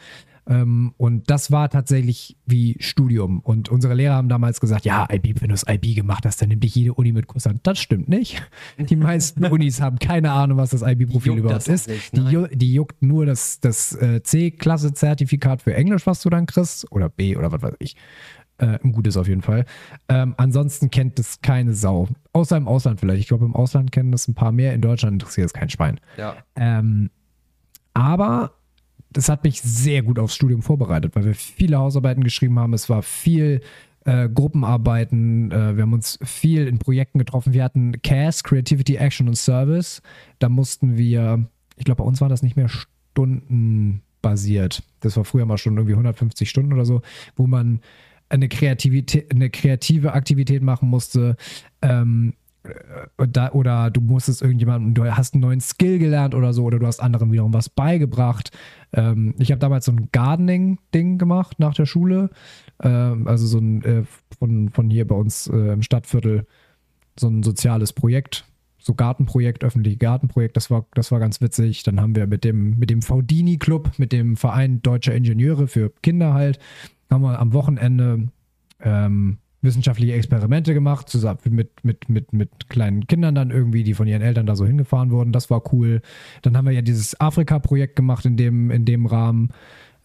Ähm, 0.48 0.94
und 0.96 1.28
das 1.28 1.50
war 1.50 1.68
tatsächlich 1.68 2.36
wie 2.46 2.76
Studium. 2.78 3.40
Und 3.40 3.68
unsere 3.68 3.94
Lehrer 3.94 4.14
haben 4.14 4.28
damals 4.28 4.60
gesagt, 4.60 4.84
ja, 4.84 5.06
IB, 5.10 5.34
wenn 5.40 5.48
du 5.48 5.54
das 5.54 5.64
IB 5.68 5.94
gemacht 5.94 6.24
hast, 6.24 6.40
dann 6.40 6.48
nimmt 6.48 6.62
dich 6.62 6.74
jede 6.74 6.94
Uni 6.94 7.12
mit 7.12 7.26
Kurs 7.26 7.46
an. 7.46 7.60
Das 7.64 7.78
stimmt 7.78 8.08
nicht. 8.08 8.42
Die 8.78 8.96
meisten 8.96 9.44
Unis 9.44 9.80
haben 9.80 9.98
keine 9.98 10.30
Ahnung, 10.30 10.58
was 10.58 10.70
das 10.70 10.82
IB-Profil 10.82 11.38
überhaupt 11.38 11.66
ist. 11.68 11.88
nicht, 11.88 12.16
die, 12.16 12.20
ju 12.20 12.46
die 12.46 12.72
juckt 12.72 13.02
nur 13.02 13.26
das, 13.26 13.60
das 13.60 13.94
äh, 13.94 14.22
C-Klasse-Zertifikat 14.22 15.62
für 15.62 15.74
Englisch, 15.74 16.06
was 16.06 16.22
du 16.22 16.30
dann 16.30 16.46
kriegst. 16.46 16.90
Oder 16.92 17.08
B 17.08 17.36
oder 17.36 17.50
was 17.50 17.62
weiß 17.62 17.74
ich. 17.80 17.96
Äh, 18.58 18.78
ein 18.82 18.92
gutes 18.92 19.16
auf 19.16 19.28
jeden 19.28 19.42
Fall. 19.42 19.66
Ähm, 20.08 20.34
ansonsten 20.38 20.90
kennt 20.90 21.18
das 21.18 21.40
keine 21.42 21.74
Sau. 21.74 22.08
Außer 22.32 22.56
im 22.56 22.68
Ausland 22.68 23.00
vielleicht. 23.00 23.20
Ich 23.20 23.28
glaube, 23.28 23.44
im 23.44 23.54
Ausland 23.54 23.92
kennen 23.92 24.12
das 24.12 24.28
ein 24.28 24.34
paar 24.34 24.52
mehr. 24.52 24.72
In 24.72 24.80
Deutschland 24.80 25.14
interessiert 25.14 25.46
es 25.46 25.52
kein 25.52 25.68
Schwein. 25.68 26.00
Ja. 26.16 26.36
Ähm, 26.54 27.10
aber 27.92 28.52
das 29.10 29.28
hat 29.28 29.44
mich 29.44 29.60
sehr 29.62 30.02
gut 30.02 30.18
aufs 30.18 30.34
Studium 30.34 30.62
vorbereitet, 30.62 31.14
weil 31.16 31.24
wir 31.24 31.34
viele 31.34 31.78
Hausarbeiten 31.78 32.24
geschrieben 32.24 32.58
haben. 32.58 32.72
Es 32.72 32.88
war 32.88 33.02
viel 33.02 33.60
äh, 34.04 34.28
Gruppenarbeiten. 34.28 35.50
Äh, 35.50 35.76
wir 35.76 35.82
haben 35.82 35.92
uns 35.92 36.18
viel 36.22 36.66
in 36.66 36.78
Projekten 36.78 37.18
getroffen. 37.18 37.52
Wir 37.52 37.64
hatten 37.64 38.00
CAS, 38.02 38.42
Creativity, 38.42 38.96
Action 38.96 39.28
und 39.28 39.36
Service. 39.36 40.02
Da 40.38 40.48
mussten 40.48 40.96
wir, 40.96 41.46
ich 41.76 41.84
glaube, 41.84 42.02
bei 42.02 42.08
uns 42.08 42.20
war 42.20 42.28
das 42.28 42.42
nicht 42.42 42.56
mehr 42.56 42.68
stundenbasiert. 42.68 44.82
Das 45.00 45.16
war 45.16 45.24
früher 45.24 45.46
mal 45.46 45.58
schon 45.58 45.76
irgendwie 45.76 45.94
150 45.94 46.48
Stunden 46.48 46.72
oder 46.72 46.84
so, 46.84 47.02
wo 47.36 47.46
man 47.46 47.80
eine, 48.28 48.48
Kreativität, 48.48 49.32
eine 49.34 49.50
kreative 49.50 50.12
Aktivität 50.12 50.62
machen 50.62 50.88
musste. 50.88 51.36
Ähm, 51.82 52.34
und 53.16 53.36
da, 53.36 53.52
oder 53.52 53.90
du 53.90 54.00
musstest 54.00 54.42
irgendjemandem, 54.42 54.94
du 54.94 55.04
hast 55.04 55.34
einen 55.34 55.42
neuen 55.42 55.60
Skill 55.60 55.98
gelernt 55.98 56.34
oder 56.34 56.52
so, 56.52 56.64
oder 56.64 56.78
du 56.78 56.86
hast 56.86 57.00
anderen 57.00 57.32
wiederum 57.32 57.54
was 57.54 57.68
beigebracht. 57.68 58.50
Ähm, 58.92 59.34
ich 59.38 59.50
habe 59.50 59.60
damals 59.60 59.84
so 59.84 59.92
ein 59.92 60.08
Gardening-Ding 60.12 61.18
gemacht 61.18 61.58
nach 61.58 61.74
der 61.74 61.86
Schule. 61.86 62.30
Ähm, 62.82 63.26
also 63.26 63.46
so 63.46 63.58
ein 63.58 63.82
äh, 63.84 64.04
von, 64.38 64.70
von 64.70 64.90
hier 64.90 65.06
bei 65.06 65.14
uns 65.14 65.46
äh, 65.46 65.72
im 65.72 65.82
Stadtviertel 65.82 66.46
so 67.18 67.28
ein 67.28 67.42
soziales 67.42 67.92
Projekt, 67.92 68.44
so 68.78 68.94
Gartenprojekt, 68.94 69.64
öffentliche 69.64 69.96
Gartenprojekt, 69.96 70.56
das 70.56 70.70
war, 70.70 70.86
das 70.94 71.10
war 71.10 71.18
ganz 71.18 71.40
witzig. 71.40 71.82
Dann 71.82 72.00
haben 72.00 72.14
wir 72.14 72.26
mit 72.26 72.44
dem, 72.44 72.78
mit 72.78 72.90
dem 72.90 73.02
Faudini-Club, 73.02 73.98
mit 73.98 74.12
dem 74.12 74.36
Verein 74.36 74.82
Deutscher 74.82 75.14
Ingenieure 75.14 75.66
für 75.66 75.92
Kinder 76.02 76.34
halt, 76.34 76.58
haben 77.10 77.22
wir 77.22 77.38
am 77.38 77.52
Wochenende 77.52 78.28
ähm, 78.80 79.38
wissenschaftliche 79.62 80.14
Experimente 80.14 80.74
gemacht, 80.74 81.08
zusammen 81.08 81.38
mit, 81.50 81.84
mit, 81.84 82.08
mit, 82.08 82.32
mit 82.32 82.68
kleinen 82.68 83.06
Kindern 83.06 83.34
dann 83.34 83.50
irgendwie, 83.50 83.82
die 83.82 83.94
von 83.94 84.06
ihren 84.06 84.22
Eltern 84.22 84.46
da 84.46 84.56
so 84.56 84.66
hingefahren 84.66 85.10
wurden. 85.10 85.32
Das 85.32 85.50
war 85.50 85.62
cool. 85.72 86.00
Dann 86.42 86.56
haben 86.56 86.66
wir 86.66 86.72
ja 86.72 86.82
dieses 86.82 87.20
Afrika-Projekt 87.20 87.96
gemacht 87.96 88.24
in 88.24 88.36
dem, 88.36 88.70
in 88.70 88.84
dem 88.84 89.06
Rahmen, 89.06 89.50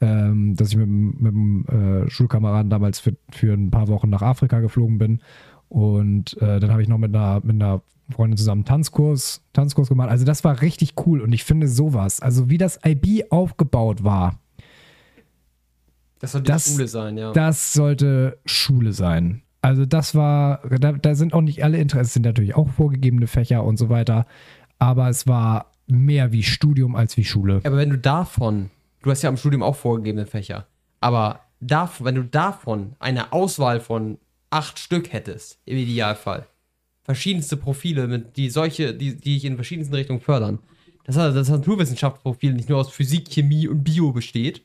ähm, 0.01 0.55
dass 0.55 0.69
ich 0.69 0.77
mit, 0.77 0.87
mit 0.87 1.31
dem 1.31 1.65
äh, 1.67 2.09
Schulkameraden 2.09 2.69
damals 2.69 2.99
für, 2.99 3.15
für 3.29 3.53
ein 3.53 3.71
paar 3.71 3.87
Wochen 3.87 4.09
nach 4.09 4.21
Afrika 4.21 4.59
geflogen 4.59 4.97
bin. 4.97 5.21
Und 5.69 6.41
äh, 6.41 6.59
dann 6.59 6.71
habe 6.71 6.81
ich 6.81 6.89
noch 6.89 6.97
mit 6.97 7.15
einer, 7.15 7.41
mit 7.43 7.55
einer 7.55 7.81
Freundin 8.09 8.37
zusammen 8.37 8.65
Tanzkurs, 8.65 9.43
Tanzkurs 9.53 9.89
gemacht. 9.89 10.09
Also 10.09 10.25
das 10.25 10.43
war 10.43 10.61
richtig 10.61 10.95
cool 11.05 11.21
und 11.21 11.31
ich 11.31 11.43
finde 11.43 11.67
sowas, 11.67 12.19
also 12.19 12.49
wie 12.49 12.57
das 12.57 12.79
IB 12.85 13.25
aufgebaut 13.29 14.03
war, 14.03 14.40
Das 16.21 16.31
soll 16.33 16.41
die 16.41 16.47
Das- 16.47 16.65
Schule 16.71 16.87
sein, 16.87 17.17
ja. 17.17 17.31
das 17.33 17.73
sollte 17.73 18.39
Schule 18.45 18.93
sein. 18.93 19.41
Also 19.63 19.85
das 19.85 20.15
war, 20.15 20.61
da, 20.79 20.93
da 20.93 21.13
sind 21.15 21.33
auch 21.33 21.41
nicht 21.41 21.63
alle 21.63 21.77
Interessen, 21.77 22.13
sind 22.13 22.25
natürlich 22.25 22.55
auch 22.55 22.69
vorgegebene 22.69 23.27
Fächer 23.27 23.63
und 23.63 23.77
so 23.77 23.89
weiter. 23.89 24.25
Aber 24.79 25.09
es 25.09 25.27
war 25.27 25.71
mehr 25.87 26.31
wie 26.31 26.41
Studium 26.43 26.95
als 26.95 27.15
wie 27.17 27.23
Schule. 27.23 27.59
Aber 27.63 27.77
wenn 27.77 27.89
du 27.91 27.97
davon, 27.97 28.71
du 29.03 29.11
hast 29.11 29.21
ja 29.21 29.29
im 29.29 29.37
Studium 29.37 29.61
auch 29.61 29.75
vorgegebene 29.75 30.25
Fächer, 30.25 30.65
aber 30.99 31.41
darf, 31.59 32.03
wenn 32.03 32.15
du 32.15 32.23
davon 32.23 32.95
eine 32.99 33.33
Auswahl 33.33 33.79
von 33.79 34.17
acht 34.49 34.79
Stück 34.79 35.13
hättest, 35.13 35.59
im 35.65 35.77
Idealfall, 35.77 36.47
verschiedenste 37.03 37.57
Profile, 37.57 38.07
mit, 38.07 38.37
die 38.37 38.49
solche, 38.49 38.93
die, 38.95 39.15
die 39.15 39.33
dich 39.35 39.45
in 39.45 39.55
verschiedensten 39.55 39.93
Richtungen 39.95 40.21
fördern, 40.21 40.59
dass 41.03 41.15
das 41.15 41.49
Naturwissenschaftsprofil 41.49 42.53
nicht 42.53 42.69
nur 42.69 42.79
aus 42.79 42.89
Physik, 42.91 43.29
Chemie 43.29 43.67
und 43.67 43.83
Bio 43.83 44.11
besteht, 44.11 44.63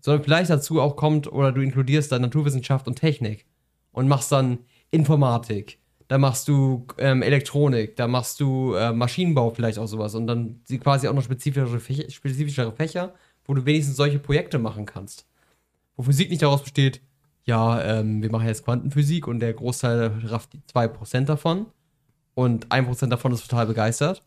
sondern 0.00 0.24
vielleicht 0.24 0.50
dazu 0.50 0.80
auch 0.80 0.96
kommt, 0.96 1.30
oder 1.30 1.52
du 1.52 1.60
inkludierst 1.60 2.10
dann 2.12 2.22
Naturwissenschaft 2.22 2.86
und 2.86 2.96
Technik 2.96 3.46
und 3.92 4.08
machst 4.08 4.32
dann 4.32 4.58
Informatik, 4.90 5.78
da 6.08 6.18
machst 6.18 6.48
du 6.48 6.86
ähm, 6.98 7.22
Elektronik, 7.22 7.94
da 7.96 8.08
machst 8.08 8.40
du 8.40 8.74
äh, 8.74 8.92
Maschinenbau 8.92 9.50
vielleicht 9.50 9.78
auch 9.78 9.86
sowas 9.86 10.14
und 10.14 10.26
dann 10.26 10.60
quasi 10.80 11.06
auch 11.06 11.14
noch 11.14 11.22
spezifischere 11.22 11.78
Fächer, 11.78 12.10
spezifischere 12.10 12.72
Fächer, 12.72 13.14
wo 13.44 13.54
du 13.54 13.64
wenigstens 13.64 13.96
solche 13.96 14.18
Projekte 14.18 14.58
machen 14.58 14.86
kannst. 14.86 15.26
Wo 15.96 16.02
Physik 16.02 16.30
nicht 16.30 16.42
daraus 16.42 16.62
besteht, 16.62 17.00
ja, 17.44 17.82
ähm, 17.82 18.22
wir 18.22 18.30
machen 18.30 18.46
jetzt 18.46 18.64
Quantenphysik 18.64 19.26
und 19.28 19.40
der 19.40 19.52
Großteil 19.52 20.12
rafft 20.24 20.50
2% 20.72 21.26
davon 21.26 21.66
und 22.34 22.66
1% 22.68 23.06
davon 23.06 23.32
ist 23.32 23.48
total 23.48 23.66
begeistert. 23.66 24.24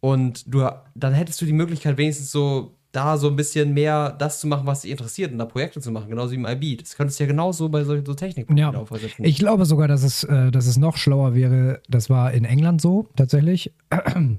Und 0.00 0.52
du, 0.52 0.68
dann 0.96 1.12
hättest 1.12 1.40
du 1.40 1.44
die 1.44 1.52
Möglichkeit, 1.52 1.96
wenigstens 1.96 2.32
so 2.32 2.76
da 2.92 3.16
so 3.16 3.28
ein 3.28 3.36
bisschen 3.36 3.72
mehr 3.72 4.10
das 4.10 4.40
zu 4.40 4.46
machen, 4.46 4.66
was 4.66 4.82
dich 4.82 4.90
interessiert 4.90 5.32
und 5.32 5.38
da 5.38 5.46
Projekte 5.46 5.80
zu 5.80 5.90
machen, 5.90 6.10
genauso 6.10 6.32
wie 6.32 6.36
im 6.36 6.46
IB. 6.46 6.76
Das 6.76 6.94
könntest 6.94 7.18
du 7.18 7.24
ja 7.24 7.28
genauso 7.28 7.70
bei 7.70 7.84
solchen 7.84 8.04
so 8.04 8.14
Techniken 8.14 8.56
ja. 8.56 8.70
aufsetzen. 8.72 9.24
Ich 9.24 9.38
glaube 9.38 9.64
sogar, 9.64 9.88
dass 9.88 10.02
es, 10.02 10.24
äh, 10.24 10.50
dass 10.50 10.66
es 10.66 10.76
noch 10.76 10.98
schlauer 10.98 11.34
wäre. 11.34 11.80
Das 11.88 12.10
war 12.10 12.32
in 12.32 12.44
England 12.44 12.80
so, 12.80 13.08
tatsächlich. 13.16 13.72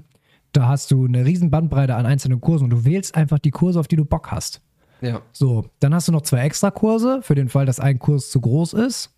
Da 0.52 0.68
hast 0.68 0.92
du 0.92 1.04
eine 1.04 1.24
riesen 1.24 1.50
Bandbreite 1.50 1.96
an 1.96 2.06
einzelnen 2.06 2.40
Kursen 2.40 2.66
und 2.66 2.70
du 2.70 2.84
wählst 2.84 3.16
einfach 3.16 3.40
die 3.40 3.50
Kurse, 3.50 3.80
auf 3.80 3.88
die 3.88 3.96
du 3.96 4.04
Bock 4.04 4.30
hast. 4.30 4.62
Ja. 5.00 5.20
So, 5.32 5.66
dann 5.80 5.92
hast 5.92 6.06
du 6.06 6.12
noch 6.12 6.22
zwei 6.22 6.44
extra 6.44 6.70
Kurse 6.70 7.22
für 7.22 7.34
den 7.34 7.48
Fall, 7.48 7.66
dass 7.66 7.80
ein 7.80 7.98
Kurs 7.98 8.30
zu 8.30 8.40
groß 8.40 8.74
ist, 8.74 9.10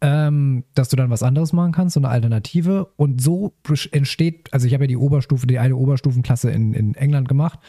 ähm, 0.00 0.64
dass 0.74 0.88
du 0.88 0.96
dann 0.96 1.10
was 1.10 1.22
anderes 1.22 1.52
machen 1.52 1.70
kannst, 1.70 1.94
so 1.94 2.00
eine 2.00 2.08
Alternative. 2.08 2.88
Und 2.96 3.22
so 3.22 3.54
entsteht, 3.92 4.52
also 4.52 4.66
ich 4.66 4.74
habe 4.74 4.82
ja 4.82 4.88
die 4.88 4.96
Oberstufe, 4.96 5.46
die 5.46 5.60
eine 5.60 5.76
Oberstufenklasse 5.76 6.50
in, 6.50 6.74
in 6.74 6.96
England 6.96 7.28
gemacht. 7.28 7.60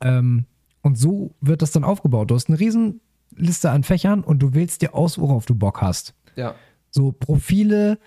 Ähm, 0.00 0.46
und 0.82 0.96
so 0.96 1.34
wird 1.40 1.62
das 1.62 1.72
dann 1.72 1.84
aufgebaut. 1.84 2.30
Du 2.30 2.34
hast 2.34 2.48
eine 2.48 2.60
riesen 2.60 3.00
Liste 3.34 3.70
an 3.70 3.82
Fächern 3.82 4.22
und 4.22 4.40
du 4.40 4.54
wählst 4.54 4.82
dir 4.82 4.94
aus, 4.94 5.18
worauf 5.18 5.46
du 5.46 5.54
Bock 5.54 5.82
hast. 5.82 6.14
Ja. 6.36 6.54
So 6.90 7.12
Profile 7.12 7.98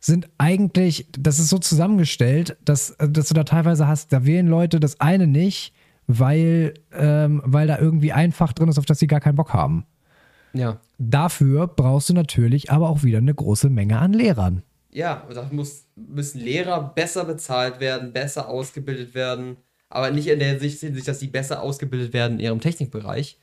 sind 0.00 0.28
eigentlich, 0.36 1.08
das 1.18 1.38
ist 1.38 1.48
so 1.48 1.58
zusammengestellt, 1.58 2.56
dass, 2.64 2.96
dass 2.98 3.28
du 3.28 3.34
da 3.34 3.44
teilweise 3.44 3.88
hast, 3.88 4.12
da 4.12 4.26
wählen 4.26 4.46
Leute 4.46 4.80
das 4.80 5.00
eine 5.00 5.26
nicht, 5.26 5.72
weil, 6.06 6.74
ähm, 6.92 7.40
weil 7.44 7.66
da 7.66 7.78
irgendwie 7.78 8.12
ein 8.12 8.32
Fach 8.32 8.52
drin 8.52 8.68
ist, 8.68 8.78
auf 8.78 8.84
das 8.84 8.98
sie 8.98 9.06
gar 9.06 9.20
keinen 9.20 9.36
Bock 9.36 9.54
haben. 9.54 9.86
Ja. 10.52 10.80
Dafür 10.98 11.66
brauchst 11.66 12.10
du 12.10 12.14
natürlich 12.14 12.70
aber 12.70 12.88
auch 12.90 13.02
wieder 13.02 13.18
eine 13.18 13.34
große 13.34 13.70
Menge 13.70 13.98
an 13.98 14.12
Lehrern. 14.12 14.62
Ja, 14.90 15.26
da 15.32 15.48
muss, 15.50 15.86
müssen 15.96 16.40
Lehrer 16.40 16.92
besser 16.94 17.24
bezahlt 17.24 17.80
werden, 17.80 18.12
besser 18.12 18.48
ausgebildet 18.48 19.14
werden, 19.14 19.56
aber 19.94 20.10
nicht 20.10 20.28
in 20.28 20.38
der 20.38 20.58
Sicht, 20.58 20.82
dass 21.08 21.20
sie 21.20 21.28
besser 21.28 21.62
ausgebildet 21.62 22.12
werden 22.12 22.38
in 22.38 22.44
ihrem 22.44 22.60
Technikbereich, 22.60 23.38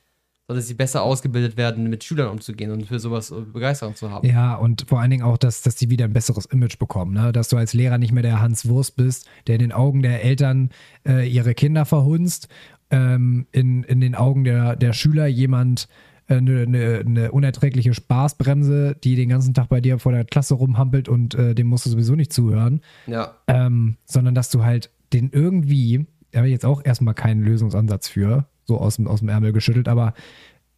sondern 0.48 0.62
dass 0.62 0.68
sie 0.68 0.74
besser 0.74 1.04
ausgebildet 1.04 1.56
werden, 1.56 1.90
mit 1.90 2.04
Schülern 2.04 2.30
umzugehen 2.30 2.72
und 2.72 2.86
für 2.86 3.00
sowas 3.00 3.34
Begeisterung 3.54 3.96
zu 3.96 4.12
haben. 4.12 4.28
Ja, 4.28 4.56
und 4.56 4.86
vor 4.88 5.00
allen 5.00 5.12
Dingen 5.12 5.24
auch, 5.24 5.38
dass, 5.38 5.62
dass 5.62 5.76
die 5.76 5.90
wieder 5.90 6.06
ein 6.06 6.14
besseres 6.14 6.46
Image 6.46 6.78
bekommen, 6.78 7.14
ne? 7.14 7.32
dass 7.32 7.50
du 7.50 7.58
als 7.58 7.74
Lehrer 7.74 7.98
nicht 7.98 8.12
mehr 8.12 8.24
der 8.24 8.42
Hans 8.42 8.68
Wurst 8.68 8.98
bist, 8.98 9.28
der 9.48 9.56
in 9.56 9.62
den 9.62 9.72
Augen 9.72 10.02
der 10.02 10.24
Eltern 10.24 10.72
äh, 11.08 11.28
ihre 11.28 11.54
Kinder 11.54 11.86
verhunzt, 11.86 12.50
ähm, 12.90 13.48
in, 13.52 13.84
in 13.84 14.02
den 14.02 14.16
Augen 14.16 14.44
der, 14.44 14.76
der 14.76 14.94
Schüler 14.94 15.28
jemand 15.28 15.88
eine, 16.28 16.62
eine, 16.62 17.04
eine, 17.06 17.32
unerträgliche 17.32 17.94
Spaßbremse, 17.94 18.96
die 19.04 19.16
den 19.16 19.30
ganzen 19.30 19.54
Tag 19.54 19.70
bei 19.70 19.82
dir 19.82 20.00
vor 20.00 20.12
der 20.12 20.26
Klasse 20.26 20.56
rumhampelt 20.56 21.10
und 21.10 21.36
äh, 21.36 21.56
dem 21.56 21.68
musst 21.68 21.86
du 21.86 21.90
sowieso 21.90 22.16
nicht 22.16 22.32
zuhören. 22.32 22.82
Ja. 23.08 23.36
Ähm, 23.48 23.98
sondern 24.06 24.36
dass 24.36 24.50
du 24.50 24.64
halt 24.64 24.92
den 25.14 25.30
irgendwie, 25.32 26.06
habe 26.36 26.48
ich 26.48 26.54
jetzt 26.54 26.66
auch 26.66 26.84
erstmal 26.84 27.14
keinen 27.14 27.42
Lösungsansatz 27.42 28.08
für, 28.08 28.48
so 28.66 28.78
aus 28.78 28.96
dem, 28.96 29.08
aus 29.08 29.20
dem 29.20 29.30
Ärmel 29.30 29.54
geschüttelt, 29.54 29.88
aber 29.88 30.14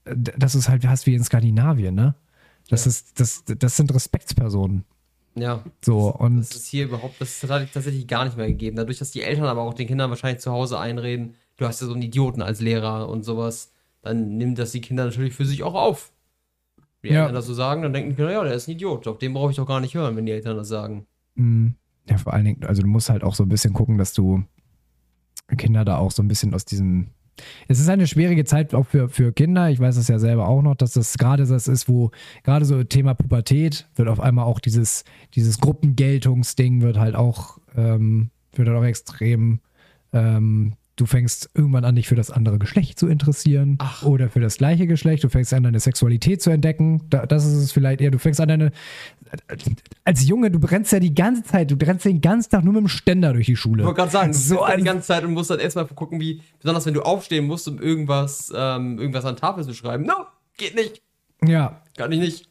äh, 0.06 0.16
du 0.16 0.32
es 0.46 0.70
halt 0.70 0.86
hast 0.88 1.06
wie 1.06 1.16
in 1.16 1.24
Skandinavien, 1.24 1.96
ne? 1.96 2.16
Das, 2.70 2.86
ja. 2.86 2.90
ist, 2.90 3.20
das, 3.20 3.44
das 3.46 3.76
sind 3.76 3.94
Respektspersonen. 3.94 4.86
Ja. 5.36 5.64
So, 5.84 6.12
das, 6.12 6.20
und. 6.22 6.38
Das 6.38 6.56
ist 6.56 6.68
hier 6.68 6.86
überhaupt, 6.86 7.20
das 7.20 7.44
ist 7.44 7.48
tatsächlich 7.50 8.08
gar 8.08 8.24
nicht 8.26 8.38
mehr 8.38 8.48
gegeben. 8.48 8.78
Dadurch, 8.78 9.00
dass 9.00 9.12
die 9.12 9.22
Eltern 9.22 9.46
aber 9.46 9.62
auch 9.62 9.74
den 9.74 9.88
Kindern 9.88 10.10
wahrscheinlich 10.10 10.42
zu 10.42 10.52
Hause 10.52 10.80
einreden, 10.80 11.36
du 11.58 11.66
hast 11.66 11.82
ja 11.82 11.88
so 11.88 11.94
einen 11.94 12.02
Idioten 12.02 12.42
als 12.42 12.62
Lehrer 12.62 13.10
und 13.10 13.24
sowas 13.24 13.74
dann 14.04 14.38
nimmt 14.38 14.60
das 14.60 14.72
die 14.74 14.82
Kinder 14.82 15.06
natürlich 15.06 15.34
für 15.34 15.46
sich 15.46 15.64
auch 15.64 15.74
auf. 15.74 16.12
Wenn 17.02 17.10
die 17.10 17.16
ja. 17.16 17.22
Eltern 17.22 17.36
das 17.36 17.48
so 17.48 17.54
sagen, 17.54 17.82
dann 17.82 17.94
denken 17.94 18.12
die 18.12 18.16
Kinder, 18.16 18.32
ja, 18.32 18.44
der 18.44 18.54
ist 18.54 18.68
ein 18.68 18.72
Idiot. 18.72 19.08
Auf 19.08 19.18
den 19.18 19.34
brauche 19.34 19.50
ich 19.50 19.58
doch 19.58 19.66
gar 19.66 19.80
nicht 19.80 19.96
hören, 19.96 20.16
wenn 20.16 20.26
die 20.26 20.32
Eltern 20.32 20.58
das 20.58 20.68
sagen. 20.68 21.08
Mhm. 21.36 21.76
Ja, 22.10 22.18
vor 22.18 22.34
allen 22.34 22.46
Dingen, 22.46 22.64
also 22.66 22.82
du 22.82 22.88
musst 22.88 23.10
halt 23.10 23.24
auch 23.24 23.34
so 23.34 23.44
ein 23.44 23.50
bisschen 23.50 23.74
gucken, 23.74 23.98
dass 23.98 24.14
du 24.14 24.44
Kinder 25.58 25.86
da 25.86 25.98
auch 25.98 26.12
so 26.12 26.24
ein 26.24 26.28
bisschen 26.28 26.54
aus 26.54 26.66
diesem. 26.66 27.08
Es 27.68 27.80
ist 27.80 27.90
eine 27.90 28.06
schwierige 28.06 28.46
Zeit 28.46 28.76
auch 28.76 28.86
für, 28.86 29.10
für 29.10 29.34
Kinder. 29.34 29.70
Ich 29.70 29.80
weiß 29.80 29.98
es 29.98 30.08
ja 30.08 30.20
selber 30.20 30.48
auch 30.48 30.62
noch, 30.62 30.76
dass 30.76 30.94
das 30.94 31.18
gerade 31.18 31.46
das 31.46 31.68
ist, 31.68 31.90
wo 31.90 32.12
gerade 32.44 32.66
so 32.66 32.84
Thema 32.84 33.16
Pubertät 33.16 33.88
wird 33.96 34.08
auf 34.08 34.20
einmal 34.20 34.46
auch 34.46 34.60
dieses, 34.60 35.04
dieses 35.34 35.60
Gruppengeltungsding 35.60 36.82
wird 36.82 36.98
halt 36.98 37.16
auch, 37.16 37.58
ähm, 37.76 38.30
wird 38.54 38.68
halt 38.68 38.78
auch 38.78 38.86
extrem 38.86 39.62
ähm, 40.14 40.76
Du 40.96 41.08
fängst 41.08 41.50
irgendwann 41.56 41.86
an, 41.86 41.96
dich 41.96 42.08
für 42.08 42.16
das 42.16 42.30
andere 42.30 42.60
Geschlecht 42.60 43.00
zu 43.00 43.08
interessieren 43.08 43.78
Ach. 43.80 44.04
oder 44.04 44.30
für 44.30 44.40
das 44.40 44.58
gleiche 44.58 44.86
Geschlecht. 44.86 45.24
Du 45.24 45.30
fängst 45.30 45.52
an, 45.52 45.64
deine 45.64 45.80
Sexualität 45.80 46.42
zu 46.42 46.52
entdecken. 46.52 47.02
das 47.10 47.46
ist 47.46 47.54
es 47.54 47.72
vielleicht 47.72 48.00
eher. 48.02 48.12
Du 48.12 48.20
fängst 48.20 48.40
an, 48.40 48.50
deine. 48.50 48.72
Als 50.04 50.28
Junge, 50.28 50.52
du 50.52 50.60
brennst 50.60 50.92
ja 50.92 51.00
die 51.00 51.16
ganze 51.16 51.42
Zeit, 51.44 51.72
du 51.72 51.78
brennst 51.78 52.06
den 52.06 52.22
ganzen 52.22 52.52
Tag 52.52 52.64
nur 52.64 52.74
mit 52.74 52.82
dem 52.82 52.88
Ständer 52.88 53.34
durch 53.34 53.48
die 53.48 53.56
Schule. 53.56 53.82
Ich 53.82 53.88
wollte 53.88 54.02
gerade 54.02 54.12
sagen, 54.12 54.34
so 54.34 54.64
die 54.78 54.84
ganze 54.84 55.08
Zeit 55.08 55.24
und 55.24 55.34
musst 55.34 55.50
dann 55.50 55.60
erstmal 55.60 55.88
gucken, 55.88 56.20
wie, 56.20 56.44
besonders 56.60 56.86
wenn 56.86 56.94
du 56.94 57.02
aufstehen 57.02 57.48
musst, 57.48 57.68
um 57.68 57.82
irgendwas, 57.82 58.54
ähm, 58.56 59.00
irgendwas 59.00 59.26
an 59.26 59.36
Tafel 59.36 59.64
zu 59.64 59.74
schreiben. 59.74 60.06
No, 60.06 60.14
geht 60.58 60.76
nicht. 60.76 61.02
Ja. 61.44 61.82
Kann 61.98 62.12
ich 62.12 62.20
nicht. 62.20 62.48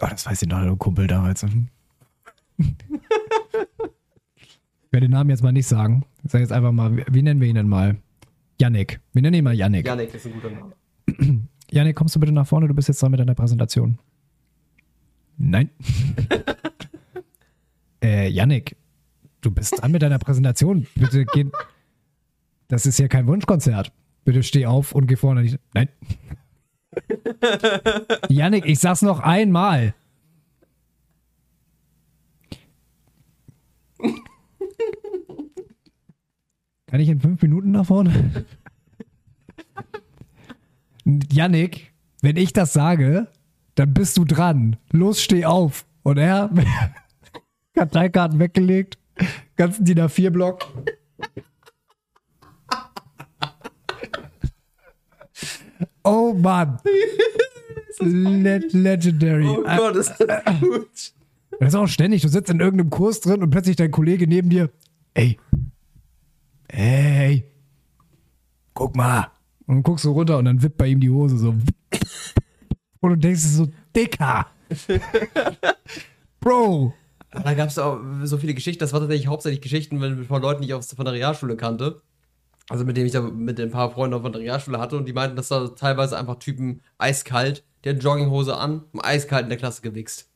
Oh, 0.00 0.06
das 0.08 0.24
weiß 0.26 0.42
ich 0.42 0.48
noch, 0.48 0.62
der 0.62 0.76
Kumpel 0.76 1.08
damals. 1.08 1.44
werde 4.94 5.08
den 5.08 5.12
Namen 5.12 5.28
jetzt 5.28 5.42
mal 5.42 5.52
nicht 5.52 5.66
sagen. 5.66 6.04
Ich 6.22 6.30
sage 6.30 6.42
jetzt 6.42 6.52
einfach 6.52 6.72
mal, 6.72 7.04
wie 7.10 7.22
nennen 7.22 7.40
wir 7.40 7.48
ihn 7.48 7.56
denn 7.56 7.68
mal? 7.68 7.98
Yannick. 8.60 9.00
Wir 9.12 9.22
nennen 9.22 9.34
ihn 9.34 9.44
mal 9.44 9.54
Yannick. 9.54 9.86
Yannick 9.86 10.14
ist 10.14 10.24
ein 10.24 10.32
guter 10.32 10.50
Name. 10.50 10.72
Yannick, 11.70 11.96
kommst 11.96 12.14
du 12.14 12.20
bitte 12.20 12.32
nach 12.32 12.46
vorne? 12.46 12.68
Du 12.68 12.74
bist 12.74 12.88
jetzt 12.88 13.02
dran 13.02 13.10
mit 13.10 13.18
deiner 13.18 13.34
Präsentation. 13.34 13.98
Nein. 15.36 15.70
äh, 18.02 18.28
Yannick, 18.28 18.76
du 19.40 19.50
bist 19.50 19.82
dran 19.82 19.90
mit 19.90 20.00
deiner 20.00 20.20
Präsentation. 20.20 20.86
Bitte 20.94 21.26
geh. 21.26 21.46
Das 22.68 22.86
ist 22.86 22.96
hier 22.96 23.08
kein 23.08 23.26
Wunschkonzert. 23.26 23.92
Bitte 24.24 24.44
steh 24.44 24.66
auf 24.66 24.92
und 24.92 25.08
geh 25.08 25.16
vorne. 25.16 25.58
Nein. 25.74 25.88
Yannick, 28.28 28.64
ich 28.64 28.78
sag's 28.78 29.02
noch 29.02 29.18
einmal. 29.18 29.94
Kann 36.94 37.00
ich 37.00 37.08
in 37.08 37.18
fünf 37.18 37.42
Minuten 37.42 37.72
nach 37.72 37.86
vorne? 37.86 38.46
Yannick, 41.32 41.92
wenn 42.22 42.36
ich 42.36 42.52
das 42.52 42.72
sage, 42.72 43.26
dann 43.74 43.92
bist 43.92 44.16
du 44.16 44.24
dran. 44.24 44.76
Los, 44.92 45.20
steh 45.20 45.44
auf. 45.44 45.86
Und 46.04 46.18
er, 46.18 46.50
Karteikarten 47.74 48.38
weggelegt, 48.38 48.96
ganzen 49.56 49.84
DIN 49.84 49.98
A4-Block. 50.02 50.64
Oh 56.04 56.32
Mann. 56.32 56.78
Le 57.98 58.58
legendary. 58.58 59.48
Oh 59.48 59.64
Gott, 59.64 59.96
ist 59.96 60.14
das 60.20 60.60
gut. 60.60 61.12
Das 61.58 61.68
ist 61.70 61.74
auch 61.74 61.88
ständig. 61.88 62.22
Du 62.22 62.28
sitzt 62.28 62.50
in 62.50 62.60
irgendeinem 62.60 62.90
Kurs 62.90 63.20
drin 63.20 63.42
und 63.42 63.50
plötzlich 63.50 63.74
dein 63.74 63.90
Kollege 63.90 64.28
neben 64.28 64.48
dir. 64.48 64.70
Ey, 65.14 65.38
hey, 66.74 67.44
guck 68.74 68.96
mal. 68.96 69.30
Und 69.66 69.76
dann 69.76 69.82
guckst 69.82 70.04
du 70.04 70.10
runter 70.10 70.38
und 70.38 70.44
dann 70.44 70.62
wippt 70.62 70.76
bei 70.76 70.88
ihm 70.88 71.00
die 71.00 71.10
Hose 71.10 71.38
so. 71.38 71.54
Und 73.00 73.10
du 73.10 73.16
denkst 73.16 73.42
so, 73.42 73.68
dicker. 73.94 74.46
Bro. 76.40 76.94
Da 77.30 77.54
gab 77.54 77.68
es 77.68 77.78
auch 77.78 78.00
so 78.24 78.38
viele 78.38 78.54
Geschichten. 78.54 78.80
Das 78.80 78.92
war 78.92 79.00
tatsächlich 79.00 79.26
hauptsächlich 79.26 79.60
Geschichten 79.60 80.24
von 80.26 80.42
Leuten, 80.42 80.62
die 80.62 80.72
ich 80.72 80.84
von 80.84 81.04
der 81.04 81.14
Realschule 81.14 81.56
kannte. 81.56 82.02
Also 82.68 82.84
mit 82.84 82.96
denen 82.96 83.06
ich 83.06 83.12
da 83.12 83.20
mit 83.20 83.60
ein 83.60 83.70
paar 83.70 83.90
Freunden 83.90 84.22
von 84.22 84.32
der 84.32 84.40
Realschule 84.40 84.78
hatte. 84.78 84.96
Und 84.96 85.06
die 85.06 85.12
meinten, 85.12 85.36
dass 85.36 85.48
da 85.48 85.68
teilweise 85.68 86.18
einfach 86.18 86.36
Typen 86.36 86.82
eiskalt, 86.98 87.64
der 87.84 87.94
Jogginghose 87.94 88.56
an, 88.56 88.84
im 88.92 89.04
eiskalt 89.04 89.44
in 89.44 89.48
der 89.48 89.58
Klasse 89.58 89.82
gewichst. 89.82 90.30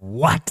what? 0.00 0.42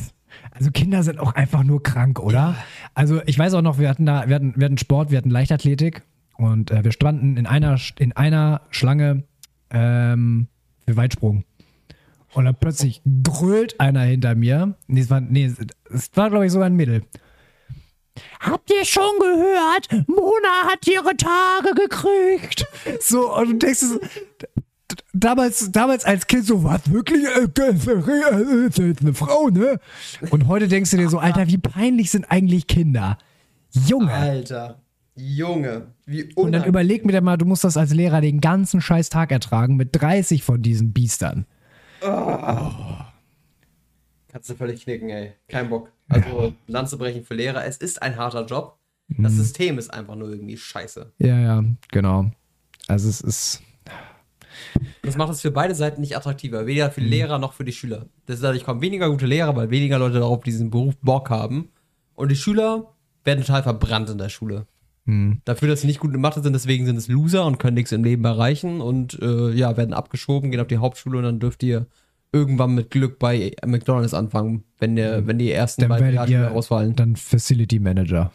Also 0.51 0.71
Kinder 0.71 1.03
sind 1.03 1.19
auch 1.19 1.33
einfach 1.33 1.63
nur 1.63 1.81
krank, 1.81 2.19
oder? 2.19 2.55
Also 2.93 3.21
ich 3.25 3.37
weiß 3.37 3.53
auch 3.55 3.61
noch, 3.61 3.79
wir 3.79 3.89
hatten 3.89 4.05
da, 4.05 4.27
wir 4.27 4.35
hatten, 4.35 4.53
wir 4.55 4.65
hatten 4.65 4.77
Sport, 4.77 5.11
wir 5.11 5.17
hatten 5.17 5.29
Leichtathletik 5.29 6.03
und 6.37 6.71
äh, 6.71 6.83
wir 6.83 6.91
standen 6.91 7.37
in 7.37 7.45
einer, 7.45 7.79
in 7.97 8.11
einer 8.13 8.61
Schlange 8.69 9.23
ähm, 9.71 10.47
für 10.85 10.95
Weitsprung. 10.95 11.43
Und 12.33 12.45
dann 12.45 12.55
plötzlich 12.55 13.01
grölt 13.23 13.79
einer 13.79 14.01
hinter 14.01 14.35
mir. 14.35 14.75
Nee, 14.87 15.01
es 15.01 15.09
war, 15.09 15.21
nee, 15.21 15.51
es 15.91 16.09
war 16.15 16.29
glaube 16.29 16.45
ich 16.45 16.51
sogar 16.51 16.67
ein 16.67 16.75
Mädel. 16.75 17.03
Habt 18.39 18.71
ihr 18.71 18.85
schon 18.85 19.19
gehört? 19.19 20.07
Mona 20.07 20.67
hat 20.69 20.87
ihre 20.87 21.15
Tage 21.17 21.73
gekriegt. 21.75 22.67
So, 23.01 23.35
und 23.35 23.49
du 23.49 23.57
denkst, 23.57 23.79
so, 23.79 23.99
damals, 25.13 25.71
damals 25.71 26.05
als 26.05 26.27
Kind 26.27 26.45
so, 26.45 26.63
was 26.63 26.91
wirklich? 26.91 27.23
Äh, 27.23 28.67
ist 28.67 28.79
eine 29.01 29.13
Frau, 29.13 29.49
ne? 29.49 29.79
Und 30.29 30.47
heute 30.47 30.67
denkst 30.67 30.91
du 30.91 30.97
dir 30.97 31.09
so, 31.09 31.19
Alter, 31.19 31.47
wie 31.47 31.57
peinlich 31.57 32.11
sind 32.11 32.29
eigentlich 32.31 32.67
Kinder? 32.67 33.17
Junge. 33.71 34.11
Alter. 34.11 34.79
Junge. 35.15 35.87
Wie 36.05 36.23
Und 36.23 36.35
dann 36.35 36.43
unangenehm. 36.45 36.69
überleg 36.69 37.05
mir 37.05 37.13
doch 37.13 37.21
mal, 37.21 37.37
du 37.37 37.45
musst 37.45 37.63
das 37.63 37.77
als 37.77 37.93
Lehrer 37.93 38.21
den 38.21 38.41
ganzen 38.41 38.81
scheiß 38.81 39.09
Tag 39.09 39.31
ertragen 39.31 39.75
mit 39.75 39.89
30 39.93 40.43
von 40.43 40.61
diesen 40.61 40.93
Biestern. 40.93 41.45
Kannst 42.01 43.09
du 44.49 44.55
völlig 44.55 44.83
knicken, 44.83 45.09
ey. 45.09 45.33
Kein 45.47 45.69
Bock. 45.69 45.91
Also, 46.09 46.53
Lanze 46.67 46.97
brechen 46.97 47.23
für 47.23 47.35
Lehrer. 47.35 47.65
Es 47.65 47.77
ist 47.77 48.01
ein 48.01 48.17
harter 48.17 48.45
Job. 48.45 48.77
Das 49.09 49.33
System 49.33 49.77
ist 49.77 49.93
einfach 49.93 50.15
nur 50.15 50.29
irgendwie 50.29 50.57
scheiße. 50.57 51.11
Ja, 51.19 51.39
ja, 51.39 51.63
genau. 51.91 52.31
Also 52.87 53.09
es 53.09 53.21
ist. 53.21 53.61
Das 55.01 55.17
macht 55.17 55.31
es 55.31 55.41
für 55.41 55.51
beide 55.51 55.75
Seiten 55.75 56.01
nicht 56.01 56.15
attraktiver. 56.15 56.65
Weder 56.65 56.91
für 56.91 57.01
die 57.01 57.07
Lehrer 57.07 57.39
noch 57.39 57.53
für 57.53 57.65
die 57.65 57.73
Schüler. 57.73 58.07
Das 58.25 58.37
ist 58.37 58.43
dadurch 58.43 58.63
kommen 58.63 58.81
weniger 58.81 59.09
gute 59.09 59.25
Lehrer, 59.25 59.55
weil 59.55 59.69
weniger 59.69 59.99
Leute 59.99 60.19
darauf 60.19 60.43
diesen 60.43 60.69
Beruf 60.69 60.95
Bock 61.01 61.29
haben. 61.29 61.69
Und 62.15 62.31
die 62.31 62.35
Schüler 62.35 62.93
werden 63.23 63.43
total 63.43 63.63
verbrannt 63.63 64.09
in 64.09 64.17
der 64.17 64.29
Schule. 64.29 64.67
Dafür, 65.43 65.67
dass 65.67 65.81
sie 65.81 65.87
nicht 65.87 65.99
gut 65.99 66.13
in 66.13 66.21
Mathe 66.21 66.41
sind, 66.41 66.53
deswegen 66.53 66.85
sind 66.85 66.95
es 66.95 67.09
Loser 67.09 67.45
und 67.45 67.59
können 67.59 67.73
nichts 67.75 67.91
im 67.91 68.03
Leben 68.03 68.23
erreichen 68.23 68.79
und 68.79 69.19
äh, 69.21 69.51
ja, 69.51 69.75
werden 69.75 69.93
abgeschoben, 69.93 70.49
gehen 70.49 70.61
auf 70.61 70.67
die 70.67 70.77
Hauptschule 70.77 71.17
und 71.17 71.23
dann 71.25 71.39
dürft 71.39 71.61
ihr 71.63 71.87
irgendwann 72.31 72.73
mit 72.73 72.89
Glück 72.89 73.19
bei 73.19 73.53
McDonalds 73.65 74.13
anfangen, 74.13 74.63
wenn, 74.79 74.95
der, 74.95 75.27
wenn 75.27 75.37
die 75.37 75.51
ersten 75.51 75.81
Dann 75.81 75.89
beiden 75.89 76.27
ihr 76.29 76.51
ausfallen. 76.51 76.95
dann 76.95 77.15
Facility 77.15 77.79
Manager. 77.79 78.31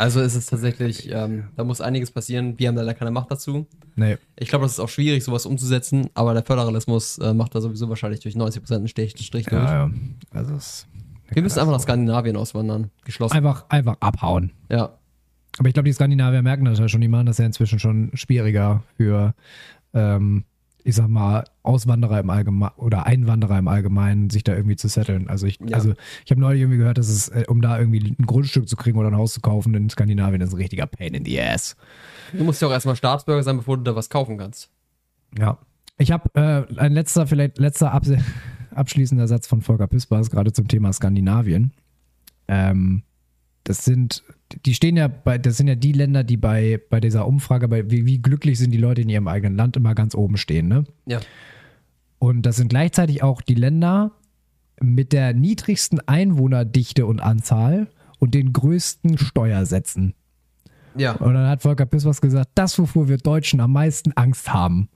Also 0.00 0.22
ist 0.22 0.34
es 0.34 0.46
tatsächlich, 0.46 1.10
ähm, 1.12 1.48
da 1.56 1.62
muss 1.62 1.82
einiges 1.82 2.10
passieren. 2.10 2.58
Wir 2.58 2.68
haben 2.68 2.74
leider 2.74 2.94
keine 2.94 3.10
Macht 3.10 3.30
dazu. 3.30 3.66
Nee. 3.96 4.16
Ich 4.38 4.48
glaube, 4.48 4.64
das 4.64 4.72
ist 4.72 4.80
auch 4.80 4.88
schwierig, 4.88 5.22
sowas 5.22 5.44
umzusetzen, 5.44 6.08
aber 6.14 6.32
der 6.32 6.42
Föderalismus 6.42 7.18
äh, 7.18 7.34
macht 7.34 7.54
da 7.54 7.60
sowieso 7.60 7.86
wahrscheinlich 7.90 8.20
durch 8.20 8.34
90% 8.34 8.76
einen 8.76 8.88
Strich, 8.88 9.10
Strich 9.18 9.44
durch. 9.44 9.62
Ja, 9.62 9.88
ja. 9.88 9.90
Also 10.30 10.54
es 10.54 10.86
Wir 11.28 11.42
müssen 11.42 11.58
einfach 11.58 11.74
nach 11.74 11.82
Skandinavien 11.82 12.38
auswandern. 12.38 12.90
Geschlossen. 13.04 13.36
einfach, 13.36 13.66
einfach 13.68 13.98
abhauen. 14.00 14.52
Ja. 14.70 14.96
Aber 15.58 15.68
ich 15.68 15.74
glaube, 15.74 15.86
die 15.86 15.92
Skandinavier 15.92 16.40
merken 16.40 16.64
das 16.64 16.78
ja 16.78 16.88
schon, 16.88 17.02
die 17.02 17.08
machen 17.08 17.26
das 17.26 17.36
ja 17.36 17.44
inzwischen 17.44 17.78
schon 17.78 18.10
schwieriger 18.14 18.82
für, 18.96 19.34
ähm, 19.92 20.44
ich 20.82 20.94
sag 20.94 21.08
mal, 21.08 21.44
Auswanderer 21.62 22.20
im 22.20 22.30
Allgemeinen 22.30 22.72
oder 22.76 23.06
Einwanderer 23.06 23.58
im 23.58 23.68
Allgemeinen, 23.68 24.30
sich 24.30 24.44
da 24.44 24.54
irgendwie 24.54 24.76
zu 24.76 24.88
setteln. 24.88 25.28
Also 25.28 25.46
ich, 25.46 25.58
Ja. 25.60 25.76
also 25.76 25.92
ich 26.24 26.30
habe 26.30 26.40
neulich 26.40 26.62
irgendwie 26.62 26.78
gehört, 26.78 26.98
dass 26.98 27.08
es, 27.08 27.28
äh, 27.28 27.44
um 27.48 27.60
da 27.60 27.78
irgendwie 27.78 28.14
ein 28.18 28.26
Grundstück 28.26 28.68
zu 28.68 28.76
kriegen 28.76 28.98
oder 28.98 29.08
ein 29.08 29.16
Haus 29.16 29.34
zu 29.34 29.40
kaufen 29.40 29.74
in 29.74 29.90
Skandinavien, 29.90 30.40
ist 30.40 30.52
ein 30.52 30.56
richtiger 30.56 30.86
Pain 30.86 31.14
in 31.14 31.24
the 31.24 31.40
ass. 31.40 31.76
Du 32.32 32.44
musst 32.44 32.62
ja 32.62 32.68
auch 32.68 32.72
erstmal 32.72 32.96
Staatsbürger 32.96 33.42
sein, 33.42 33.58
bevor 33.58 33.76
du 33.76 33.82
da 33.82 33.94
was 33.94 34.08
kaufen 34.08 34.38
kannst. 34.38 34.70
Ja. 35.38 35.58
Ich 35.98 36.12
habe 36.12 36.30
äh, 36.34 36.78
ein 36.78 36.92
letzter, 36.92 37.26
vielleicht 37.26 37.58
letzter 37.58 37.92
Abs 37.92 38.10
abschließender 38.74 39.26
Satz 39.28 39.46
von 39.46 39.60
Volker 39.62 39.86
Pispers, 39.88 40.30
gerade 40.30 40.52
zum 40.52 40.66
Thema 40.68 40.92
Skandinavien. 40.92 41.72
Ähm, 42.48 43.02
das 43.64 43.84
sind, 43.84 44.22
die 44.66 44.74
stehen 44.74 44.96
ja 44.96 45.08
bei, 45.08 45.38
das 45.38 45.56
sind 45.56 45.68
ja 45.68 45.74
die 45.74 45.92
Länder, 45.92 46.24
die 46.24 46.36
bei, 46.36 46.80
bei 46.90 47.00
dieser 47.00 47.26
Umfrage, 47.26 47.68
bei 47.68 47.90
wie, 47.90 48.06
wie 48.06 48.18
glücklich 48.18 48.58
sind 48.58 48.70
die 48.70 48.78
Leute 48.78 49.02
in 49.02 49.08
ihrem 49.08 49.28
eigenen 49.28 49.56
Land, 49.56 49.76
immer 49.76 49.94
ganz 49.94 50.14
oben 50.14 50.36
stehen, 50.36 50.68
ne? 50.68 50.84
Ja. 51.06 51.20
Und 52.18 52.42
das 52.42 52.56
sind 52.56 52.68
gleichzeitig 52.68 53.22
auch 53.22 53.40
die 53.40 53.54
Länder 53.54 54.12
mit 54.80 55.12
der 55.12 55.32
niedrigsten 55.34 56.00
Einwohnerdichte 56.06 57.06
und 57.06 57.20
Anzahl 57.20 57.88
und 58.18 58.34
den 58.34 58.52
größten 58.52 59.18
Steuersätzen. 59.18 60.14
Ja. 60.96 61.12
Und 61.12 61.34
dann 61.34 61.48
hat 61.48 61.62
Volker 61.62 61.86
Pispers 61.86 62.20
gesagt, 62.20 62.50
das, 62.54 62.78
wovor 62.78 63.08
wir 63.08 63.16
Deutschen 63.18 63.60
am 63.60 63.72
meisten 63.72 64.12
Angst 64.12 64.52
haben, 64.52 64.88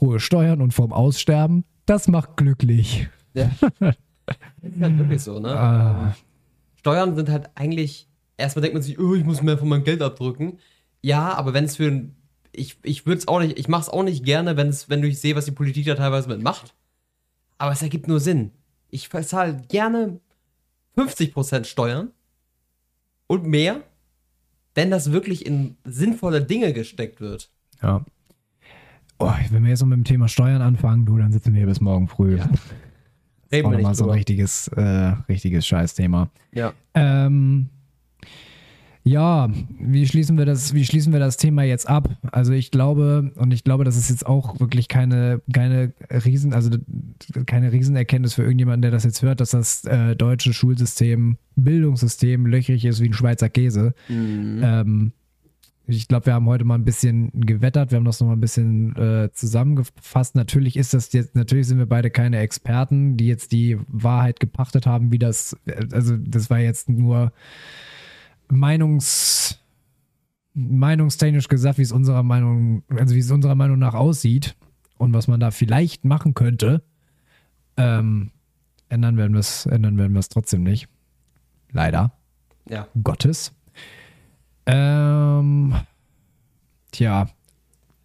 hohe 0.00 0.20
Steuern 0.20 0.60
und 0.60 0.72
vorm 0.72 0.92
Aussterben, 0.92 1.64
das 1.86 2.08
macht 2.08 2.36
glücklich. 2.36 3.08
ja. 3.34 3.50
Das 3.80 4.72
ist 4.72 4.80
halt 4.80 4.98
wirklich 4.98 5.20
so, 5.22 5.38
ne? 5.38 5.48
Ah, 5.48 6.14
Steuern 6.76 7.14
sind 7.14 7.28
halt 7.28 7.50
eigentlich, 7.54 8.08
erstmal 8.36 8.62
denkt 8.62 8.74
man 8.74 8.82
sich, 8.82 8.98
oh, 8.98 9.14
ich 9.14 9.24
muss 9.24 9.42
mehr 9.42 9.58
von 9.58 9.68
meinem 9.68 9.84
Geld 9.84 10.02
abdrücken. 10.02 10.58
Ja, 11.02 11.34
aber 11.34 11.54
wenn 11.54 11.64
es 11.64 11.76
für 11.76 11.88
ein, 11.88 12.16
ich, 12.52 12.78
ich 12.82 13.06
würde 13.06 13.18
es 13.18 13.28
auch 13.28 13.40
nicht, 13.40 13.58
ich 13.58 13.68
mache 13.68 13.82
es 13.82 13.88
auch 13.88 14.02
nicht 14.02 14.24
gerne, 14.24 14.56
wenn 14.56 14.68
es, 14.68 14.88
wenn 14.88 15.02
ich 15.04 15.20
sehe, 15.20 15.36
was 15.36 15.44
die 15.44 15.52
Politik 15.52 15.86
da 15.86 15.94
teilweise 15.94 16.28
mit 16.28 16.42
macht. 16.42 16.74
Aber 17.58 17.72
es 17.72 17.82
ergibt 17.82 18.08
nur 18.08 18.20
Sinn. 18.20 18.52
Ich 18.90 19.10
zahle 19.10 19.62
gerne 19.68 20.20
50% 20.96 21.64
Steuern 21.64 22.10
und 23.26 23.46
mehr, 23.46 23.82
wenn 24.74 24.90
das 24.90 25.12
wirklich 25.12 25.46
in 25.46 25.76
sinnvolle 25.84 26.42
Dinge 26.42 26.72
gesteckt 26.72 27.20
wird. 27.20 27.50
ja. 27.82 28.04
Oh, 29.18 29.32
wenn 29.50 29.62
wir 29.62 29.70
jetzt 29.70 29.80
noch 29.80 29.86
mit 29.86 29.96
dem 29.96 30.04
Thema 30.04 30.28
Steuern 30.28 30.60
anfangen, 30.60 31.06
du, 31.06 31.16
dann 31.16 31.32
sitzen 31.32 31.52
wir 31.52 31.58
hier 31.58 31.68
bis 31.68 31.80
morgen 31.80 32.08
früh. 32.08 32.36
Ja. 32.36 32.48
Das 32.48 33.52
Reden 33.52 33.64
war 33.66 33.72
wir 33.72 33.78
nochmal 33.78 33.94
so 33.94 34.04
ein 34.04 34.10
richtiges, 34.10 34.68
äh, 34.68 34.82
richtiges 35.28 35.66
Scheißthema. 35.66 36.30
Ja. 36.52 36.72
Ähm, 36.94 37.68
ja, 39.06 39.50
wie 39.78 40.06
schließen 40.06 40.38
wir 40.38 40.46
das, 40.46 40.72
wie 40.72 40.86
schließen 40.86 41.12
wir 41.12 41.20
das 41.20 41.36
Thema 41.36 41.62
jetzt 41.62 41.86
ab? 41.86 42.08
Also 42.32 42.54
ich 42.54 42.70
glaube, 42.70 43.32
und 43.36 43.52
ich 43.52 43.62
glaube, 43.62 43.84
das 43.84 43.98
ist 43.98 44.08
jetzt 44.08 44.24
auch 44.24 44.58
wirklich 44.60 44.88
keine, 44.88 45.42
keine 45.52 45.92
Riesen, 46.10 46.54
also 46.54 46.70
keine 47.44 47.70
Riesenerkenntnis 47.70 48.32
für 48.32 48.42
irgendjemanden, 48.42 48.80
der 48.80 48.90
das 48.90 49.04
jetzt 49.04 49.20
hört, 49.20 49.40
dass 49.40 49.50
das 49.50 49.84
äh, 49.84 50.16
deutsche 50.16 50.54
Schulsystem, 50.54 51.36
Bildungssystem 51.54 52.46
löchrig 52.46 52.86
ist 52.86 53.02
wie 53.02 53.08
ein 53.08 53.12
Schweizer 53.12 53.50
Käse. 53.50 53.94
Ähm, 54.64 55.12
ich 55.86 56.08
glaube, 56.08 56.24
wir 56.24 56.32
haben 56.32 56.46
heute 56.46 56.64
mal 56.64 56.76
ein 56.76 56.86
bisschen 56.86 57.30
gewettert, 57.34 57.90
wir 57.90 57.96
haben 57.96 58.06
das 58.06 58.20
noch 58.20 58.28
mal 58.28 58.32
ein 58.32 58.40
bisschen 58.40 58.96
äh, 58.96 59.28
zusammengefasst. 59.34 60.34
Natürlich 60.34 60.78
ist 60.78 60.94
das 60.94 61.12
jetzt, 61.12 61.34
natürlich 61.34 61.66
sind 61.66 61.76
wir 61.76 61.84
beide 61.84 62.08
keine 62.08 62.38
Experten, 62.38 63.18
die 63.18 63.26
jetzt 63.26 63.52
die 63.52 63.76
Wahrheit 63.86 64.40
gepachtet 64.40 64.86
haben, 64.86 65.12
wie 65.12 65.18
das, 65.18 65.54
also 65.92 66.16
das 66.16 66.48
war 66.48 66.58
jetzt 66.58 66.88
nur 66.88 67.32
Meinungs, 68.48 69.60
meinungstechnisch 70.54 71.48
gesagt, 71.48 71.78
wie 71.78 71.82
es 71.82 71.92
unserer 71.92 72.22
Meinung, 72.22 72.82
also 72.90 73.14
wie 73.14 73.20
es 73.20 73.30
unserer 73.30 73.54
Meinung 73.54 73.78
nach 73.78 73.94
aussieht 73.94 74.56
und 74.98 75.12
was 75.12 75.28
man 75.28 75.40
da 75.40 75.50
vielleicht 75.50 76.04
machen 76.04 76.34
könnte. 76.34 76.82
Ähm, 77.76 78.30
ändern 78.88 79.16
werden 79.16 79.32
wir 79.32 79.40
es, 79.40 79.66
ändern 79.66 79.98
werden 79.98 80.12
wir 80.12 80.20
es 80.20 80.28
trotzdem 80.28 80.62
nicht. 80.62 80.88
Leider. 81.72 82.12
Ja. 82.68 82.86
Gottes. 83.02 83.52
Ähm, 84.66 85.74
tja, 86.92 87.28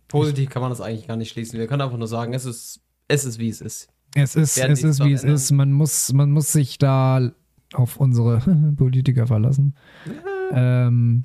Positiv 0.09 0.49
kann 0.49 0.61
man 0.61 0.71
das 0.71 0.81
eigentlich 0.81 1.07
gar 1.07 1.15
nicht 1.15 1.29
schließen. 1.29 1.57
Wir 1.57 1.67
können 1.67 1.81
einfach 1.81 1.97
nur 1.97 2.07
sagen, 2.07 2.33
es 2.33 2.43
ist, 2.43 2.81
es 3.07 3.25
ist 3.25 3.39
wie 3.39 3.47
es 3.47 3.61
ist. 3.61 3.89
es 4.15 4.35
ist, 4.35 4.57
es 4.57 4.83
ist 4.83 5.03
wie 5.03 5.13
es 5.13 5.23
ist. 5.23 5.51
Man 5.51 5.71
muss, 5.71 6.11
man 6.11 6.31
muss 6.31 6.51
sich 6.51 6.79
da 6.79 7.31
auf 7.73 7.97
unsere 7.97 8.39
Politiker 8.77 9.27
verlassen. 9.27 9.75
ähm, 10.51 11.23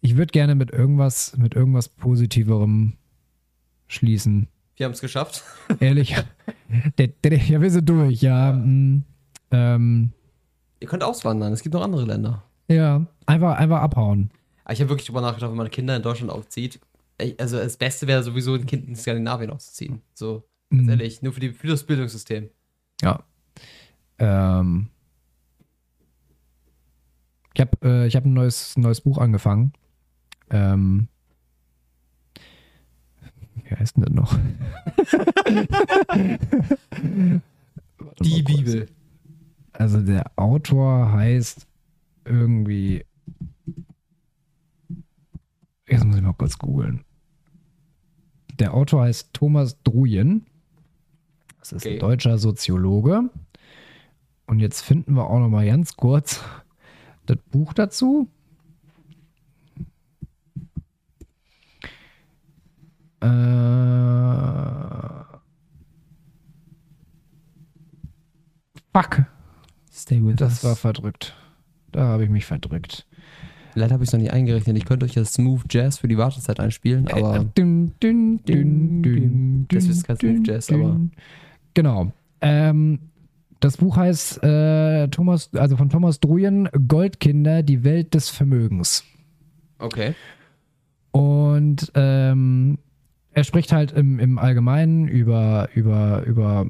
ich 0.00 0.16
würde 0.16 0.32
gerne 0.32 0.54
mit 0.54 0.70
irgendwas, 0.70 1.36
mit 1.36 1.54
irgendwas 1.54 1.88
Positiverem 1.88 2.94
schließen. 3.88 4.48
Wir 4.76 4.86
haben 4.86 4.92
es 4.92 5.00
geschafft. 5.00 5.44
Ehrlich. 5.80 6.16
ja, 6.98 7.60
wir 7.60 7.70
sind 7.70 7.88
durch, 7.88 8.22
ja. 8.22 8.52
mm, 8.52 9.04
Ähm, 9.50 10.12
Ihr 10.80 10.88
könnt 10.88 11.02
auswandern, 11.04 11.52
es 11.52 11.62
gibt 11.62 11.74
noch 11.74 11.82
andere 11.82 12.06
Länder. 12.06 12.42
ja, 12.68 13.04
einfach, 13.26 13.58
einfach 13.58 13.80
abhauen. 13.82 14.30
Ich 14.70 14.80
habe 14.80 14.88
wirklich 14.90 15.06
drüber 15.06 15.20
nachgedacht, 15.20 15.50
wenn 15.50 15.58
man 15.58 15.70
Kinder 15.70 15.96
in 15.96 16.02
Deutschland 16.02 16.30
aufzieht. 16.32 16.80
Also 17.38 17.58
das 17.58 17.76
Beste 17.76 18.06
wäre 18.06 18.22
sowieso, 18.22 18.54
ein 18.54 18.64
Kind 18.64 18.88
in 18.88 18.96
Skandinavien 18.96 19.50
aufzuziehen. 19.50 20.00
So, 20.14 20.44
ganz 20.70 20.82
Mhm. 20.84 20.88
ehrlich, 20.88 21.20
nur 21.20 21.32
für, 21.34 21.40
die, 21.40 21.50
für 21.50 21.66
das 21.66 21.82
Bildungssystem. 21.84 22.48
Ja. 23.02 23.22
Ähm, 24.18 24.88
ich 27.54 27.60
habe 27.60 27.70
äh, 27.82 28.06
ich 28.06 28.16
hab 28.16 28.24
ein 28.24 28.32
neues, 28.32 28.76
neues 28.76 29.00
Buch 29.00 29.18
angefangen. 29.18 29.72
Ähm, 30.50 31.08
wie 33.64 33.74
heißt 33.76 33.96
denn 33.96 34.04
das 34.04 34.12
noch? 34.12 34.36
Die. 38.20 38.42
Bibel. 38.42 38.86
Also 39.72 40.02
der 40.02 40.30
Autor 40.36 41.12
heißt 41.12 41.66
irgendwie. 42.24 43.04
Jetzt 45.86 46.04
muss 46.04 46.16
ich 46.16 46.22
mal 46.22 46.34
kurz 46.34 46.58
googeln. 46.58 47.04
Der 48.58 48.74
Autor 48.74 49.02
heißt 49.04 49.32
Thomas 49.32 49.80
Druyen. 49.82 50.46
Das 51.58 51.72
ist 51.72 51.84
Okay. 51.86 51.94
ein 51.94 52.00
deutscher 52.00 52.38
Soziologe. 52.38 53.30
Und 54.46 54.60
jetzt 54.60 54.82
finden 54.82 55.14
wir 55.14 55.28
auch 55.28 55.38
noch 55.38 55.48
mal 55.48 55.66
ganz 55.66 55.96
kurz 55.96 56.42
das 57.34 57.42
Buch 57.50 57.72
dazu. 57.72 58.28
Äh, 63.20 63.28
fuck. 68.92 69.24
Stay 69.92 70.24
with 70.24 70.36
Das 70.36 70.64
war 70.64 70.76
verdrückt. 70.76 71.34
Da 71.92 72.04
habe 72.06 72.24
ich 72.24 72.30
mich 72.30 72.46
verdrückt. 72.46 73.06
Leider 73.74 73.94
habe 73.94 74.04
ich 74.04 74.08
es 74.08 74.12
noch 74.12 74.20
nicht 74.20 74.32
eingerechnet. 74.32 74.76
Ich 74.76 74.84
könnte 74.84 75.06
euch 75.06 75.12
das 75.12 75.34
Smooth 75.34 75.62
Jazz 75.70 75.98
für 75.98 76.08
die 76.08 76.18
Wartezeit 76.18 76.58
einspielen, 76.58 77.06
aber 77.08 77.36
Äh, 77.36 77.44
dün, 77.56 77.92
dün, 78.02 78.42
dün, 78.44 79.02
dün, 79.02 79.66
Das 79.68 79.84
ist 79.86 80.04
kein 80.06 80.16
Smooth 80.16 80.46
Jazz, 80.46 80.70
aber- 80.72 80.98
Genau. 81.74 82.12
Ähm, 82.40 82.98
das 83.60 83.76
Buch 83.76 83.96
heißt 83.96 84.42
äh, 84.42 85.08
Thomas, 85.08 85.54
also 85.54 85.76
von 85.76 85.90
Thomas 85.90 86.20
Druyen, 86.20 86.68
Goldkinder, 86.88 87.62
die 87.62 87.84
Welt 87.84 88.14
des 88.14 88.30
Vermögens. 88.30 89.04
okay. 89.78 90.14
Und 91.12 91.90
ähm, 91.94 92.78
er 93.32 93.44
spricht 93.44 93.72
halt 93.72 93.92
im, 93.92 94.18
im 94.18 94.38
Allgemeinen 94.38 95.08
über, 95.08 95.68
über, 95.74 96.22
über 96.24 96.66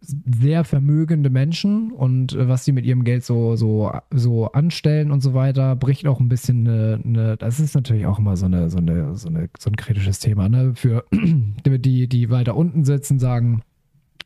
sehr 0.00 0.64
vermögende 0.64 1.28
Menschen 1.28 1.92
und 1.92 2.32
äh, 2.32 2.48
was 2.48 2.64
sie 2.64 2.72
mit 2.72 2.86
ihrem 2.86 3.04
Geld 3.04 3.24
so, 3.24 3.56
so, 3.56 3.92
so 4.10 4.46
anstellen 4.52 5.10
und 5.10 5.20
so 5.20 5.34
weiter, 5.34 5.76
bricht 5.76 6.06
auch 6.06 6.20
ein 6.20 6.28
bisschen 6.28 6.66
eine, 6.66 7.00
eine 7.04 7.36
das 7.36 7.60
ist 7.60 7.74
natürlich 7.74 8.06
auch 8.06 8.18
immer 8.18 8.36
so, 8.36 8.46
eine, 8.46 8.70
so, 8.70 8.78
eine, 8.78 9.16
so, 9.16 9.28
eine, 9.28 9.48
so 9.58 9.70
ein 9.70 9.76
kritisches 9.76 10.18
Thema, 10.18 10.48
ne? 10.48 10.72
Für 10.74 11.04
die, 11.12 12.08
die 12.08 12.30
weiter 12.30 12.56
unten 12.56 12.84
sitzen, 12.84 13.18
sagen, 13.18 13.62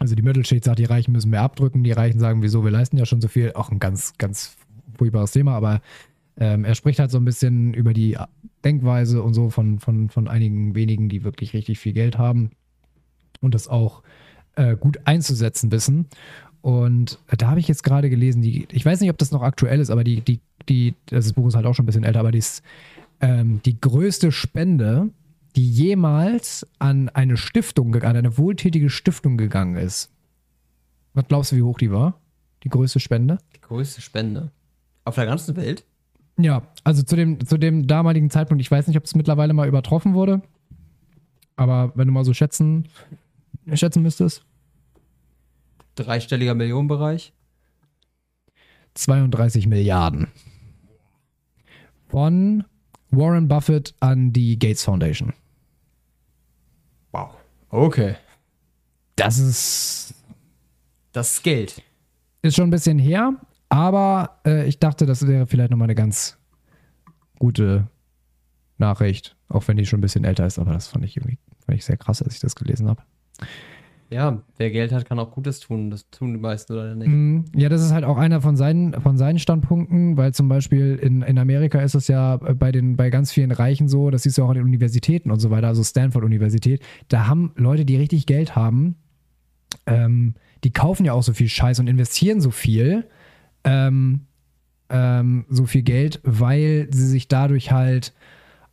also 0.03 0.15
die 0.17 0.23
Mittelschicht 0.23 0.65
sagt, 0.65 0.79
die 0.79 0.85
Reichen 0.85 1.13
müssen 1.13 1.31
mehr 1.31 1.43
abdrücken, 1.43 1.85
die 1.85 1.93
Reichen 1.93 2.19
sagen, 2.19 2.43
wieso, 2.43 2.65
wir 2.65 2.71
leisten 2.73 2.99
ja 2.99 3.07
schon 3.07 3.21
so 3.21 3.29
viel, 3.29 3.53
auch 3.53 3.71
ein 3.71 3.79
ganz, 3.79 4.15
ganz 4.19 4.57
furchtbares 4.99 5.31
Thema, 5.31 5.55
aber 5.55 5.81
ähm, 6.37 6.65
er 6.65 6.75
spricht 6.75 6.99
halt 6.99 7.11
so 7.11 7.19
ein 7.19 7.25
bisschen 7.25 7.73
über 7.73 7.93
die 7.93 8.17
Denkweise 8.65 9.23
und 9.23 9.35
so 9.35 9.49
von, 9.51 9.79
von, 9.79 10.09
von 10.09 10.29
einigen 10.29 10.75
wenigen, 10.75 11.09
die 11.09 11.25
wirklich 11.25 11.55
richtig 11.55 11.79
viel 11.79 11.93
Geld 11.93 12.19
haben 12.19 12.51
und 13.41 13.55
das 13.55 13.69
auch 13.69 14.03
äh, 14.57 14.77
gut 14.77 14.99
einzusetzen 15.05 15.71
wissen. 15.71 16.07
Und 16.63 17.19
da 17.37 17.51
habe 17.51 17.61
ich 17.61 17.69
jetzt 17.69 17.83
gerade 17.85 18.11
gelesen, 18.11 18.43
die, 18.43 18.67
ich 18.71 18.85
weiß 18.85 19.01
nicht, 19.01 19.11
ob 19.11 19.19
das 19.19 19.33
noch 19.33 19.43
aktuell 19.43 19.81
ist, 19.81 19.91
aber 19.91 20.05
die, 20.05 20.21
die, 20.21 20.41
die, 20.69 20.95
das 21.07 21.33
Buch 21.33 21.49
ist 21.49 21.55
halt 21.55 21.67
auch 21.67 21.75
schon 21.75 21.85
ein 21.85 21.87
bisschen 21.87 22.05
älter, 22.05 22.21
aber 22.21 22.33
die, 22.33 22.43
ähm, 23.21 23.61
die 23.65 23.81
größte 23.81 24.33
Spende, 24.33 25.11
die 25.57 25.69
jemals 25.69 26.67
an 26.79 27.09
eine 27.11 27.37
Stiftung, 27.37 27.95
an 27.95 28.17
eine 28.17 28.39
wohltätige 28.39 28.91
Stiftung 28.91 29.37
gegangen 29.37 29.77
ist. 29.77 30.11
Was 31.15 31.27
glaubst 31.29 31.53
du, 31.53 31.57
wie 31.57 31.63
hoch 31.63 31.79
die 31.79 31.91
war? 31.91 32.21
Die 32.65 32.69
größte 32.69 33.01
Spende? 33.01 33.39
Die 33.55 33.61
größte 33.61 34.01
Spende. 34.01 34.51
Auf 35.05 35.17
der 35.17 35.27
ganzen 35.27 35.57
Welt? 35.57 35.85
Ja, 36.39 36.63
also 36.85 37.03
zu 37.03 37.17
dem, 37.17 37.45
zu 37.45 37.59
dem 37.59 37.87
damaligen 37.87 38.31
Zeitpunkt, 38.31 38.63
ich 38.63 38.71
weiß 38.71 38.87
nicht, 38.87 38.97
ob 38.97 39.05
es 39.05 39.15
mittlerweile 39.15 39.53
mal 39.53 39.69
übertroffen 39.69 40.15
wurde, 40.15 40.41
aber 41.57 41.93
wenn 41.95 42.07
du 42.07 42.13
mal 42.13 42.25
so 42.25 42.33
schätzen, 42.33 42.89
schätzen 43.75 44.03
müsstest, 44.03 44.45
Dreistelliger 45.95 46.55
Millionenbereich? 46.55 47.35
32 48.95 49.67
Milliarden. 49.67 50.29
Von 52.09 52.65
Warren 53.11 53.49
Buffett 53.49 53.95
an 54.01 54.33
die 54.33 54.59
Gates 54.59 54.85
Foundation. 54.85 55.35
Okay. 57.73 58.17
Das 59.17 59.39
ist, 59.39 60.15
Das 61.13 61.33
ist 61.33 61.43
Geld. 61.43 61.83
ist 62.43 62.55
schon 62.57 62.69
ein 62.69 62.71
bisschen 62.71 62.99
her, 62.99 63.35
aber 63.71 64.41
äh, 64.47 64.67
ich 64.67 64.79
dachte, 64.79 65.07
das 65.07 65.27
wäre 65.27 65.47
vielleicht 65.47 65.71
nochmal 65.71 65.87
eine 65.87 65.95
ganz 65.95 66.37
gute 67.39 67.89
Nachricht, 68.79 69.37
auch 69.49 69.67
wenn 69.69 69.77
die 69.79 69.87
schon 69.87 69.99
ein 69.99 70.03
bisschen 70.03 70.25
älter 70.25 70.47
ist, 70.47 70.59
aber 70.59 70.73
das 70.75 70.87
fand 70.87 71.05
ich 71.05 71.17
irgendwie 71.17 71.39
fand 71.65 71.79
ich 71.79 71.85
sehr 71.85 71.97
krass, 71.97 72.23
als 72.23 72.35
ich 72.35 72.41
das 72.41 72.55
gelesen 72.57 72.89
habe. 72.89 73.03
Ja, 74.13 74.43
wer 74.59 74.71
Geld 74.71 74.93
hat, 74.93 75.07
kann 75.07 75.19
auch 75.19 75.31
Gutes 75.31 75.61
tun. 75.61 75.91
Das 75.91 76.09
tun 76.11 76.35
die 76.35 76.41
meisten 76.41 76.73
oder 76.73 76.95
nicht. 76.95 77.09
Mm, 77.09 77.45
Ja, 77.57 77.69
das 77.69 77.83
ist 77.83 77.93
halt 77.93 78.05
auch 78.05 78.19
einer 78.19 78.41
von 78.41 78.57
seinen, 78.57 78.93
von 79.01 79.17
seinen 79.17 79.39
Standpunkten, 79.39 80.17
weil 80.17 80.35
zum 80.35 80.49
Beispiel 80.49 80.97
in, 81.03 81.23
in 81.23 81.39
Amerika 81.39 81.81
ist 81.81 81.95
es 81.95 82.09
ja 82.09 82.37
bei, 82.37 82.71
den, 82.73 82.97
bei 82.97 83.11
ganz 83.11 83.33
vielen 83.33 83.51
Reichen 83.51 83.89
so, 83.89 84.11
das 84.11 84.25
siehst 84.25 84.39
du 84.39 84.45
auch 84.45 84.51
an 84.51 84.57
den 84.57 84.65
Universitäten 84.65 85.31
und 85.31 85.41
so 85.41 85.51
weiter, 85.51 85.69
also 85.69 85.83
Stanford-Universität, 85.83 86.83
da 87.09 87.27
haben 87.27 87.53
Leute, 87.57 87.85
die 87.85 87.97
richtig 87.97 88.27
Geld 88.27 88.55
haben, 88.55 88.97
ähm, 89.87 90.35
die 90.65 90.73
kaufen 90.73 91.05
ja 91.05 91.13
auch 91.13 91.23
so 91.23 91.33
viel 91.33 91.49
Scheiß 91.49 91.81
und 91.81 91.89
investieren 91.89 92.41
so 92.41 92.51
viel, 92.51 93.07
ähm, 93.65 94.27
ähm, 94.91 95.47
so 95.49 95.67
viel 95.67 95.83
Geld, 95.83 96.21
weil 96.23 96.89
sie 96.91 97.07
sich 97.07 97.29
dadurch 97.29 97.73
halt 97.73 98.13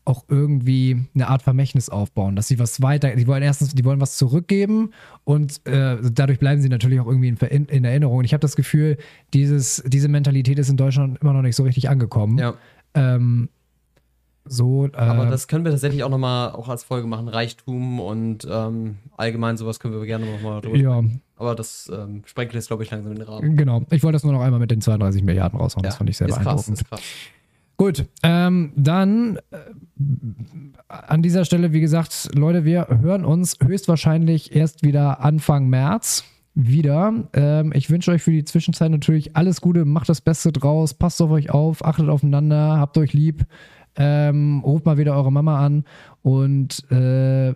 auch 0.05 0.25
irgendwie 0.27 1.05
eine 1.13 1.27
Art 1.27 1.41
Vermächtnis 1.41 1.89
aufbauen, 1.89 2.35
dass 2.35 2.47
sie 2.47 2.57
was 2.57 2.81
weiter, 2.81 3.15
die 3.15 3.27
wollen 3.27 3.43
erstens, 3.43 3.75
die 3.75 3.85
wollen 3.85 4.01
was 4.01 4.17
zurückgeben 4.17 4.91
und 5.23 5.65
äh, 5.67 5.97
dadurch 6.11 6.39
bleiben 6.39 6.61
sie 6.61 6.69
natürlich 6.69 6.99
auch 6.99 7.07
irgendwie 7.07 7.27
in, 7.27 7.65
in 7.65 7.85
Erinnerung. 7.85 8.17
Und 8.17 8.25
ich 8.25 8.33
habe 8.33 8.41
das 8.41 8.55
Gefühl, 8.55 8.97
dieses, 9.33 9.83
diese 9.85 10.07
Mentalität 10.07 10.57
ist 10.57 10.69
in 10.69 10.77
Deutschland 10.77 11.19
immer 11.21 11.33
noch 11.33 11.41
nicht 11.41 11.55
so 11.55 11.63
richtig 11.63 11.89
angekommen. 11.89 12.37
Ja. 12.37 12.55
Ähm, 12.95 13.49
so, 14.45 14.87
äh, 14.87 14.97
Aber 14.97 15.27
das 15.27 15.47
können 15.47 15.63
wir 15.63 15.71
tatsächlich 15.71 16.03
auch 16.03 16.09
nochmal 16.09 16.51
auch 16.51 16.69
als 16.69 16.83
Folge 16.83 17.07
machen. 17.07 17.27
Reichtum 17.27 17.99
und 17.99 18.47
ähm, 18.49 18.97
allgemein 19.15 19.57
sowas 19.57 19.79
können 19.79 19.93
wir 19.93 20.03
gerne 20.07 20.25
nochmal 20.25 20.61
drüber 20.61 20.77
ja, 20.77 21.03
Aber 21.35 21.53
das 21.53 21.91
ähm, 21.93 22.23
sprengt 22.25 22.53
jetzt, 22.53 22.67
glaube 22.67 22.83
ich, 22.83 22.89
langsam 22.89 23.11
in 23.11 23.19
den 23.19 23.27
Rahmen. 23.27 23.55
genau. 23.55 23.83
Ich 23.91 24.01
wollte 24.01 24.13
das 24.13 24.23
nur 24.23 24.33
noch 24.33 24.41
einmal 24.41 24.59
mit 24.59 24.71
den 24.71 24.81
32 24.81 25.23
Milliarden 25.23 25.59
raushauen. 25.59 25.83
das 25.83 25.97
fand 25.97 26.09
ich 26.09 26.17
sehr 26.17 26.27
ist 26.27 26.35
krass, 26.35 26.43
beeindruckend. 26.45 26.81
ist 26.81 26.89
krass. 26.89 27.01
Gut, 27.79 28.07
ähm, 28.23 28.73
dann 28.75 29.37
äh, 29.51 29.57
an 30.89 31.21
dieser 31.21 31.45
Stelle, 31.45 31.71
wie 31.71 31.79
gesagt, 31.79 32.29
Leute, 32.35 32.65
wir 32.65 32.87
hören 33.01 33.23
uns 33.23 33.55
höchstwahrscheinlich 33.63 34.53
erst 34.53 34.83
wieder 34.83 35.21
Anfang 35.21 35.69
März 35.69 36.25
wieder. 36.55 37.13
Ähm, 37.31 37.71
ich 37.73 37.89
wünsche 37.89 38.11
euch 38.11 38.21
für 38.21 38.31
die 38.31 38.43
Zwischenzeit 38.43 38.91
natürlich 38.91 39.37
alles 39.37 39.61
Gute, 39.61 39.85
macht 39.85 40.09
das 40.09 40.19
Beste 40.19 40.51
draus, 40.51 40.93
passt 40.93 41.21
auf 41.21 41.31
euch 41.31 41.51
auf, 41.51 41.85
achtet 41.85 42.09
aufeinander, 42.09 42.77
habt 42.79 42.97
euch 42.97 43.13
lieb, 43.13 43.45
ähm, 43.95 44.59
ruft 44.59 44.85
mal 44.85 44.97
wieder 44.97 45.15
eure 45.15 45.31
Mama 45.31 45.65
an 45.65 45.85
und 46.21 46.83
äh, 46.91 47.53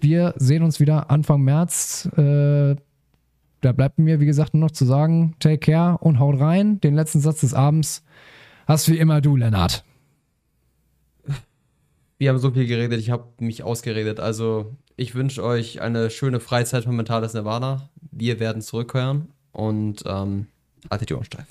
wir 0.00 0.34
sehen 0.38 0.64
uns 0.64 0.80
wieder 0.80 1.08
Anfang 1.08 1.42
März. 1.42 2.06
Äh, 2.16 2.74
da 3.60 3.72
bleibt 3.72 4.00
mir, 4.00 4.18
wie 4.18 4.26
gesagt, 4.26 4.54
nur 4.54 4.62
noch 4.62 4.72
zu 4.72 4.86
sagen, 4.86 5.36
take 5.38 5.58
care 5.58 5.98
und 5.98 6.18
haut 6.18 6.40
rein. 6.40 6.80
Den 6.80 6.96
letzten 6.96 7.20
Satz 7.20 7.42
des 7.42 7.54
Abends 7.54 8.03
hast 8.66 8.90
wie 8.90 8.98
immer 8.98 9.20
du, 9.20 9.36
Lennart. 9.36 9.84
Wir 12.18 12.30
haben 12.30 12.38
so 12.38 12.50
viel 12.52 12.66
geredet, 12.66 13.00
ich 13.00 13.10
habe 13.10 13.24
mich 13.38 13.62
ausgeredet. 13.62 14.20
Also, 14.20 14.74
ich 14.96 15.14
wünsche 15.14 15.42
euch 15.42 15.80
eine 15.80 16.10
schöne 16.10 16.40
Freizeit 16.40 16.84
von 16.84 16.94
Mentales 16.94 17.34
Nirvana. 17.34 17.90
Wir 18.12 18.38
werden 18.38 18.62
zurückhören 18.62 19.28
und 19.52 20.04
ähm, 20.06 20.46
haltet 20.90 21.10
die 21.10 21.14
Ohren 21.14 21.24
steif. 21.24 21.46